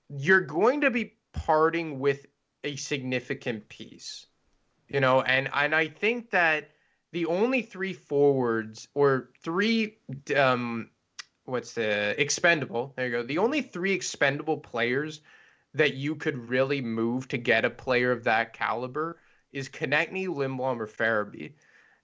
You're 0.08 0.40
going 0.40 0.80
to 0.80 0.90
be 0.90 1.14
parting 1.32 2.00
with 2.00 2.26
a 2.64 2.76
significant 2.76 3.68
piece, 3.68 4.26
you 4.88 5.00
know, 5.00 5.20
and 5.22 5.48
and 5.54 5.74
I 5.74 5.88
think 5.88 6.30
that 6.30 6.70
the 7.12 7.26
only 7.26 7.62
three 7.62 7.92
forwards 7.92 8.88
or 8.94 9.30
three 9.42 9.98
um 10.36 10.90
what's 11.44 11.72
the 11.74 12.20
expendable 12.20 12.92
there 12.96 13.06
you 13.06 13.12
go 13.12 13.22
the 13.22 13.38
only 13.38 13.62
three 13.62 13.92
expendable 13.92 14.58
players 14.58 15.20
that 15.74 15.94
you 15.94 16.14
could 16.14 16.48
really 16.48 16.80
move 16.80 17.26
to 17.28 17.38
get 17.38 17.64
a 17.64 17.70
player 17.70 18.12
of 18.12 18.24
that 18.24 18.52
caliber 18.52 19.18
is 19.52 19.68
Konecny, 19.68 20.26
Lindblom, 20.26 20.78
or 20.78 20.86
Farabee. 20.86 21.52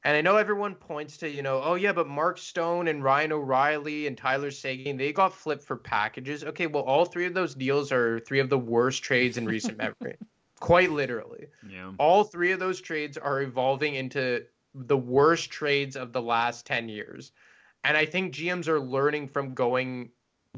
And 0.05 0.17
I 0.17 0.21
know 0.21 0.37
everyone 0.37 0.77
points 0.77 1.17
to, 1.19 1.29
you 1.29 1.43
know, 1.43 1.61
oh 1.65 1.75
yeah, 1.75 1.93
but 1.93 2.07
Mark 2.07 2.39
Stone 2.39 2.87
and 2.87 3.03
Ryan 3.03 3.33
O'Reilly 3.33 4.07
and 4.07 4.17
Tyler 4.17 4.53
Seguin, 4.53 4.97
they 4.97 5.13
got 5.13 5.35
flipped 5.35 5.65
for 5.65 5.77
packages. 5.77 6.45
Okay, 6.45 6.69
well, 6.69 6.85
all 6.85 7.05
three 7.05 7.27
of 7.27 7.35
those 7.35 7.57
deals 7.57 7.91
are 7.91 8.21
three 8.21 8.39
of 8.39 8.49
the 8.49 8.59
worst 8.59 9.03
trades 9.03 9.37
in 9.37 9.47
recent 9.47 9.79
memory. 9.79 10.17
Quite 10.61 10.93
literally. 10.93 11.47
Yeah. 11.69 11.93
All 11.99 12.23
three 12.23 12.53
of 12.53 12.61
those 12.61 12.81
trades 12.81 13.19
are 13.19 13.43
evolving 13.43 13.97
into 13.97 14.45
the 14.75 14.97
worst 14.97 15.51
trades 15.51 15.97
of 15.97 16.13
the 16.13 16.23
last 16.23 16.67
10 16.67 16.89
years. 16.89 17.33
And 17.83 17.97
I 17.97 18.07
think 18.07 18.35
GMs 18.35 18.69
are 18.69 18.81
learning 18.81 19.29
from 19.29 19.55
going 19.55 20.11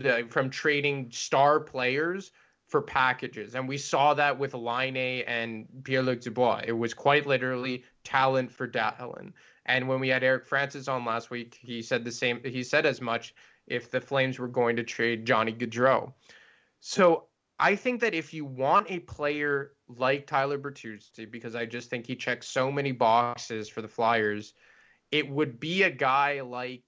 uh, 0.05 0.23
from 0.29 0.51
trading 0.51 1.11
star 1.11 1.59
players 1.59 2.33
for 2.69 2.83
packages. 2.83 3.55
And 3.55 3.67
we 3.67 3.79
saw 3.79 4.15
that 4.15 4.39
with 4.39 4.55
Laine 4.55 5.25
and 5.27 5.67
Pierre 5.85 6.03
Luc 6.03 6.21
Dubois. 6.21 6.63
It 6.67 6.73
was 6.73 6.95
quite 6.95 7.27
literally 7.27 7.83
talent 8.05 8.53
for 8.53 8.69
talent. 8.69 9.35
And 9.67 9.89
when 9.89 10.01
we 10.01 10.09
had 10.09 10.23
Eric 10.23 10.47
Francis 10.47 10.87
on 10.87 11.05
last 11.05 11.31
week, 11.31 11.59
he 11.61 11.83
said 11.83 12.05
the 12.05 12.13
same. 12.13 12.41
He 12.45 12.63
said 12.63 12.87
as 12.87 13.01
much 13.01 13.35
if 13.67 13.91
the 13.91 14.01
Flames 14.01 14.39
were 14.39 14.49
going 14.49 14.77
to 14.77 14.83
trade 14.83 15.27
Johnny 15.27 15.53
Gaudreau. 15.53 16.13
So 16.81 17.25
I 17.59 17.75
think 17.75 18.01
that 18.03 18.15
if 18.15 18.33
you 18.33 18.45
want 18.45 18.91
a 18.91 19.01
player 19.01 19.73
like 19.89 20.27
Tyler 20.27 20.59
Bertuzzi, 20.59 21.31
because 21.31 21.55
I 21.55 21.67
just 21.67 21.91
think 21.91 22.07
he 22.07 22.17
checks 22.17 22.49
so 22.49 22.71
many 22.71 22.93
boxes 22.93 23.69
for 23.69 23.83
the 23.83 23.89
Flyers, 23.89 24.55
it 25.11 25.29
would 25.29 25.59
be 25.59 25.83
a 25.83 25.91
guy 25.91 26.43
like 26.43 26.83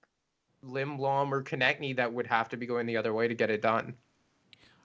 Lindblom 0.63 1.31
or 1.31 1.43
Konecny 1.43 1.95
that 1.95 2.13
would 2.13 2.27
have 2.27 2.49
to 2.49 2.57
be 2.57 2.67
going 2.67 2.85
the 2.85 2.97
other 2.97 3.13
way 3.13 3.27
to 3.27 3.33
get 3.33 3.49
it 3.49 3.61
done. 3.61 3.95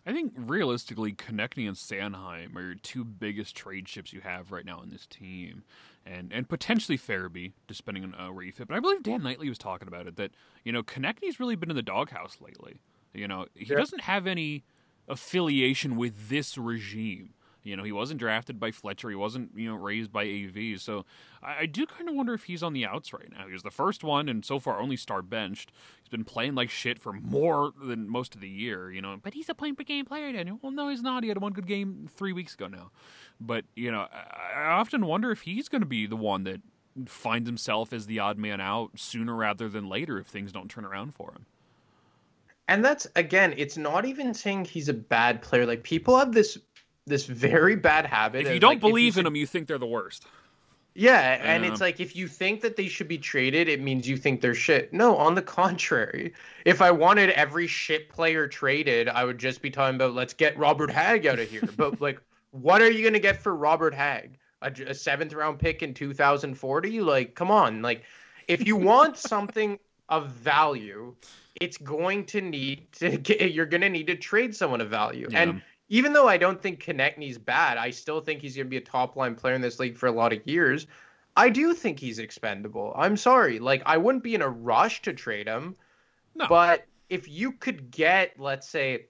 I 0.07 0.13
think 0.13 0.33
realistically, 0.37 1.13
Konecny 1.13 1.67
and 1.67 1.77
Sanheim 1.77 2.55
are 2.57 2.61
your 2.63 2.75
two 2.77 3.03
biggest 3.05 3.57
trade 3.57 3.89
ships 3.89 4.13
you 4.13 4.21
have 4.21 4.53
right 4.53 4.65
now 4.65 4.81
in 4.81 4.91
this 4.91 5.05
team, 5.07 5.65
and 6.07 6.33
and 6.33 6.49
potentially 6.49 6.97
Farabee, 6.97 7.53
depending 7.67 8.05
on 8.05 8.15
uh, 8.15 8.33
where 8.33 8.45
you 8.45 8.53
fit. 8.53 8.69
But 8.69 8.77
I 8.77 8.81
believe 8.81 9.03
Dan 9.03 9.23
Knightley 9.25 9.49
was 9.49 9.59
talking 9.59 9.89
about 9.89 10.07
it 10.07 10.15
that 10.17 10.31
you 10.65 10.71
know 10.73 10.83
Konecny's 10.85 11.41
really 11.41 11.57
been 11.57 11.71
in 11.71 11.77
the 11.77 11.83
doghouse 11.83 12.39
lately. 12.41 12.81
You 13.15 13.27
know 13.27 13.47
he 13.55 13.65
Yeah. 13.65 13.77
doesn't 13.79 14.03
have 14.03 14.27
any 14.29 14.65
affiliation 15.09 15.97
with 15.97 16.29
this 16.29 16.57
regime. 16.57 17.35
You 17.67 17.77
know 17.77 17.83
he 17.83 17.93
wasn't 17.93 18.21
drafted 18.21 18.61
by 18.61 18.71
Fletcher. 18.71 19.11
He 19.11 19.17
wasn't 19.17 19.51
you 19.57 19.69
know 19.69 19.77
raised 19.77 20.13
by 20.13 20.25
AV. 20.25 20.81
So 20.81 21.05
I, 21.43 21.61
I 21.61 21.67
do 21.67 21.85
kind 21.85 22.09
of 22.09 22.15
wonder 22.15 22.33
if 22.33 22.45
he's 22.45 22.63
on 22.63 22.73
the 22.73 22.87
outs 22.87 23.13
right 23.13 23.31
now. 23.31 23.47
He 23.47 23.53
was 23.53 23.63
the 23.63 23.71
first 23.71 24.05
one, 24.05 24.29
and 24.29 24.45
so 24.45 24.59
far 24.61 24.81
only 24.81 24.97
star 24.97 25.21
benched. 25.21 25.73
He's 26.01 26.09
been 26.09 26.25
playing 26.25 26.55
like 26.55 26.71
shit 26.71 26.99
for 26.99 27.13
more 27.13 27.73
than 27.83 28.09
most 28.09 28.35
of 28.35 28.41
the 28.41 28.49
year, 28.49 28.93
you 28.93 29.03
know. 29.03 29.19
But 29.21 29.35
he's 29.35 29.49
a 29.49 29.55
point 29.55 29.77
per 29.77 29.85
game 29.85 30.05
player, 30.05 30.33
Daniel. 30.33 30.59
Well, 30.63 30.73
no, 30.73 30.89
he's 30.89 31.03
not. 31.03 31.25
He 31.25 31.29
had 31.29 31.39
one 31.39 31.53
good 31.53 31.67
game 31.67 32.09
three 32.15 32.33
weeks 32.33 32.55
ago 32.55 32.69
now. 32.69 32.91
But 33.41 33.65
you 33.75 33.91
know, 33.91 34.07
I, 34.13 34.61
I 34.61 34.65
often 34.75 35.07
wonder 35.07 35.33
if 35.33 35.43
he's 35.43 35.69
going 35.69 35.83
to 35.83 35.87
be 35.87 36.07
the 36.07 36.17
one 36.17 36.45
that 36.45 36.61
finds 37.07 37.49
himself 37.49 37.93
as 37.93 38.07
the 38.07 38.19
odd 38.19 38.39
man 38.39 38.61
out 38.61 38.93
sooner 38.95 39.35
rather 39.35 39.69
than 39.69 39.89
later 39.89 40.19
if 40.19 40.27
things 40.27 40.53
don't 40.53 40.71
turn 40.71 40.85
around 40.85 41.15
for 41.15 41.33
him. 41.33 41.47
And 42.69 42.85
that's 42.85 43.07
again, 43.15 43.55
it's 43.57 43.77
not 43.77 44.05
even 44.05 44.35
saying 44.35 44.65
he's 44.65 44.89
a 44.89 44.95
bad 44.95 45.43
player. 45.43 45.67
Like 45.67 45.83
people 45.83 46.19
have 46.19 46.33
this 46.33 46.59
this 47.07 47.27
very 47.27 47.77
bad 47.77 48.07
habit. 48.07 48.43
If 48.43 48.49
you 48.49 48.55
of, 48.55 48.61
don't 48.61 48.71
like, 48.73 48.81
believe 48.81 49.17
you 49.17 49.21
in 49.21 49.25
them, 49.25 49.37
you 49.37 49.47
think 49.47 49.69
they're 49.69 49.79
the 49.79 49.87
worst. 49.87 50.27
Yeah, 50.95 51.39
and 51.43 51.63
Yeah. 51.63 51.71
it's 51.71 51.81
like 51.81 52.01
if 52.01 52.17
you 52.17 52.27
think 52.27 52.63
that 52.63 52.77
they 52.77 52.89
should 52.89 53.07
be 53.07 53.19
traded, 53.19 53.69
it 53.69 53.81
means 53.81 54.09
you 54.09 54.17
think 54.17 54.41
they're 54.41 54.55
shit. 54.55 54.93
No, 54.93 55.17
on 55.17 55.35
the 55.35 55.43
contrary. 55.43 56.33
If 56.65 56.81
I 56.81 56.91
wanted 56.91 57.31
every 57.31 57.67
shit 57.67 58.09
player 58.09 58.49
traded, 58.49 59.09
I 59.09 59.25
would 59.25 59.39
just 59.39 59.61
be 59.61 59.71
talking 59.71 59.97
about 59.97 60.15
let's 60.15 60.33
get 60.33 60.57
Robert 60.59 60.91
Hagg 60.91 61.27
out 61.27 61.39
of 61.39 61.49
here. 61.51 61.63
but 61.77 62.01
like, 62.01 62.21
what 62.53 62.81
are 62.81 62.91
you 62.91 63.05
gonna 63.05 63.19
get 63.19 63.41
for 63.43 63.55
Robert 63.55 63.95
Hagg? 63.95 64.39
A, 64.63 64.73
a 64.87 64.95
seventh 64.95 65.35
round 65.35 65.59
pick 65.59 65.83
in 65.83 65.93
2040? 65.93 67.01
Like, 67.03 67.35
come 67.35 67.51
on. 67.51 67.83
Like, 67.83 68.03
if 68.49 68.67
you 68.67 68.75
want 68.75 69.19
something 69.19 69.79
of 70.09 70.31
value, 70.31 71.15
it's 71.61 71.77
going 71.77 72.25
to 72.27 72.41
need 72.41 72.91
to 72.93 73.17
get. 73.19 73.53
You're 73.53 73.67
gonna 73.67 73.91
need 73.91 74.07
to 74.07 74.17
trade 74.17 74.57
someone 74.57 74.81
of 74.81 74.89
value. 74.89 75.29
Yeah. 75.31 75.43
And 75.43 75.63
even 75.89 76.13
though 76.13 76.29
I 76.29 76.37
don't 76.37 76.61
think 76.61 76.83
Konecny's 76.83 77.39
bad, 77.39 77.79
I 77.79 77.91
still 77.91 78.21
think 78.21 78.41
he's 78.41 78.57
going 78.57 78.67
to 78.67 78.71
be 78.71 78.77
a 78.77 78.81
top 78.81 79.17
line 79.17 79.35
player 79.35 79.55
in 79.55 79.61
this 79.61 79.79
league 79.79 79.97
for 79.97 80.07
a 80.07 80.13
lot 80.13 80.33
of 80.33 80.47
years. 80.47 80.87
I 81.37 81.49
do 81.51 81.75
think 81.75 82.01
he's 82.01 82.19
expendable. 82.19 82.93
I'm 82.97 83.17
sorry. 83.17 83.59
Like, 83.59 83.83
I 83.87 83.99
wouldn't 83.99 84.25
be 84.25 84.35
in 84.35 84.43
a 84.43 84.49
rush 84.49 85.03
to 85.03 85.13
trade 85.13 85.47
him. 85.47 85.77
No. 86.35 86.47
But 86.49 86.87
if 87.09 87.29
you 87.29 87.53
could 87.53 87.91
get, 87.91 88.39
let's 88.39 88.69
say, 88.69 89.07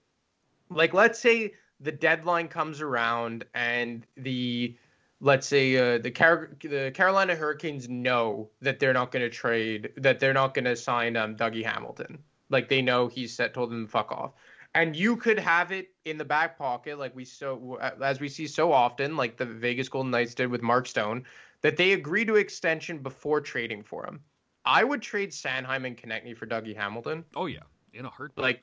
like, 0.68 0.92
let's 0.92 1.18
say 1.18 1.54
the 1.80 1.92
deadline 1.92 2.48
comes 2.48 2.80
around 2.80 3.44
and 3.54 4.06
the, 4.16 4.76
let's 5.20 5.46
say, 5.46 5.76
uh, 5.76 5.98
the, 5.98 6.10
Car- 6.10 6.56
the 6.60 6.90
Carolina 6.94 7.36
Hurricanes 7.36 7.88
know 7.88 8.50
that 8.60 8.80
they're 8.80 8.92
not 8.92 9.12
going 9.12 9.22
to 9.22 9.30
trade, 9.30 9.92
that 9.96 10.20
they're 10.20 10.34
not 10.34 10.52
going 10.52 10.64
to 10.64 10.76
sign 10.76 11.16
um, 11.16 11.36
Dougie 11.36 11.64
Hamilton. 11.64 12.18
Like, 12.50 12.68
they 12.68 12.82
know 12.82 13.06
he's 13.06 13.34
set, 13.34 13.54
told 13.54 13.70
them 13.70 13.86
to 13.86 13.90
fuck 13.90 14.12
off 14.12 14.32
and 14.76 14.94
you 14.94 15.16
could 15.16 15.38
have 15.38 15.72
it 15.72 15.88
in 16.04 16.18
the 16.18 16.24
back 16.24 16.58
pocket 16.58 16.98
like 16.98 17.16
we 17.16 17.24
so 17.24 17.78
uh, 17.80 17.92
as 18.02 18.20
we 18.20 18.28
see 18.28 18.46
so 18.46 18.72
often 18.72 19.16
like 19.16 19.36
the 19.36 19.46
Vegas 19.46 19.88
Golden 19.88 20.10
Knights 20.10 20.34
did 20.34 20.48
with 20.48 20.62
Mark 20.62 20.86
Stone 20.86 21.24
that 21.62 21.76
they 21.76 21.92
agree 21.92 22.24
to 22.26 22.36
extension 22.36 22.98
before 22.98 23.40
trading 23.40 23.82
for 23.82 24.06
him. 24.06 24.20
I 24.66 24.84
would 24.84 25.00
trade 25.00 25.30
Sanheim 25.30 25.86
and 25.86 25.96
Konecny 25.96 26.36
for 26.36 26.46
Dougie 26.46 26.76
Hamilton. 26.76 27.24
Oh 27.34 27.46
yeah, 27.46 27.60
in 27.94 28.04
a 28.04 28.10
heartbeat. 28.10 28.42
Like 28.42 28.62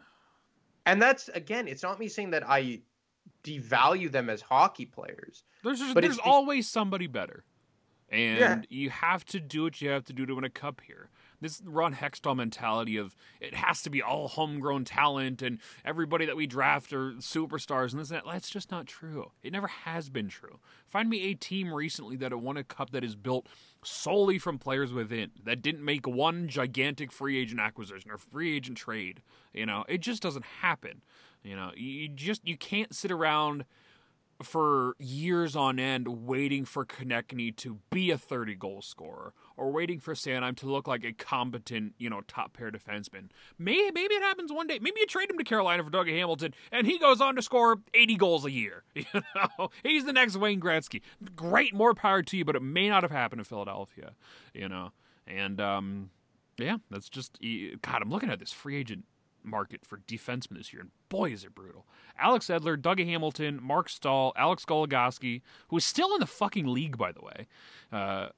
and 0.85 1.01
that's 1.01 1.29
again, 1.29 1.67
it's 1.67 1.83
not 1.83 1.99
me 1.99 2.07
saying 2.07 2.31
that 2.31 2.47
I 2.47 2.81
devalue 3.43 4.11
them 4.11 4.29
as 4.29 4.41
hockey 4.41 4.85
players. 4.85 5.43
There's 5.63 5.79
just, 5.79 5.93
But 5.93 6.01
there's 6.01 6.19
always 6.19 6.69
somebody 6.69 7.07
better, 7.07 7.43
and 8.09 8.37
Yeah. 8.37 8.61
you 8.69 8.89
have 8.91 9.25
to 9.25 9.39
do 9.39 9.63
what 9.63 9.81
you 9.81 9.89
have 9.89 10.03
to 10.05 10.13
do 10.13 10.25
to 10.25 10.35
win 10.35 10.43
a 10.43 10.49
cup 10.49 10.81
here. 10.85 11.09
This 11.43 11.61
Ron 11.65 11.93
Hextall 11.93 12.37
mentality 12.37 12.95
of 12.95 13.17
it 13.41 13.53
has 13.53 13.81
to 13.81 13.89
be 13.89 14.01
all 14.01 14.29
homegrown 14.29 14.85
talent 14.85 15.41
and 15.41 15.59
everybody 15.83 16.25
that 16.25 16.37
we 16.37 16.47
draft 16.47 16.93
are 16.93 17.11
superstars 17.15 17.91
and 17.91 17.99
this 17.99 18.11
and 18.11 18.19
that. 18.19 18.23
That's 18.25 18.49
just 18.49 18.71
not 18.71 18.87
true. 18.87 19.31
It 19.43 19.51
never 19.51 19.67
has 19.67 20.09
been 20.09 20.29
true. 20.29 20.59
Find 20.87 21.09
me 21.09 21.23
a 21.23 21.33
team 21.33 21.73
recently 21.73 22.15
that 22.15 22.33
won 22.39 22.55
a 22.55 22.63
cup 22.63 22.91
that 22.91 23.03
is 23.03 23.17
built 23.17 23.47
solely 23.83 24.39
from 24.39 24.57
players 24.57 24.93
within 24.93 25.31
that 25.43 25.61
didn't 25.61 25.83
make 25.83 26.07
one 26.07 26.47
gigantic 26.47 27.11
free 27.11 27.37
agent 27.37 27.59
acquisition 27.59 28.09
or 28.09 28.17
free 28.17 28.55
agent 28.55 28.77
trade. 28.77 29.21
You 29.53 29.65
know, 29.65 29.83
it 29.89 29.99
just 29.99 30.23
doesn't 30.23 30.45
happen. 30.61 31.01
You 31.43 31.57
know, 31.57 31.71
you 31.75 32.07
just 32.07 32.47
you 32.47 32.55
can't 32.55 32.95
sit 32.95 33.11
around 33.11 33.65
for 34.43 34.95
years 34.99 35.55
on 35.55 35.79
end 35.79 36.07
waiting 36.27 36.65
for 36.65 36.85
Konecny 36.85 37.55
to 37.57 37.79
be 37.89 38.11
a 38.11 38.17
30 38.17 38.55
goal 38.55 38.81
scorer 38.81 39.33
or 39.57 39.71
waiting 39.71 39.99
for 39.99 40.13
Sanheim 40.13 40.55
to 40.57 40.67
look 40.67 40.87
like 40.87 41.03
a 41.03 41.13
competent, 41.13 41.93
you 41.97 42.09
know, 42.09 42.21
top 42.27 42.53
pair 42.53 42.71
defenseman. 42.71 43.29
Maybe 43.57 43.91
maybe 43.91 44.13
it 44.15 44.21
happens 44.21 44.51
one 44.51 44.67
day. 44.67 44.79
Maybe 44.79 44.99
you 44.99 45.07
trade 45.07 45.29
him 45.29 45.37
to 45.37 45.43
Carolina 45.43 45.83
for 45.83 45.89
Doug 45.89 46.07
Hamilton 46.07 46.53
and 46.71 46.85
he 46.85 46.99
goes 46.99 47.21
on 47.21 47.35
to 47.35 47.41
score 47.41 47.77
80 47.93 48.15
goals 48.17 48.45
a 48.45 48.51
year. 48.51 48.83
You 49.13 49.21
know, 49.35 49.69
he's 49.83 50.05
the 50.05 50.13
next 50.13 50.37
Wayne 50.37 50.59
Gretzky. 50.59 51.01
Great, 51.35 51.73
more 51.73 51.93
power 51.93 52.23
to 52.23 52.37
you, 52.37 52.45
but 52.45 52.55
it 52.55 52.61
may 52.61 52.89
not 52.89 53.03
have 53.03 53.11
happened 53.11 53.41
in 53.41 53.45
Philadelphia, 53.45 54.13
you 54.53 54.69
know. 54.69 54.91
And 55.27 55.59
um 55.59 56.09
yeah, 56.57 56.77
that's 56.89 57.09
just 57.09 57.39
God, 57.81 58.01
I'm 58.01 58.09
looking 58.09 58.29
at 58.29 58.39
this 58.39 58.51
free 58.51 58.77
agent 58.77 59.05
market 59.43 59.85
for 59.85 59.97
defensemen 59.97 60.57
this 60.57 60.73
year, 60.73 60.81
and 60.81 60.91
boy, 61.09 61.31
is 61.31 61.43
it 61.43 61.55
brutal. 61.55 61.85
Alex 62.17 62.47
Edler, 62.47 62.77
Dougie 62.77 63.05
Hamilton, 63.05 63.59
Marc 63.61 63.89
Staal, 63.89 64.33
Alex 64.35 64.65
Goligoski, 64.65 65.41
who 65.69 65.77
is 65.77 65.85
still 65.85 66.13
in 66.13 66.19
the 66.19 66.27
fucking 66.27 66.67
league, 66.67 66.97
by 66.97 67.11
the 67.11 67.21
way. 67.21 67.47
Uh, 67.91 68.29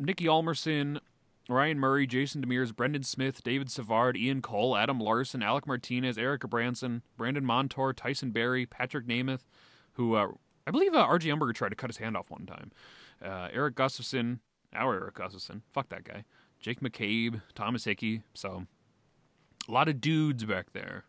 Niklas 0.00 0.26
Hjalmarsson, 0.26 1.00
Ryan 1.48 1.78
Murray, 1.78 2.06
Jason 2.06 2.44
Demers, 2.44 2.74
Brendan 2.74 3.02
Smith, 3.02 3.42
David 3.42 3.70
Savard, 3.70 4.16
Ian 4.16 4.42
Cole, 4.42 4.76
Adam 4.76 5.00
Larsson, 5.00 5.42
Alec 5.42 5.66
Martinez, 5.66 6.16
Erik 6.16 6.42
Gudbranson, 6.42 7.02
Brandon 7.16 7.44
Montour, 7.44 7.92
Tyson 7.92 8.30
Barrie, 8.30 8.66
Patrik 8.66 9.06
Nemeth, 9.06 9.46
who 9.94 10.14
uh, 10.14 10.28
I 10.66 10.70
believe 10.70 10.94
uh, 10.94 11.06
RG 11.06 11.22
Umberger 11.34 11.54
tried 11.54 11.70
to 11.70 11.76
cut 11.76 11.90
his 11.90 11.96
hand 11.96 12.16
off 12.16 12.30
one 12.30 12.46
time. 12.46 12.70
Uh, 13.22 13.48
Erik 13.52 13.74
Gustafsson, 13.74 14.38
our 14.74 14.94
Erik 14.94 15.14
Gustafsson, 15.14 15.62
fuck 15.72 15.88
that 15.88 16.04
guy. 16.04 16.24
Jake 16.60 16.80
McCabe, 16.80 17.42
Thomas 17.54 17.84
Hickey. 17.84 18.22
So 18.34 18.66
a 19.68 19.72
lot 19.72 19.88
of 19.88 20.00
dudes 20.00 20.44
back 20.44 20.72
there. 20.72 21.04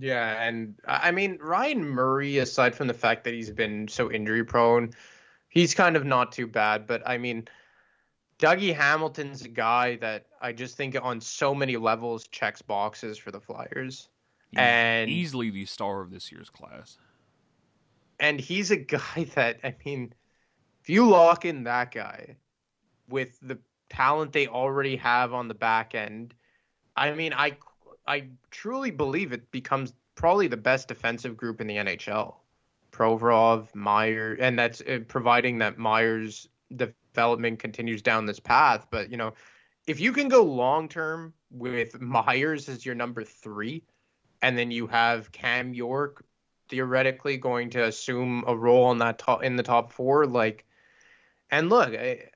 Yeah, 0.00 0.42
and 0.42 0.74
I 0.86 1.10
mean 1.10 1.38
Ryan 1.40 1.84
Murray, 1.84 2.38
aside 2.38 2.74
from 2.74 2.86
the 2.86 2.94
fact 2.94 3.24
that 3.24 3.34
he's 3.34 3.50
been 3.50 3.88
so 3.88 4.10
injury 4.10 4.44
prone, 4.44 4.90
he's 5.48 5.74
kind 5.74 5.96
of 5.96 6.04
not 6.04 6.30
too 6.32 6.46
bad. 6.46 6.86
But 6.86 7.02
I 7.04 7.18
mean, 7.18 7.48
Dougie 8.38 8.74
Hamilton's 8.74 9.42
a 9.44 9.48
guy 9.48 9.96
that 9.96 10.26
I 10.40 10.52
just 10.52 10.76
think 10.76 10.96
on 11.02 11.20
so 11.20 11.52
many 11.54 11.76
levels 11.76 12.28
checks 12.28 12.62
boxes 12.62 13.18
for 13.18 13.32
the 13.32 13.40
Flyers. 13.40 14.08
He's 14.52 14.58
And- 14.60 15.10
easily 15.10 15.50
the 15.50 15.66
star 15.66 16.00
of 16.00 16.10
this 16.10 16.30
year's 16.30 16.48
class. 16.50 16.96
and 18.20 18.40
he's 18.40 18.70
a 18.70 18.76
guy 18.76 19.24
that 19.34 19.58
I 19.64 19.74
mean, 19.84 20.12
if 20.80 20.88
you 20.88 21.08
lock 21.08 21.44
in 21.44 21.64
that 21.64 21.90
guy 21.92 22.36
with 23.08 23.36
the 23.42 23.58
talent 23.90 24.32
they 24.32 24.46
already 24.46 24.96
have 24.96 25.32
on 25.32 25.48
the 25.48 25.54
back 25.54 25.94
end, 25.94 26.34
I 26.96 27.12
mean, 27.12 27.32
I 27.32 27.56
I 28.06 28.28
truly 28.50 28.90
believe 28.90 29.32
it 29.32 29.50
becomes 29.50 29.92
probably 30.14 30.48
the 30.48 30.56
best 30.56 30.88
defensive 30.88 31.36
group 31.36 31.60
in 31.60 31.66
the 31.66 31.76
NHL. 31.76 32.34
Provorov, 32.90 33.74
Meyer, 33.74 34.36
and 34.40 34.58
that's 34.58 34.80
uh, 34.80 35.00
providing 35.06 35.58
that 35.58 35.78
Myers' 35.78 36.48
development 36.74 37.58
continues 37.58 38.02
down 38.02 38.26
this 38.26 38.40
path. 38.40 38.86
But 38.90 39.10
you 39.10 39.16
know, 39.16 39.34
if 39.86 40.00
you 40.00 40.12
can 40.12 40.28
go 40.28 40.42
long 40.42 40.88
term 40.88 41.34
with 41.50 42.00
Myers 42.00 42.68
as 42.68 42.84
your 42.84 42.94
number 42.94 43.24
three, 43.24 43.84
and 44.42 44.56
then 44.56 44.70
you 44.70 44.86
have 44.86 45.32
Cam 45.32 45.74
York 45.74 46.24
theoretically 46.68 47.36
going 47.36 47.70
to 47.70 47.84
assume 47.84 48.44
a 48.46 48.56
role 48.56 48.90
in 48.92 48.98
that 48.98 49.18
top 49.18 49.42
in 49.42 49.56
the 49.56 49.62
top 49.62 49.92
four. 49.92 50.26
Like, 50.26 50.64
and 51.50 51.68
look, 51.68 51.94
I, 51.94 52.30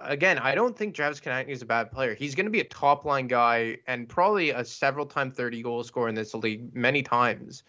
again, 0.00 0.38
I 0.38 0.54
don't 0.54 0.76
think 0.76 0.94
Travis 0.94 1.20
Konecny 1.20 1.48
is 1.48 1.62
a 1.62 1.66
bad 1.66 1.90
player. 1.90 2.14
He's 2.14 2.34
going 2.34 2.46
to 2.46 2.50
be 2.50 2.60
a 2.60 2.64
top 2.64 3.04
line 3.04 3.26
guy 3.26 3.78
and 3.86 4.08
probably 4.08 4.50
a 4.50 4.64
several 4.64 5.06
time 5.06 5.30
thirty 5.30 5.62
goal 5.62 5.82
scorer 5.84 6.08
in 6.08 6.14
this 6.14 6.34
league 6.34 6.74
many 6.74 7.02
times. 7.02 7.62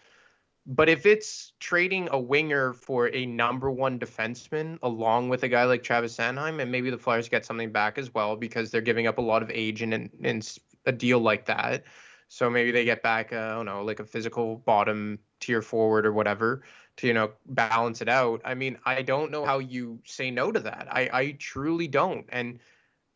But 0.64 0.88
if 0.88 1.06
it's 1.06 1.52
trading 1.58 2.08
a 2.12 2.18
winger 2.18 2.72
for 2.72 3.08
a 3.12 3.26
number 3.26 3.70
one 3.70 3.98
defenseman 3.98 4.78
along 4.82 5.28
with 5.28 5.42
a 5.42 5.48
guy 5.48 5.64
like 5.64 5.82
Travis 5.82 6.16
Sanheim, 6.16 6.60
and 6.60 6.70
maybe 6.70 6.88
the 6.88 6.98
Flyers 6.98 7.28
get 7.28 7.44
something 7.44 7.72
back 7.72 7.98
as 7.98 8.14
well 8.14 8.36
because 8.36 8.70
they're 8.70 8.80
giving 8.80 9.08
up 9.08 9.18
a 9.18 9.22
lot 9.22 9.42
of 9.42 9.50
age 9.50 9.82
in, 9.82 9.92
in, 9.92 10.10
in 10.22 10.42
a 10.86 10.92
deal 10.92 11.18
like 11.18 11.46
that. 11.46 11.84
So 12.28 12.48
maybe 12.48 12.70
they 12.70 12.84
get 12.84 13.02
back, 13.02 13.32
uh, 13.32 13.36
I 13.36 13.50
don't 13.54 13.66
know, 13.66 13.82
like 13.82 13.98
a 14.00 14.04
physical 14.04 14.56
bottom 14.56 15.18
tier 15.40 15.62
forward 15.62 16.06
or 16.06 16.12
whatever 16.12 16.62
to, 17.02 17.08
you 17.08 17.14
know, 17.14 17.32
balance 17.46 18.00
it 18.00 18.08
out. 18.08 18.40
I 18.44 18.54
mean, 18.54 18.78
I 18.86 19.02
don't 19.02 19.32
know 19.32 19.44
how 19.44 19.58
you 19.58 19.98
say 20.04 20.30
no 20.30 20.52
to 20.52 20.60
that. 20.60 20.86
I, 20.90 21.10
I 21.12 21.30
truly 21.32 21.88
don't. 21.88 22.26
And 22.28 22.60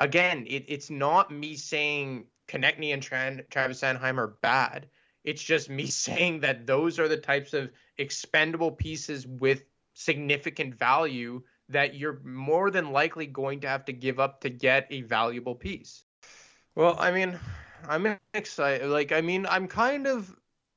again, 0.00 0.44
it, 0.48 0.64
it's 0.66 0.90
not 0.90 1.30
me 1.30 1.54
saying 1.54 2.26
Konecny 2.48 2.92
and 2.92 3.02
Travis 3.02 3.80
Sanheim 3.80 4.18
are 4.18 4.36
bad. 4.42 4.88
It's 5.24 5.42
just 5.42 5.70
me 5.70 5.86
saying 6.04 6.40
that 6.40 6.66
those 6.66 6.98
are 6.98 7.08
the 7.08 7.16
types 7.16 7.54
of 7.54 7.70
expendable 7.96 8.72
pieces 8.72 9.24
with 9.24 9.64
significant 9.94 10.74
value 10.74 11.42
that 11.68 11.94
you're 11.94 12.20
more 12.24 12.70
than 12.70 12.90
likely 12.90 13.26
going 13.26 13.60
to 13.60 13.68
have 13.68 13.84
to 13.84 13.92
give 13.92 14.18
up 14.18 14.40
to 14.40 14.50
get 14.50 14.88
a 14.90 15.02
valuable 15.02 15.54
piece. 15.54 16.02
Well, 16.74 16.96
I 16.98 17.12
mean, 17.12 17.38
I'm 17.88 18.18
excited. 18.34 18.88
Like, 18.88 19.12
I 19.12 19.20
mean, 19.20 19.46
I'm 19.46 19.68
kind 19.68 20.08
of, 20.08 20.34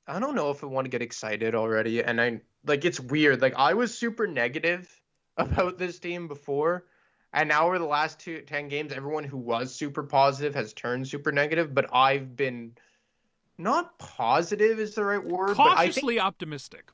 I 0.10 0.20
don't 0.20 0.36
know 0.36 0.50
if 0.50 0.64
I 0.64 0.68
want 0.68 0.86
to 0.86 0.90
get 0.90 1.02
excited 1.02 1.54
already. 1.56 2.04
And 2.04 2.20
I, 2.20 2.42
like, 2.66 2.84
it's 2.84 3.00
weird. 3.00 3.42
Like, 3.42 3.54
I 3.56 3.74
was 3.76 3.96
super 3.96 4.26
negative 4.28 4.90
about 5.38 5.78
this 5.78 6.00
team 6.00 6.28
before. 6.28 6.86
And 7.32 7.48
now 7.48 7.68
over 7.68 7.78
the 7.78 7.86
last 7.86 8.20
two, 8.20 8.42
10 8.42 8.70
games, 8.70 8.92
everyone 8.92 9.24
who 9.24 9.38
was 9.38 9.74
super 9.74 10.02
positive 10.02 10.56
has 10.56 10.74
turned 10.74 11.08
super 11.08 11.32
negative. 11.32 11.76
But 11.76 11.94
I've 11.94 12.36
been 12.36 12.74
not 13.60 14.00
positive 14.00 14.80
is 14.80 14.96
the 14.96 15.04
right 15.04 15.24
word. 15.24 15.56
but 15.56 15.60
I 15.60 15.84
think 15.84 15.96
Cautiously 15.96 16.20
optimistic. 16.20 16.90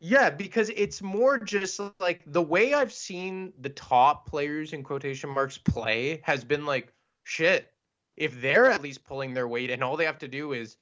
yeah, 0.00 0.28
because 0.28 0.70
it's 0.76 1.00
more 1.00 1.38
just 1.38 1.80
like 2.00 2.20
the 2.26 2.42
way 2.42 2.74
I've 2.74 2.92
seen 2.92 3.52
the 3.60 3.70
top 3.70 4.28
players 4.28 4.74
in 4.74 4.82
quotation 4.82 5.30
marks 5.30 5.56
play 5.56 6.20
has 6.24 6.44
been 6.44 6.66
like 6.66 6.92
shit. 7.24 7.72
If 8.16 8.40
they're 8.42 8.66
at 8.66 8.82
least 8.82 9.04
pulling 9.04 9.32
their 9.32 9.48
weight 9.48 9.70
and 9.70 9.82
all 9.82 9.96
they 9.96 10.04
have 10.04 10.18
to 10.18 10.28
do 10.28 10.52
is 10.52 10.76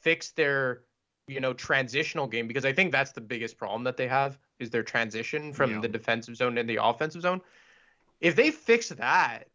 fix 0.00 0.30
their, 0.32 0.82
you 1.26 1.40
know, 1.40 1.52
transitional 1.52 2.26
game 2.26 2.46
because 2.48 2.64
I 2.64 2.72
think 2.72 2.92
that's 2.92 3.12
the 3.12 3.20
biggest 3.20 3.56
problem 3.56 3.84
that 3.84 3.96
they 3.96 4.08
have 4.08 4.38
is 4.58 4.70
their 4.70 4.82
transition 4.82 5.52
from 5.52 5.70
Yeah. 5.70 5.80
the 5.80 5.88
defensive 5.88 6.36
zone 6.36 6.58
and 6.58 6.68
the 6.68 6.82
offensive 6.82 7.22
zone. 7.22 7.40
If 8.20 8.36
they 8.36 8.50
fix 8.50 8.88
that, 8.90 9.48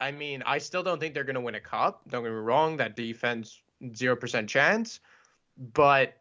I 0.00 0.10
mean, 0.12 0.42
I 0.46 0.58
still 0.58 0.82
don't 0.82 0.98
think 0.98 1.14
they're 1.14 1.24
going 1.24 1.34
to 1.34 1.40
win 1.40 1.54
a 1.54 1.60
cup. 1.60 2.02
Don't 2.08 2.22
get 2.22 2.30
me 2.32 2.38
wrong, 2.38 2.78
that 2.78 2.96
defense 2.96 3.60
0% 3.82 4.48
chance, 4.48 5.00
but 5.56 6.14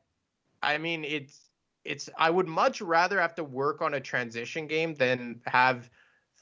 I 0.61 0.77
mean, 0.77 1.03
it's 1.05 1.45
it's 1.85 2.09
I 2.17 2.29
would 2.29 2.47
much 2.47 2.81
rather 2.81 3.19
have 3.21 3.35
to 3.35 3.43
work 3.43 3.81
on 3.81 3.93
a 3.93 4.01
transition 4.01 4.67
game 4.67 4.95
than 4.95 5.41
have 5.45 5.89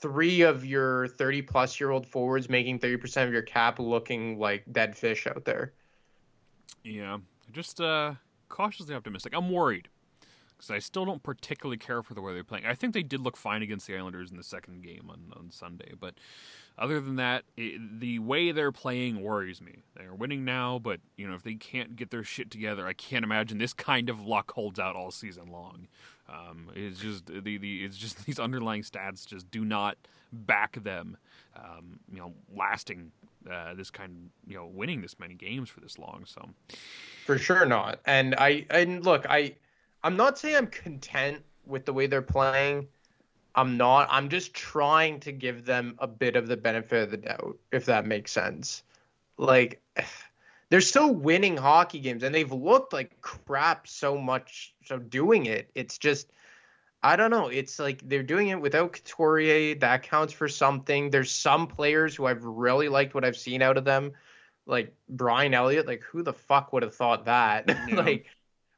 three 0.01 0.41
of 0.41 0.65
your 0.65 1.07
30 1.07 1.43
plus 1.43 1.79
year 1.79 1.91
old 1.91 2.07
forwards 2.07 2.49
making 2.49 2.79
30% 2.79 3.25
of 3.27 3.31
your 3.33 3.43
cap 3.43 3.79
looking 3.79 4.39
like 4.39 4.63
dead 4.71 4.95
fish 4.97 5.27
out 5.27 5.45
there. 5.45 5.73
Yeah, 6.83 7.17
just 7.51 7.81
uh, 7.81 8.15
cautiously 8.49 8.95
optimistic. 8.95 9.33
I'm 9.35 9.49
worried 9.49 9.89
because 10.57 10.71
I 10.71 10.79
still 10.79 11.05
don't 11.05 11.21
particularly 11.21 11.77
care 11.77 12.01
for 12.01 12.13
the 12.13 12.21
way 12.21 12.33
they're 12.33 12.43
playing. 12.43 12.65
I 12.65 12.73
think 12.73 12.93
they 12.93 13.03
did 13.03 13.21
look 13.21 13.37
fine 13.37 13.61
against 13.61 13.85
the 13.85 13.95
Islanders 13.95 14.31
in 14.31 14.37
the 14.37 14.43
second 14.43 14.81
game 14.81 15.09
on, 15.09 15.31
on 15.37 15.51
Sunday, 15.51 15.93
but 15.99 16.15
other 16.77 16.99
than 16.99 17.15
that, 17.17 17.43
it, 17.55 17.99
the 17.99 18.19
way 18.19 18.51
they're 18.51 18.71
playing 18.71 19.21
worries 19.21 19.61
me. 19.61 19.83
They're 19.95 20.13
winning 20.13 20.45
now, 20.45 20.79
but 20.79 20.99
you 21.15 21.27
know 21.27 21.35
if 21.35 21.43
they 21.43 21.55
can't 21.55 21.95
get 21.95 22.09
their 22.09 22.23
shit 22.23 22.49
together, 22.49 22.87
I 22.87 22.93
can't 22.93 23.23
imagine 23.23 23.57
this 23.57 23.73
kind 23.73 24.09
of 24.09 24.25
luck 24.25 24.51
holds 24.51 24.79
out 24.79 24.95
all 24.95 25.11
season 25.11 25.51
long. 25.51 25.87
Um, 26.29 26.69
it's 26.75 26.99
just 26.99 27.27
the, 27.27 27.57
the 27.57 27.85
it's 27.85 27.97
just 27.97 28.25
these 28.25 28.39
underlying 28.39 28.81
stats 28.81 29.25
just 29.25 29.49
do 29.51 29.63
not 29.63 29.97
back 30.31 30.83
them. 30.83 31.17
Um, 31.55 31.99
you 32.11 32.19
know, 32.19 32.33
lasting 32.55 33.11
uh, 33.49 33.73
this 33.73 33.89
kind, 33.89 34.11
of 34.11 34.49
you 34.49 34.57
know, 34.57 34.65
winning 34.65 35.01
this 35.01 35.19
many 35.19 35.33
games 35.33 35.69
for 35.69 35.79
this 35.79 35.97
long. 35.97 36.23
So 36.25 36.49
For 37.25 37.37
sure 37.37 37.65
not. 37.65 37.99
And 38.05 38.35
I 38.37 38.65
and 38.69 39.05
look, 39.05 39.25
I 39.29 39.55
I'm 40.03 40.15
not 40.15 40.37
saying 40.37 40.55
I'm 40.55 40.67
content 40.67 41.43
with 41.65 41.85
the 41.85 41.93
way 41.93 42.07
they're 42.07 42.21
playing. 42.21 42.87
I'm 43.55 43.75
not. 43.75 44.07
I'm 44.11 44.29
just 44.29 44.53
trying 44.53 45.19
to 45.21 45.31
give 45.31 45.65
them 45.65 45.95
a 45.99 46.07
bit 46.07 46.35
of 46.35 46.47
the 46.47 46.57
benefit 46.57 47.03
of 47.03 47.11
the 47.11 47.17
doubt, 47.17 47.57
if 47.71 47.85
that 47.85 48.05
makes 48.05 48.31
sense. 48.31 48.83
Like 49.37 49.81
they're 50.69 50.81
still 50.81 51.13
winning 51.13 51.57
hockey 51.57 51.99
games 51.99 52.23
and 52.23 52.33
they've 52.33 52.51
looked 52.51 52.93
like 52.93 53.19
crap 53.21 53.87
so 53.87 54.17
much 54.17 54.73
so 54.85 54.99
doing 54.99 55.47
it. 55.47 55.69
It's 55.75 55.97
just 55.97 56.31
I 57.07 57.15
don't 57.15 57.31
know. 57.31 57.47
It's 57.47 57.79
like 57.79 58.01
they're 58.03 58.21
doing 58.21 58.49
it 58.49 58.59
without 58.59 58.91
Couturier. 58.91 59.75
That 59.75 60.03
counts 60.03 60.33
for 60.33 60.49
something. 60.49 61.09
There's 61.09 61.31
some 61.31 61.65
players 61.67 62.13
who 62.13 62.25
I've 62.25 62.43
really 62.43 62.89
liked 62.89 63.15
what 63.15 63.23
I've 63.23 63.37
seen 63.37 63.61
out 63.61 63.77
of 63.77 63.85
them, 63.85 64.11
like 64.65 64.93
Brian 65.07 65.53
Elliott. 65.53 65.87
Like 65.87 66.03
who 66.03 66.21
the 66.21 66.33
fuck 66.33 66.73
would 66.73 66.83
have 66.83 66.93
thought 66.93 67.23
that? 67.23 67.65
Yeah. 67.87 67.95
like 67.95 68.25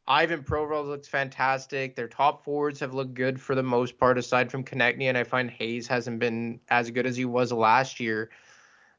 Ivan 0.07 0.43
Provorov 0.43 0.85
looks 0.87 1.07
fantastic. 1.07 1.95
Their 1.95 2.07
top 2.07 2.43
forwards 2.43 2.79
have 2.81 2.93
looked 2.93 3.15
good 3.15 3.41
for 3.41 3.55
the 3.55 3.63
most 3.63 3.97
part, 3.97 4.19
aside 4.19 4.51
from 4.51 4.63
Konecny, 4.63 5.05
and 5.05 5.17
I 5.17 5.23
find 5.23 5.49
Hayes 5.49 5.87
hasn't 5.87 6.19
been 6.19 6.59
as 6.69 6.91
good 6.91 7.07
as 7.07 7.17
he 7.17 7.25
was 7.25 7.51
last 7.51 7.99
year. 7.99 8.29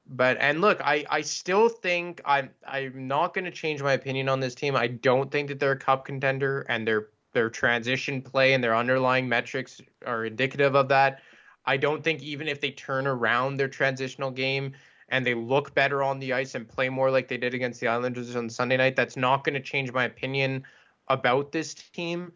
But 0.09 0.39
and 0.40 0.61
look, 0.61 0.81
I 0.81 1.05
I 1.09 1.20
still 1.20 1.69
think 1.69 2.20
I'm 2.24 2.51
I'm 2.66 3.07
not 3.07 3.35
going 3.35 3.44
to 3.44 3.52
change 3.52 3.81
my 3.81 3.93
opinion 3.93 4.28
on 4.28 4.40
this 4.40 4.57
team. 4.57 4.74
I 4.74 4.89
don't 4.89 5.31
think 5.31 5.48
that 5.51 5.61
they're 5.61 5.73
a 5.73 5.78
cup 5.78 6.05
contender, 6.05 6.62
and 6.69 6.85
their 6.85 7.11
their 7.32 7.51
transition 7.51 8.23
play 8.23 8.55
and 8.55 8.62
their 8.62 8.77
underlying 8.77 9.28
metrics 9.28 9.81
are 10.07 10.24
indicative 10.24 10.74
of 10.74 10.89
that. 10.89 11.20
I 11.65 11.77
don't 11.77 12.02
think 12.02 12.23
even 12.23 12.48
if 12.48 12.61
they 12.61 12.70
turn 12.70 13.07
around 13.07 13.57
their 13.57 13.69
transitional 13.69 14.31
game 14.31 14.73
and 15.09 15.24
they 15.24 15.35
look 15.35 15.74
better 15.74 16.02
on 16.02 16.19
the 16.19 16.32
ice 16.32 16.55
and 16.55 16.69
play 16.69 16.89
more 16.89 17.11
like 17.11 17.28
they 17.28 17.36
did 17.36 17.55
against 17.55 17.81
the 17.81 17.89
Islanders 17.89 18.35
on 18.36 18.48
Sunday 18.48 18.77
night, 18.77 18.97
that's 18.97 19.16
not 19.16 19.44
going 19.44 19.55
to 19.55 19.61
change 19.61 19.93
my 19.93 20.05
opinion 20.05 20.65
about 21.09 21.52
this 21.52 21.74
team. 21.74 22.32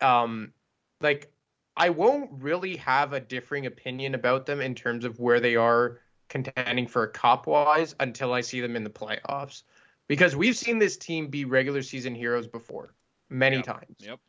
Um, 0.00 0.52
like 1.00 1.32
I 1.76 1.90
won't 1.90 2.30
really 2.32 2.76
have 2.76 3.12
a 3.12 3.20
differing 3.20 3.66
opinion 3.66 4.14
about 4.14 4.46
them 4.46 4.60
in 4.60 4.74
terms 4.74 5.04
of 5.04 5.18
where 5.18 5.40
they 5.40 5.56
are 5.56 6.00
contending 6.28 6.86
for 6.86 7.04
a 7.04 7.08
cup 7.08 7.46
wise 7.46 7.94
until 8.00 8.32
I 8.32 8.40
see 8.40 8.60
them 8.60 8.76
in 8.76 8.84
the 8.84 8.90
playoffs. 8.90 9.62
Because 10.08 10.34
we've 10.34 10.56
seen 10.56 10.78
this 10.78 10.96
team 10.96 11.28
be 11.28 11.44
regular 11.44 11.82
season 11.82 12.14
heroes 12.14 12.46
before 12.46 12.94
many 13.30 13.56
Yep. 13.56 13.64
times. 13.64 13.96
Yep. 14.00 14.20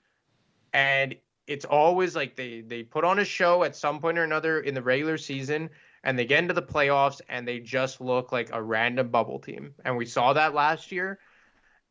And 0.73 1.15
it's 1.47 1.65
always 1.65 2.15
like 2.15 2.35
they 2.35 2.61
they 2.61 2.83
put 2.83 3.03
on 3.03 3.19
a 3.19 3.25
show 3.25 3.63
at 3.63 3.75
some 3.75 3.99
point 3.99 4.17
or 4.17 4.23
another 4.23 4.61
in 4.61 4.73
the 4.73 4.81
regular 4.81 5.17
season 5.17 5.69
and 6.03 6.17
they 6.17 6.25
get 6.25 6.39
into 6.39 6.53
the 6.53 6.61
playoffs 6.61 7.21
and 7.29 7.47
they 7.47 7.59
just 7.59 8.01
look 8.01 8.31
like 8.31 8.49
a 8.53 8.61
random 8.61 9.09
bubble 9.09 9.39
team. 9.39 9.73
And 9.85 9.97
we 9.97 10.05
saw 10.05 10.33
that 10.33 10.53
last 10.53 10.91
year. 10.91 11.19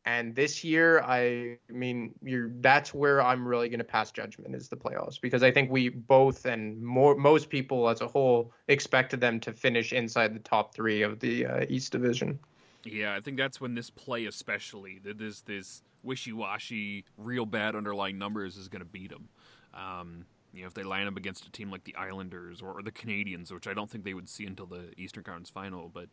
And 0.03 0.33
this 0.33 0.63
year, 0.63 0.99
I 1.01 1.59
mean, 1.69 2.13
you're 2.23 2.49
that's 2.59 2.91
where 2.91 3.21
I'm 3.21 3.47
really 3.47 3.69
going 3.69 3.79
to 3.79 3.85
pass 3.85 4.11
judgment 4.11 4.55
is 4.55 4.67
the 4.67 4.75
playoffs 4.75 5.21
because 5.21 5.43
I 5.43 5.51
think 5.51 5.69
we 5.69 5.89
both 5.89 6.45
and 6.45 6.81
more 6.81 7.15
most 7.15 7.51
people 7.51 7.87
as 7.87 8.01
a 8.01 8.07
whole 8.07 8.51
expected 8.67 9.21
them 9.21 9.39
to 9.41 9.53
finish 9.53 9.93
inside 9.93 10.33
the 10.33 10.39
top 10.39 10.73
three 10.73 11.03
of 11.03 11.19
the 11.19 11.45
uh, 11.45 11.65
East 11.69 11.91
Division. 11.91 12.39
Yeah, 12.83 13.15
I 13.15 13.21
think 13.21 13.37
that's 13.37 13.61
when 13.61 13.75
this 13.75 13.89
play, 13.89 14.25
especially 14.25 14.99
this 15.03 15.41
this 15.41 15.83
wishy-washy, 16.03 17.05
real 17.17 17.45
bad 17.45 17.75
underlying 17.75 18.17
numbers, 18.17 18.57
is 18.57 18.67
going 18.67 18.81
to 18.81 18.89
beat 18.89 19.11
them. 19.11 19.29
Um, 19.73 20.25
you 20.53 20.61
know, 20.61 20.67
if 20.67 20.73
they 20.73 20.83
line 20.83 21.07
up 21.07 21.15
against 21.15 21.45
a 21.45 21.51
team 21.51 21.71
like 21.71 21.83
the 21.83 21.95
Islanders 21.95 22.61
or, 22.61 22.73
or 22.73 22.81
the 22.81 22.91
Canadiens, 22.91 23.51
which 23.51 23.67
I 23.67 23.73
don't 23.73 23.89
think 23.89 24.03
they 24.03 24.13
would 24.13 24.27
see 24.27 24.45
until 24.45 24.65
the 24.65 24.91
Eastern 24.97 25.23
Conference 25.23 25.49
Final, 25.49 25.89
but 25.93 26.07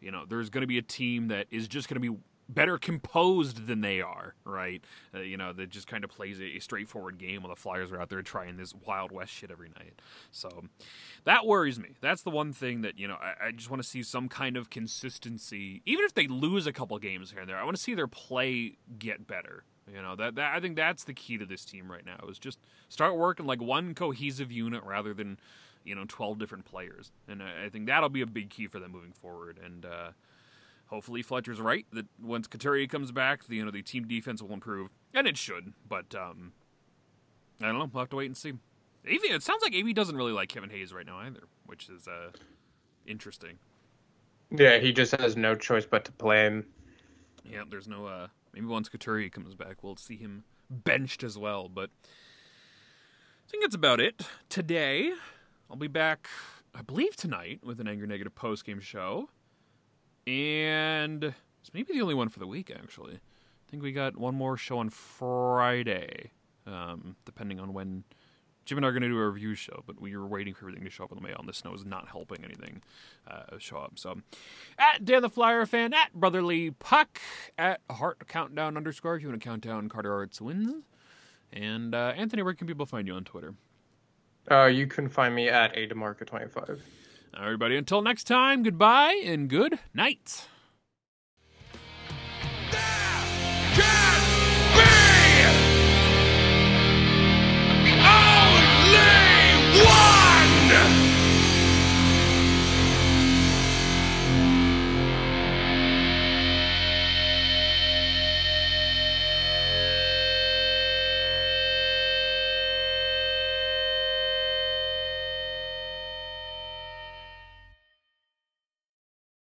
you 0.00 0.10
know, 0.10 0.24
there's 0.28 0.50
going 0.50 0.62
to 0.62 0.66
be 0.66 0.78
a 0.78 0.82
team 0.82 1.28
that 1.28 1.46
is 1.50 1.68
just 1.68 1.88
going 1.88 2.00
to 2.00 2.12
be 2.12 2.18
better 2.54 2.78
composed 2.78 3.66
than 3.66 3.80
they 3.80 4.00
are, 4.00 4.34
right? 4.44 4.82
Uh, 5.14 5.20
you 5.20 5.36
know, 5.36 5.52
that 5.52 5.70
just 5.70 5.86
kind 5.86 6.04
of 6.04 6.10
plays 6.10 6.40
a, 6.40 6.58
straightforward 6.58 7.18
game 7.18 7.42
while 7.42 7.50
the 7.50 7.60
Flyers 7.60 7.90
are 7.90 8.00
out 8.00 8.08
there 8.08 8.22
trying 8.22 8.56
this 8.56 8.72
Wild 8.86 9.10
West 9.10 9.32
shit 9.32 9.50
every 9.50 9.68
night. 9.70 10.00
So 10.30 10.64
that 11.24 11.46
worries 11.46 11.78
me. 11.78 11.90
That's 12.00 12.22
the 12.22 12.30
one 12.30 12.52
thing 12.52 12.82
that, 12.82 12.98
you 12.98 13.08
know, 13.08 13.16
I, 13.20 13.48
I 13.48 13.50
just 13.50 13.68
want 13.68 13.82
to 13.82 13.88
see 13.88 14.02
some 14.02 14.28
kind 14.28 14.56
of 14.56 14.70
consistency. 14.70 15.82
Even 15.84 16.04
if 16.04 16.14
they 16.14 16.26
lose 16.26 16.66
a 16.66 16.72
couple 16.72 16.98
games 16.98 17.32
here 17.32 17.40
and 17.40 17.48
there, 17.48 17.56
I 17.56 17.64
want 17.64 17.76
to 17.76 17.82
see 17.82 17.94
their 17.94 18.06
play 18.06 18.76
get 18.98 19.26
better. 19.26 19.64
You 19.92 20.00
know, 20.00 20.14
that, 20.16 20.36
that 20.36 20.54
I 20.54 20.60
think 20.60 20.76
that's 20.76 21.04
the 21.04 21.14
key 21.14 21.38
to 21.38 21.44
this 21.44 21.64
team 21.64 21.90
right 21.90 22.06
now 22.06 22.26
is 22.28 22.38
just 22.38 22.58
start 22.88 23.16
working 23.16 23.46
like 23.46 23.60
one 23.60 23.94
cohesive 23.94 24.52
unit 24.52 24.84
rather 24.84 25.12
than, 25.12 25.38
you 25.84 25.94
know, 25.94 26.04
12 26.06 26.38
different 26.38 26.64
players. 26.64 27.10
And 27.26 27.42
I, 27.42 27.64
I 27.64 27.68
think 27.68 27.86
that'll 27.86 28.08
be 28.08 28.22
a 28.22 28.26
big 28.26 28.50
key 28.50 28.68
for 28.68 28.78
them 28.78 28.92
moving 28.92 29.12
forward. 29.12 29.58
And, 29.62 29.84
uh, 29.84 30.10
hopefully 30.92 31.22
Fletcher's 31.22 31.58
right 31.58 31.86
that 31.92 32.06
once 32.22 32.46
Couturier 32.46 32.86
comes 32.86 33.10
back, 33.10 33.46
the, 33.46 33.56
you 33.56 33.64
know 33.64 33.70
the 33.70 33.82
team 33.82 34.06
defense 34.06 34.42
will 34.42 34.52
improve, 34.52 34.90
and 35.14 35.26
it 35.26 35.38
should. 35.38 35.72
But 35.88 36.14
um, 36.14 36.52
I 37.60 37.66
don't 37.66 37.78
know. 37.78 37.90
We'll 37.92 38.02
have 38.02 38.10
to 38.10 38.16
wait 38.16 38.26
and 38.26 38.36
see. 38.36 38.50
AV, 38.50 39.24
it 39.24 39.42
sounds 39.42 39.62
like 39.62 39.74
AV 39.74 39.94
doesn't 39.94 40.14
really 40.14 40.32
like 40.32 40.50
Kevin 40.50 40.70
Hayes 40.70 40.92
right 40.92 41.06
now 41.06 41.18
either, 41.18 41.44
which 41.66 41.88
is 41.88 42.06
uh, 42.06 42.30
interesting. 43.06 43.58
Yeah, 44.50 44.78
he 44.78 44.92
just 44.92 45.12
has 45.16 45.34
no 45.34 45.54
choice 45.54 45.86
but 45.86 46.04
to 46.04 46.12
play 46.12 46.44
him. 46.46 46.66
Yeah, 47.42 47.62
there's 47.68 47.88
no. 47.88 48.06
Uh, 48.06 48.28
maybe 48.52 48.66
once 48.66 48.88
Couturier 48.88 49.30
comes 49.30 49.54
back, 49.54 49.82
we'll 49.82 49.96
see 49.96 50.16
him 50.16 50.44
benched 50.70 51.24
as 51.24 51.38
well. 51.38 51.68
But 51.68 51.88
I 52.04 53.50
think 53.50 53.64
that's 53.64 53.74
about 53.74 53.98
it 53.98 54.26
today. 54.50 55.12
I'll 55.70 55.76
be 55.76 55.88
back, 55.88 56.28
I 56.74 56.82
believe, 56.82 57.16
tonight 57.16 57.60
with 57.64 57.80
an 57.80 57.88
Angry 57.88 58.06
Negative 58.06 58.34
post 58.34 58.66
game 58.66 58.78
show. 58.78 59.30
And 60.26 61.24
it's 61.24 61.72
maybe 61.72 61.92
the 61.92 62.02
only 62.02 62.14
one 62.14 62.28
for 62.28 62.38
the 62.38 62.46
week, 62.46 62.70
actually. 62.70 63.14
I 63.14 63.70
think 63.70 63.82
we 63.82 63.92
got 63.92 64.16
one 64.16 64.34
more 64.34 64.56
show 64.56 64.78
on 64.78 64.90
Friday, 64.90 66.30
um, 66.66 67.16
depending 67.24 67.58
on 67.58 67.72
when 67.72 68.04
Jim 68.64 68.78
and 68.78 68.84
I 68.84 68.90
are 68.90 68.92
going 68.92 69.02
to 69.02 69.08
do 69.08 69.18
a 69.18 69.28
review 69.28 69.54
show, 69.54 69.82
but 69.86 70.00
we 70.00 70.16
were 70.16 70.26
waiting 70.26 70.54
for 70.54 70.66
everything 70.66 70.84
to 70.84 70.90
show 70.90 71.04
up 71.04 71.10
in 71.10 71.16
the 71.16 71.22
mail, 71.22 71.36
and 71.38 71.48
the 71.48 71.52
snow 71.52 71.74
is 71.74 71.84
not 71.84 72.08
helping 72.08 72.44
anything 72.44 72.82
uh, 73.28 73.58
show 73.58 73.78
up. 73.78 73.98
So, 73.98 74.20
at 74.78 75.04
Dan 75.04 75.22
the 75.22 75.28
Flyer 75.28 75.66
fan, 75.66 75.92
at 75.92 76.12
Brotherly 76.14 76.70
Puck, 76.70 77.20
at 77.58 77.80
Heart 77.90 78.28
Countdown 78.28 78.76
underscore 78.76 79.16
if 79.16 79.22
you 79.22 79.28
want 79.28 79.40
to 79.40 79.48
count 79.48 79.62
down 79.62 79.88
Carter 79.88 80.10
Hart's 80.10 80.40
wins. 80.40 80.84
And 81.52 81.94
uh, 81.94 82.12
Anthony, 82.16 82.42
where 82.42 82.54
can 82.54 82.66
people 82.66 82.86
find 82.86 83.06
you 83.06 83.14
on 83.14 83.24
Twitter? 83.24 83.54
Uh, 84.50 84.66
you 84.66 84.86
can 84.86 85.08
find 85.08 85.34
me 85.34 85.48
at 85.48 85.74
ADemarca25. 85.74 86.80
Everybody, 87.34 87.76
until 87.76 88.02
next 88.02 88.24
time, 88.24 88.62
goodbye 88.62 89.20
and 89.24 89.48
good 89.48 89.78
night. 89.94 90.48